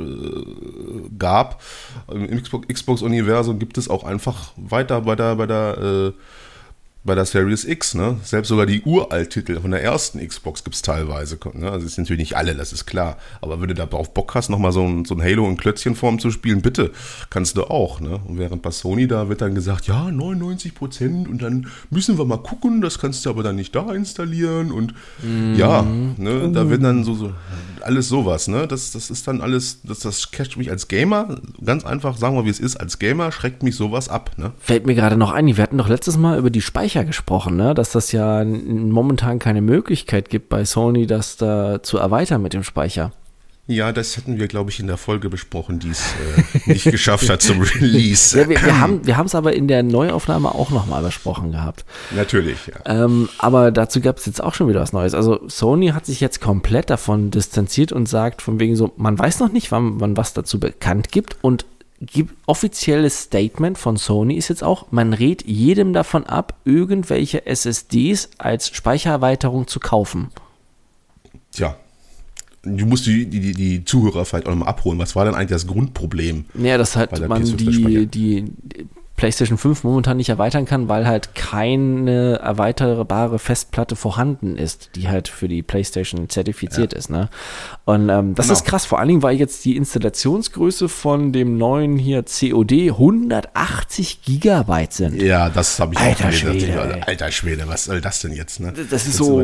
gab. 1.18 1.62
Im 2.12 2.42
Xbox-Universum 2.42 3.60
gibt 3.60 3.78
es 3.78 3.90
auch 3.90 4.04
einfach 4.04 4.54
weiter 4.58 5.02
bei 5.02 5.16
der, 5.16 5.36
bei 5.36 5.46
der 5.46 5.78
äh, 5.78 6.12
bei 7.08 7.16
der 7.16 7.26
Series 7.26 7.66
X, 7.66 7.96
ne? 7.96 8.18
Selbst 8.22 8.50
sogar 8.50 8.68
die 8.68 8.82
Uralt-Titel 8.84 9.60
von 9.60 9.72
der 9.72 9.82
ersten 9.82 10.26
Xbox 10.26 10.64
gibt 10.64 10.76
es 10.76 10.84
teilweise. 10.84 11.40
Ne? 11.54 11.72
Also 11.72 11.88
es 11.88 11.96
sind 11.96 12.04
natürlich 12.04 12.20
nicht 12.20 12.38
alle, 12.38 12.54
das 12.54 12.74
ist 12.74 12.86
klar. 12.86 13.18
Aber 13.42 13.60
wenn 13.60 13.70
du 13.70 13.74
da 13.74 13.88
drauf 13.88 14.14
Bock 14.14 14.36
hast, 14.36 14.50
nochmal 14.50 14.72
so 14.72 14.84
ein, 14.84 15.06
so 15.06 15.16
ein 15.16 15.24
Halo 15.24 15.48
in 15.50 15.58
Klötzchenform 15.58 16.20
zu 16.20 16.30
spielen, 16.30 16.62
bitte, 16.62 16.92
kannst 17.32 17.58
du 17.58 17.64
auch. 17.64 18.00
Ne? 18.00 18.20
Und 18.26 18.38
während 18.38 18.62
bei 18.62 18.72
Sony 18.72 19.08
da 19.08 19.30
wird 19.30 19.42
dann 19.42 19.56
gesagt, 19.56 19.88
ja, 19.88 20.12
99 20.12 20.76
Prozent 20.76 21.28
und 21.28 21.42
dann 21.42 21.68
müssen 21.90 22.18
wir 22.18 22.26
mal 22.26 22.38
gucken, 22.38 22.82
das 22.82 23.00
kannst 23.00 23.26
du 23.26 23.30
aber 23.30 23.42
dann 23.42 23.56
nicht 23.56 23.74
da 23.74 23.92
installieren 23.94 24.72
und 24.72 24.94
mm. 25.24 25.56
ja, 25.56 25.84
ne? 25.84 26.52
da 26.54 26.70
wird 26.70 26.84
dann 26.84 27.04
so, 27.04 27.16
so 27.16 27.34
alles 27.82 28.10
sowas, 28.10 28.48
ne? 28.48 28.68
Das, 28.68 28.92
das 28.92 29.10
ist 29.10 29.28
dann 29.28 29.42
alles, 29.42 29.82
das, 29.84 30.00
das 30.00 30.32
catcht 30.32 30.58
mich 30.58 30.70
als 30.70 30.88
Gamer, 30.88 31.38
ganz 31.64 31.86
einfach, 31.86 32.18
sagen 32.18 32.36
wir 32.36 32.46
wie 32.46 32.50
es 32.50 32.60
ist, 32.60 32.76
als 32.76 33.00
Gamer 33.00 33.32
schreckt 33.32 33.64
mich 33.64 33.76
sowas 33.76 34.10
ab, 34.10 34.32
ne? 34.38 34.52
Fällt 34.60 34.86
mir 34.86 34.96
gerade 34.96 35.16
noch 35.16 35.32
ein, 35.32 35.48
wir 35.48 35.64
hatten 35.64 35.78
doch 35.78 35.88
letztes 35.88 36.18
Mal 36.18 36.38
über 36.38 36.50
die 36.50 36.62
Speicher 36.62 36.97
gesprochen, 37.04 37.56
ne? 37.58 37.74
Dass 37.74 37.92
das 37.92 38.12
ja 38.12 38.44
momentan 38.44 39.40
keine 39.40 39.62
Möglichkeit 39.62 40.30
gibt 40.30 40.50
bei 40.50 40.66
Sony, 40.66 41.08
das 41.08 41.38
da 41.38 41.82
zu 41.84 41.98
erweitern 41.98 42.42
mit 42.42 42.54
dem 42.54 42.64
Speicher. 42.64 43.12
Ja, 43.70 43.92
das 43.92 44.16
hätten 44.16 44.40
wir, 44.40 44.48
glaube 44.48 44.70
ich, 44.70 44.80
in 44.80 44.88
der 44.88 44.96
Folge 44.96 45.30
besprochen, 45.30 45.80
die 45.80 45.90
es 45.90 46.02
äh, 46.02 46.72
nicht 46.72 46.86
geschafft 46.86 47.30
hat 47.30 47.42
zum 47.42 47.62
Release. 47.82 48.40
Ja, 48.40 48.48
wir, 48.48 48.62
wir 48.64 48.80
haben 48.80 49.06
wir 49.06 49.20
es 49.20 49.36
aber 49.36 49.54
in 49.54 49.68
der 49.68 49.84
Neuaufnahme 49.84 50.56
auch 50.56 50.70
nochmal 50.70 51.04
besprochen 51.04 51.52
gehabt. 51.52 51.84
Natürlich, 52.16 52.60
ja. 52.68 53.04
Ähm, 53.04 53.28
aber 53.40 53.72
dazu 53.72 54.00
gab 54.00 54.20
es 54.20 54.26
jetzt 54.26 54.42
auch 54.42 54.54
schon 54.54 54.70
wieder 54.70 54.80
was 54.80 54.94
Neues. 54.94 55.14
Also 55.14 55.42
Sony 55.50 55.90
hat 55.90 56.06
sich 56.06 56.22
jetzt 56.22 56.40
komplett 56.40 56.90
davon 56.90 57.30
distanziert 57.30 57.92
und 57.92 58.08
sagt 58.08 58.42
von 58.42 58.58
wegen 58.62 58.78
so, 58.78 58.94
man 58.96 59.20
weiß 59.20 59.42
noch 59.42 59.52
nicht, 59.52 59.70
wann 59.70 59.98
man 59.98 60.16
was 60.16 60.34
dazu 60.34 60.62
bekannt 60.62 61.12
gibt 61.12 61.36
und 61.42 61.66
offizielles 62.46 63.24
Statement 63.24 63.78
von 63.78 63.98
Sony 63.98 64.36
ist 64.36 64.50
jetzt 64.50 64.64
auch, 64.64 64.92
man 64.92 65.14
rät 65.14 65.46
jedem 65.46 65.94
davon 65.94 66.26
ab, 66.26 66.56
irgendwelche 66.64 67.46
SSDs 67.46 68.30
als 68.38 68.70
Speichererweiterung 68.70 69.68
zu 69.68 69.80
kaufen. 69.80 70.30
Tja, 71.52 71.76
du 72.62 72.86
musst 72.86 73.08
die, 73.08 73.26
die, 73.26 73.54
die 73.54 73.86
Zuhörer 73.86 74.26
vielleicht 74.26 74.46
auch 74.46 74.52
nochmal 74.52 74.70
abholen. 74.70 75.00
Was 75.00 75.16
war 75.16 75.26
denn 75.26 75.34
eigentlich 75.34 75.50
das 75.50 75.66
Grundproblem? 75.66 76.46
Ja, 76.54 76.78
dass 76.78 76.96
halt 76.96 77.28
man 77.28 77.44
die, 77.44 78.06
die 78.06 78.46
PlayStation 79.18 79.58
5 79.58 79.84
momentan 79.84 80.18
nicht 80.18 80.30
erweitern 80.30 80.66
kann, 80.66 80.90
weil 80.90 81.08
halt 81.08 81.34
keine 81.34 82.36
erweiterbare 82.36 83.40
Festplatte 83.40 83.96
vorhanden 83.96 84.56
ist, 84.56 84.92
die 84.96 85.08
halt 85.10 85.28
für 85.28 85.48
die 85.48 85.64
PlayStation 85.64 86.30
zertifiziert 86.30 86.94
ja. 86.94 87.00
ist. 87.00 87.10
Ne? 87.10 87.28
Und 87.84 88.10
ähm, 88.10 88.36
das 88.36 88.46
genau. 88.46 88.60
ist 88.60 88.66
krass, 88.66 88.86
vor 88.86 89.00
allen 89.00 89.08
Dingen, 89.08 89.24
weil 89.24 89.36
jetzt 89.36 89.66
die 89.66 89.76
Installationsgröße 89.76 90.88
von 90.88 91.34
dem 91.34 91.58
neuen 91.58 91.98
hier 91.98 92.24
COD 92.24 92.92
180 92.92 94.22
Gigabyte 94.22 94.94
sind. 94.94 95.20
Ja, 95.20 95.50
das 95.50 95.80
habe 95.80 95.96
ich 95.96 96.00
Alter 96.00 96.28
auch 96.28 96.32
Schwede, 96.32 96.68
gedacht. 96.68 97.08
Alter 97.08 97.32
Schwede, 97.32 97.64
was 97.68 97.86
soll 97.86 98.02
das 98.02 98.22
denn 98.22 98.34
jetzt? 98.34 98.60
Ne? 98.60 98.72
Das 98.88 99.08
ist 99.08 99.18
so. 99.18 99.44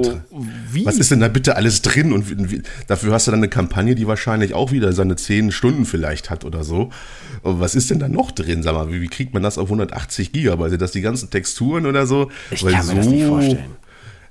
Wie? 0.72 0.86
Was 0.86 0.98
ist 0.98 1.10
denn 1.10 1.20
da 1.20 1.30
bitte 1.30 1.56
alles 1.56 1.82
drin? 1.82 2.14
Und 2.14 2.52
wie, 2.52 2.62
dafür 2.86 3.12
hast 3.12 3.26
du 3.26 3.32
dann 3.32 3.40
eine 3.40 3.50
Kampagne, 3.50 3.96
die 3.96 4.06
wahrscheinlich 4.06 4.54
auch 4.54 4.72
wieder 4.72 4.94
seine 4.94 5.16
10 5.16 5.52
Stunden 5.52 5.86
vielleicht 5.86 6.30
hat 6.30 6.46
oder 6.46 6.64
so. 6.64 6.92
Aber 7.42 7.60
was 7.60 7.74
ist 7.74 7.90
denn 7.90 7.98
da 7.98 8.08
noch 8.08 8.30
drin? 8.30 8.62
Sag 8.62 8.76
mal, 8.76 8.92
wie, 8.92 9.02
wie 9.02 9.08
kriegt 9.08 9.34
man 9.34 9.42
das 9.42 9.58
auf 9.64 9.70
180 9.70 10.32
Gigabyte? 10.32 10.72
Sind 10.72 10.82
das 10.82 10.92
die 10.92 11.02
ganzen 11.02 11.30
Texturen 11.30 11.86
oder 11.86 12.06
so? 12.06 12.30
Ich 12.52 12.66
kann 12.66 12.86
mir 12.88 12.96
das 12.96 13.08
nicht 13.08 13.26
vorstellen. 13.26 13.76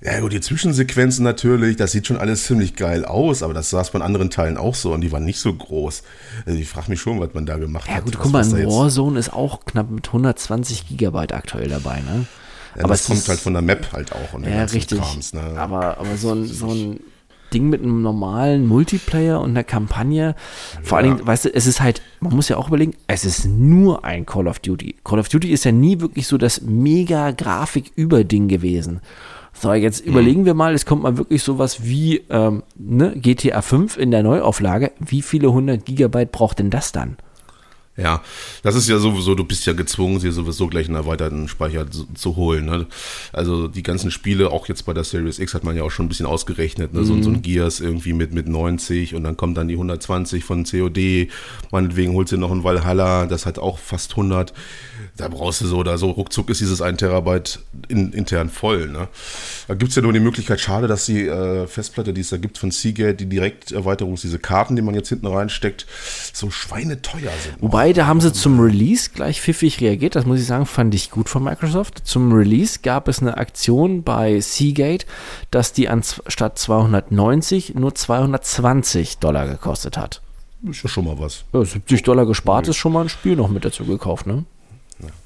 Ja 0.05 0.19
gut, 0.19 0.33
die 0.33 0.41
Zwischensequenzen 0.41 1.23
natürlich, 1.23 1.77
das 1.77 1.93
sieht 1.93 2.09
schon 2.09 2.17
alles 2.17 2.45
ziemlich 2.47 2.75
geil 2.75 3.05
aus, 3.05 3.45
aber 3.45 3.55
das 3.55 3.71
saß 3.71 3.93
bei 3.93 4.01
anderen 4.01 4.31
Teilen 4.31 4.57
auch 4.57 4.75
so 4.75 4.93
und 4.93 5.01
die 5.01 5.13
waren 5.13 5.25
nicht 5.25 5.39
so 5.39 5.55
groß. 5.55 6.03
Also 6.45 6.59
ich 6.59 6.69
frage 6.69 6.91
mich 6.91 7.01
schon, 7.01 7.21
was 7.21 7.35
man 7.35 7.47
da 7.47 7.57
gemacht 7.57 7.87
ja, 7.87 7.95
hat. 7.95 8.01
Ja 8.01 8.05
gut, 8.07 8.19
guck 8.19 8.33
mal, 8.33 8.45
in 8.45 8.67
Warzone 8.67 9.17
ist 9.17 9.33
auch 9.33 9.65
knapp 9.65 9.91
mit 9.91 10.09
120 10.09 10.89
Gigabyte 10.89 11.33
aktuell 11.33 11.69
dabei, 11.69 12.01
ne? 12.01 12.27
Ja, 12.75 12.85
aber 12.85 12.95
das 12.95 13.07
kommt 13.07 13.29
halt 13.29 13.39
von 13.39 13.53
der 13.53 13.63
Map 13.63 13.93
halt 13.93 14.13
auch 14.13 14.33
und 14.33 14.45
ja, 14.45 14.65
richtig. 14.65 14.99
Krams, 14.99 15.35
ne? 15.35 15.43
Aber, 15.57 15.99
aber 15.99 16.17
so 16.17 16.33
ein, 16.33 16.47
so 16.47 16.73
ein 16.73 17.01
Ding 17.53 17.69
mit 17.69 17.83
einem 17.83 18.03
normalen 18.03 18.67
Multiplayer 18.67 19.41
und 19.41 19.51
einer 19.51 19.65
Kampagne. 19.65 20.35
Vor 20.83 20.99
ja. 20.99 21.05
allen 21.05 21.17
Dingen, 21.17 21.27
weißt 21.27 21.47
du, 21.47 21.55
es 21.55 21.67
ist 21.67 21.81
halt, 21.81 22.03
man 22.21 22.35
muss 22.35 22.49
ja 22.49 22.57
auch 22.57 22.69
überlegen, 22.69 22.95
es 23.07 23.25
ist 23.25 23.47
nur 23.47 24.05
ein 24.05 24.27
Call 24.27 24.49
of 24.49 24.59
Duty. 24.59 24.97
Call 25.05 25.19
of 25.19 25.29
Duty 25.29 25.51
ist 25.51 25.65
ja 25.65 25.73
nie 25.73 26.01
wirklich 26.01 26.27
so 26.27 26.39
das 26.39 26.63
mega 26.63 27.31
Grafik-Überding 27.31 28.49
gewesen. 28.49 29.01
So, 29.53 29.73
jetzt 29.73 30.05
mhm. 30.05 30.13
überlegen 30.13 30.45
wir 30.45 30.55
mal, 30.55 30.75
es 30.75 30.87
kommt 30.87 31.03
mal 31.03 31.19
wirklich 31.19 31.43
sowas 31.43 31.85
wie 31.85 32.23
ähm, 32.31 32.63
ne, 32.77 33.13
GTA 33.17 33.63
5 33.63 33.97
in 33.97 34.11
der 34.11 34.23
Neuauflage. 34.23 34.93
Wie 34.99 35.23
viele 35.23 35.49
100 35.49 35.85
Gigabyte 35.85 36.33
braucht 36.33 36.59
denn 36.59 36.71
das 36.71 36.93
dann? 36.93 37.17
Ja, 37.95 38.23
das 38.63 38.75
ist 38.75 38.89
ja 38.89 38.99
sowieso, 38.99 39.35
du 39.35 39.45
bist 39.45 39.67
ja 39.67 39.75
gezwungen, 39.75 40.19
sie 40.19 40.33
sowieso 40.33 40.67
gleich 40.67 40.87
einen 40.87 40.97
erweiterten 40.97 41.47
Speicher 41.47 41.91
zu, 41.91 42.07
zu 42.15 42.37
holen. 42.37 42.65
Ne? 42.65 42.87
Also 43.35 43.69
die 43.69 43.83
ganzen 43.83 44.11
Spiele, 44.11 44.51
auch 44.51 44.67
jetzt 44.67 44.87
bei 44.87 44.95
der 44.95 45.05
Series 45.05 45.39
X 45.39 45.53
hat 45.53 45.63
man 45.63 45.77
ja 45.77 45.83
auch 45.83 45.91
schon 45.91 46.07
ein 46.07 46.09
bisschen 46.09 46.25
ausgerechnet, 46.25 46.95
ne? 46.95 47.01
Mhm. 47.01 47.05
so, 47.05 47.23
so, 47.23 47.29
ein 47.29 47.37
mhm. 47.37 47.43
Gears 47.43 47.81
irgendwie 47.81 48.15
mit, 48.15 48.33
mit 48.33 48.49
90 48.49 49.15
und 49.15 49.25
dann 49.25 49.37
kommt 49.37 49.59
dann 49.59 49.69
die 49.69 49.75
120 49.75 50.43
von 50.43 50.65
COD, 50.65 51.29
meinetwegen 51.71 52.15
holst 52.15 52.33
du 52.33 52.39
noch 52.39 52.51
ein 52.51 52.65
Valhalla, 52.65 53.27
das 53.27 53.45
hat 53.45 53.59
auch 53.59 53.79
fast 53.79 54.13
100 54.13 54.55
da 55.17 55.29
brauchst 55.29 55.61
du 55.61 55.67
so 55.67 55.79
oder 55.79 55.99
so, 55.99 56.11
ruckzuck 56.11 56.49
ist 56.51 56.61
dieses 56.61 56.81
1 56.81 56.99
Terabyte 56.99 57.61
in, 57.89 58.13
intern 58.13 58.49
voll. 58.49 58.89
Ne? 58.89 59.09
Da 59.69 59.75
gibt 59.75 59.91
es 59.91 59.97
ja 59.97 60.03
nur 60.03 60.13
die 60.13 60.21
Möglichkeit, 60.21 60.61
schade, 60.61 60.87
dass 60.87 61.07
die 61.07 61.27
äh, 61.27 61.67
Festplatte, 61.67 62.15
die 62.15 62.23
es 62.23 62.31
da 62.31 62.39
gibt 62.39 62.57
von 62.57 62.71
Seagate, 62.71 63.15
die 63.15 63.27
Direkterweiterung, 63.27 64.15
diese 64.17 64.39
Karten, 64.39 64.75
die 64.75 64.83
man 64.83 64.95
jetzt 64.95 65.11
hinten 65.11 65.27
reinsteckt, 65.27 65.87
so 66.33 66.51
schweineteuer 66.51 67.31
sind. 67.43 67.61
Wobei, 67.61 67.82
da 67.91 68.07
haben 68.07 68.21
sie 68.21 68.33
zum 68.33 68.61
Release 68.61 69.11
gleich 69.13 69.41
pfiffig 69.41 69.81
reagiert, 69.81 70.15
das 70.15 70.27
muss 70.27 70.39
ich 70.39 70.47
sagen, 70.47 70.67
fand 70.67 70.95
ich 70.95 71.11
gut 71.11 71.29
von 71.29 71.43
Microsoft. 71.43 72.07
Zum 72.07 72.33
Release 72.33 72.81
gab 72.83 73.09
es 73.09 73.21
eine 73.21 73.39
Aktion 73.39 74.05
bei 74.05 74.39
Seagate, 74.41 75.07
dass 75.51 75.73
die 75.73 75.89
anstatt 75.89 76.59
290 76.59 77.75
nur 77.75 77.95
220 77.95 79.19
Dollar 79.19 79.49
gekostet 79.49 79.97
hat. 79.97 80.21
Ist 80.71 80.85
ja 80.85 80.89
schon 80.89 81.07
mal 81.07 81.19
was. 81.19 81.45
Ja, 81.53 81.65
70 81.65 82.05
Dollar 82.05 82.27
gespart 82.27 82.69
ist 82.69 82.77
schon 82.77 82.93
mal 82.93 83.01
ein 83.01 83.09
Spiel 83.09 83.35
noch 83.35 83.49
mit 83.49 83.65
dazu 83.65 83.85
gekauft, 83.85 84.27
ne? 84.27 84.45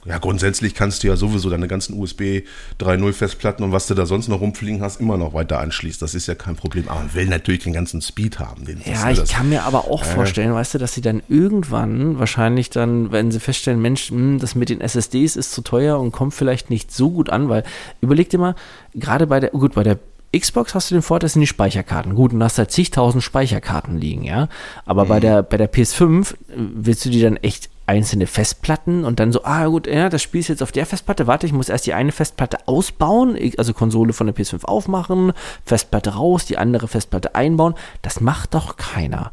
Ja, 0.05 0.19
grundsätzlich 0.19 0.75
kannst 0.75 1.03
du 1.03 1.09
ja 1.09 1.17
sowieso 1.17 1.51
deine 1.51 1.69
ganzen 1.69 1.99
USB 1.99 2.43
3.0 2.81 3.13
Festplatten 3.13 3.65
und 3.65 3.73
was 3.73 3.87
du 3.87 3.95
da 3.95 4.07
sonst 4.07 4.29
noch 4.29 4.41
rumfliegen 4.41 4.81
hast, 4.81 5.01
immer 5.01 5.17
noch 5.17 5.35
weiter 5.35 5.59
anschließen. 5.59 6.01
Das 6.01 6.15
ist 6.15 6.27
ja 6.27 6.35
kein 6.35 6.57
Problem. 6.57 6.89
Aber 6.89 7.01
man 7.01 7.15
will 7.15 7.27
natürlich 7.27 7.65
den 7.65 7.73
ganzen 7.73 8.01
Speed 8.01 8.39
haben. 8.39 8.65
Den, 8.65 8.81
ja, 8.85 9.11
ich 9.11 9.25
kann 9.25 9.49
mir 9.49 9.65
aber 9.65 9.91
auch 9.91 10.03
äh, 10.03 10.07
vorstellen, 10.07 10.55
weißt 10.55 10.75
du, 10.75 10.79
dass 10.79 10.95
sie 10.95 11.01
dann 11.01 11.23
irgendwann 11.29 12.19
wahrscheinlich 12.19 12.71
dann, 12.71 13.13
wenn 13.13 13.31
sie 13.31 13.41
feststellen, 13.41 13.81
Mensch, 13.81 14.11
mh, 14.11 14.17
hm, 14.17 14.39
das 14.39 14.55
mit 14.55 14.69
den 14.69 14.81
SSDs 14.81 15.37
ist 15.37 15.53
zu 15.53 15.63
teuer 15.63 15.99
und 15.99 16.13
kommt 16.13 16.35
vielleicht 16.35 16.71
nicht 16.71 16.93
so 16.93 17.11
gut 17.11 17.31
an, 17.31 17.49
weil 17.49 17.65
überleg 18.01 18.31
dir 18.31 18.39
mal, 18.39 18.55
gerade 18.95 19.27
bei 19.27 19.41
der, 19.41 19.51
gut, 19.51 19.75
bei 19.75 19.83
der 19.83 19.99
Xbox 20.37 20.75
hast 20.75 20.91
du 20.91 20.95
den 20.95 21.03
Vorteil, 21.03 21.27
das 21.27 21.33
sind 21.35 21.41
die 21.41 21.47
Speicherkarten. 21.47 22.15
Gut, 22.15 22.33
und 22.33 22.43
hast 22.43 22.59
da 22.59 22.69
zigtausend 22.69 23.23
Speicherkarten 23.23 23.99
liegen, 23.99 24.25
ja. 24.25 24.49
Aber 24.85 25.05
mhm. 25.05 25.09
bei, 25.09 25.21
der, 25.21 25.43
bei 25.43 25.57
der 25.57 25.73
PS5 25.73 26.33
äh, 26.33 26.35
willst 26.57 27.05
du 27.05 27.11
die 27.11 27.21
dann 27.21 27.37
echt 27.37 27.71
einzelne 27.87 28.27
Festplatten 28.27 29.05
und 29.05 29.21
dann 29.21 29.33
so, 29.33 29.45
ah 29.45 29.67
gut, 29.67 29.87
ja, 29.87 30.09
das 30.09 30.23
Spiel 30.23 30.41
ist 30.41 30.49
jetzt 30.49 30.63
auf 30.63 30.73
der 30.73 30.87
Festplatte, 30.87 31.27
warte, 31.27 31.47
ich 31.47 31.53
muss 31.53 31.69
erst 31.69 31.87
die 31.87 31.95
eine 31.95 32.13
Festplatte 32.13 32.67
ausbauen, 32.67 33.39
also 33.57 33.73
Konsole 33.73 34.13
von 34.13 34.27
der 34.27 34.35
PS5 34.35 34.65
aufmachen, 34.65 35.33
Festplatte 35.65 36.15
raus, 36.15 36.45
die 36.47 36.59
andere 36.59 36.89
Festplatte 36.89 37.35
einbauen. 37.35 37.75
Das 38.03 38.21
macht 38.21 38.55
doch 38.55 38.77
keiner. 38.77 39.31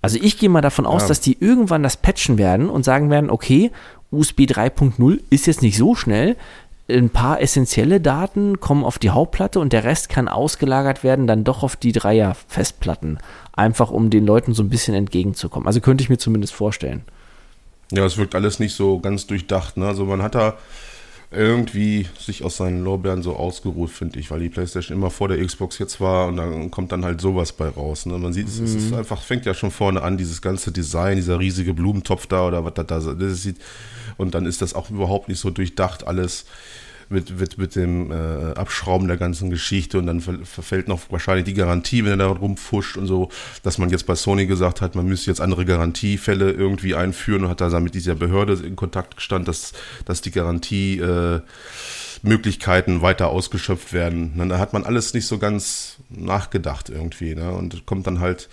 Also 0.00 0.18
ich 0.20 0.38
gehe 0.38 0.48
mal 0.48 0.60
davon 0.60 0.86
aus, 0.86 1.02
ja. 1.02 1.08
dass 1.08 1.20
die 1.20 1.36
irgendwann 1.40 1.82
das 1.82 1.96
patchen 1.96 2.38
werden 2.38 2.68
und 2.68 2.84
sagen 2.84 3.10
werden, 3.10 3.30
okay, 3.30 3.70
USB 4.10 4.40
3.0 4.40 5.20
ist 5.30 5.46
jetzt 5.46 5.62
nicht 5.62 5.76
so 5.76 5.94
schnell, 5.94 6.36
ein 6.88 7.08
paar 7.08 7.40
essentielle 7.40 8.00
Daten 8.00 8.60
kommen 8.60 8.84
auf 8.84 8.98
die 8.98 9.10
Hauptplatte 9.10 9.58
und 9.58 9.72
der 9.72 9.84
Rest 9.84 10.10
kann 10.10 10.28
ausgelagert 10.28 11.02
werden 11.02 11.26
dann 11.26 11.44
doch 11.44 11.62
auf 11.62 11.76
die 11.76 11.92
Dreier-Festplatten. 11.92 13.18
Einfach 13.54 13.90
um 13.90 14.10
den 14.10 14.26
Leuten 14.26 14.52
so 14.52 14.62
ein 14.62 14.68
bisschen 14.68 14.94
entgegenzukommen. 14.94 15.66
Also 15.66 15.80
könnte 15.80 16.02
ich 16.02 16.10
mir 16.10 16.18
zumindest 16.18 16.52
vorstellen. 16.52 17.02
Ja, 17.94 18.04
es 18.04 18.16
wirkt 18.16 18.34
alles 18.34 18.58
nicht 18.58 18.74
so 18.74 18.98
ganz 18.98 19.26
durchdacht. 19.26 19.76
Ne? 19.76 19.86
Also 19.86 20.04
man 20.04 20.22
hat 20.22 20.34
da 20.34 20.56
irgendwie 21.30 22.06
sich 22.18 22.44
aus 22.44 22.56
seinen 22.56 22.84
Lorbeeren 22.84 23.22
so 23.22 23.34
ausgeruht, 23.34 23.90
finde 23.90 24.20
ich, 24.20 24.30
weil 24.30 24.40
die 24.40 24.48
PlayStation 24.48 24.96
immer 24.96 25.10
vor 25.10 25.28
der 25.28 25.44
Xbox 25.44 25.78
jetzt 25.78 26.00
war 26.00 26.28
und 26.28 26.36
dann 26.36 26.70
kommt 26.70 26.92
dann 26.92 27.04
halt 27.04 27.20
sowas 27.20 27.52
bei 27.52 27.68
raus. 27.68 28.06
Ne? 28.06 28.18
Man 28.18 28.32
sieht, 28.32 28.46
mhm. 28.46 28.64
es 28.64 28.74
ist 28.74 28.90
mhm. 28.90 28.98
einfach, 28.98 29.20
fängt 29.22 29.44
ja 29.46 29.54
schon 29.54 29.70
vorne 29.70 30.02
an, 30.02 30.16
dieses 30.16 30.42
ganze 30.42 30.70
Design, 30.72 31.16
dieser 31.16 31.38
riesige 31.40 31.74
Blumentopf 31.74 32.26
da 32.26 32.46
oder 32.46 32.64
was 32.64 32.74
da, 32.74 32.82
das 32.84 33.42
sieht. 33.42 33.56
Und 34.16 34.34
dann 34.34 34.46
ist 34.46 34.62
das 34.62 34.74
auch 34.74 34.90
überhaupt 34.90 35.28
nicht 35.28 35.40
so 35.40 35.50
durchdacht 35.50 36.06
alles 36.06 36.44
mit, 37.14 37.38
mit, 37.38 37.56
mit 37.56 37.76
dem 37.76 38.10
äh, 38.10 38.52
Abschrauben 38.54 39.08
der 39.08 39.16
ganzen 39.16 39.48
Geschichte 39.48 39.98
und 39.98 40.06
dann 40.06 40.20
verfällt 40.20 40.88
noch 40.88 41.00
wahrscheinlich 41.10 41.44
die 41.44 41.54
Garantie, 41.54 42.04
wenn 42.04 42.12
er 42.12 42.16
da 42.18 42.26
rumfuscht 42.26 42.98
und 42.98 43.06
so, 43.06 43.30
dass 43.62 43.78
man 43.78 43.88
jetzt 43.88 44.06
bei 44.06 44.14
Sony 44.14 44.46
gesagt 44.46 44.82
hat, 44.82 44.94
man 44.94 45.06
müsste 45.06 45.30
jetzt 45.30 45.40
andere 45.40 45.64
Garantiefälle 45.64 46.50
irgendwie 46.50 46.94
einführen 46.94 47.44
und 47.44 47.50
hat 47.50 47.60
da 47.62 47.70
mit 47.80 47.94
dieser 47.94 48.14
Behörde 48.14 48.54
in 48.54 48.76
Kontakt 48.76 49.16
gestanden, 49.16 49.46
dass, 49.46 49.72
dass 50.04 50.20
die 50.20 50.30
Garantie 50.30 50.98
äh, 50.98 51.40
weiter 53.02 53.28
ausgeschöpft 53.28 53.92
werden. 53.92 54.48
Da 54.48 54.58
hat 54.58 54.72
man 54.72 54.84
alles 54.84 55.14
nicht 55.14 55.26
so 55.26 55.38
ganz 55.38 55.96
nachgedacht 56.08 56.90
irgendwie. 56.90 57.34
Ne? 57.34 57.50
Und 57.52 57.86
kommt 57.86 58.06
dann 58.06 58.20
halt 58.20 58.48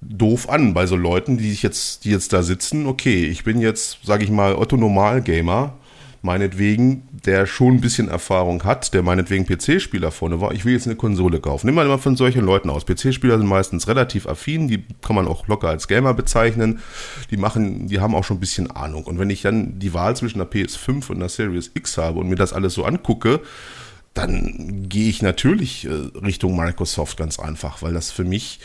doof 0.00 0.48
an 0.48 0.74
bei 0.74 0.86
so 0.86 0.96
Leuten, 0.96 1.38
die 1.38 1.52
jetzt, 1.54 2.04
die 2.04 2.10
jetzt 2.10 2.32
da 2.32 2.42
sitzen. 2.42 2.86
Okay, 2.86 3.24
ich 3.24 3.44
bin 3.44 3.60
jetzt, 3.60 3.98
sage 4.04 4.24
ich 4.24 4.30
mal, 4.30 4.54
Otto 4.54 4.76
Normal 4.76 5.22
Gamer 5.22 5.74
meinetwegen, 6.22 7.08
der 7.12 7.46
schon 7.46 7.74
ein 7.74 7.80
bisschen 7.80 8.08
Erfahrung 8.08 8.62
hat, 8.62 8.94
der 8.94 9.02
meinetwegen 9.02 9.44
PC-Spieler 9.44 10.12
vorne 10.12 10.40
war, 10.40 10.52
ich 10.52 10.64
will 10.64 10.72
jetzt 10.72 10.86
eine 10.86 10.96
Konsole 10.96 11.40
kaufen. 11.40 11.66
Nimm 11.66 11.74
mal 11.74 11.84
immer 11.84 11.98
von 11.98 12.16
solchen 12.16 12.44
Leuten 12.44 12.70
aus. 12.70 12.86
PC-Spieler 12.86 13.38
sind 13.38 13.48
meistens 13.48 13.88
relativ 13.88 14.26
affin, 14.26 14.68
die 14.68 14.84
kann 15.02 15.16
man 15.16 15.26
auch 15.26 15.48
locker 15.48 15.68
als 15.68 15.88
Gamer 15.88 16.14
bezeichnen. 16.14 16.80
Die 17.30 17.36
machen, 17.36 17.88
die 17.88 18.00
haben 18.00 18.14
auch 18.14 18.24
schon 18.24 18.36
ein 18.36 18.40
bisschen 18.40 18.70
Ahnung. 18.70 19.04
Und 19.04 19.18
wenn 19.18 19.30
ich 19.30 19.42
dann 19.42 19.80
die 19.80 19.92
Wahl 19.92 20.16
zwischen 20.16 20.38
der 20.38 20.50
PS5 20.50 21.10
und 21.10 21.18
der 21.18 21.28
Series 21.28 21.72
X 21.74 21.98
habe 21.98 22.20
und 22.20 22.28
mir 22.28 22.36
das 22.36 22.52
alles 22.52 22.74
so 22.74 22.84
angucke, 22.84 23.40
dann 24.14 24.88
gehe 24.88 25.08
ich 25.08 25.22
natürlich 25.22 25.86
äh, 25.86 25.90
Richtung 26.24 26.56
Microsoft 26.56 27.16
ganz 27.16 27.38
einfach, 27.38 27.82
weil 27.82 27.94
das 27.94 28.10
für 28.10 28.24
mich 28.24 28.60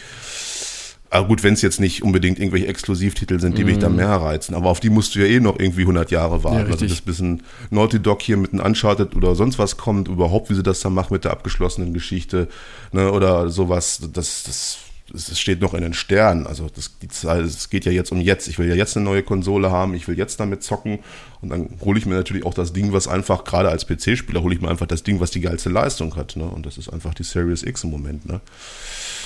aber 1.09 1.27
gut, 1.27 1.43
wenn 1.43 1.53
es 1.53 1.61
jetzt 1.61 1.79
nicht 1.79 2.03
unbedingt 2.03 2.37
irgendwelche 2.37 2.67
Exklusivtitel 2.67 3.39
sind, 3.39 3.57
die 3.57 3.63
mm. 3.63 3.67
mich 3.67 3.79
da 3.79 3.89
mhm. 3.89 3.95
mehr 3.95 4.09
reizen. 4.09 4.55
Aber 4.55 4.69
auf 4.69 4.79
die 4.79 4.89
musst 4.89 5.15
du 5.15 5.19
ja 5.19 5.25
eh 5.25 5.39
noch 5.39 5.57
irgendwie 5.59 5.81
100 5.81 6.11
Jahre 6.11 6.43
warten. 6.43 6.67
Ja, 6.67 6.73
also 6.73 6.85
bis, 6.85 7.01
bis 7.01 7.19
ein 7.19 7.43
Naughty 7.69 7.99
Dog 7.99 8.21
hier 8.21 8.37
mit 8.37 8.51
einem 8.51 8.65
Uncharted 8.65 9.15
oder 9.15 9.35
sonst 9.35 9.57
was 9.57 9.77
kommt, 9.77 10.09
überhaupt, 10.09 10.49
wie 10.49 10.55
sie 10.55 10.63
das 10.63 10.81
dann 10.81 10.93
machen 10.93 11.13
mit 11.13 11.23
der 11.23 11.31
abgeschlossenen 11.31 11.93
Geschichte 11.93 12.49
ne, 12.91 13.11
oder 13.11 13.49
sowas, 13.49 14.01
das, 14.11 14.43
das, 14.43 14.77
das 15.13 15.39
steht 15.39 15.61
noch 15.61 15.73
in 15.73 15.81
den 15.81 15.93
Sternen. 15.93 16.45
Also 16.45 16.67
das, 16.73 16.97
die 17.01 17.07
Zeit, 17.07 17.45
es 17.45 17.69
geht 17.69 17.85
ja 17.85 17.91
jetzt 17.93 18.11
um 18.11 18.19
jetzt. 18.19 18.49
Ich 18.49 18.59
will 18.59 18.67
ja 18.67 18.75
jetzt 18.75 18.97
eine 18.97 19.05
neue 19.05 19.23
Konsole 19.23 19.71
haben, 19.71 19.93
ich 19.93 20.09
will 20.09 20.17
jetzt 20.17 20.41
damit 20.41 20.61
zocken 20.61 20.99
und 21.41 21.49
dann 21.49 21.69
hole 21.85 21.97
ich 21.97 22.05
mir 22.05 22.15
natürlich 22.15 22.45
auch 22.45 22.53
das 22.53 22.73
Ding, 22.73 22.91
was 22.91 23.07
einfach, 23.07 23.45
gerade 23.45 23.69
als 23.69 23.87
PC-Spieler, 23.87 24.43
hole 24.43 24.53
ich 24.53 24.61
mir 24.61 24.69
einfach 24.69 24.87
das 24.87 25.03
Ding, 25.03 25.21
was 25.21 25.31
die 25.31 25.41
geilste 25.41 25.69
Leistung 25.69 26.17
hat. 26.17 26.35
Ne? 26.35 26.43
Und 26.43 26.65
das 26.65 26.77
ist 26.77 26.89
einfach 26.89 27.13
die 27.13 27.23
Series 27.23 27.63
X 27.63 27.85
im 27.85 27.91
Moment. 27.91 28.25
Ne? 28.25 28.41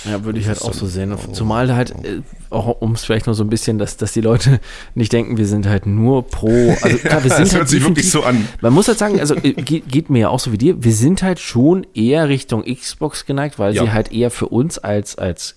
Ja, 0.04 0.24
würde 0.24 0.38
ich 0.38 0.48
halt 0.48 0.62
auch 0.62 0.74
so 0.74 0.86
sehen. 0.86 1.14
Zumal 1.32 1.74
halt, 1.74 1.90
äh, 1.90 2.22
auch 2.50 2.80
um 2.80 2.92
es 2.92 3.04
vielleicht 3.04 3.26
noch 3.26 3.34
so 3.34 3.44
ein 3.44 3.50
bisschen, 3.50 3.78
dass, 3.78 3.96
dass 3.96 4.12
die 4.12 4.20
Leute 4.20 4.60
nicht 4.94 5.12
denken, 5.12 5.36
wir 5.36 5.46
sind 5.46 5.66
halt 5.66 5.86
nur 5.86 6.26
pro. 6.26 6.76
Also 6.82 6.98
klar, 7.04 7.22
wir 7.22 7.30
sind 7.30 7.30
das 7.30 7.38
halt 7.38 7.52
hört 7.52 7.68
sich 7.68 7.84
wirklich 7.84 8.10
so 8.10 8.22
an. 8.22 8.48
Man 8.60 8.72
muss 8.72 8.88
halt 8.88 8.98
sagen, 8.98 9.20
also 9.20 9.34
äh, 9.36 9.52
geht, 9.52 9.88
geht, 9.88 10.10
mir 10.10 10.20
ja 10.20 10.28
auch 10.28 10.40
so 10.40 10.52
wie 10.52 10.58
dir, 10.58 10.82
wir 10.82 10.94
sind 10.94 11.22
halt 11.22 11.38
schon 11.38 11.86
eher 11.94 12.28
Richtung 12.28 12.64
Xbox 12.64 13.26
geneigt, 13.26 13.58
weil 13.58 13.74
ja. 13.74 13.84
sie 13.84 13.92
halt 13.92 14.12
eher 14.12 14.30
für 14.30 14.48
uns 14.48 14.78
als, 14.78 15.16
als 15.16 15.56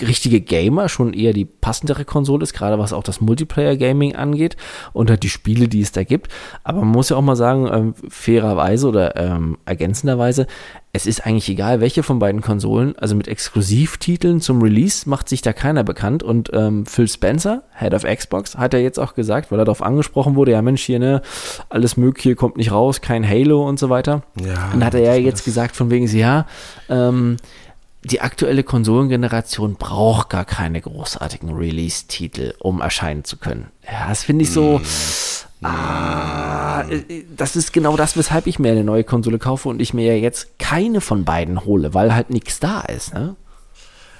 richtige 0.00 0.40
Gamer 0.40 0.88
schon 0.88 1.12
eher 1.12 1.32
die 1.32 1.44
passendere 1.44 2.04
Konsole 2.04 2.42
ist, 2.42 2.52
gerade 2.52 2.78
was 2.78 2.92
auch 2.92 3.02
das 3.02 3.20
Multiplayer-Gaming 3.20 4.16
angeht 4.16 4.56
und 4.92 5.10
halt 5.10 5.22
die 5.22 5.28
Spiele, 5.28 5.68
die 5.68 5.80
es 5.80 5.92
da 5.92 6.04
gibt. 6.04 6.32
Aber 6.64 6.80
man 6.80 6.88
muss 6.88 7.10
ja 7.10 7.16
auch 7.16 7.22
mal 7.22 7.36
sagen, 7.36 7.68
ähm, 7.72 7.94
fairerweise 8.08 8.88
oder 8.88 9.16
ähm, 9.16 9.58
ergänzenderweise, 9.66 10.46
es 10.92 11.06
ist 11.06 11.26
eigentlich 11.26 11.48
egal, 11.48 11.80
welche 11.80 12.04
von 12.04 12.20
beiden 12.20 12.40
Konsolen, 12.40 12.96
also 12.96 13.16
mit 13.16 13.26
Exklusivtiteln 13.26 14.40
zum 14.40 14.62
Release 14.62 15.08
macht 15.08 15.28
sich 15.28 15.42
da 15.42 15.52
keiner 15.52 15.82
bekannt 15.82 16.22
und 16.22 16.50
ähm, 16.52 16.86
Phil 16.86 17.08
Spencer, 17.08 17.64
Head 17.76 17.94
of 17.94 18.04
Xbox, 18.04 18.56
hat 18.56 18.74
er 18.74 18.80
jetzt 18.80 18.98
auch 19.00 19.14
gesagt, 19.14 19.50
weil 19.50 19.58
er 19.58 19.64
darauf 19.64 19.82
angesprochen 19.82 20.36
wurde, 20.36 20.52
ja 20.52 20.62
Mensch, 20.62 20.84
hier, 20.84 21.00
ne, 21.00 21.20
alles 21.68 21.96
Mögliche 21.96 22.36
kommt 22.36 22.56
nicht 22.56 22.70
raus, 22.70 23.00
kein 23.00 23.28
Halo 23.28 23.68
und 23.68 23.80
so 23.80 23.90
weiter. 23.90 24.22
Ja, 24.40 24.70
und 24.72 24.84
hat 24.84 24.94
er 24.94 25.00
ja 25.00 25.14
jetzt 25.14 25.44
gesagt, 25.44 25.74
von 25.74 25.90
wegen, 25.90 26.06
ja, 26.06 26.46
ähm, 26.88 27.38
die 28.04 28.20
aktuelle 28.20 28.62
Konsolengeneration 28.62 29.76
braucht 29.76 30.30
gar 30.30 30.44
keine 30.44 30.80
großartigen 30.80 31.50
Release-Titel, 31.54 32.54
um 32.58 32.80
erscheinen 32.80 33.24
zu 33.24 33.38
können. 33.38 33.68
Ja, 33.90 34.08
das 34.08 34.24
finde 34.24 34.44
ich 34.44 34.50
so. 34.50 34.78
Mm. 34.78 35.66
Ah, 35.66 36.84
äh, 36.90 37.24
das 37.34 37.56
ist 37.56 37.72
genau 37.72 37.96
das, 37.96 38.16
weshalb 38.18 38.46
ich 38.46 38.58
mir 38.58 38.72
eine 38.72 38.84
neue 38.84 39.04
Konsole 39.04 39.38
kaufe 39.38 39.70
und 39.70 39.80
ich 39.80 39.94
mir 39.94 40.18
jetzt 40.20 40.58
keine 40.58 41.00
von 41.00 41.24
beiden 41.24 41.64
hole, 41.64 41.94
weil 41.94 42.14
halt 42.14 42.28
nichts 42.28 42.60
da 42.60 42.82
ist. 42.82 43.14
Ne? 43.14 43.36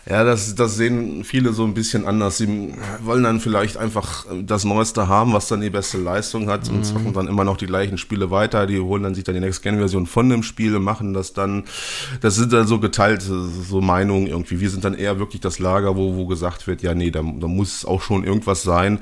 Ja, 0.06 0.22
das, 0.22 0.54
das 0.54 0.76
sehen 0.76 1.24
viele 1.24 1.54
so 1.54 1.64
ein 1.64 1.72
bisschen 1.72 2.06
anders. 2.06 2.36
Sie 2.36 2.74
wollen 3.02 3.24
dann 3.24 3.40
vielleicht 3.40 3.78
einfach 3.78 4.26
das 4.42 4.64
Neueste 4.64 5.08
haben, 5.08 5.32
was 5.32 5.48
dann 5.48 5.62
die 5.62 5.70
beste 5.70 5.96
Leistung 5.96 6.50
hat 6.50 6.68
und 6.68 6.78
mhm. 6.78 6.84
zocken 6.84 7.12
dann 7.14 7.26
immer 7.26 7.44
noch 7.44 7.56
die 7.56 7.66
gleichen 7.66 7.96
Spiele 7.96 8.30
weiter. 8.30 8.66
Die 8.66 8.78
holen 8.78 9.02
dann 9.02 9.14
sich 9.14 9.24
dann 9.24 9.34
die 9.34 9.40
Next-Gen-Version 9.40 10.06
von 10.06 10.28
dem 10.28 10.42
Spiel 10.42 10.76
und 10.76 10.82
machen 10.82 11.14
das 11.14 11.32
dann. 11.32 11.64
Das 12.20 12.34
sind 12.34 12.52
dann 12.52 12.66
so 12.66 12.80
geteilte 12.80 13.32
so 13.48 13.80
Meinungen 13.80 14.26
irgendwie. 14.26 14.60
Wir 14.60 14.68
sind 14.68 14.84
dann 14.84 14.94
eher 14.94 15.18
wirklich 15.18 15.40
das 15.40 15.58
Lager, 15.58 15.96
wo, 15.96 16.16
wo 16.16 16.26
gesagt 16.26 16.66
wird, 16.66 16.82
ja, 16.82 16.94
nee, 16.94 17.10
da, 17.10 17.20
da 17.22 17.48
muss 17.48 17.86
auch 17.86 18.02
schon 18.02 18.24
irgendwas 18.24 18.62
sein 18.62 19.00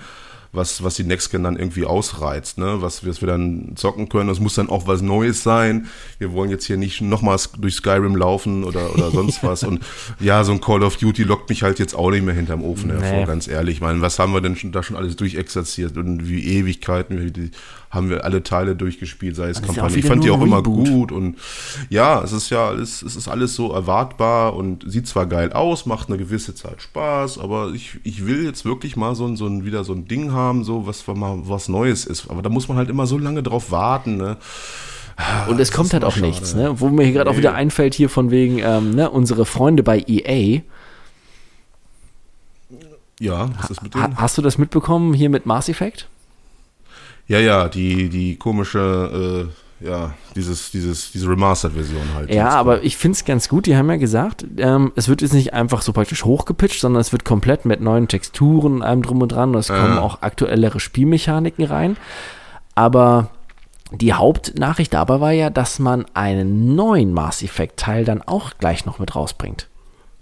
was, 0.53 0.84
was 0.84 0.96
die 0.96 1.05
Next 1.05 1.30
Gen 1.30 1.44
dann 1.44 1.57
irgendwie 1.57 1.86
ausreizt, 1.86 2.59
ne? 2.59 2.82
was, 2.82 3.07
was 3.07 3.22
wir 3.22 3.28
dann 3.28 3.72
zocken 3.74 4.11
können. 4.11 4.28
Das 4.28 4.38
muss 4.38 4.55
dann 4.55 4.68
auch 4.68 4.86
was 4.86 5.00
Neues 5.00 5.42
sein. 5.42 5.88
Wir 6.18 6.32
wollen 6.32 6.50
jetzt 6.50 6.66
hier 6.66 6.76
nicht 6.76 7.00
nochmals 7.00 7.53
durch 7.59 7.76
Skyrim 7.76 8.14
laufen 8.16 8.62
oder, 8.64 8.94
oder 8.94 9.11
sonst 9.12 9.42
was. 9.42 9.62
Und 9.62 9.80
ja, 10.20 10.44
so 10.44 10.53
ein 10.53 10.61
Call 10.61 10.82
of 10.82 10.98
Duty 10.98 11.22
lockt 11.22 11.48
mich 11.48 11.62
halt 11.62 11.78
jetzt 11.78 11.94
auch 11.94 12.11
nicht 12.11 12.24
mehr 12.24 12.34
hinterm 12.34 12.62
Ofen 12.62 12.88
nee. 12.88 13.00
hervor, 13.00 13.26
ganz 13.26 13.48
ehrlich. 13.48 13.76
Ich 13.76 13.80
meine, 13.80 14.03
was 14.03 14.18
haben 14.18 14.34
wir 14.34 14.42
denn 14.42 14.57
schon, 14.57 14.72
da 14.72 14.82
schon 14.82 14.96
alles 14.96 15.16
durchexerziert 15.16 15.96
und 15.96 16.28
wie 16.28 16.44
Ewigkeiten, 16.59 17.24
wie 17.24 17.30
die, 17.30 17.50
haben 17.93 18.09
wir 18.09 18.24
alle 18.24 18.43
Teile 18.43 18.74
durchgespielt, 18.74 19.36
sei 19.36 19.51
es 19.51 19.61
Kampagne. 19.61 19.99
Ich 19.99 20.07
fand 20.07 20.24
die 20.24 20.30
auch 20.30 20.40
immer 20.40 20.62
gut 20.62 21.12
und 21.12 21.36
ja, 21.90 22.22
es 22.22 22.32
ist 22.32 22.49
ja 22.49 22.68
alles, 22.68 23.03
es 23.03 23.16
ist 23.16 23.28
alles 23.28 23.55
so 23.55 23.70
erwartbar 23.70 24.57
und 24.57 24.90
sieht 24.90 25.07
zwar 25.07 25.26
geil 25.26 25.53
aus, 25.53 25.84
macht 25.84 26.09
eine 26.09 26.16
gewisse 26.16 26.55
Zeit 26.55 26.80
Spaß, 26.80 27.38
aber 27.38 27.72
ich, 27.74 27.99
ich 28.03 28.26
will 28.26 28.45
jetzt 28.45 28.64
wirklich 28.64 28.97
mal 28.97 29.14
so 29.14 29.26
ein, 29.26 29.36
so 29.36 29.47
ein, 29.47 29.66
wieder 29.66 29.84
so 29.84 29.93
ein 29.93 30.09
Ding 30.09 30.32
haben, 30.32 30.64
so 30.64 30.86
was 30.86 31.07
mal 31.07 31.40
was 31.43 31.68
Neues 31.68 32.07
ist. 32.07 32.30
Aber 32.30 32.40
da 32.40 32.49
muss 32.49 32.66
man 32.66 32.78
halt 32.78 32.88
immer 32.88 33.07
so 33.07 33.18
lange 33.18 33.43
drauf 33.43 33.70
warten, 33.70 34.16
ne? 34.16 34.38
Und 35.49 35.61
es 35.61 35.70
kommt 35.70 35.93
halt 35.93 36.05
auch 36.05 36.14
schade. 36.14 36.26
nichts, 36.26 36.55
ne? 36.55 36.80
Wo 36.80 36.88
mir 36.88 37.05
hier 37.05 37.12
gerade 37.12 37.28
nee. 37.28 37.34
auch 37.34 37.38
wieder 37.38 37.53
einfällt, 37.55 37.93
hier 37.93 38.09
von 38.09 38.30
wegen, 38.30 38.59
ähm, 38.59 38.95
ne, 38.95 39.11
unsere 39.11 39.45
Freunde 39.45 39.82
bei 39.82 40.03
EA. 40.07 40.62
Ja, 43.20 43.51
was 43.61 43.70
ist 43.70 43.82
mit 43.82 43.95
denen? 43.95 44.16
Hast 44.16 44.38
du 44.38 44.43
das 44.43 44.57
mitbekommen 44.57 45.12
hier 45.12 45.28
mit 45.28 45.45
Mass 45.45 45.68
Effect? 45.68 46.09
Ja, 47.26 47.38
ja, 47.38 47.68
die, 47.68 48.08
die 48.08 48.36
komische, 48.36 49.48
äh, 49.80 49.86
ja, 49.86 50.14
dieses, 50.36 50.70
dieses, 50.70 51.12
diese 51.12 51.28
Remastered-Version 51.28 52.14
halt. 52.14 52.32
Ja, 52.32 52.50
aber 52.50 52.82
ich 52.82 52.96
finde 52.96 53.16
es 53.16 53.24
ganz 53.24 53.48
gut. 53.48 53.66
Die 53.66 53.76
haben 53.76 53.90
ja 53.90 53.96
gesagt, 53.96 54.44
ähm, 54.58 54.92
es 54.96 55.08
wird 55.08 55.22
jetzt 55.22 55.32
nicht 55.32 55.54
einfach 55.54 55.82
so 55.82 55.92
praktisch 55.92 56.24
hochgepitcht, 56.24 56.80
sondern 56.80 57.00
es 57.00 57.12
wird 57.12 57.24
komplett 57.24 57.64
mit 57.64 57.80
neuen 57.80 58.08
Texturen 58.08 58.74
und 58.74 58.82
allem 58.82 59.02
drum 59.02 59.22
und 59.22 59.32
dran. 59.32 59.50
Und 59.50 59.60
es 59.60 59.70
äh. 59.70 59.74
kommen 59.74 59.98
auch 59.98 60.22
aktuellere 60.22 60.80
Spielmechaniken 60.80 61.64
rein. 61.64 61.96
Aber 62.74 63.30
die 63.92 64.12
Hauptnachricht 64.12 64.94
dabei 64.94 65.20
war 65.20 65.32
ja, 65.32 65.50
dass 65.50 65.78
man 65.78 66.06
einen 66.14 66.74
neuen 66.74 67.12
Mass 67.12 67.42
Effect-Teil 67.42 68.04
dann 68.04 68.22
auch 68.22 68.52
gleich 68.58 68.86
noch 68.86 68.98
mit 68.98 69.14
rausbringt. 69.14 69.68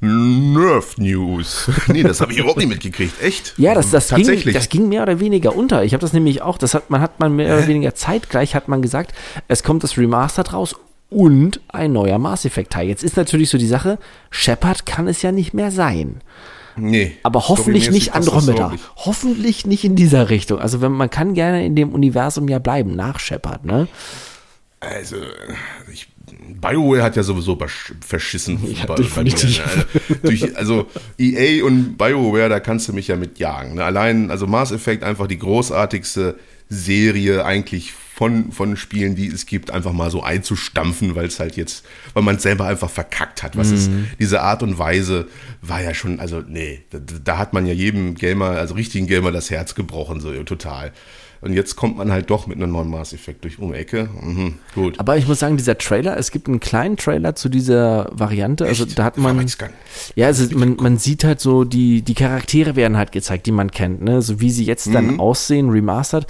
Nerf 0.00 0.96
News. 0.96 1.70
Nee, 1.88 2.02
das 2.02 2.20
habe 2.20 2.32
ich 2.32 2.38
überhaupt 2.38 2.58
nicht 2.58 2.68
mitgekriegt. 2.68 3.20
Echt? 3.22 3.54
Ja, 3.58 3.74
das, 3.74 3.90
das, 3.90 4.08
Tatsächlich. 4.08 4.44
Ging, 4.44 4.54
das 4.54 4.68
ging 4.68 4.88
mehr 4.88 5.02
oder 5.02 5.20
weniger 5.20 5.54
unter. 5.54 5.84
Ich 5.84 5.92
habe 5.92 6.00
das 6.00 6.12
nämlich 6.12 6.42
auch, 6.42 6.56
das 6.56 6.74
hat 6.74 6.88
man 6.90 7.00
hat 7.00 7.20
man 7.20 7.36
mehr 7.36 7.56
oder 7.56 7.66
weniger 7.66 7.94
zeitgleich 7.94 8.54
hat 8.54 8.68
man 8.68 8.80
gesagt, 8.80 9.12
es 9.48 9.62
kommt 9.62 9.82
das 9.84 9.98
Remastered 9.98 10.52
raus 10.52 10.74
und 11.10 11.60
ein 11.68 11.92
neuer 11.92 12.18
Mass 12.18 12.44
Effect 12.44 12.72
Teil. 12.72 12.88
Jetzt 12.88 13.04
ist 13.04 13.16
natürlich 13.16 13.50
so 13.50 13.58
die 13.58 13.66
Sache, 13.66 13.98
Shepard 14.30 14.86
kann 14.86 15.08
es 15.08 15.22
ja 15.22 15.32
nicht 15.32 15.52
mehr 15.52 15.70
sein. 15.70 16.20
Nee. 16.76 17.16
Aber 17.22 17.48
hoffentlich 17.48 17.90
nicht 17.90 18.14
Andromeda. 18.14 18.72
Hoffentlich 18.96 19.66
nicht 19.66 19.84
in 19.84 19.96
dieser 19.96 20.30
Richtung. 20.30 20.60
Also 20.60 20.80
wenn 20.80 20.92
man 20.92 21.10
kann 21.10 21.34
gerne 21.34 21.66
in 21.66 21.76
dem 21.76 21.92
Universum 21.92 22.48
ja 22.48 22.58
bleiben 22.58 22.94
nach 22.94 23.18
Shepard, 23.18 23.64
ne? 23.64 23.88
Also 24.78 25.16
ich 25.92 26.08
BioWare 26.58 27.02
hat 27.02 27.16
ja 27.16 27.22
sowieso 27.22 27.58
verschissen. 28.00 28.58
Ja, 28.74 28.86
bei, 28.86 28.94
definitiv. 28.94 29.62
Bei 30.22 30.30
mir, 30.30 30.46
ne? 30.46 30.56
also 30.56 30.86
EA 31.18 31.64
und 31.64 31.96
BioWare, 31.98 32.48
da 32.48 32.60
kannst 32.60 32.88
du 32.88 32.92
mich 32.92 33.08
ja 33.08 33.16
mit 33.16 33.38
jagen. 33.38 33.74
Ne? 33.74 33.84
Allein, 33.84 34.30
also 34.30 34.46
Mass 34.46 34.72
Effect 34.72 35.02
einfach 35.02 35.26
die 35.26 35.38
großartigste 35.38 36.36
Serie 36.68 37.44
eigentlich 37.44 37.92
von, 38.20 38.52
von 38.52 38.76
Spielen, 38.76 39.14
die 39.14 39.28
es 39.28 39.46
gibt, 39.46 39.70
einfach 39.70 39.92
mal 39.92 40.10
so 40.10 40.22
einzustampfen, 40.22 41.14
weil 41.14 41.24
es 41.24 41.40
halt 41.40 41.56
jetzt, 41.56 41.86
weil 42.12 42.22
man 42.22 42.36
es 42.36 42.42
selber 42.42 42.66
einfach 42.66 42.90
verkackt 42.90 43.42
hat. 43.42 43.56
Was 43.56 43.68
mhm. 43.68 43.74
ist, 43.74 43.90
diese 44.18 44.42
Art 44.42 44.62
und 44.62 44.78
Weise 44.78 45.26
war 45.62 45.80
ja 45.82 45.94
schon, 45.94 46.20
also 46.20 46.42
nee, 46.46 46.82
da, 46.90 46.98
da, 46.98 47.38
hat 47.38 47.54
man 47.54 47.64
ja 47.64 47.72
jedem 47.72 48.14
Gamer, 48.16 48.50
also 48.50 48.74
richtigen 48.74 49.06
Gamer 49.06 49.32
das 49.32 49.50
Herz 49.50 49.74
gebrochen, 49.74 50.20
so 50.20 50.32
total. 50.42 50.92
Und 51.42 51.54
jetzt 51.54 51.74
kommt 51.76 51.96
man 51.96 52.12
halt 52.12 52.28
doch 52.28 52.46
mit 52.46 52.58
einem 52.58 52.72
neuen 52.72 52.90
Mass 52.90 53.14
Effect 53.14 53.44
durch 53.44 53.58
um 53.58 53.72
Ecke. 53.72 54.10
Mhm, 54.20 54.58
gut. 54.74 55.00
Aber 55.00 55.16
ich 55.16 55.26
muss 55.26 55.38
sagen, 55.38 55.56
dieser 55.56 55.78
Trailer, 55.78 56.18
es 56.18 56.30
gibt 56.30 56.48
einen 56.48 56.60
kleinen 56.60 56.98
Trailer 56.98 57.34
zu 57.34 57.48
dieser 57.48 58.10
Variante. 58.12 58.64
Also 58.64 58.84
Echt? 58.84 58.90
Also 58.90 58.96
da 58.96 59.04
hat 59.04 59.16
man. 59.16 59.46
Ja, 60.16 60.26
also 60.26 60.54
man, 60.56 60.76
man 60.76 60.98
sieht 60.98 61.24
halt 61.24 61.40
so, 61.40 61.64
die, 61.64 62.02
die 62.02 62.14
Charaktere 62.14 62.76
werden 62.76 62.98
halt 62.98 63.12
gezeigt, 63.12 63.46
die 63.46 63.52
man 63.52 63.70
kennt, 63.70 64.02
ne? 64.02 64.20
So 64.20 64.40
wie 64.40 64.50
sie 64.50 64.64
jetzt 64.64 64.88
mhm. 64.88 64.92
dann 64.92 65.20
aussehen, 65.20 65.70
remastered. 65.70 66.26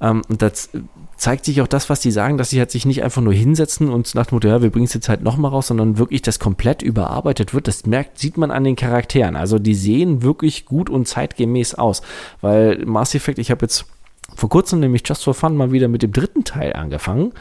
Ähm, 0.00 0.22
und 0.28 0.40
das 0.40 0.70
zeigt 1.16 1.44
sich 1.44 1.60
auch 1.60 1.66
das, 1.66 1.88
was 1.90 2.00
die 2.00 2.10
sagen, 2.10 2.38
dass 2.38 2.50
sie 2.50 2.58
halt 2.58 2.70
sich 2.70 2.86
nicht 2.86 3.02
einfach 3.02 3.22
nur 3.22 3.32
hinsetzen 3.32 3.88
und 3.88 4.14
nach 4.14 4.26
dem 4.26 4.36
Motto, 4.36 4.48
ja, 4.48 4.62
wir 4.62 4.70
bringen 4.70 4.86
es 4.86 4.94
jetzt 4.94 5.08
halt 5.08 5.22
nochmal 5.22 5.50
raus, 5.50 5.68
sondern 5.68 5.98
wirklich 5.98 6.22
das 6.22 6.38
komplett 6.38 6.82
überarbeitet 6.82 7.54
wird. 7.54 7.68
Das 7.68 7.86
merkt, 7.86 8.18
sieht 8.18 8.36
man 8.36 8.50
an 8.50 8.64
den 8.64 8.76
Charakteren. 8.76 9.36
Also 9.36 9.58
die 9.58 9.74
sehen 9.74 10.22
wirklich 10.22 10.64
gut 10.64 10.90
und 10.90 11.06
zeitgemäß 11.06 11.74
aus. 11.74 12.02
Weil 12.40 12.84
Mass 12.84 13.14
Effect, 13.14 13.38
ich 13.38 13.50
habe 13.50 13.64
jetzt 13.64 13.86
vor 14.34 14.48
kurzem 14.48 14.80
nämlich 14.80 15.02
Just 15.06 15.24
for 15.24 15.34
Fun 15.34 15.56
mal 15.56 15.72
wieder 15.72 15.88
mit 15.88 16.02
dem 16.02 16.12
dritten 16.12 16.44
Teil 16.44 16.72
angefangen. 16.72 17.32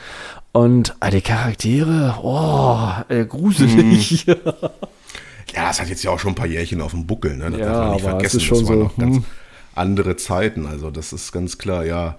Und 0.51 0.95
ah, 0.99 1.09
die 1.09 1.21
Charaktere, 1.21 2.19
oh, 2.21 3.11
äh, 3.11 3.25
gruselig. 3.25 4.27
Hm. 4.27 4.35
ja, 5.55 5.71
es 5.71 5.81
hat 5.81 5.89
jetzt 5.89 6.03
ja 6.03 6.11
auch 6.11 6.19
schon 6.19 6.33
ein 6.33 6.35
paar 6.35 6.47
Jährchen 6.47 6.81
auf 6.81 6.91
dem 6.91 7.07
Buckel, 7.07 7.35
ne? 7.35 7.49
Das 7.49 7.59
ja, 7.59 7.65
darf 7.65 7.79
man 7.79 7.93
nicht 7.93 8.03
vergessen. 8.03 8.37
Es 8.37 8.43
ist 8.43 8.43
schon 8.43 8.59
das 8.59 8.69
waren 8.69 8.77
so, 8.77 8.83
noch 8.83 8.97
ganz 8.97 9.15
hm. 9.17 9.25
andere 9.73 10.15
Zeiten, 10.15 10.67
also 10.67 10.91
das 10.91 11.11
ist 11.11 11.31
ganz 11.31 11.57
klar, 11.57 11.85
ja. 11.85 12.17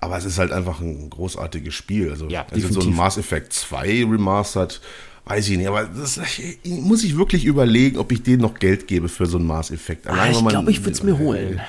Aber 0.00 0.16
es 0.16 0.24
ist 0.24 0.38
halt 0.38 0.52
einfach 0.52 0.80
ein 0.80 1.10
großartiges 1.10 1.74
Spiel. 1.74 2.10
Also, 2.10 2.28
ja, 2.28 2.46
also 2.50 2.80
so 2.80 2.88
ein 2.88 2.94
Mass 2.94 3.18
Effect 3.18 3.52
2 3.52 4.06
Remastered 4.10 4.80
weiß 5.26 5.48
ich 5.48 5.56
nicht, 5.56 5.68
aber 5.68 5.84
das 5.84 6.20
muss 6.64 7.02
ich 7.02 7.16
wirklich 7.16 7.44
überlegen, 7.44 7.98
ob 7.98 8.12
ich 8.12 8.22
denen 8.22 8.42
noch 8.42 8.58
Geld 8.58 8.86
gebe 8.86 9.08
für 9.08 9.26
so 9.26 9.38
einen 9.38 9.46
Maß-Effekt. 9.46 10.06
Ah, 10.06 10.28
ich 10.30 10.46
glaube, 10.46 10.70
ich 10.70 10.80
würde 10.80 10.92
es 10.92 11.02
mir 11.02 11.18
holen. 11.18 11.60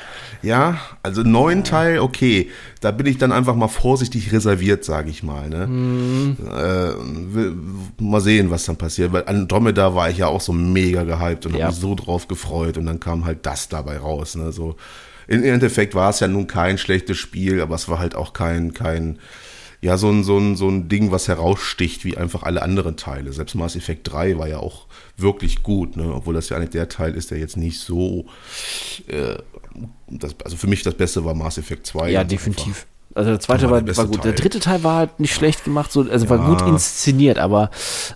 Ja, 0.41 0.79
also 1.01 1.23
neuen 1.23 1.63
Teil, 1.63 1.99
okay. 1.99 2.51
Da 2.81 2.91
bin 2.91 3.07
ich 3.07 3.17
dann 3.17 3.31
einfach 3.31 3.55
mal 3.55 3.67
vorsichtig 3.67 4.31
reserviert, 4.31 4.83
sage 4.83 5.09
ich 5.09 5.23
mal. 5.23 5.49
Ne? 5.49 5.67
Mhm. 5.67 6.37
Äh, 6.55 8.03
mal 8.03 8.21
sehen, 8.21 8.51
was 8.51 8.65
dann 8.65 8.75
passiert. 8.75 9.11
Weil 9.11 9.25
Andromeda 9.25 9.95
war 9.95 10.09
ich 10.09 10.17
ja 10.17 10.27
auch 10.27 10.41
so 10.41 10.53
mega 10.53 11.03
gehypt 11.03 11.45
und 11.45 11.53
ja. 11.53 11.61
habe 11.61 11.71
mich 11.71 11.81
so 11.81 11.95
drauf 11.95 12.27
gefreut 12.27 12.77
und 12.77 12.85
dann 12.85 12.99
kam 12.99 13.25
halt 13.25 13.45
das 13.45 13.69
dabei 13.69 13.97
raus. 13.97 14.35
Ne? 14.35 14.51
So, 14.51 14.75
Im 15.27 15.43
Endeffekt 15.43 15.95
war 15.95 16.11
es 16.11 16.19
ja 16.19 16.27
nun 16.27 16.45
kein 16.45 16.77
schlechtes 16.77 17.17
Spiel, 17.17 17.61
aber 17.61 17.75
es 17.75 17.89
war 17.89 17.97
halt 17.97 18.15
auch 18.15 18.33
kein, 18.33 18.73
kein 18.73 19.17
ja, 19.86 19.97
so 19.97 20.09
ein, 20.09 20.23
so, 20.23 20.39
ein, 20.39 20.55
so 20.55 20.67
ein 20.67 20.89
Ding, 20.89 21.11
was 21.11 21.27
heraussticht, 21.27 22.05
wie 22.05 22.17
einfach 22.17 22.41
alle 22.41 22.63
anderen 22.63 22.97
Teile. 22.97 23.31
Selbst 23.33 23.53
Mass 23.53 23.75
Effect 23.75 24.11
3 24.11 24.39
war 24.39 24.47
ja 24.47 24.57
auch 24.57 24.88
wirklich 25.15 25.61
gut, 25.61 25.95
ne? 25.95 26.11
obwohl 26.11 26.33
das 26.33 26.49
ja 26.49 26.57
eigentlich 26.57 26.71
der 26.71 26.89
Teil 26.89 27.13
ist, 27.13 27.29
der 27.29 27.38
jetzt 27.38 27.55
nicht 27.55 27.79
so. 27.79 28.25
Äh, 29.05 29.36
das, 30.07 30.36
also 30.43 30.57
für 30.57 30.65
mich 30.65 30.81
das 30.81 30.95
Beste 30.95 31.23
war 31.23 31.36
Mass 31.36 31.59
Effect 31.59 31.86
2. 31.86 32.09
Ja, 32.09 32.23
definitiv. 32.23 32.65
Einfach. 32.65 32.86
Also 33.13 33.29
der 33.29 33.39
zweite 33.39 33.69
war, 33.69 33.86
war, 33.88 33.97
war 33.97 34.05
gut. 34.07 34.23
Teil. 34.23 34.23
Der 34.23 34.33
dritte 34.33 34.59
Teil 34.59 34.83
war 34.83 34.95
halt 34.95 35.19
nicht 35.19 35.36
schlecht 35.36 35.63
gemacht, 35.63 35.91
so, 35.91 36.01
also 36.01 36.25
ja. 36.25 36.31
war 36.31 36.49
gut 36.49 36.67
inszeniert, 36.67 37.38
aber 37.38 37.69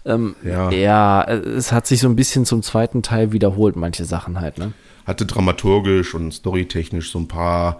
ähm, 0.05 0.35
ja. 0.43 0.71
ja. 0.71 1.23
es 1.23 1.71
hat 1.71 1.85
sich 1.85 1.99
so 1.99 2.09
ein 2.09 2.15
bisschen 2.15 2.45
zum 2.45 2.63
zweiten 2.63 3.03
Teil 3.03 3.31
wiederholt, 3.31 3.75
manche 3.75 4.05
Sachen 4.05 4.41
halt, 4.41 4.57
ne? 4.57 4.73
Hatte 5.05 5.27
dramaturgisch 5.27 6.15
und 6.15 6.33
storytechnisch 6.33 7.11
so 7.11 7.19
ein 7.19 7.27
paar 7.27 7.79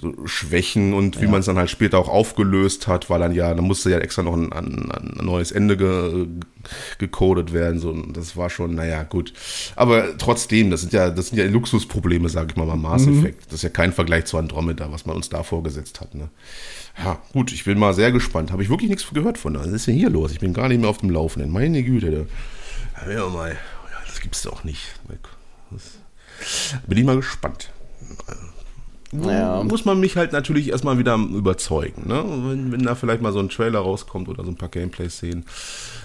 so 0.00 0.26
Schwächen 0.26 0.92
und 0.92 1.20
wie 1.20 1.26
man 1.26 1.40
es 1.40 1.46
dann 1.46 1.56
halt 1.56 1.70
später 1.70 1.98
auch 1.98 2.08
aufgelöst 2.08 2.88
hat, 2.88 3.10
weil 3.10 3.20
dann 3.20 3.32
ja, 3.32 3.54
da 3.54 3.62
musste 3.62 3.90
ja 3.90 3.98
extra 3.98 4.22
noch 4.22 4.34
ein, 4.34 4.52
ein, 4.52 4.90
ein 4.90 5.24
neues 5.24 5.52
Ende 5.52 5.76
ge, 5.76 6.26
gecodet 6.98 7.52
werden. 7.52 7.78
So, 7.78 7.92
das 7.92 8.36
war 8.36 8.50
schon, 8.50 8.74
naja, 8.74 9.04
gut. 9.04 9.32
Aber 9.76 10.18
trotzdem, 10.18 10.70
das 10.70 10.80
sind 10.80 10.92
ja, 10.92 11.10
das 11.10 11.28
sind 11.28 11.38
ja 11.38 11.44
Luxusprobleme, 11.46 12.28
sage 12.28 12.48
ich 12.50 12.56
mal, 12.56 12.66
beim 12.66 12.82
Mass 12.82 13.06
mhm. 13.06 13.18
Effect. 13.20 13.46
Das 13.46 13.54
ist 13.54 13.62
ja 13.62 13.68
kein 13.68 13.92
Vergleich 13.92 14.24
zu 14.24 14.36
Andromeda, 14.36 14.90
was 14.90 15.06
man 15.06 15.16
uns 15.16 15.28
da 15.28 15.42
vorgesetzt 15.42 16.00
hat. 16.00 16.14
Ne? 16.14 16.28
Ja, 16.98 17.20
gut, 17.32 17.52
ich 17.52 17.64
bin 17.64 17.78
mal 17.78 17.94
sehr 17.94 18.10
gespannt. 18.10 18.50
Habe 18.50 18.62
ich 18.62 18.70
wirklich 18.70 18.90
nichts 18.90 19.06
gehört 19.12 19.38
von. 19.38 19.54
Was 19.54 19.66
ist 19.66 19.86
denn 19.86 19.94
hier 19.94 20.10
los? 20.10 20.32
Ich 20.32 20.40
bin 20.40 20.54
gar 20.54 20.68
nicht 20.68 20.80
mehr 20.80 20.90
auf 20.90 20.98
dem 20.98 21.10
Laufenden. 21.10 21.52
Meine 21.52 21.82
Güte. 21.82 22.26
Da. 23.04 23.10
Ja, 23.10 23.28
mal. 23.28 23.56
Das 24.06 24.20
gibt's 24.20 24.42
doch 24.42 24.64
nicht. 24.64 24.80
Bin 26.86 26.98
ich 26.98 27.04
mal 27.04 27.16
gespannt 27.16 27.70
naja. 29.14 29.62
muss 29.62 29.84
man 29.84 30.00
mich 30.00 30.16
halt 30.16 30.32
natürlich 30.32 30.70
erstmal 30.70 30.98
wieder 30.98 31.14
überzeugen. 31.14 32.08
Ne? 32.08 32.24
Wenn, 32.24 32.72
wenn, 32.72 32.82
da 32.82 32.94
vielleicht 32.94 33.22
mal 33.22 33.32
so 33.32 33.38
ein 33.38 33.48
Trailer 33.48 33.80
rauskommt 33.80 34.28
oder 34.28 34.44
so 34.44 34.50
ein 34.50 34.56
paar 34.56 34.68
Gameplay-Szenen. 34.68 35.44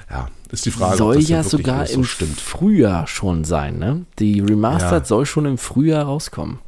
Ja, 0.10 0.28
ist 0.52 0.66
die 0.66 0.72
Frage. 0.72 0.98
Soll 0.98 1.20
ja 1.20 1.44
sogar 1.44 1.86
so 1.86 1.94
im 1.96 2.04
stimmt. 2.04 2.40
Frühjahr 2.40 3.08
schon 3.08 3.44
sein, 3.44 3.78
ne? 3.78 4.06
Die 4.18 4.40
Remastered 4.40 5.04
ja. 5.04 5.06
soll 5.06 5.26
schon 5.26 5.46
im 5.46 5.58
Frühjahr 5.58 6.06
rauskommen. 6.06 6.60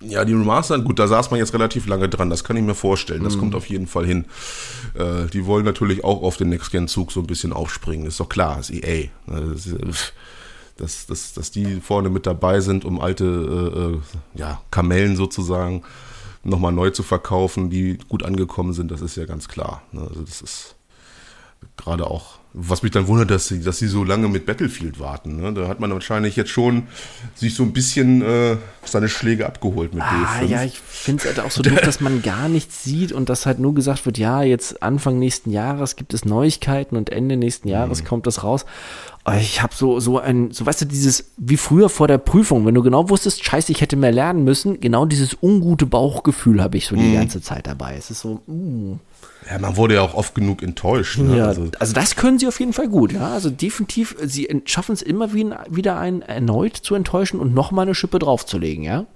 Ja, 0.00 0.24
die 0.24 0.34
Remastered, 0.34 0.84
gut, 0.84 0.98
da 0.98 1.06
saß 1.06 1.30
man 1.30 1.40
jetzt 1.40 1.54
relativ 1.54 1.86
lange 1.86 2.08
dran, 2.08 2.28
das 2.28 2.44
kann 2.44 2.56
ich 2.56 2.62
mir 2.62 2.74
vorstellen. 2.74 3.24
Das 3.24 3.36
mm. 3.36 3.38
kommt 3.38 3.54
auf 3.54 3.66
jeden 3.66 3.86
Fall 3.86 4.04
hin. 4.04 4.26
Äh, 4.94 5.26
die 5.32 5.46
wollen 5.46 5.64
natürlich 5.64 6.04
auch 6.04 6.22
auf 6.22 6.36
den 6.36 6.50
Next-Gen-Zug 6.50 7.10
so 7.10 7.20
ein 7.20 7.26
bisschen 7.26 7.52
aufspringen. 7.52 8.06
Ist 8.06 8.20
doch 8.20 8.28
klar, 8.28 8.60
ist 8.60 8.70
EA. 8.70 9.08
Das 9.26 9.66
ist, 9.66 10.12
dass, 10.76 11.06
dass, 11.06 11.32
dass 11.32 11.50
die 11.50 11.80
vorne 11.80 12.10
mit 12.10 12.26
dabei 12.26 12.60
sind, 12.60 12.84
um 12.84 13.00
alte 13.00 13.24
äh, 13.24 13.80
äh, 13.80 14.00
ja, 14.38 14.60
Kamellen 14.70 15.16
sozusagen 15.16 15.82
nochmal 16.42 16.72
neu 16.72 16.90
zu 16.90 17.02
verkaufen, 17.02 17.70
die 17.70 17.98
gut 18.08 18.22
angekommen 18.22 18.72
sind, 18.72 18.90
das 18.90 19.00
ist 19.00 19.16
ja 19.16 19.24
ganz 19.24 19.48
klar. 19.48 19.82
Ne? 19.92 20.02
Also 20.02 20.22
das 20.22 20.42
ist 20.42 20.76
gerade 21.76 22.06
auch, 22.06 22.38
was 22.56 22.84
mich 22.84 22.92
dann 22.92 23.08
wundert, 23.08 23.32
dass 23.32 23.48
sie, 23.48 23.60
dass 23.60 23.78
sie 23.78 23.88
so 23.88 24.04
lange 24.04 24.28
mit 24.28 24.46
Battlefield 24.46 25.00
warten. 25.00 25.36
Ne? 25.40 25.52
Da 25.52 25.66
hat 25.66 25.80
man 25.80 25.90
wahrscheinlich 25.90 26.36
jetzt 26.36 26.50
schon 26.50 26.84
sich 27.34 27.52
so 27.56 27.64
ein 27.64 27.72
bisschen 27.72 28.22
äh, 28.22 28.56
seine 28.84 29.08
Schläge 29.08 29.44
abgeholt 29.46 29.92
mit 29.92 30.04
ah, 30.04 30.40
B5. 30.40 30.44
Ja, 30.46 30.62
ich 30.62 30.78
finde 30.78 31.22
es 31.22 31.26
halt 31.26 31.44
auch 31.44 31.50
so 31.50 31.62
doof, 31.62 31.80
dass 31.80 32.00
man 32.00 32.22
gar 32.22 32.48
nichts 32.48 32.84
sieht 32.84 33.10
und 33.10 33.28
dass 33.28 33.44
halt 33.44 33.58
nur 33.58 33.74
gesagt 33.74 34.06
wird, 34.06 34.18
ja, 34.18 34.44
jetzt 34.44 34.84
Anfang 34.84 35.18
nächsten 35.18 35.50
Jahres 35.50 35.96
gibt 35.96 36.14
es 36.14 36.24
Neuigkeiten 36.24 36.96
und 36.96 37.10
Ende 37.10 37.36
nächsten 37.36 37.66
Jahres 37.66 38.02
mhm. 38.02 38.06
kommt 38.06 38.26
das 38.28 38.44
raus. 38.44 38.64
Ich 39.40 39.60
habe 39.60 39.74
so, 39.74 39.98
so 39.98 40.20
ein, 40.20 40.52
so 40.52 40.64
weißt 40.64 40.82
du, 40.82 40.84
dieses, 40.84 41.32
wie 41.36 41.56
früher 41.56 41.88
vor 41.88 42.06
der 42.06 42.18
Prüfung, 42.18 42.66
wenn 42.66 42.74
du 42.74 42.82
genau 42.82 43.08
wusstest, 43.10 43.44
scheiße, 43.44 43.72
ich 43.72 43.80
hätte 43.80 43.96
mehr 43.96 44.12
lernen 44.12 44.44
müssen, 44.44 44.78
genau 44.78 45.06
dieses 45.06 45.36
ungute 45.42 45.86
Bauchgefühl 45.86 46.62
habe 46.62 46.76
ich 46.76 46.86
so 46.86 46.94
die 46.94 47.02
mhm. 47.02 47.14
ganze 47.14 47.42
Zeit 47.42 47.66
dabei. 47.66 47.96
Es 47.96 48.12
ist 48.12 48.20
so, 48.20 48.42
uh. 48.46 48.96
Ja, 49.50 49.58
man 49.58 49.76
wurde 49.76 49.94
ja 49.94 50.02
auch 50.02 50.14
oft 50.14 50.34
genug 50.34 50.62
enttäuscht. 50.62 51.18
Ne? 51.18 51.36
Ja, 51.36 51.46
also, 51.46 51.70
also, 51.78 51.92
das 51.92 52.16
können 52.16 52.38
sie 52.38 52.46
auf 52.46 52.58
jeden 52.60 52.72
Fall 52.72 52.88
gut, 52.88 53.12
ja. 53.12 53.32
Also 53.32 53.50
definitiv, 53.50 54.16
sie 54.22 54.48
schaffen 54.64 54.92
es 54.92 55.02
immer 55.02 55.34
wieder 55.34 55.98
einen 55.98 56.22
erneut 56.22 56.76
zu 56.76 56.94
enttäuschen 56.94 57.38
und 57.40 57.54
nochmal 57.54 57.84
eine 57.84 57.94
Schippe 57.94 58.18
draufzulegen, 58.18 58.84
ja. 58.84 59.06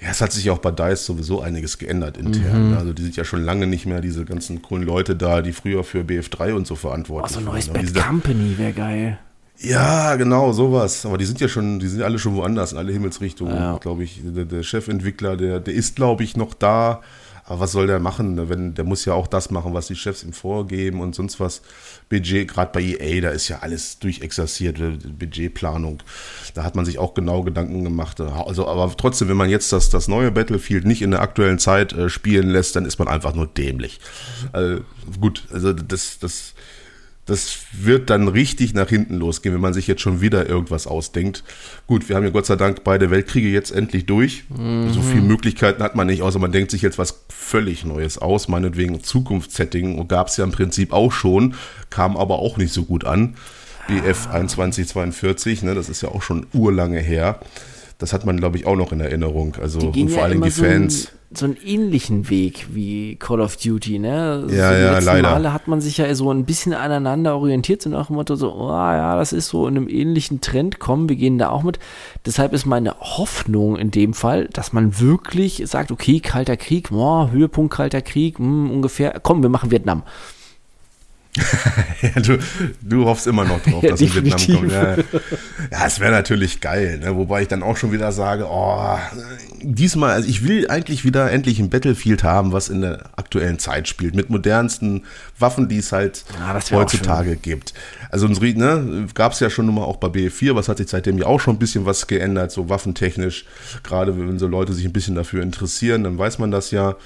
Ja, 0.00 0.08
es 0.10 0.20
hat 0.20 0.32
sich 0.32 0.50
auch 0.50 0.58
bei 0.58 0.72
DICE 0.72 1.04
sowieso 1.04 1.42
einiges 1.42 1.78
geändert 1.78 2.16
intern. 2.16 2.70
Mhm. 2.70 2.76
Also 2.76 2.92
die 2.92 3.02
sind 3.02 3.16
ja 3.16 3.24
schon 3.24 3.44
lange 3.44 3.68
nicht 3.68 3.86
mehr 3.86 4.00
diese 4.00 4.24
ganzen 4.24 4.60
coolen 4.60 4.84
Leute 4.84 5.14
da, 5.14 5.42
die 5.42 5.52
früher 5.52 5.84
für 5.84 6.00
BF3 6.00 6.54
und 6.54 6.66
so 6.66 6.74
verantwortlich 6.74 7.36
waren. 7.36 7.42
Oh, 7.46 7.50
so 7.50 7.50
ein 7.50 7.72
neues 7.72 7.92
Bad 7.92 8.04
Company 8.04 8.58
wäre 8.58 8.72
geil. 8.72 9.18
Ja, 9.58 10.16
genau, 10.16 10.52
sowas. 10.52 11.06
Aber 11.06 11.18
die 11.18 11.24
sind 11.24 11.40
ja 11.40 11.46
schon, 11.46 11.78
die 11.78 11.86
sind 11.86 12.02
alle 12.02 12.18
schon 12.18 12.34
woanders, 12.34 12.72
in 12.72 12.78
alle 12.78 12.92
Himmelsrichtungen, 12.92 13.54
ja. 13.54 13.76
glaube 13.78 14.02
ich. 14.02 14.20
Der, 14.24 14.44
der, 14.44 14.64
Chefentwickler, 14.64 15.36
der, 15.36 15.60
der 15.60 15.72
ist, 15.72 15.94
glaube 15.94 16.24
ich, 16.24 16.36
noch 16.36 16.54
da. 16.54 17.00
Aber 17.52 17.60
was 17.60 17.72
soll 17.72 17.86
der 17.86 18.00
machen? 18.00 18.48
Wenn, 18.48 18.72
der 18.72 18.84
muss 18.86 19.04
ja 19.04 19.12
auch 19.12 19.26
das 19.26 19.50
machen, 19.50 19.74
was 19.74 19.86
die 19.86 19.94
Chefs 19.94 20.22
ihm 20.22 20.32
vorgeben 20.32 21.02
und 21.02 21.14
sonst 21.14 21.38
was. 21.38 21.60
Budget, 22.08 22.48
gerade 22.48 22.70
bei 22.72 22.80
EA, 22.80 23.20
da 23.20 23.28
ist 23.28 23.48
ja 23.48 23.58
alles 23.58 23.98
durchexerziert, 23.98 24.80
äh, 24.80 24.96
Budgetplanung. 25.18 26.02
Da 26.54 26.64
hat 26.64 26.76
man 26.76 26.86
sich 26.86 26.98
auch 26.98 27.12
genau 27.12 27.42
Gedanken 27.42 27.84
gemacht. 27.84 28.22
Also, 28.22 28.66
aber 28.66 28.90
trotzdem, 28.96 29.28
wenn 29.28 29.36
man 29.36 29.50
jetzt 29.50 29.70
das, 29.70 29.90
das 29.90 30.08
neue 30.08 30.30
Battlefield 30.30 30.86
nicht 30.86 31.02
in 31.02 31.10
der 31.10 31.20
aktuellen 31.20 31.58
Zeit 31.58 31.92
äh, 31.92 32.08
spielen 32.08 32.48
lässt, 32.48 32.74
dann 32.74 32.86
ist 32.86 32.98
man 32.98 33.06
einfach 33.06 33.34
nur 33.34 33.48
dämlich. 33.48 34.00
Also, 34.52 34.80
gut, 35.20 35.44
also 35.52 35.74
das, 35.74 36.20
das 36.20 36.54
das 37.26 37.58
wird 37.72 38.10
dann 38.10 38.26
richtig 38.26 38.74
nach 38.74 38.88
hinten 38.88 39.14
losgehen, 39.14 39.54
wenn 39.54 39.60
man 39.60 39.74
sich 39.74 39.86
jetzt 39.86 40.00
schon 40.00 40.20
wieder 40.20 40.48
irgendwas 40.48 40.88
ausdenkt. 40.88 41.44
Gut, 41.86 42.08
wir 42.08 42.16
haben 42.16 42.24
ja 42.24 42.30
Gott 42.30 42.46
sei 42.46 42.56
Dank 42.56 42.82
beide 42.82 43.10
Weltkriege 43.10 43.48
jetzt 43.48 43.70
endlich 43.70 44.06
durch. 44.06 44.44
Mhm. 44.48 44.92
So 44.92 45.00
viele 45.02 45.22
Möglichkeiten 45.22 45.82
hat 45.84 45.94
man 45.94 46.08
nicht, 46.08 46.22
außer 46.22 46.40
man 46.40 46.50
denkt 46.50 46.72
sich 46.72 46.82
jetzt 46.82 46.98
was 46.98 47.22
völlig 47.28 47.84
Neues 47.84 48.18
aus. 48.18 48.48
Meinetwegen 48.48 49.04
Zukunftssetting 49.04 50.08
gab 50.08 50.28
es 50.28 50.36
ja 50.36 50.44
im 50.44 50.50
Prinzip 50.50 50.92
auch 50.92 51.12
schon, 51.12 51.54
kam 51.90 52.16
aber 52.16 52.40
auch 52.40 52.56
nicht 52.56 52.72
so 52.72 52.84
gut 52.84 53.04
an. 53.04 53.36
BF 53.86 54.28
2142, 54.30 55.62
ne, 55.62 55.74
das 55.74 55.88
ist 55.88 56.02
ja 56.02 56.08
auch 56.08 56.22
schon 56.22 56.46
urlange 56.52 57.00
her. 57.00 57.40
Das 57.98 58.12
hat 58.12 58.26
man, 58.26 58.36
glaube 58.36 58.56
ich, 58.56 58.66
auch 58.66 58.76
noch 58.76 58.90
in 58.92 59.00
Erinnerung. 59.00 59.56
Also 59.60 59.78
und 59.78 60.08
vor 60.08 60.18
ja 60.18 60.24
allem 60.24 60.42
die 60.42 60.50
Fans. 60.50 61.04
So 61.04 61.08
so 61.38 61.44
einen 61.44 61.56
ähnlichen 61.64 62.30
Weg 62.30 62.68
wie 62.72 63.16
Call 63.16 63.40
of 63.40 63.56
Duty, 63.56 63.98
ne? 63.98 64.46
Ja, 64.50 64.68
so 64.68 64.74
ja, 64.74 64.98
leider. 64.98 65.30
Male 65.30 65.52
hat 65.52 65.68
man 65.68 65.80
sich 65.80 65.98
ja 65.98 66.14
so 66.14 66.30
ein 66.30 66.44
bisschen 66.44 66.74
aneinander 66.74 67.36
orientiert, 67.36 67.82
so 67.82 67.90
nach 67.90 68.06
dem 68.06 68.16
Motto 68.16 68.34
so, 68.34 68.52
oh 68.54 68.70
ja, 68.70 69.16
das 69.16 69.32
ist 69.32 69.48
so 69.48 69.66
in 69.66 69.76
einem 69.76 69.88
ähnlichen 69.88 70.40
Trend, 70.40 70.78
komm, 70.78 71.08
wir 71.08 71.16
gehen 71.16 71.38
da 71.38 71.50
auch 71.50 71.62
mit. 71.62 71.78
Deshalb 72.26 72.52
ist 72.52 72.66
meine 72.66 72.94
Hoffnung 73.00 73.76
in 73.76 73.90
dem 73.90 74.14
Fall, 74.14 74.48
dass 74.52 74.72
man 74.72 75.00
wirklich 75.00 75.62
sagt, 75.66 75.90
okay, 75.90 76.20
Kalter 76.20 76.56
Krieg, 76.56 76.90
oh, 76.92 77.30
Höhepunkt 77.30 77.74
Kalter 77.74 78.02
Krieg, 78.02 78.38
mh, 78.38 78.46
hm, 78.46 78.70
ungefähr, 78.70 79.20
komm, 79.22 79.42
wir 79.42 79.50
machen 79.50 79.70
Vietnam. 79.70 80.02
ja, 82.02 82.20
du, 82.20 82.38
du 82.82 83.06
hoffst 83.06 83.26
immer 83.26 83.44
noch 83.44 83.62
drauf, 83.62 83.82
dass 83.82 84.00
ja, 84.00 84.14
Vietnam 84.14 84.56
kommt. 84.56 84.72
Ja, 84.72 84.96
ja 84.96 85.86
es 85.86 85.98
wäre 85.98 86.12
natürlich 86.12 86.60
geil, 86.60 86.98
ne? 86.98 87.16
wobei 87.16 87.42
ich 87.42 87.48
dann 87.48 87.62
auch 87.62 87.78
schon 87.78 87.90
wieder 87.90 88.12
sage, 88.12 88.46
oh, 88.50 88.98
diesmal, 89.62 90.10
also 90.10 90.28
ich 90.28 90.46
will 90.46 90.68
eigentlich 90.68 91.06
wieder 91.06 91.30
endlich 91.30 91.58
ein 91.58 91.70
Battlefield 91.70 92.22
haben, 92.22 92.52
was 92.52 92.68
in 92.68 92.82
der 92.82 93.04
aktuellen 93.16 93.58
Zeit 93.58 93.88
spielt, 93.88 94.14
mit 94.14 94.28
modernsten 94.28 95.04
Waffen, 95.38 95.70
die 95.70 95.78
es 95.78 95.90
halt 95.92 96.26
ja, 96.38 96.60
heutzutage 96.72 97.36
gibt. 97.36 97.72
Also 98.10 98.26
unsere, 98.26 98.52
ne, 98.52 99.06
gab 99.14 99.32
es 99.32 99.40
ja 99.40 99.48
schon 99.48 99.74
mal 99.74 99.84
auch 99.84 99.96
bei 99.96 100.08
BF4, 100.08 100.54
was 100.54 100.68
hat 100.68 100.76
sich 100.76 100.90
seitdem 100.90 101.16
ja 101.16 101.24
auch 101.24 101.40
schon 101.40 101.56
ein 101.56 101.58
bisschen 101.58 101.86
was 101.86 102.06
geändert, 102.08 102.52
so 102.52 102.68
waffentechnisch. 102.68 103.46
Gerade 103.82 104.18
wenn 104.18 104.38
so 104.38 104.46
Leute 104.46 104.74
sich 104.74 104.84
ein 104.84 104.92
bisschen 104.92 105.14
dafür 105.14 105.42
interessieren, 105.42 106.04
dann 106.04 106.18
weiß 106.18 106.38
man 106.38 106.50
das 106.50 106.72
ja, 106.72 106.96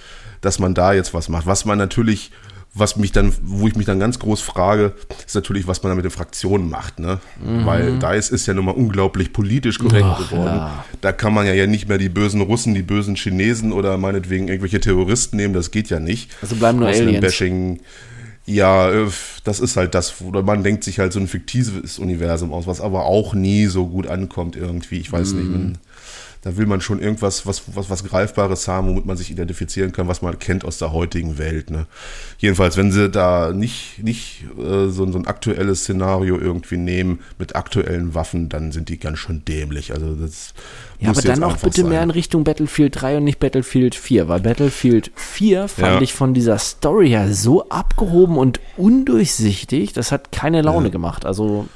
dass 0.40 0.58
man 0.58 0.74
da 0.74 0.92
jetzt 0.92 1.14
was 1.14 1.28
macht. 1.28 1.46
Was 1.46 1.64
man 1.64 1.78
natürlich 1.78 2.32
was 2.78 2.96
mich 2.96 3.10
dann, 3.10 3.32
wo 3.42 3.66
ich 3.66 3.74
mich 3.74 3.86
dann 3.86 3.98
ganz 3.98 4.18
groß 4.18 4.42
frage, 4.42 4.92
ist 5.24 5.34
natürlich, 5.34 5.66
was 5.66 5.82
man 5.82 5.90
da 5.90 5.96
mit 5.96 6.04
den 6.04 6.10
Fraktionen 6.10 6.68
macht, 6.68 6.98
ne? 6.98 7.20
Mhm. 7.42 7.64
Weil 7.64 7.98
DICE 7.98 8.30
ist 8.30 8.46
ja 8.46 8.54
nun 8.54 8.66
mal 8.66 8.74
unglaublich 8.74 9.32
politisch 9.32 9.78
korrekt 9.78 10.04
Ach, 10.06 10.18
geworden. 10.18 10.56
Ja. 10.56 10.84
Da 11.00 11.12
kann 11.12 11.32
man 11.32 11.46
ja, 11.46 11.54
ja 11.54 11.66
nicht 11.66 11.88
mehr 11.88 11.98
die 11.98 12.10
bösen 12.10 12.42
Russen, 12.42 12.74
die 12.74 12.82
bösen 12.82 13.16
Chinesen 13.16 13.72
oder 13.72 13.96
meinetwegen 13.96 14.48
irgendwelche 14.48 14.80
Terroristen 14.80 15.36
nehmen, 15.36 15.54
das 15.54 15.70
geht 15.70 15.88
ja 15.88 16.00
nicht. 16.00 16.30
Also 16.42 16.56
bleiben 16.56 16.78
nur 16.78 16.88
Aliens. 16.88 17.20
Bashing. 17.20 17.80
Ja, 18.44 18.90
äh, 18.90 19.08
das 19.44 19.58
ist 19.58 19.76
halt 19.76 19.94
das, 19.94 20.20
oder 20.20 20.42
man 20.42 20.62
denkt 20.62 20.84
sich 20.84 20.98
halt 20.98 21.12
so 21.12 21.18
ein 21.18 21.28
fiktives 21.28 21.98
Universum 21.98 22.52
aus, 22.52 22.66
was 22.66 22.80
aber 22.80 23.06
auch 23.06 23.34
nie 23.34 23.66
so 23.66 23.86
gut 23.86 24.06
ankommt 24.06 24.54
irgendwie. 24.54 24.98
Ich 24.98 25.10
weiß 25.10 25.32
mhm. 25.32 25.38
nicht, 25.38 25.50
man, 25.50 25.78
da 26.46 26.56
will 26.56 26.66
man 26.66 26.80
schon 26.80 27.00
irgendwas, 27.00 27.44
was, 27.44 27.62
was, 27.74 27.90
was 27.90 28.04
Greifbares 28.04 28.68
haben, 28.68 28.86
womit 28.86 29.04
man 29.04 29.16
sich 29.16 29.32
identifizieren 29.32 29.90
kann, 29.90 30.06
was 30.06 30.22
man 30.22 30.38
kennt 30.38 30.64
aus 30.64 30.78
der 30.78 30.92
heutigen 30.92 31.38
Welt. 31.38 31.70
Ne? 31.70 31.86
Jedenfalls, 32.38 32.76
wenn 32.76 32.92
sie 32.92 33.10
da 33.10 33.52
nicht, 33.52 34.00
nicht 34.00 34.44
äh, 34.56 34.86
so, 34.86 35.10
so 35.10 35.18
ein 35.18 35.26
aktuelles 35.26 35.80
Szenario 35.80 36.38
irgendwie 36.38 36.76
nehmen 36.76 37.18
mit 37.36 37.56
aktuellen 37.56 38.14
Waffen, 38.14 38.48
dann 38.48 38.70
sind 38.70 38.90
die 38.90 39.00
ganz 39.00 39.18
schön 39.18 39.44
dämlich. 39.44 39.92
Also 39.92 40.14
das 40.14 40.54
ja, 41.00 41.10
aber 41.10 41.20
dann 41.20 41.42
auch 41.42 41.56
bitte 41.56 41.80
sein. 41.80 41.90
mehr 41.90 42.02
in 42.04 42.10
Richtung 42.10 42.44
Battlefield 42.44 43.00
3 43.00 43.16
und 43.16 43.24
nicht 43.24 43.40
Battlefield 43.40 43.96
4, 43.96 44.28
weil 44.28 44.38
Battlefield 44.38 45.10
4 45.16 45.66
fand 45.66 45.94
ja. 45.94 46.00
ich 46.00 46.14
von 46.14 46.32
dieser 46.32 46.58
Story 46.58 47.08
her 47.08 47.34
so 47.34 47.68
abgehoben 47.70 48.38
und 48.38 48.60
undurchsichtig, 48.76 49.94
das 49.94 50.12
hat 50.12 50.30
keine 50.30 50.62
Laune 50.62 50.86
ja. 50.86 50.92
gemacht. 50.92 51.26
Also 51.26 51.66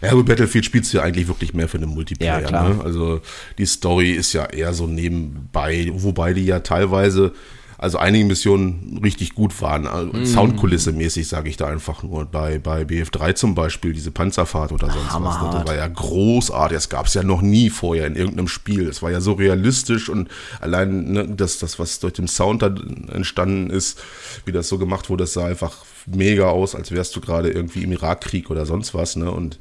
ja, 0.00 0.12
gut, 0.12 0.26
Battlefield 0.26 0.64
spielst 0.64 0.92
du 0.92 0.98
ja 0.98 1.04
eigentlich 1.04 1.28
wirklich 1.28 1.54
mehr 1.54 1.68
für 1.68 1.78
den 1.78 1.88
Multiplayer. 1.88 2.50
Ja, 2.50 2.68
ne? 2.68 2.80
Also 2.84 3.20
die 3.58 3.66
Story 3.66 4.12
ist 4.12 4.32
ja 4.32 4.44
eher 4.44 4.72
so 4.72 4.86
nebenbei, 4.86 5.90
wobei 5.92 6.32
die 6.32 6.44
ja 6.44 6.60
teilweise 6.60 7.32
also 7.78 7.98
einige 7.98 8.24
Missionen 8.24 8.98
richtig 9.04 9.34
gut 9.36 9.62
waren. 9.62 9.86
Also 9.86 10.12
mm. 10.12 10.26
Soundkulisse 10.26 10.92
mäßig, 10.92 11.28
sage 11.28 11.48
ich 11.48 11.56
da 11.56 11.68
einfach 11.68 12.02
nur. 12.02 12.26
Bei, 12.26 12.58
bei 12.58 12.82
BF3 12.82 13.36
zum 13.36 13.54
Beispiel, 13.54 13.92
diese 13.92 14.10
Panzerfahrt 14.10 14.72
oder 14.72 14.90
sonst 14.90 15.12
Hammerhart. 15.12 15.46
was. 15.46 15.52
Ne? 15.52 15.58
Das 15.60 15.68
war 15.68 15.76
ja 15.76 15.86
großartig. 15.86 16.76
Das 16.76 16.88
gab 16.88 17.06
es 17.06 17.14
ja 17.14 17.22
noch 17.22 17.40
nie 17.40 17.70
vorher 17.70 18.08
in 18.08 18.16
irgendeinem 18.16 18.48
Spiel. 18.48 18.88
Es 18.88 19.00
war 19.00 19.12
ja 19.12 19.20
so 19.20 19.34
realistisch 19.34 20.08
und 20.08 20.28
allein 20.60 21.12
ne, 21.12 21.28
das, 21.28 21.58
das, 21.58 21.78
was 21.78 22.00
durch 22.00 22.14
den 22.14 22.26
Sound 22.26 22.62
da 22.62 22.74
entstanden 23.12 23.70
ist, 23.70 24.00
wie 24.44 24.52
das 24.52 24.68
so 24.68 24.78
gemacht 24.78 25.08
wurde, 25.08 25.22
das 25.22 25.34
sah 25.34 25.46
einfach 25.46 25.84
mega 26.06 26.48
aus, 26.48 26.74
als 26.74 26.90
wärst 26.90 27.14
du 27.14 27.20
gerade 27.20 27.48
irgendwie 27.48 27.84
im 27.84 27.92
Irakkrieg 27.92 28.50
oder 28.50 28.66
sonst 28.66 28.92
was. 28.92 29.14
Ne? 29.14 29.30
Und 29.30 29.60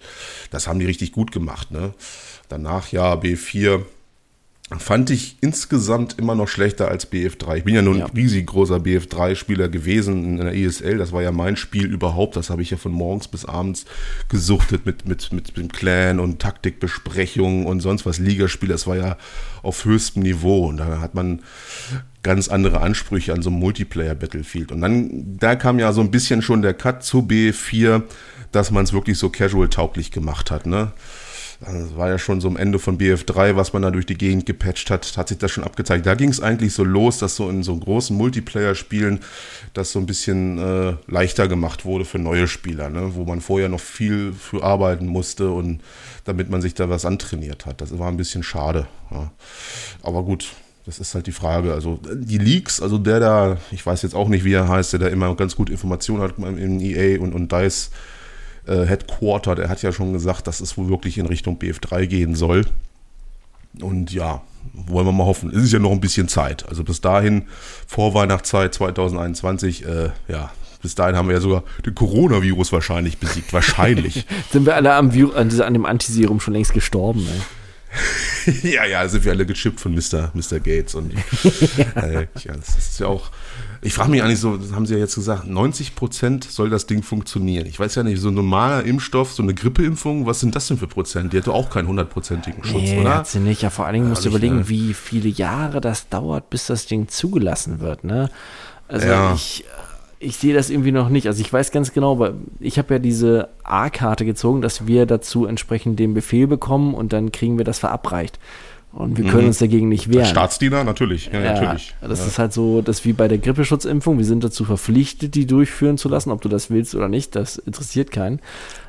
das 0.49 0.67
haben 0.67 0.79
die 0.79 0.87
richtig 0.87 1.11
gut 1.11 1.31
gemacht. 1.31 1.69
Ne? 1.69 1.93
Danach 2.49 2.91
ja 2.91 3.13
B4 3.13 3.83
fand 4.77 5.09
ich 5.11 5.37
insgesamt 5.39 6.19
immer 6.19 6.35
noch 6.35 6.49
schlechter 6.49 6.89
als 6.89 7.09
BF3. 7.09 7.57
Ich 7.57 7.63
bin 7.63 7.73
ja 7.73 7.81
nun 7.81 7.99
Ja. 7.99 8.05
ein 8.07 8.11
riesig 8.11 8.47
großer 8.47 8.77
BF3-Spieler 8.77 9.69
gewesen 9.69 10.25
in 10.25 10.45
der 10.45 10.53
ESL. 10.53 10.97
Das 10.97 11.13
war 11.13 11.21
ja 11.21 11.31
mein 11.31 11.55
Spiel 11.55 11.85
überhaupt. 11.85 12.35
Das 12.35 12.49
habe 12.49 12.61
ich 12.61 12.71
ja 12.71 12.77
von 12.77 12.91
morgens 12.91 13.29
bis 13.29 13.45
abends 13.45 13.85
gesuchtet 14.27 14.85
mit, 14.85 15.07
mit, 15.07 15.31
mit 15.31 15.55
dem 15.55 15.69
Clan 15.71 16.19
und 16.19 16.39
Taktikbesprechungen 16.39 17.65
und 17.65 17.79
sonst 17.79 18.05
was. 18.05 18.19
Ligaspiel, 18.19 18.67
das 18.67 18.87
war 18.87 18.97
ja 18.97 19.17
auf 19.63 19.85
höchstem 19.85 20.23
Niveau. 20.23 20.67
Und 20.67 20.77
da 20.77 20.99
hat 20.99 21.15
man 21.15 21.43
ganz 22.21 22.49
andere 22.49 22.81
Ansprüche 22.81 23.33
an 23.33 23.41
so 23.41 23.49
einem 23.49 23.59
Multiplayer-Battlefield. 23.59 24.73
Und 24.73 24.81
dann, 24.81 25.37
da 25.39 25.55
kam 25.55 25.79
ja 25.79 25.93
so 25.93 26.01
ein 26.01 26.11
bisschen 26.11 26.41
schon 26.41 26.61
der 26.61 26.73
Cut 26.73 27.03
zu 27.03 27.19
BF4, 27.19 28.03
dass 28.51 28.71
man 28.71 28.83
es 28.83 28.91
wirklich 28.91 29.17
so 29.17 29.29
casual-tauglich 29.29 30.11
gemacht 30.11 30.51
hat, 30.51 30.65
ne? 30.65 30.91
Das 31.59 31.95
war 31.97 32.09
ja 32.09 32.19
schon 32.19 32.39
so 32.39 32.47
am 32.47 32.55
Ende 32.55 32.77
von 32.77 32.99
BF3, 32.99 33.55
was 33.55 33.73
man 33.73 33.81
da 33.81 33.89
durch 33.89 34.05
die 34.05 34.17
Gegend 34.17 34.45
gepatcht 34.45 34.91
hat, 34.91 35.17
hat 35.17 35.29
sich 35.29 35.39
das 35.39 35.49
schon 35.49 35.63
abgezeigt. 35.63 36.05
Da 36.05 36.13
ging 36.13 36.29
es 36.29 36.39
eigentlich 36.39 36.73
so 36.73 36.83
los, 36.83 37.17
dass 37.17 37.35
so 37.35 37.49
in 37.49 37.63
so 37.63 37.75
großen 37.75 38.15
Multiplayer-Spielen 38.15 39.21
das 39.73 39.91
so 39.91 39.99
ein 39.99 40.05
bisschen 40.05 40.59
äh, 40.59 40.93
leichter 41.07 41.47
gemacht 41.47 41.83
wurde 41.83 42.05
für 42.05 42.19
neue 42.19 42.47
Spieler, 42.47 42.89
ne? 42.89 43.15
wo 43.15 43.25
man 43.25 43.41
vorher 43.41 43.69
noch 43.69 43.79
viel 43.79 44.33
für 44.33 44.63
arbeiten 44.63 45.07
musste 45.07 45.49
und 45.49 45.81
damit 46.25 46.49
man 46.49 46.61
sich 46.61 46.75
da 46.75 46.89
was 46.89 47.05
antrainiert 47.05 47.65
hat. 47.65 47.81
Das 47.81 47.97
war 47.97 48.07
ein 48.07 48.17
bisschen 48.17 48.43
schade. 48.43 48.87
Ja. 49.09 49.31
Aber 50.03 50.23
gut, 50.23 50.49
das 50.85 50.99
ist 50.99 51.15
halt 51.15 51.25
die 51.25 51.31
Frage. 51.31 51.73
Also 51.73 51.99
die 52.13 52.37
Leaks, 52.37 52.81
also 52.81 52.99
der 52.99 53.19
da, 53.19 53.57
ich 53.71 53.83
weiß 53.83 54.03
jetzt 54.03 54.13
auch 54.13 54.29
nicht, 54.29 54.45
wie 54.45 54.53
er 54.53 54.67
heißt, 54.67 54.93
der 54.93 54.99
da 54.99 55.07
immer 55.07 55.35
ganz 55.35 55.55
gut 55.55 55.71
Informationen 55.71 56.21
hat 56.21 56.37
im 56.37 56.79
EA 56.79 57.19
und, 57.19 57.33
und 57.33 57.51
DICE 57.51 57.89
äh, 58.67 58.85
Headquarter, 58.85 59.55
der 59.55 59.69
hat 59.69 59.81
ja 59.81 59.91
schon 59.91 60.13
gesagt, 60.13 60.47
dass 60.47 60.59
es 60.59 60.77
wohl 60.77 60.89
wirklich 60.89 61.17
in 61.17 61.25
Richtung 61.25 61.57
BF3 61.57 62.05
gehen 62.05 62.35
soll. 62.35 62.65
Und 63.81 64.11
ja, 64.13 64.41
wollen 64.73 65.05
wir 65.05 65.11
mal 65.11 65.25
hoffen. 65.25 65.51
Es 65.51 65.63
ist 65.63 65.73
ja 65.73 65.79
noch 65.79 65.91
ein 65.91 66.01
bisschen 66.01 66.27
Zeit. 66.27 66.67
Also 66.67 66.83
bis 66.83 67.01
dahin, 67.01 67.43
vor 67.87 68.13
Weihnachtszeit 68.13 68.73
2021, 68.73 69.85
äh, 69.85 70.09
ja, 70.27 70.51
bis 70.81 70.95
dahin 70.95 71.15
haben 71.15 71.27
wir 71.27 71.35
ja 71.35 71.41
sogar 71.41 71.63
den 71.85 71.95
Coronavirus 71.95 72.71
wahrscheinlich 72.71 73.17
besiegt. 73.17 73.51
Wahrscheinlich. 73.53 74.25
Sind 74.51 74.65
wir 74.65 74.75
alle 74.75 74.93
am, 74.93 75.11
Vir 75.13 75.35
an 75.35 75.49
dem 75.49 75.85
Antiserum 75.85 76.39
schon 76.39 76.53
längst 76.53 76.73
gestorben, 76.73 77.27
ey. 77.27 77.41
ja, 78.63 78.85
ja, 78.85 79.07
sind 79.07 79.25
wir 79.25 79.31
alle 79.31 79.45
gechippt 79.45 79.79
von 79.79 79.93
Mr. 79.93 80.31
Mr. 80.33 80.59
Gates. 80.59 80.95
Und 80.95 81.13
äh, 81.95 82.27
ja, 82.43 82.53
das 82.55 82.77
ist 82.77 82.99
ja 82.99 83.07
auch. 83.07 83.31
Ich 83.81 83.93
frage 83.93 84.09
mich 84.09 84.23
eigentlich 84.23 84.39
so, 84.39 84.57
das 84.57 84.71
haben 84.73 84.85
sie 84.85 84.95
ja 84.95 84.99
jetzt 84.99 85.15
gesagt, 85.15 85.45
90 85.47 85.95
Prozent 85.95 86.43
soll 86.45 86.69
das 86.69 86.87
Ding 86.87 87.03
funktionieren. 87.03 87.67
Ich 87.67 87.79
weiß 87.79 87.93
ja 87.95 88.03
nicht, 88.03 88.19
so 88.19 88.29
ein 88.29 88.33
normaler 88.33 88.83
Impfstoff, 88.83 89.31
so 89.33 89.43
eine 89.43 89.53
Grippeimpfung, 89.53 90.25
was 90.25 90.39
sind 90.39 90.55
das 90.55 90.67
denn 90.67 90.77
für 90.77 90.87
Prozent? 90.87 91.31
Die 91.31 91.37
hätte 91.37 91.51
auch 91.51 91.69
keinen 91.69 91.87
hundertprozentigen 91.87 92.63
Schutz, 92.63 92.81
Nee, 92.81 93.01
oder? 93.01 93.15
hat 93.15 93.27
sie 93.27 93.39
nicht. 93.39 93.61
Ja, 93.61 93.69
vor 93.69 93.85
allen 93.85 93.93
Dingen 93.93 94.09
musst 94.09 94.25
du 94.25 94.29
überlegen, 94.29 94.57
ne? 94.57 94.69
wie 94.69 94.93
viele 94.95 95.29
Jahre 95.29 95.79
das 95.79 96.09
dauert, 96.09 96.49
bis 96.49 96.65
das 96.65 96.87
Ding 96.87 97.07
zugelassen 97.07 97.79
wird, 97.79 98.03
ne? 98.03 98.29
Also 98.87 99.05
Ja. 99.07 99.33
ich, 99.35 99.63
ich 100.19 100.37
sehe 100.37 100.53
das 100.53 100.69
irgendwie 100.69 100.91
noch 100.91 101.09
nicht. 101.09 101.27
Also 101.27 101.41
ich 101.41 101.51
weiß 101.51 101.71
ganz 101.71 101.93
genau, 101.93 102.19
weil 102.19 102.35
ich 102.59 102.77
habe 102.77 102.95
ja 102.95 102.99
diese 102.99 103.49
A-Karte 103.63 104.25
gezogen, 104.25 104.61
dass 104.61 104.87
wir 104.87 105.05
dazu 105.05 105.45
entsprechend 105.45 105.99
den 105.99 106.13
Befehl 106.13 106.47
bekommen 106.47 106.93
und 106.93 107.13
dann 107.13 107.31
kriegen 107.31 107.57
wir 107.57 107.65
das 107.65 107.79
verabreicht. 107.79 108.39
Und 108.93 109.17
wir 109.17 109.25
können 109.25 109.47
uns 109.47 109.59
dagegen 109.59 109.89
nicht 109.89 110.11
wehren. 110.11 110.25
Staatsdiener, 110.25 110.83
natürlich. 110.83 111.29
Ja, 111.31 111.39
natürlich. 111.39 111.93
Das 112.01 112.25
ist 112.25 112.39
halt 112.39 112.51
so, 112.51 112.81
das 112.81 113.05
wie 113.05 113.13
bei 113.13 113.27
der 113.27 113.37
Grippeschutzimpfung. 113.37 114.17
Wir 114.17 114.25
sind 114.25 114.43
dazu 114.43 114.65
verpflichtet, 114.65 115.35
die 115.35 115.45
durchführen 115.45 115.99
zu 115.99 116.09
lassen, 116.09 116.31
ob 116.31 116.41
du 116.41 116.49
das 116.49 116.71
willst 116.71 116.95
oder 116.95 117.07
nicht. 117.07 117.35
Das 117.35 117.57
interessiert 117.57 118.11
keinen. 118.11 118.39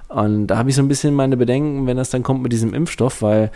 Und 0.09 0.47
da 0.47 0.57
habe 0.57 0.70
ich 0.70 0.76
so 0.76 0.83
ein 0.83 0.89
bisschen 0.89 1.14
meine 1.14 1.37
Bedenken, 1.37 1.87
wenn 1.87 1.99
das 1.99 2.09
dann 2.09 2.22
kommt 2.22 2.43
mit 2.43 2.53
diesem 2.53 2.72
Impfstoff, 2.72 3.20
weil 3.20 3.51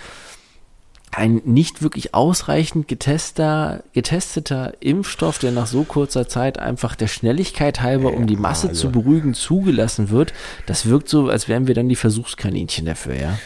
ein 1.12 1.42
nicht 1.44 1.82
wirklich 1.82 2.14
ausreichend 2.14 2.88
getester, 2.88 3.84
getesteter 3.92 4.72
Impfstoff, 4.80 5.38
der 5.38 5.52
nach 5.52 5.66
so 5.66 5.84
kurzer 5.84 6.26
Zeit 6.26 6.58
einfach 6.58 6.96
der 6.96 7.06
Schnelligkeit 7.06 7.82
halber, 7.82 8.14
um 8.14 8.26
die 8.26 8.36
Masse 8.36 8.68
also- 8.68 8.88
zu 8.88 8.90
beruhigen, 8.90 9.34
zugelassen 9.34 10.08
wird, 10.08 10.32
das 10.66 10.86
wirkt 10.86 11.08
so, 11.08 11.28
als 11.28 11.48
wären 11.48 11.66
wir 11.66 11.74
dann 11.74 11.88
die 11.90 11.96
Versuchskaninchen 11.96 12.86
dafür, 12.86 13.14
ja. 13.14 13.38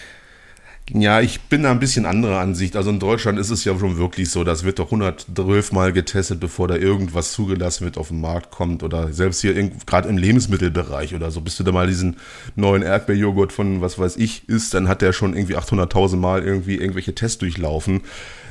Ja, 0.93 1.21
ich 1.21 1.41
bin 1.41 1.65
da 1.65 1.73
ein 1.73 1.81
bisschen 1.81 2.07
anderer 2.07 2.39
Ansicht. 2.39 2.77
Also 2.77 2.91
in 2.91 3.01
Deutschland 3.01 3.41
ist 3.41 3.51
es 3.51 3.65
ja 3.65 3.77
schon 3.77 3.99
wirklich 3.99 4.31
so, 4.31 4.45
das 4.45 4.63
wird 4.63 4.79
doch 4.79 4.87
112 4.87 5.73
Mal 5.73 5.93
getestet, 5.93 6.39
bevor 6.39 6.69
da 6.69 6.77
irgendwas 6.77 7.33
zugelassen 7.33 7.85
wird, 7.85 7.99
auf 7.99 8.09
den 8.09 8.21
Markt 8.21 8.53
kommt. 8.53 8.85
Oder 8.85 9.13
selbst 9.13 9.41
hier 9.41 9.55
gerade 9.87 10.09
im 10.09 10.17
Lebensmittelbereich 10.17 11.15
oder 11.17 11.33
so. 11.33 11.41
Bis 11.41 11.57
du 11.57 11.65
da 11.65 11.73
mal 11.73 11.89
diesen 11.89 12.19
neuen 12.55 12.83
Erdbeerjoghurt 12.83 13.53
von 13.53 13.81
was 13.81 13.99
weiß 13.99 14.17
ich 14.17 14.49
isst, 14.49 14.75
dann 14.75 14.87
hat 14.87 15.03
der 15.03 15.13
schon 15.13 15.35
irgendwie 15.35 15.57
800.000 15.57 16.17
Mal 16.19 16.45
irgendwie 16.45 16.77
irgendwelche 16.77 17.15
Tests 17.17 17.39
durchlaufen. 17.39 18.03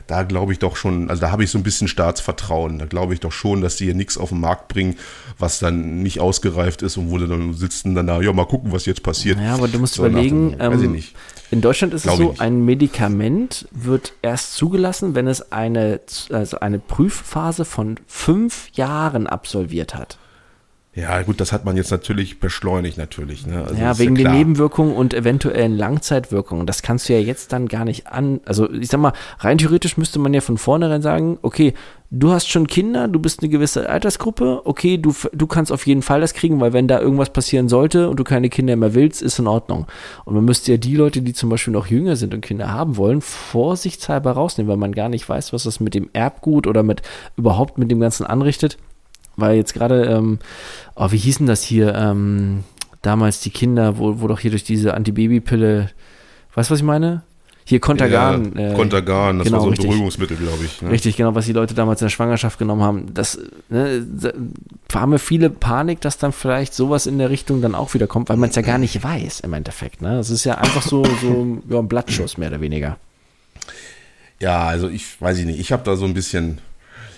Da 0.07 0.21
glaube 0.23 0.51
ich 0.53 0.59
doch 0.59 0.75
schon, 0.75 1.09
also 1.09 1.21
da 1.21 1.31
habe 1.31 1.43
ich 1.43 1.49
so 1.49 1.57
ein 1.57 1.63
bisschen 1.63 1.87
Staatsvertrauen. 1.87 2.77
Da 2.79 2.85
glaube 2.85 3.13
ich 3.13 3.21
doch 3.21 3.31
schon, 3.31 3.61
dass 3.61 3.77
die 3.77 3.85
hier 3.85 3.95
nichts 3.95 4.17
auf 4.17 4.29
den 4.29 4.39
Markt 4.41 4.67
bringen, 4.67 4.97
was 5.39 5.59
dann 5.59 6.03
nicht 6.03 6.19
ausgereift 6.19 6.81
ist 6.83 6.97
und 6.97 7.09
wo 7.09 7.17
dann 7.17 7.53
sitzt 7.53 7.85
und 7.85 7.95
dann 7.95 8.05
da, 8.07 8.21
ja, 8.21 8.31
mal 8.33 8.45
gucken, 8.45 8.71
was 8.71 8.85
jetzt 8.85 9.01
passiert. 9.03 9.39
Ja, 9.39 9.55
aber 9.55 9.67
du 9.67 9.79
musst 9.79 9.95
So 9.95 10.03
nach 10.03 10.09
überlegen, 10.11 10.51
dem- 10.51 10.59
weiß 10.59 10.79
ich 10.81 10.85
ähm, 10.85 10.91
nicht. 10.91 11.15
In 11.55 11.61
Deutschland 11.61 11.93
ist 11.93 12.05
es 12.05 12.11
Glaube 12.11 12.33
ich 12.33 12.37
so, 12.37 12.43
ein 12.43 12.65
Medikament 12.65 13.65
wird 13.71 14.11
erst 14.21 14.55
zugelassen, 14.55 15.15
wenn 15.15 15.25
es 15.25 15.53
eine, 15.53 16.01
also 16.29 16.59
eine 16.59 16.79
Prüfphase 16.79 17.63
von 17.63 17.97
fünf 18.07 18.69
Jahren 18.73 19.25
absolviert 19.25 19.95
hat. 19.95 20.17
Ja, 20.95 21.21
gut, 21.23 21.41
das 21.41 21.51
hat 21.51 21.65
man 21.65 21.75
jetzt 21.75 21.91
natürlich 21.91 22.39
beschleunigt, 22.39 22.97
natürlich. 22.97 23.45
Ne? 23.45 23.63
Also 23.63 23.75
ja, 23.75 23.99
wegen 23.99 24.15
den 24.15 24.27
klar. 24.27 24.35
Nebenwirkungen 24.35 24.95
und 24.95 25.13
eventuellen 25.13 25.75
Langzeitwirkungen. 25.75 26.65
Das 26.65 26.83
kannst 26.83 27.09
du 27.09 27.13
ja 27.13 27.19
jetzt 27.19 27.51
dann 27.51 27.67
gar 27.67 27.83
nicht 27.83 28.07
an. 28.07 28.39
Also, 28.45 28.71
ich 28.71 28.87
sag 28.87 29.01
mal, 29.01 29.11
rein 29.39 29.57
theoretisch 29.57 29.97
müsste 29.97 30.19
man 30.19 30.33
ja 30.33 30.39
von 30.39 30.57
vornherein 30.57 31.01
sagen: 31.01 31.37
Okay, 31.41 31.73
du 32.11 32.31
hast 32.31 32.47
schon 32.47 32.67
Kinder, 32.67 33.09
du 33.09 33.19
bist 33.19 33.41
eine 33.41 33.49
gewisse 33.49 33.89
Altersgruppe, 33.89 34.61
okay, 34.63 34.97
du, 34.97 35.13
du 35.33 35.47
kannst 35.47 35.73
auf 35.73 35.85
jeden 35.85 36.01
Fall 36.01 36.21
das 36.21 36.33
kriegen, 36.33 36.61
weil 36.61 36.71
wenn 36.71 36.87
da 36.87 37.01
irgendwas 37.01 37.31
passieren 37.31 37.67
sollte 37.67 38.09
und 38.09 38.17
du 38.17 38.23
keine 38.23 38.47
Kinder 38.47 38.77
mehr 38.77 38.93
willst, 38.93 39.21
ist 39.21 39.37
in 39.37 39.47
Ordnung. 39.47 39.87
Und 40.23 40.35
man 40.35 40.45
müsste 40.45 40.71
ja 40.71 40.77
die 40.77 40.95
Leute, 40.95 41.21
die 41.21 41.33
zum 41.33 41.49
Beispiel 41.49 41.73
noch 41.73 41.87
jünger 41.87 42.15
sind 42.15 42.33
und 42.33 42.39
Kinder 42.39 42.71
haben 42.71 42.95
wollen, 42.95 43.19
vorsichtshalber 43.19 44.31
rausnehmen, 44.31 44.69
weil 44.69 44.77
man 44.77 44.93
gar 44.93 45.09
nicht 45.09 45.27
weiß, 45.27 45.51
was 45.51 45.63
das 45.63 45.81
mit 45.81 45.93
dem 45.93 46.09
Erbgut 46.13 46.67
oder 46.67 46.83
mit 46.83 47.01
überhaupt 47.35 47.77
mit 47.77 47.91
dem 47.91 47.99
Ganzen 47.99 48.25
anrichtet. 48.25 48.77
Weil 49.37 49.57
jetzt 49.57 49.73
gerade, 49.73 50.05
ähm, 50.05 50.39
oh, 50.95 51.11
wie 51.11 51.17
hießen 51.17 51.45
das 51.45 51.63
hier, 51.63 51.93
ähm, 51.95 52.63
damals 53.01 53.41
die 53.41 53.49
Kinder, 53.49 53.97
wo, 53.97 54.21
wo 54.21 54.27
doch 54.27 54.39
hier 54.39 54.51
durch 54.51 54.63
diese 54.63 54.93
Antibabypille, 54.93 55.89
weißt 56.53 56.69
du, 56.69 56.73
was 56.73 56.79
ich 56.79 56.85
meine? 56.85 57.23
Hier 57.67 57.79
Contergan. 57.79 58.53
Ja, 58.55 58.75
Contergan, 58.75 59.39
das 59.39 59.45
genau, 59.45 59.57
war 59.57 59.61
so 59.61 59.67
ein 59.67 59.71
richtig. 59.71 59.87
Beruhigungsmittel, 59.87 60.37
glaube 60.37 60.63
ich. 60.63 60.83
Ne? 60.83 60.91
Richtig, 60.91 61.17
genau, 61.17 61.33
was 61.33 61.47
die 61.47 61.51
Leute 61.51 61.73
damals 61.73 61.99
in 61.99 62.05
der 62.05 62.11
Schwangerschaft 62.11 62.59
genommen 62.59 62.83
haben. 62.83 63.13
Das 63.15 63.39
ne, 63.69 64.05
da 64.87 64.99
haben 64.99 65.11
wir 65.11 65.17
viele 65.17 65.49
Panik, 65.49 65.99
dass 66.01 66.19
dann 66.19 66.31
vielleicht 66.31 66.75
sowas 66.75 67.07
in 67.07 67.17
der 67.17 67.31
Richtung 67.31 67.61
dann 67.61 67.73
auch 67.73 67.95
wieder 67.95 68.05
kommt, 68.05 68.29
weil 68.29 68.37
man 68.37 68.51
es 68.51 68.55
ja 68.55 68.61
gar 68.61 68.77
nicht 68.77 69.03
weiß 69.03 69.39
im 69.39 69.53
Endeffekt. 69.53 70.03
Ne? 70.03 70.15
Das 70.15 70.29
ist 70.29 70.43
ja 70.43 70.59
einfach 70.59 70.83
so, 70.83 71.03
so 71.21 71.59
ja, 71.67 71.79
ein 71.79 71.87
Blattschuss, 71.87 72.37
mehr 72.37 72.49
oder 72.49 72.61
weniger. 72.61 72.97
Ja, 74.39 74.65
also 74.65 74.87
ich 74.87 75.19
weiß 75.19 75.39
ich 75.39 75.45
nicht. 75.45 75.59
Ich 75.59 75.71
habe 75.71 75.83
da 75.83 75.95
so 75.95 76.05
ein 76.05 76.13
bisschen, 76.13 76.59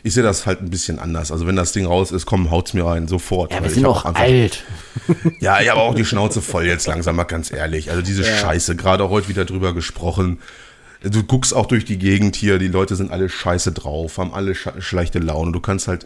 ich 0.04 0.14
sehe 0.14 0.24
das 0.24 0.46
halt 0.46 0.62
ein 0.62 0.70
bisschen 0.70 1.00
anders. 1.00 1.32
Also 1.32 1.48
wenn 1.48 1.56
das 1.56 1.72
Ding 1.72 1.86
raus 1.86 2.12
ist, 2.12 2.26
komm, 2.26 2.52
haut's 2.52 2.74
mir 2.74 2.86
rein, 2.86 3.08
sofort. 3.08 3.52
Ja, 3.52 3.60
wir 3.62 3.68
ich 3.68 3.74
sind 3.74 3.86
einfach- 3.86 4.16
alt. 4.16 4.64
Ja, 5.40 5.62
ich 5.62 5.70
habe 5.70 5.82
auch 5.82 5.96
die 5.96 6.06
Schnauze 6.06 6.42
voll 6.42 6.66
jetzt 6.66 6.88
langsam, 6.88 7.16
mal 7.16 7.24
ganz 7.24 7.52
ehrlich. 7.52 7.90
Also 7.92 8.02
diese 8.02 8.24
Scheiße, 8.24 8.76
gerade 8.76 9.04
auch 9.04 9.10
heute 9.10 9.30
wieder 9.30 9.46
drüber 9.46 9.74
gesprochen. 9.74 10.40
Du 11.04 11.24
guckst 11.24 11.54
auch 11.54 11.68
durch 11.68 11.86
die 11.86 11.98
Gegend 12.00 12.36
hier, 12.36 12.58
die 12.58 12.68
Leute 12.68 12.96
sind 12.96 13.12
alle 13.12 13.30
scheiße 13.30 13.72
drauf, 13.72 14.18
haben 14.18 14.34
alle 14.34 14.56
sch 14.56 14.70
schlechte 14.80 15.20
Laune. 15.20 15.52
Du 15.52 15.60
kannst 15.60 15.88
halt 15.88 16.06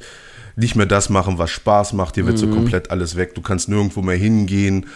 nicht 0.57 0.75
mehr 0.75 0.85
das 0.85 1.09
machen, 1.09 1.37
was 1.37 1.49
Spaß 1.49 1.93
macht. 1.93 2.17
Dir 2.17 2.25
wird 2.25 2.37
so 2.37 2.47
komplett 2.47 2.91
alles 2.91 3.15
weg. 3.15 3.33
Du 3.35 3.41
kannst 3.41 3.69
nirgendwo 3.69 4.01
mehr 4.01 4.17
hingehen. 4.17 4.87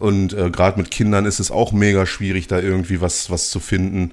Und 0.00 0.32
äh, 0.32 0.50
gerade 0.50 0.78
mit 0.80 0.90
Kindern 0.90 1.24
ist 1.24 1.38
es 1.38 1.52
auch 1.52 1.70
mega 1.72 2.04
schwierig, 2.04 2.48
da 2.48 2.58
irgendwie 2.58 3.00
was, 3.00 3.30
was 3.30 3.48
zu 3.50 3.60
finden. 3.60 4.12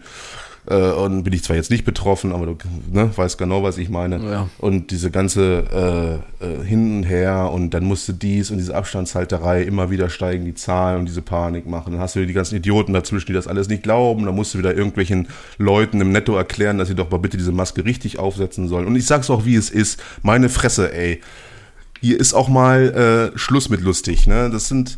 Äh, 0.71 0.91
und 0.93 1.23
bin 1.23 1.33
ich 1.33 1.43
zwar 1.43 1.57
jetzt 1.57 1.69
nicht 1.69 1.83
betroffen, 1.83 2.31
aber 2.31 2.45
du 2.45 2.57
ne, 2.89 3.11
weißt 3.13 3.37
genau, 3.37 3.61
was 3.61 3.77
ich 3.77 3.89
meine. 3.89 4.23
Ja. 4.23 4.49
Und 4.57 4.91
diese 4.91 5.11
ganze 5.11 6.21
äh, 6.39 6.45
äh, 6.45 6.63
hin 6.63 6.97
und 6.97 7.03
her 7.03 7.51
und 7.51 7.71
dann 7.71 7.83
musste 7.83 8.13
dies 8.13 8.51
und 8.51 8.57
diese 8.57 8.73
Abstandshalterei 8.73 9.63
immer 9.63 9.89
wieder 9.91 10.09
steigen 10.09 10.45
die 10.45 10.53
Zahlen 10.53 10.99
und 10.99 11.05
diese 11.07 11.21
Panik 11.21 11.67
machen. 11.67 11.91
Dann 11.93 12.01
hast 12.01 12.15
du 12.15 12.25
die 12.25 12.33
ganzen 12.33 12.55
Idioten 12.55 12.93
dazwischen, 12.93 13.27
die 13.27 13.33
das 13.33 13.47
alles 13.47 13.67
nicht 13.67 13.83
glauben. 13.83 14.25
Dann 14.25 14.35
musst 14.35 14.53
du 14.53 14.59
wieder 14.59 14.73
irgendwelchen 14.73 15.27
Leuten 15.57 15.99
im 15.99 16.13
Netto 16.13 16.37
erklären, 16.37 16.77
dass 16.77 16.87
sie 16.87 16.95
doch 16.95 17.11
mal 17.11 17.17
bitte 17.17 17.35
diese 17.35 17.51
Maske 17.51 17.83
richtig 17.83 18.17
aufsetzen 18.17 18.69
sollen. 18.69 18.87
Und 18.87 18.95
ich 18.95 19.05
sag's 19.05 19.29
auch, 19.29 19.43
wie 19.43 19.55
es 19.55 19.69
ist. 19.69 20.01
Meine 20.21 20.47
Fresse, 20.47 20.93
ey. 20.93 21.19
Hier 21.99 22.19
ist 22.19 22.33
auch 22.33 22.47
mal 22.47 23.31
äh, 23.35 23.37
Schluss 23.37 23.69
mit 23.69 23.81
lustig. 23.81 24.25
Ne? 24.25 24.49
Das 24.49 24.69
sind 24.69 24.97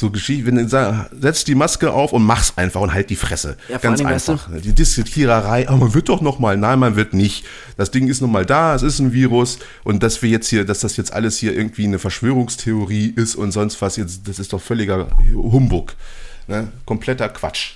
so 0.00 0.10
Geschichten, 0.10 0.46
wenn 0.46 0.54
du 0.56 0.68
sagst, 0.68 1.10
setz 1.20 1.44
die 1.44 1.54
Maske 1.54 1.92
auf 1.92 2.12
und 2.12 2.24
mach's 2.24 2.54
einfach 2.56 2.80
und 2.80 2.92
halt 2.92 3.10
die 3.10 3.16
Fresse. 3.16 3.56
Ja, 3.68 3.78
Ganz 3.78 3.98
Dingen, 3.98 4.10
weißt 4.10 4.28
du- 4.28 4.32
einfach. 4.32 4.50
Die 4.60 4.72
Diskutiererei, 4.72 5.68
aber 5.68 5.76
man 5.78 5.94
wird 5.94 6.08
doch 6.08 6.20
noch 6.22 6.38
mal, 6.38 6.56
nein, 6.56 6.78
man 6.78 6.96
wird 6.96 7.12
nicht. 7.14 7.44
Das 7.76 7.90
Ding 7.90 8.08
ist 8.08 8.20
nun 8.20 8.32
mal 8.32 8.44
da, 8.46 8.74
es 8.74 8.82
ist 8.82 8.98
ein 8.98 9.12
Virus 9.12 9.58
und 9.84 10.02
dass 10.02 10.22
wir 10.22 10.30
jetzt 10.30 10.48
hier, 10.48 10.64
dass 10.64 10.80
das 10.80 10.96
jetzt 10.96 11.12
alles 11.12 11.36
hier 11.38 11.54
irgendwie 11.54 11.84
eine 11.84 11.98
Verschwörungstheorie 11.98 13.12
ist 13.14 13.36
und 13.36 13.52
sonst 13.52 13.80
was, 13.82 13.96
jetzt, 13.96 14.26
das 14.26 14.38
ist 14.38 14.52
doch 14.52 14.60
völliger 14.60 15.08
Humbug. 15.34 15.94
Ne? 16.50 16.66
Kompletter 16.84 17.28
Quatsch. 17.28 17.74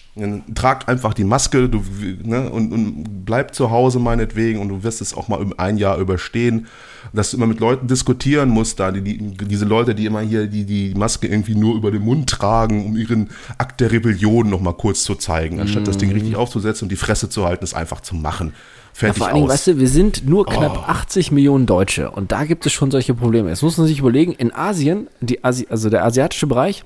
Tragt 0.56 0.88
einfach 0.88 1.14
die 1.14 1.22
Maske 1.22 1.68
du, 1.68 1.80
ne? 2.24 2.50
und, 2.50 2.72
und 2.72 3.24
bleib 3.24 3.54
zu 3.54 3.70
Hause 3.70 4.00
meinetwegen 4.00 4.58
und 4.58 4.68
du 4.68 4.82
wirst 4.82 5.00
es 5.00 5.14
auch 5.14 5.28
mal 5.28 5.46
ein 5.58 5.78
Jahr 5.78 5.98
überstehen. 5.98 6.66
Dass 7.12 7.30
du 7.30 7.36
immer 7.36 7.46
mit 7.46 7.60
Leuten 7.60 7.86
diskutieren 7.86 8.48
musst, 8.48 8.80
da 8.80 8.90
die, 8.90 9.02
die, 9.02 9.44
diese 9.44 9.64
Leute, 9.64 9.94
die 9.94 10.06
immer 10.06 10.22
hier 10.22 10.48
die, 10.48 10.64
die 10.64 10.92
Maske 10.96 11.28
irgendwie 11.28 11.54
nur 11.54 11.76
über 11.76 11.92
den 11.92 12.02
Mund 12.02 12.28
tragen, 12.28 12.84
um 12.84 12.96
ihren 12.96 13.30
Akt 13.58 13.80
der 13.80 13.92
Rebellion 13.92 14.50
nochmal 14.50 14.74
kurz 14.74 15.04
zu 15.04 15.14
zeigen, 15.14 15.60
anstatt 15.60 15.82
mm. 15.82 15.86
das 15.86 15.98
Ding 15.98 16.10
richtig 16.10 16.34
aufzusetzen 16.34 16.86
und 16.86 16.88
die 16.88 16.96
Fresse 16.96 17.28
zu 17.28 17.44
halten, 17.44 17.62
es 17.62 17.74
einfach 17.74 18.00
zu 18.00 18.16
machen. 18.16 18.54
Fertig 18.92 19.16
ja, 19.16 19.18
vor 19.18 19.26
allen 19.28 19.36
Dingen, 19.36 19.48
weißt 19.48 19.66
du, 19.68 19.78
wir 19.78 19.88
sind 19.88 20.26
nur 20.26 20.46
knapp 20.46 20.78
oh. 20.88 20.90
80 20.90 21.30
Millionen 21.30 21.66
Deutsche 21.66 22.10
und 22.10 22.32
da 22.32 22.44
gibt 22.44 22.66
es 22.66 22.72
schon 22.72 22.90
solche 22.90 23.14
Probleme. 23.14 23.50
Jetzt 23.50 23.62
muss 23.62 23.76
man 23.76 23.86
sich 23.86 24.00
überlegen, 24.00 24.32
in 24.32 24.52
Asien, 24.52 25.08
die 25.20 25.44
Asi 25.44 25.66
also 25.68 25.90
der 25.90 26.04
asiatische 26.04 26.46
Bereich, 26.46 26.84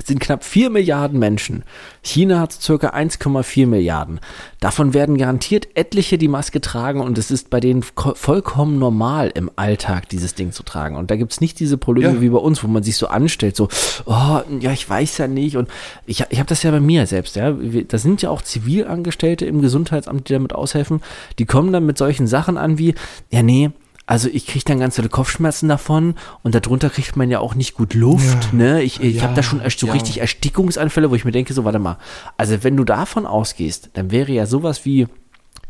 es 0.00 0.06
sind 0.06 0.18
knapp 0.18 0.44
4 0.44 0.70
Milliarden 0.70 1.18
Menschen. 1.18 1.62
China 2.02 2.40
hat 2.40 2.52
circa 2.52 2.88
1,4 2.88 3.66
Milliarden. 3.66 4.18
Davon 4.58 4.94
werden 4.94 5.18
garantiert 5.18 5.68
etliche 5.74 6.16
die 6.16 6.28
Maske 6.28 6.62
tragen 6.62 7.02
und 7.02 7.18
es 7.18 7.30
ist 7.30 7.50
bei 7.50 7.60
denen 7.60 7.82
vollkommen 7.82 8.78
normal 8.78 9.30
im 9.34 9.50
Alltag, 9.56 10.08
dieses 10.08 10.34
Ding 10.34 10.52
zu 10.52 10.62
tragen. 10.62 10.96
Und 10.96 11.10
da 11.10 11.16
gibt 11.16 11.32
es 11.32 11.42
nicht 11.42 11.60
diese 11.60 11.76
Probleme 11.76 12.14
ja. 12.14 12.20
wie 12.22 12.30
bei 12.30 12.38
uns, 12.38 12.64
wo 12.64 12.68
man 12.68 12.82
sich 12.82 12.96
so 12.96 13.08
anstellt, 13.08 13.56
so, 13.56 13.68
oh, 14.06 14.40
ja, 14.60 14.72
ich 14.72 14.88
weiß 14.88 15.18
ja 15.18 15.28
nicht. 15.28 15.58
Und 15.58 15.68
ich, 16.06 16.24
ich 16.30 16.38
habe 16.38 16.48
das 16.48 16.62
ja 16.62 16.70
bei 16.70 16.80
mir 16.80 17.06
selbst, 17.06 17.36
ja. 17.36 17.52
Da 17.52 17.98
sind 17.98 18.22
ja 18.22 18.30
auch 18.30 18.40
Zivilangestellte 18.40 19.44
im 19.44 19.60
Gesundheitsamt, 19.60 20.30
die 20.30 20.32
damit 20.32 20.54
aushelfen. 20.54 21.02
Die 21.38 21.44
kommen 21.44 21.72
dann 21.72 21.84
mit 21.84 21.98
solchen 21.98 22.26
Sachen 22.26 22.56
an 22.56 22.78
wie, 22.78 22.94
ja, 23.30 23.42
nee, 23.42 23.70
also 24.10 24.28
ich 24.28 24.44
kriege 24.44 24.64
dann 24.64 24.80
ganz 24.80 24.96
viele 24.96 25.08
Kopfschmerzen 25.08 25.68
davon 25.68 26.16
und 26.42 26.56
darunter 26.56 26.90
kriegt 26.90 27.14
man 27.14 27.30
ja 27.30 27.38
auch 27.38 27.54
nicht 27.54 27.74
gut 27.74 27.94
Luft. 27.94 28.48
Ja. 28.50 28.58
Ne? 28.58 28.82
Ich, 28.82 29.00
ich 29.00 29.18
ja, 29.18 29.22
habe 29.22 29.34
da 29.34 29.42
schon 29.44 29.62
so 29.68 29.86
ja. 29.86 29.92
richtig 29.92 30.20
Erstickungsanfälle, 30.20 31.12
wo 31.12 31.14
ich 31.14 31.24
mir 31.24 31.30
denke, 31.30 31.54
so 31.54 31.64
warte 31.64 31.78
mal, 31.78 31.96
also 32.36 32.64
wenn 32.64 32.76
du 32.76 32.82
davon 32.82 33.24
ausgehst, 33.24 33.90
dann 33.92 34.10
wäre 34.10 34.32
ja 34.32 34.46
sowas 34.46 34.84
wie 34.84 35.06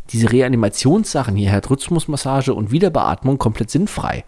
diese 0.09 0.33
Reanimationssachen 0.33 1.37
hier, 1.37 1.51
Herzrhythmusmassage 1.51 2.55
und 2.55 2.71
Wiederbeatmung 2.71 3.37
komplett 3.37 3.71
sinnfrei. 3.71 4.25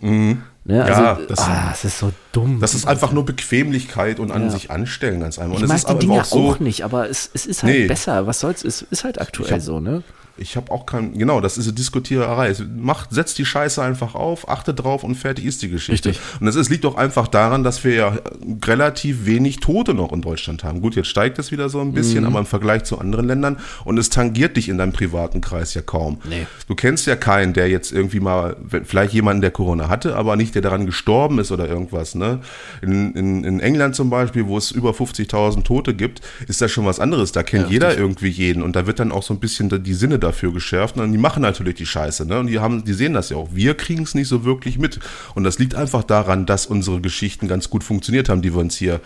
Mhm. 0.00 0.42
Ne? 0.64 0.84
Also, 0.84 1.02
ja, 1.02 1.18
das, 1.28 1.38
ah, 1.38 1.68
das, 1.70 1.84
ist 1.84 1.98
so 2.00 2.10
dumm. 2.32 2.58
Das 2.58 2.74
ist 2.74 2.88
einfach 2.88 3.12
nur 3.12 3.24
Bequemlichkeit 3.24 4.18
und 4.18 4.32
an 4.32 4.42
ja. 4.42 4.50
sich 4.50 4.72
anstellen, 4.72 5.20
ganz 5.20 5.38
einfach. 5.38 5.58
Und 5.58 5.62
ich 5.62 5.68
mag 5.68 5.76
ist 5.76 5.88
die 5.88 5.98
Dinge 6.00 6.22
auch, 6.22 6.24
so, 6.24 6.48
auch, 6.50 6.58
nicht, 6.58 6.82
aber 6.82 7.08
es, 7.08 7.30
es 7.32 7.46
ist 7.46 7.62
halt 7.62 7.72
nee. 7.72 7.86
besser. 7.86 8.26
Was 8.26 8.40
soll's? 8.40 8.64
Es 8.64 8.82
ist 8.82 9.04
halt 9.04 9.20
aktuell 9.20 9.52
hab, 9.52 9.60
so, 9.60 9.78
ne? 9.78 10.02
Ich 10.36 10.56
habe 10.56 10.72
auch 10.72 10.84
kein, 10.84 11.16
genau, 11.16 11.40
das 11.40 11.56
ist 11.58 11.66
eine 11.66 11.74
Diskutiererei. 11.74 12.52
Macht, 12.76 13.12
setzt 13.12 13.38
die 13.38 13.44
Scheiße 13.44 13.80
einfach 13.80 14.16
auf, 14.16 14.48
achte 14.48 14.74
drauf 14.74 15.04
und 15.04 15.14
fertig 15.14 15.44
ist 15.44 15.62
die 15.62 15.68
Geschichte. 15.68 16.08
Richtig. 16.08 16.40
Und 16.40 16.48
es 16.48 16.68
liegt 16.68 16.82
doch 16.82 16.96
einfach 16.96 17.28
daran, 17.28 17.62
dass 17.62 17.84
wir 17.84 17.94
ja 17.94 18.18
relativ 18.64 19.26
wenig 19.26 19.60
Tote 19.60 19.94
noch 19.94 20.12
in 20.12 20.22
Deutschland 20.22 20.64
haben. 20.64 20.80
Gut, 20.80 20.96
jetzt 20.96 21.06
steigt 21.06 21.38
es 21.38 21.52
wieder 21.52 21.68
so 21.68 21.80
ein 21.80 21.92
bisschen, 21.92 22.22
mhm. 22.22 22.30
aber 22.30 22.38
im 22.40 22.46
Vergleich 22.46 22.82
zu 22.82 22.98
anderen 22.98 23.28
Ländern 23.28 23.58
und 23.84 23.96
es 23.96 24.10
tangiert 24.10 24.56
dich 24.56 24.68
in 24.68 24.76
deinem 24.76 24.92
privaten 24.92 25.40
Kreis 25.40 25.74
ja 25.74 25.82
kaum. 25.82 26.18
Nee. 26.28 26.46
Du 26.66 26.74
kennst 26.74 27.06
ja 27.06 27.14
keinen, 27.14 27.52
der 27.52 27.68
jetzt 27.68 27.92
irgendwie 27.92 28.18
mal, 28.18 28.56
vielleicht 28.84 29.14
jemanden, 29.14 29.40
der 29.40 29.52
Corona 29.52 29.88
hatte, 29.88 30.16
aber 30.16 30.34
nicht 30.34 30.56
der 30.56 30.62
daran 30.62 30.84
gestorben 30.84 31.38
ist 31.38 31.52
oder 31.52 31.68
irgendwas. 31.68 32.16
Ne? 32.16 32.40
In, 32.82 33.12
in, 33.14 33.44
in 33.44 33.60
England 33.60 33.94
zum 33.94 34.10
Beispiel, 34.10 34.48
wo 34.48 34.58
es 34.58 34.72
über 34.72 34.90
50.000 34.90 35.62
Tote 35.62 35.94
gibt, 35.94 36.22
ist 36.48 36.60
das 36.60 36.72
schon 36.72 36.86
was 36.86 36.98
anderes. 36.98 37.30
Da 37.30 37.44
kennt 37.44 37.66
ja, 37.66 37.70
jeder 37.70 37.96
irgendwie 37.96 38.28
jeden 38.28 38.64
und 38.64 38.74
da 38.74 38.88
wird 38.88 38.98
dann 38.98 39.12
auch 39.12 39.22
so 39.22 39.32
ein 39.32 39.38
bisschen 39.38 39.68
die 39.84 39.94
Sinne 39.94 40.18
dafür 40.24 40.52
geschärft. 40.52 40.96
Und 40.96 41.12
die 41.12 41.18
machen 41.18 41.42
natürlich 41.42 41.76
die 41.76 41.86
Scheiße. 41.86 42.26
Ne? 42.26 42.40
Und 42.40 42.48
die, 42.48 42.58
haben, 42.58 42.84
die 42.84 42.92
sehen 42.92 43.12
das 43.12 43.30
ja 43.30 43.36
auch. 43.36 43.50
Wir 43.52 43.74
kriegen 43.74 44.02
es 44.02 44.14
nicht 44.14 44.28
so 44.28 44.44
wirklich 44.44 44.78
mit. 44.78 44.98
Und 45.34 45.44
das 45.44 45.58
liegt 45.58 45.74
einfach 45.74 46.02
daran, 46.02 46.46
dass 46.46 46.66
unsere 46.66 47.00
Geschichten 47.00 47.46
ganz 47.46 47.70
gut 47.70 47.84
funktioniert 47.84 48.28
haben, 48.28 48.42
die 48.42 48.54
wir 48.54 48.60
uns 48.60 48.76
hier 48.76 49.00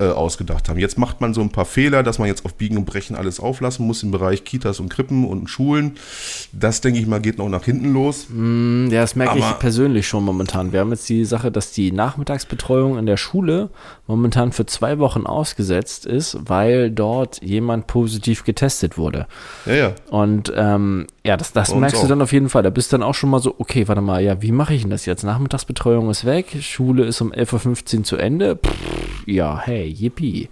äh, 0.00 0.08
ausgedacht 0.08 0.68
haben. 0.68 0.78
Jetzt 0.78 0.98
macht 0.98 1.20
man 1.20 1.34
so 1.34 1.40
ein 1.40 1.50
paar 1.50 1.66
Fehler, 1.66 2.02
dass 2.02 2.18
man 2.18 2.26
jetzt 2.26 2.44
auf 2.44 2.54
Biegen 2.54 2.78
und 2.78 2.86
Brechen 2.86 3.14
alles 3.14 3.38
auflassen 3.38 3.86
muss 3.86 4.02
im 4.02 4.10
Bereich 4.10 4.44
Kitas 4.44 4.80
und 4.80 4.88
Krippen 4.88 5.26
und 5.26 5.48
Schulen. 5.48 5.96
Das, 6.52 6.80
denke 6.80 6.98
ich 6.98 7.06
mal, 7.06 7.20
geht 7.20 7.38
noch 7.38 7.48
nach 7.48 7.64
hinten 7.64 7.92
los. 7.92 8.26
Mm, 8.30 8.88
ja, 8.90 9.02
das 9.02 9.14
merke 9.14 9.32
Aber 9.32 9.40
ich 9.40 9.58
persönlich 9.58 10.08
schon 10.08 10.24
momentan. 10.24 10.72
Wir 10.72 10.80
haben 10.80 10.90
jetzt 10.90 11.08
die 11.08 11.24
Sache, 11.24 11.52
dass 11.52 11.72
die 11.72 11.92
Nachmittagsbetreuung 11.92 12.98
in 12.98 13.06
der 13.06 13.18
Schule 13.18 13.70
momentan 14.06 14.52
für 14.52 14.66
zwei 14.66 14.98
Wochen 14.98 15.26
ausgesetzt 15.26 16.06
ist, 16.06 16.38
weil 16.46 16.90
dort 16.90 17.42
jemand 17.42 17.86
positiv 17.86 18.44
getestet 18.44 18.96
wurde. 18.96 19.26
Ja, 19.66 19.74
ja. 19.74 19.92
Und 20.10 20.52
ähm, 20.56 21.06
ja, 21.24 21.36
das, 21.36 21.52
das 21.52 21.74
merkst 21.74 22.02
du 22.02 22.06
dann 22.06 22.22
auf 22.22 22.32
jeden 22.32 22.48
Fall. 22.48 22.62
Da 22.62 22.70
bist 22.70 22.92
du 22.92 22.96
dann 22.96 23.02
auch 23.02 23.14
schon 23.14 23.30
mal 23.30 23.40
so, 23.40 23.54
okay, 23.58 23.86
warte 23.88 24.00
mal, 24.00 24.22
ja, 24.22 24.40
wie 24.40 24.52
mache 24.52 24.74
ich 24.74 24.82
denn 24.82 24.90
das 24.90 25.04
jetzt? 25.06 25.22
Nachmittagsbetreuung 25.22 26.08
ist 26.10 26.24
weg, 26.24 26.56
Schule 26.60 27.04
ist 27.04 27.20
um 27.20 27.32
11.15 27.32 27.98
Uhr 27.98 28.04
zu 28.04 28.16
Ende. 28.16 28.56
Pff, 28.56 29.26
ja, 29.26 29.60
hey, 29.62 29.86
yippie. 29.86 30.48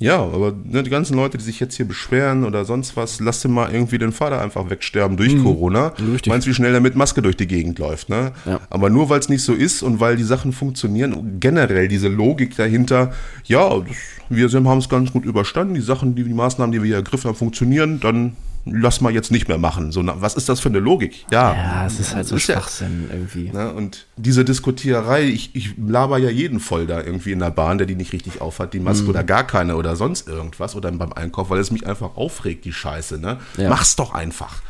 Ja, 0.00 0.20
aber 0.20 0.54
ne, 0.64 0.84
die 0.84 0.90
ganzen 0.90 1.16
Leute, 1.16 1.38
die 1.38 1.44
sich 1.44 1.58
jetzt 1.58 1.74
hier 1.74 1.86
beschweren 1.86 2.44
oder 2.44 2.64
sonst 2.64 2.96
was, 2.96 3.18
lass 3.18 3.40
dir 3.40 3.48
mal 3.48 3.72
irgendwie 3.72 3.98
den 3.98 4.12
Vater 4.12 4.40
einfach 4.40 4.70
wegsterben 4.70 5.16
durch 5.16 5.34
mhm. 5.34 5.42
Corona. 5.42 5.88
Richtig. 5.98 6.30
Meinst 6.30 6.46
du, 6.46 6.50
wie 6.50 6.54
schnell 6.54 6.72
er 6.72 6.80
mit 6.80 6.94
Maske 6.94 7.20
durch 7.20 7.36
die 7.36 7.48
Gegend 7.48 7.80
läuft, 7.80 8.08
ne? 8.08 8.32
Ja. 8.46 8.60
Aber 8.70 8.90
nur 8.90 9.10
weil 9.10 9.18
es 9.18 9.28
nicht 9.28 9.42
so 9.42 9.52
ist 9.52 9.82
und 9.82 9.98
weil 9.98 10.16
die 10.16 10.22
Sachen 10.22 10.52
funktionieren, 10.52 11.40
generell 11.40 11.88
diese 11.88 12.08
Logik 12.08 12.56
dahinter, 12.56 13.12
ja, 13.44 13.82
wir 14.28 14.48
haben 14.48 14.78
es 14.78 14.88
ganz 14.88 15.12
gut 15.12 15.24
überstanden, 15.24 15.74
die 15.74 15.80
Sachen, 15.80 16.14
die, 16.14 16.22
die 16.22 16.34
Maßnahmen, 16.34 16.70
die 16.70 16.80
wir 16.80 16.86
hier 16.86 16.96
ergriffen 16.96 17.28
haben, 17.28 17.36
funktionieren, 17.36 17.98
dann 17.98 18.36
lass 18.72 19.00
mal 19.00 19.12
jetzt 19.12 19.30
nicht 19.30 19.48
mehr 19.48 19.58
machen. 19.58 19.92
So, 19.92 20.02
was 20.04 20.34
ist 20.34 20.48
das 20.48 20.60
für 20.60 20.68
eine 20.68 20.78
Logik? 20.78 21.26
Ja, 21.30 21.54
ja 21.54 21.86
es 21.86 22.00
ist 22.00 22.14
halt 22.14 22.26
so 22.26 22.36
ist 22.36 22.42
Schwachsinn 22.42 23.06
ja, 23.08 23.14
irgendwie. 23.14 23.50
Ne, 23.50 23.72
und 23.72 24.06
diese 24.16 24.44
Diskutiererei, 24.44 25.24
ich, 25.24 25.54
ich 25.54 25.74
laber 25.76 26.18
ja 26.18 26.30
jeden 26.30 26.60
voll 26.60 26.86
da 26.86 27.02
irgendwie 27.02 27.32
in 27.32 27.38
der 27.38 27.50
Bahn, 27.50 27.78
der 27.78 27.86
die 27.86 27.94
nicht 27.94 28.12
richtig 28.12 28.40
aufhat, 28.40 28.72
die 28.74 28.80
Maske 28.80 29.06
mm. 29.06 29.10
oder 29.10 29.24
gar 29.24 29.46
keine 29.46 29.76
oder 29.76 29.96
sonst 29.96 30.28
irgendwas 30.28 30.74
oder 30.74 30.90
beim 30.92 31.12
Einkauf, 31.12 31.50
weil 31.50 31.60
es 31.60 31.70
mich 31.70 31.86
einfach 31.86 32.16
aufregt, 32.16 32.64
die 32.64 32.72
Scheiße. 32.72 33.18
Ne? 33.18 33.38
Ja. 33.56 33.68
Mach's 33.68 33.96
doch 33.96 34.14
einfach. 34.14 34.62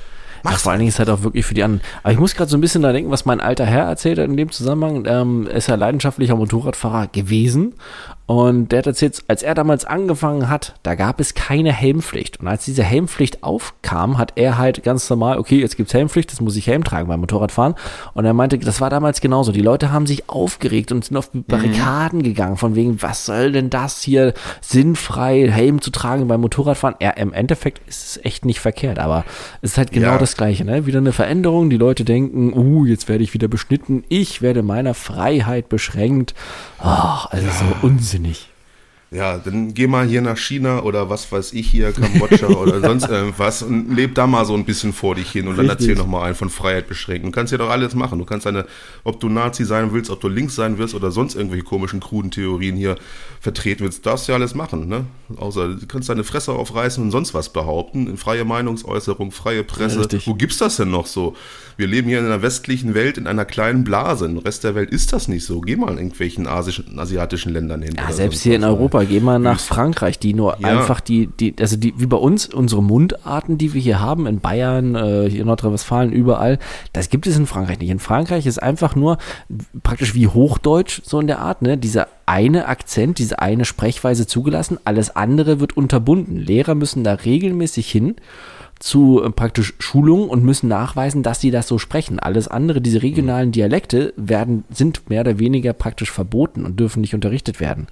Ja, 0.45 0.53
vor 0.53 0.73
allen 0.73 0.79
Dingen 0.79 0.89
ist 0.89 0.99
halt 0.99 1.11
auch 1.11 1.23
wirklich 1.23 1.45
für 1.45 1.55
die 1.55 1.63
anderen. 1.63 1.83
Aber 2.03 2.13
ich 2.13 2.19
muss 2.19 2.35
gerade 2.35 2.51
so 2.51 2.57
ein 2.57 2.61
bisschen 2.61 2.83
da 2.83 2.93
denken, 2.93 3.11
was 3.11 3.25
mein 3.25 3.41
alter 3.41 3.67
Herr 3.67 3.85
erzählt 3.85 4.19
hat 4.19 4.27
in 4.27 4.37
dem 4.37 4.51
Zusammenhang. 4.51 5.05
Ähm, 5.07 5.47
er 5.49 5.57
ist 5.57 5.69
ja 5.69 5.75
leidenschaftlicher 5.75 6.37
Motorradfahrer 6.37 7.09
gewesen 7.09 7.75
und 8.29 8.73
der 8.73 8.81
hat 8.81 8.87
erzählt, 8.87 9.25
als 9.27 9.43
er 9.43 9.55
damals 9.55 9.87
angefangen 9.87 10.51
hat, 10.51 10.75
da 10.83 10.97
gab 10.97 11.19
es 11.19 11.33
keine 11.33 11.73
Helmpflicht. 11.73 12.41
Und 12.41 12.47
als 12.47 12.67
diese 12.67 12.83
Helmpflicht 12.85 13.43
aufkam, 13.43 14.19
hat 14.19 14.35
er 14.37 14.59
halt 14.59 14.83
ganz 14.83 15.09
normal, 15.09 15.39
okay, 15.39 15.59
jetzt 15.59 15.79
gibt's 15.79 15.95
Helmpflicht, 15.95 16.31
das 16.31 16.43
muss 16.43 16.55
ich 16.55 16.67
Helm 16.67 16.85
tragen 16.85 17.09
beim 17.09 17.21
Motorradfahren. 17.21 17.75
Und 18.13 18.27
er 18.27 18.35
meinte, 18.35 18.59
das 18.59 18.83
war 18.83 18.91
damals 18.91 19.23
genauso. 19.23 19.51
Die 19.51 19.63
Leute 19.63 19.93
haben 19.93 20.07
sich 20.07 20.29
aufgeregt 20.29 20.93
und 20.93 21.07
sind 21.07 21.17
auf 21.17 21.31
Barrikaden 21.33 22.19
mhm. 22.19 22.23
gegangen, 22.23 22.59
von 22.59 22.75
wegen, 22.75 23.01
was 23.01 23.25
soll 23.25 23.51
denn 23.51 23.71
das 23.71 24.03
hier 24.03 24.35
sinnfrei, 24.61 25.49
Helm 25.51 25.81
zu 25.81 25.91
tragen 25.91 26.29
beim 26.29 26.43
Motorradfahren? 26.43 26.97
Ja, 27.01 27.13
im 27.13 27.33
Endeffekt 27.33 27.89
ist 27.89 28.19
es 28.19 28.25
echt 28.27 28.45
nicht 28.45 28.61
verkehrt, 28.61 28.99
aber 28.99 29.25
es 29.63 29.71
ist 29.71 29.79
halt 29.79 29.91
genau 29.91 30.09
ja. 30.13 30.19
das 30.19 30.37
Gleiche, 30.37 30.67
ne? 30.67 30.85
Wieder 30.85 30.99
eine 30.99 31.13
Veränderung. 31.13 31.71
Die 31.71 31.79
Leute 31.79 32.05
denken, 32.05 32.53
uh, 32.53 32.85
jetzt 32.85 33.09
werde 33.09 33.25
ich 33.25 33.33
wieder 33.33 33.49
beschnitten, 33.49 34.05
ich 34.11 34.43
werde 34.43 34.63
meiner 34.63 34.93
Freiheit 34.93 35.71
beschränkt. 35.71 36.35
Ach, 36.79 37.25
also 37.31 37.47
ja. 37.47 37.53
so 37.53 37.65
unsinnig. 37.87 38.18
Ja, 39.11 39.39
dann 39.39 39.73
geh 39.73 39.87
mal 39.87 40.07
hier 40.07 40.21
nach 40.21 40.37
China 40.37 40.83
oder 40.83 41.09
was 41.09 41.33
weiß 41.33 41.55
ich 41.55 41.71
hier, 41.71 41.93
Kambodscha 41.93 42.47
oder 42.49 42.81
sonst 42.81 43.09
irgendwas 43.09 43.63
und 43.63 43.95
leb 43.95 44.15
da 44.15 44.27
mal 44.27 44.45
so 44.45 44.53
ein 44.53 44.67
bisschen 44.67 44.93
vor 44.93 45.15
dich 45.15 45.31
hin 45.31 45.49
und 45.49 45.59
Richtig. 45.59 45.67
dann 45.67 45.79
erzähl 45.79 45.95
noch 45.95 46.07
mal 46.07 46.25
einen 46.25 46.35
von 46.35 46.51
Freiheit 46.51 46.89
beschränken. 46.89 47.31
Du 47.31 47.35
kannst 47.35 47.51
ja 47.51 47.57
doch 47.57 47.71
alles 47.71 47.95
machen. 47.95 48.19
Du 48.19 48.27
kannst 48.27 48.45
deine, 48.45 48.67
ob 49.05 49.19
du 49.19 49.31
Nazi 49.31 49.65
sein 49.65 49.95
willst, 49.95 50.11
ob 50.11 50.21
du 50.21 50.29
links 50.29 50.57
sein 50.57 50.77
wirst 50.77 50.95
oder 50.95 51.11
sonst 51.11 51.37
irgendwelche 51.37 51.65
komischen, 51.65 52.01
kruden 52.01 52.31
Theorien 52.31 52.77
hier 52.77 52.97
vertreten 53.41 53.85
willst, 53.85 54.05
darfst 54.05 54.29
du 54.29 54.33
ja 54.33 54.37
alles 54.37 54.55
machen, 54.55 54.89
ne? 54.89 55.07
Außer 55.37 55.69
du 55.69 55.87
kannst 55.87 56.11
deine 56.11 56.25
Fresse 56.25 56.53
aufreißen 56.53 57.03
und 57.03 57.11
sonst 57.11 57.33
was 57.33 57.51
behaupten. 57.51 58.15
Freie 58.19 58.45
Meinungsäußerung, 58.45 59.33
freie 59.33 59.65
Presse. 59.65 60.07
Ja, 60.11 60.19
Wo 60.27 60.35
gibt's 60.35 60.59
das 60.59 60.77
denn 60.77 60.91
noch 60.91 61.07
so? 61.07 61.35
Wir 61.79 61.87
leben 61.87 62.09
hier 62.09 62.19
in 62.19 62.25
einer 62.25 62.43
westlichen 62.43 62.95
Welt 62.95 63.19
in 63.19 63.29
einer 63.29 63.45
kleinen 63.45 63.85
Blase. 63.85 64.25
Im 64.25 64.39
Rest 64.39 64.65
der 64.65 64.75
Welt 64.75 64.91
ist 64.91 65.13
das 65.13 65.29
nicht 65.29 65.45
so. 65.45 65.61
Geh 65.61 65.77
mal 65.77 65.93
in 65.93 65.99
irgendwelchen 65.99 66.49
asischen, 66.49 66.99
asiatischen 66.99 67.53
Ländern 67.53 67.83
hin. 67.83 67.95
Ja, 67.97 68.11
selbst 68.11 68.43
hier 68.43 68.57
in 68.57 68.65
Europa, 68.65 69.05
geh 69.05 69.21
mal 69.21 69.39
nach 69.39 69.61
Frankreich, 69.61 70.19
die 70.19 70.35
nur 70.35 70.59
ja. 70.59 70.67
einfach 70.67 70.99
die, 70.99 71.29
die, 71.29 71.55
also 71.61 71.77
die, 71.77 71.95
wie 71.97 72.07
bei 72.07 72.17
uns, 72.17 72.47
unsere 72.53 72.83
Mundarten, 72.83 73.59
die 73.59 73.75
wir 73.75 73.81
hier 73.81 74.01
haben, 74.01 74.27
in 74.27 74.41
Bayern, 74.41 74.97
äh, 74.97 75.31
hier 75.31 75.43
in 75.43 75.47
Nordrhein-Westfalen, 75.47 76.11
überall, 76.11 76.59
das 76.93 77.11
gibt 77.11 77.29
es 77.29 77.37
in 77.37 77.47
Frankreich 77.47 77.79
nicht. 77.79 77.91
In 77.91 78.01
Frankreich 78.01 78.47
ist 78.47 78.61
einfach 78.61 78.97
nur 78.97 79.19
praktisch 79.85 80.17
wie 80.17 80.27
Hochdeutsch, 80.27 81.03
so 81.05 81.21
in 81.21 81.29
der 81.29 81.39
Art, 81.39 81.63
ne? 81.63 81.79
Dieser 81.79 82.09
eine 82.27 82.67
Akzent, 82.67 83.21
diese 83.21 83.39
eine 83.39 83.65
Sprechweise 83.65 84.27
zugelassen, 84.27 84.79
alles 84.85 85.15
andere 85.15 85.61
wird 85.61 85.77
unterbunden. 85.77 86.39
Lehrer 86.39 86.75
müssen 86.75 87.05
da 87.05 87.15
regelmäßig 87.15 87.89
hin 87.89 88.17
zu 88.79 89.23
äh, 89.23 89.31
praktisch 89.31 89.75
Schulungen 89.79 90.29
und 90.29 90.45
müssen 90.45 90.69
nachweisen, 90.69 91.23
dass 91.23 91.41
sie 91.41 91.51
das 91.51 91.69
so 91.69 91.79
sprechen. 91.79 92.19
Alles 92.19 92.49
andere, 92.49 92.81
diese 92.81 93.03
regionalen 93.03 93.53
Dialekte 93.53 94.13
werden, 94.17 94.65
sind 94.71 95.09
mehr 95.11 95.23
oder 95.23 95.39
weniger 95.39 95.73
praktisch 95.73 96.11
verboten 96.11 96.65
und 96.65 96.79
dürfen 96.79 97.01
nicht 97.01 97.15
unterrichtet 97.15 97.61
werden. 97.61 97.89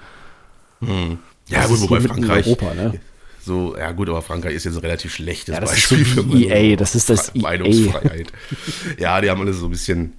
Hm. 0.80 1.18
Ja, 1.48 1.62
das 1.62 1.70
gut, 1.70 1.80
wobei 1.82 2.00
Frankreich. 2.00 2.46
Europa, 2.46 2.74
ne? 2.74 2.94
So, 3.40 3.76
ja 3.76 3.92
gut, 3.92 4.08
aber 4.08 4.22
Frankreich 4.22 4.54
ist 4.54 4.64
jetzt 4.64 4.74
ein 4.74 4.80
relativ 4.80 5.14
schlechtes 5.14 5.54
ja, 5.54 5.60
das 5.60 5.70
Beispiel 5.70 6.00
ist 6.00 6.14
so 6.16 6.22
für 6.24 6.36
EA, 6.36 6.74
das 6.74 6.96
ist 6.96 7.08
das 7.08 7.32
Meinungsfreiheit. 7.34 8.32
ja, 8.98 9.20
die 9.20 9.30
haben 9.30 9.40
alle 9.40 9.52
so 9.52 9.66
ein 9.66 9.70
bisschen 9.70 10.14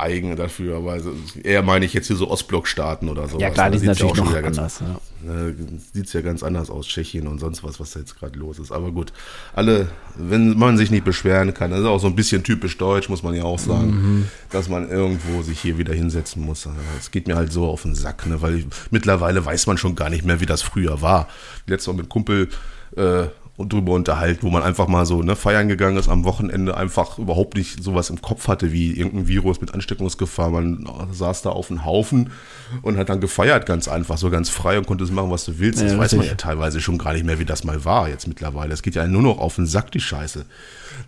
eigen 0.00 0.36
dafür, 0.36 0.76
aber 0.76 0.98
eher 1.42 1.62
meine 1.62 1.84
ich 1.84 1.92
jetzt 1.92 2.06
hier 2.06 2.16
so 2.16 2.30
Ostblock-Staaten 2.30 3.08
oder 3.08 3.28
so. 3.28 3.38
Ja 3.38 3.50
klar, 3.50 3.70
die 3.70 3.78
sind 3.78 3.88
natürlich 3.88 4.16
ja 4.16 4.24
noch 4.24 4.34
anders. 4.34 4.80
Ja. 4.80 5.00
Ne, 5.22 5.54
Sieht 5.92 6.12
ja 6.12 6.20
ganz 6.20 6.42
anders 6.42 6.70
aus, 6.70 6.86
Tschechien 6.86 7.26
und 7.26 7.38
sonst 7.40 7.64
was, 7.64 7.80
was 7.80 7.92
da 7.92 8.00
jetzt 8.00 8.18
gerade 8.18 8.38
los 8.38 8.58
ist. 8.58 8.70
Aber 8.72 8.92
gut, 8.92 9.12
alle, 9.54 9.88
wenn 10.16 10.56
man 10.56 10.76
sich 10.76 10.90
nicht 10.90 11.04
beschweren 11.04 11.52
kann, 11.54 11.70
das 11.70 11.80
ist 11.80 11.86
auch 11.86 11.98
so 11.98 12.06
ein 12.06 12.14
bisschen 12.16 12.42
typisch 12.44 12.78
deutsch, 12.78 13.08
muss 13.08 13.22
man 13.22 13.34
ja 13.34 13.42
auch 13.44 13.58
sagen, 13.58 13.88
Mhm. 13.88 14.28
dass 14.50 14.68
man 14.68 14.88
irgendwo 14.90 15.42
sich 15.42 15.60
hier 15.60 15.78
wieder 15.78 15.94
hinsetzen 15.94 16.44
muss. 16.44 16.68
Es 16.98 17.10
geht 17.10 17.26
mir 17.26 17.36
halt 17.36 17.52
so 17.52 17.66
auf 17.66 17.82
den 17.82 17.94
Sack, 17.94 18.26
ne, 18.26 18.40
weil 18.40 18.58
ich, 18.60 18.66
mittlerweile 18.90 19.44
weiß 19.44 19.66
man 19.66 19.78
schon 19.78 19.94
gar 19.96 20.10
nicht 20.10 20.24
mehr, 20.24 20.40
wie 20.40 20.46
das 20.46 20.62
früher 20.62 21.02
war. 21.02 21.28
Letztes 21.66 21.88
Mal 21.88 22.00
mit 22.00 22.08
Kumpel 22.08 22.48
äh, 22.96 23.24
und 23.58 23.72
drüber 23.72 23.92
unterhalten, 23.92 24.46
wo 24.46 24.50
man 24.50 24.62
einfach 24.62 24.86
mal 24.86 25.04
so 25.04 25.20
ne, 25.20 25.34
feiern 25.34 25.66
gegangen 25.66 25.96
ist 25.96 26.08
am 26.08 26.24
Wochenende, 26.24 26.76
einfach 26.76 27.18
überhaupt 27.18 27.56
nicht 27.56 27.82
sowas 27.82 28.08
im 28.08 28.22
Kopf 28.22 28.46
hatte 28.46 28.70
wie 28.72 28.92
irgendein 28.92 29.26
Virus 29.26 29.60
mit 29.60 29.74
Ansteckungsgefahr. 29.74 30.50
Man 30.50 30.88
saß 31.12 31.42
da 31.42 31.50
auf 31.50 31.68
einem 31.68 31.84
Haufen 31.84 32.30
und 32.82 32.96
hat 32.96 33.08
dann 33.08 33.20
gefeiert 33.20 33.66
ganz 33.66 33.88
einfach, 33.88 34.16
so 34.16 34.30
ganz 34.30 34.48
frei 34.48 34.78
und 34.78 34.86
konnte 34.86 35.02
es 35.02 35.10
machen, 35.10 35.32
was 35.32 35.44
du 35.44 35.58
willst. 35.58 35.82
Das 35.82 35.90
Ja, 35.92 35.98
weiß 35.98 36.12
man 36.12 36.20
richtig. 36.20 36.38
ja 36.40 36.46
teilweise 36.48 36.80
schon 36.80 36.98
gar 36.98 37.12
nicht 37.14 37.26
mehr, 37.26 37.40
wie 37.40 37.44
das 37.44 37.64
mal 37.64 37.84
war 37.84 38.08
jetzt 38.08 38.28
mittlerweile. 38.28 38.72
Es 38.72 38.82
geht 38.82 38.94
ja 38.94 39.04
nur 39.08 39.22
noch 39.22 39.38
auf 39.38 39.56
den 39.56 39.66
Sack, 39.66 39.90
die 39.90 40.00
Scheiße. 40.00 40.44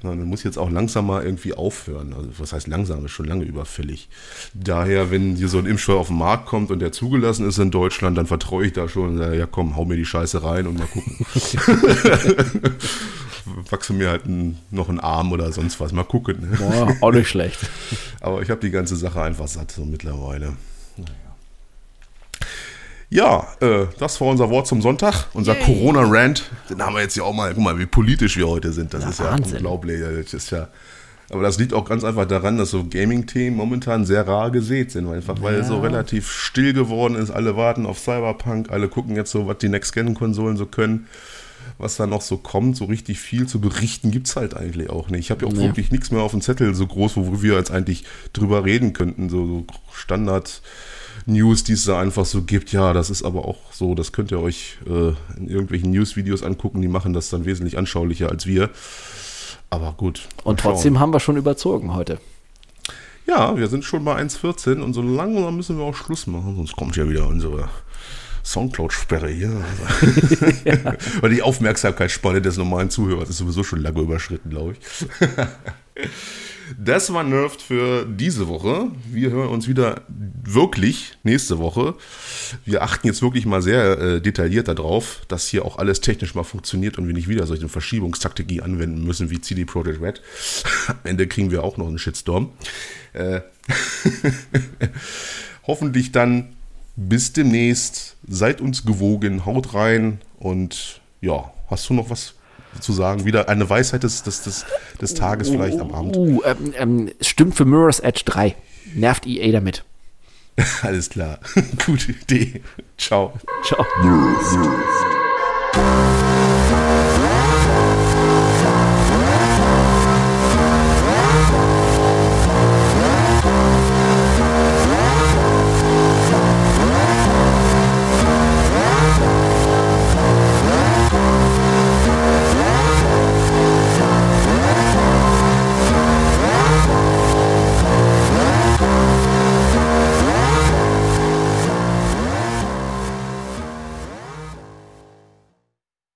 Man 0.02 0.22
muss 0.24 0.42
jetzt 0.42 0.58
auch 0.58 0.70
langsam 0.70 1.06
mal 1.06 1.22
irgendwie 1.24 1.54
aufhören. 1.54 2.12
Also 2.14 2.28
was 2.38 2.52
heißt 2.52 2.66
langsam, 2.68 3.04
ist 3.04 3.12
schon 3.12 3.26
lange 3.26 3.44
überfällig. 3.44 4.08
Daher, 4.54 5.10
wenn 5.10 5.36
hier 5.36 5.48
so 5.48 5.58
ein 5.58 5.66
Impfstoff 5.66 6.00
auf 6.00 6.08
den 6.08 6.18
Markt 6.18 6.46
kommt 6.46 6.70
und 6.70 6.80
der 6.80 6.92
zugelassen 6.92 7.46
ist 7.48 7.58
in 7.58 7.70
Deutschland, 7.70 8.16
dann 8.18 8.26
vertraue 8.26 8.66
ich 8.66 8.72
da 8.72 8.88
schon 8.88 9.10
und 9.10 9.18
sage, 9.18 9.36
ja 9.36 9.46
komm, 9.46 9.76
hau 9.76 9.84
mir 9.84 9.96
die 9.96 10.04
Scheiße 10.04 10.42
rein 10.42 10.66
und 10.66 10.78
mal 10.78 10.86
gucken. 10.86 11.26
Wachse 13.70 13.92
mir 13.92 14.10
halt 14.10 14.26
ein, 14.26 14.58
noch 14.70 14.88
einen 14.88 15.00
Arm 15.00 15.32
oder 15.32 15.52
sonst 15.52 15.80
was. 15.80 15.92
Mal 15.92 16.04
gucken. 16.04 16.50
Ne? 16.50 16.56
Boah, 16.56 16.96
auch 17.00 17.12
nicht 17.12 17.28
schlecht. 17.28 17.58
Aber 18.20 18.42
ich 18.42 18.50
habe 18.50 18.60
die 18.60 18.70
ganze 18.70 18.96
Sache 18.96 19.22
einfach 19.22 19.48
satt 19.48 19.72
so 19.72 19.84
mittlerweile. 19.84 20.54
Ja, 23.12 23.47
äh, 23.61 23.87
das 23.99 24.20
war 24.20 24.28
unser 24.28 24.51
Wort 24.51 24.69
zum 24.69 24.81
Sonntag. 24.82 25.27
Unser 25.32 25.57
Corona-Rant. 25.57 26.45
Den 26.69 26.81
haben 26.81 26.95
wir 26.95 27.03
jetzt 27.03 27.16
ja 27.16 27.24
auch 27.24 27.32
mal. 27.35 27.53
Guck 27.55 27.65
mal, 27.65 27.78
wie 27.78 27.87
politisch 27.87 28.37
wir 28.37 28.47
heute 28.49 28.73
sind. 28.73 28.95
Das 28.95 29.03
Ja, 29.03 29.11
ist 29.11 29.19
ja 29.19 29.24
Wahnsinn. 29.32 29.57
unglaublich. 29.57 30.01
Das 30.01 30.32
ist 30.32 30.51
ja, 30.51 30.69
aber 31.28 31.43
das 31.43 31.59
liegt 31.59 31.74
auch 31.74 31.85
ganz 31.85 32.05
einfach 32.05 32.27
daran, 32.27 32.57
dass 32.57 32.70
so 32.70 32.85
Gaming-Themen 32.89 33.57
momentan 33.57 34.05
sehr 34.07 34.28
rar 34.28 34.53
gesät 34.53 34.93
sind. 34.93 35.09
Einfach 35.09 35.43
weil 35.43 35.57
es 35.57 35.66
so 35.66 35.81
relativ 35.81 36.31
still 36.31 36.73
geworden 36.73 37.16
ist. 37.16 37.31
Alle 37.32 37.57
warten 37.57 37.85
auf 37.85 37.99
Cyberpunk. 37.99 38.70
Alle 38.70 38.89
gucken 38.89 39.16
jetzt 39.16 39.32
so, 39.32 39.49
was 39.49 39.59
die 39.59 39.69
Next-Gen-Konsolen 39.69 40.57
so 40.57 40.66
können. 40.66 41.09
Was 41.78 41.97
da 41.97 42.07
noch 42.07 42.23
so 42.23 42.37
kommt, 42.37 42.77
so 42.77 42.85
richtig 42.85 43.19
viel 43.19 43.47
zu 43.47 43.61
berichten 43.61 44.11
gibt's 44.12 44.37
halt 44.37 44.57
eigentlich 44.57 44.89
auch 44.89 45.09
nicht. 45.09 45.20
Ich 45.20 45.31
habe 45.32 45.45
ja 45.45 45.51
auch 45.51 45.57
Nee. 45.57 45.65
wirklich 45.65 45.91
nichts 45.91 46.11
mehr 46.12 46.20
auf 46.23 46.31
dem 46.31 46.43
Zettel 46.43 46.74
so 46.74 46.87
groß, 46.87 47.16
wo 47.16 47.43
wir 47.43 47.55
jetzt 47.55 47.70
eigentlich 47.73 48.05
drüber 48.32 48.65
reden 48.65 48.93
könnten. 48.93 49.28
So, 49.28 49.47
so 49.47 49.65
Standard 49.93 50.62
News, 51.32 51.65
die 51.65 51.73
es 51.73 51.85
da 51.85 52.01
einfach 52.01 52.27
so 52.27 52.43
gibt. 52.43 52.73
Ja, 52.73 52.93
das 52.93 53.11
ist 53.11 53.23
aber 53.23 53.47
auch 53.47 53.73
so, 53.73 53.94
das 53.94 54.12
könnt 54.12 54.31
ihr 54.31 54.40
euch 54.40 54.78
äh, 54.86 55.12
in 55.36 55.48
irgendwelchen 55.48 55.90
News-Videos 55.90 56.43
angucken. 56.43 56.82
Die 56.82 56.89
machen 56.89 57.12
das 57.12 57.31
dann 57.31 57.44
wesentlich 57.44 57.78
anschaulicher 57.78 58.31
als 58.31 58.47
wir. 58.47 58.70
Aber 59.70 59.93
gut. 59.93 60.28
Und 60.44 60.59
mal 60.59 60.62
schauen. 60.62 60.73
trotzdem 60.74 60.98
haben 60.98 61.12
wir 61.12 61.20
schon 61.20 61.36
überzogen 61.36 61.94
heute. 61.94 62.19
Ja, 63.27 63.57
wir 63.57 63.69
sind 63.69 63.85
schon 63.85 64.05
bei 64.05 64.20
1,14 64.20 64.81
und 64.81 64.93
so 64.93 65.02
langsam 65.02 65.57
müssen 65.57 65.78
wir 65.78 65.85
auch 65.85 65.94
Schluss 65.94 66.27
machen, 66.27 66.57
sonst 66.57 66.74
kommt 66.74 66.97
ja 66.97 67.09
wieder 67.09 67.28
unsere 67.28 67.69
Soundcloud-Sperre 68.43 69.28
hier. 69.28 69.51
Weil 71.20 71.31
die 71.31 71.43
Aufmerksamkeitsspanne 71.43 72.43
des 72.43 72.57
normalen 72.57 72.90
Zuhörers 72.90 73.28
ist 73.28 73.39
sowieso 73.39 73.62
schon 73.62 73.81
lange 73.81 74.01
überschritten, 74.01 74.51
glaube 74.51 74.73
ich. 74.73 74.78
Das 76.78 77.12
war 77.12 77.22
Nerved 77.22 77.60
für 77.62 78.06
diese 78.06 78.48
Woche. 78.48 78.90
Wir 79.10 79.30
hören 79.30 79.48
uns 79.48 79.68
wieder 79.68 80.02
wirklich 80.09 81.18
nächste 81.22 81.59
Woche. 81.59 81.94
Wir 82.64 82.82
achten 82.82 83.06
jetzt 83.06 83.22
wirklich 83.22 83.47
mal 83.47 83.62
sehr 83.62 83.98
äh, 83.98 84.20
detailliert 84.20 84.68
darauf, 84.68 85.22
dass 85.28 85.48
hier 85.48 85.64
auch 85.64 85.78
alles 85.78 86.01
technisch 86.01 86.34
mal 86.34 86.44
funktioniert 86.44 86.98
und 86.98 87.06
wir 87.06 87.14
nicht 87.14 87.28
wieder 87.28 87.47
solche 87.47 87.68
Verschiebungstaktik 87.68 88.62
anwenden 88.62 89.05
müssen 89.05 89.30
wie 89.30 89.40
CD 89.40 89.64
Projekt 89.64 90.01
Red. 90.01 90.22
Am 90.88 90.98
Ende 91.05 91.26
kriegen 91.26 91.51
wir 91.51 91.64
auch 91.64 91.76
noch 91.76 91.88
einen 91.88 91.98
Shitstorm. 91.98 92.51
Äh, 93.12 93.40
hoffentlich 95.66 96.12
dann 96.12 96.56
bis 96.97 97.32
demnächst. 97.32 98.16
Seid 98.28 98.60
uns 98.60 98.84
gewogen, 98.84 99.47
haut 99.47 99.74
rein 99.74 100.20
und 100.38 101.01
ja, 101.20 101.52
hast 101.68 101.88
du 101.88 101.94
noch 101.94 102.10
was 102.10 102.34
zu 102.78 102.92
sagen? 102.92 103.24
Wieder 103.24 103.48
eine 103.48 103.68
Weisheit 103.68 104.02
des, 104.02 104.22
des, 104.22 104.42
des, 104.42 104.64
des 105.01 105.14
Tages 105.14 105.48
vielleicht 105.48 105.80
am 105.80 105.92
Abend. 105.92 106.16
Uh, 106.16 106.40
ähm, 106.44 106.74
ähm, 106.76 107.10
stimmt 107.20 107.55
für 107.56 107.64
Mirror's 107.64 108.01
Edge 108.01 108.22
3. 108.24 108.55
Nervt 108.94 109.26
EA 109.26 109.52
damit. 109.52 109.84
Alles 110.82 111.10
klar. 111.10 111.38
Gute 111.86 112.12
Idee. 112.12 112.62
Ciao. 112.97 113.32
Ciao. 113.62 113.86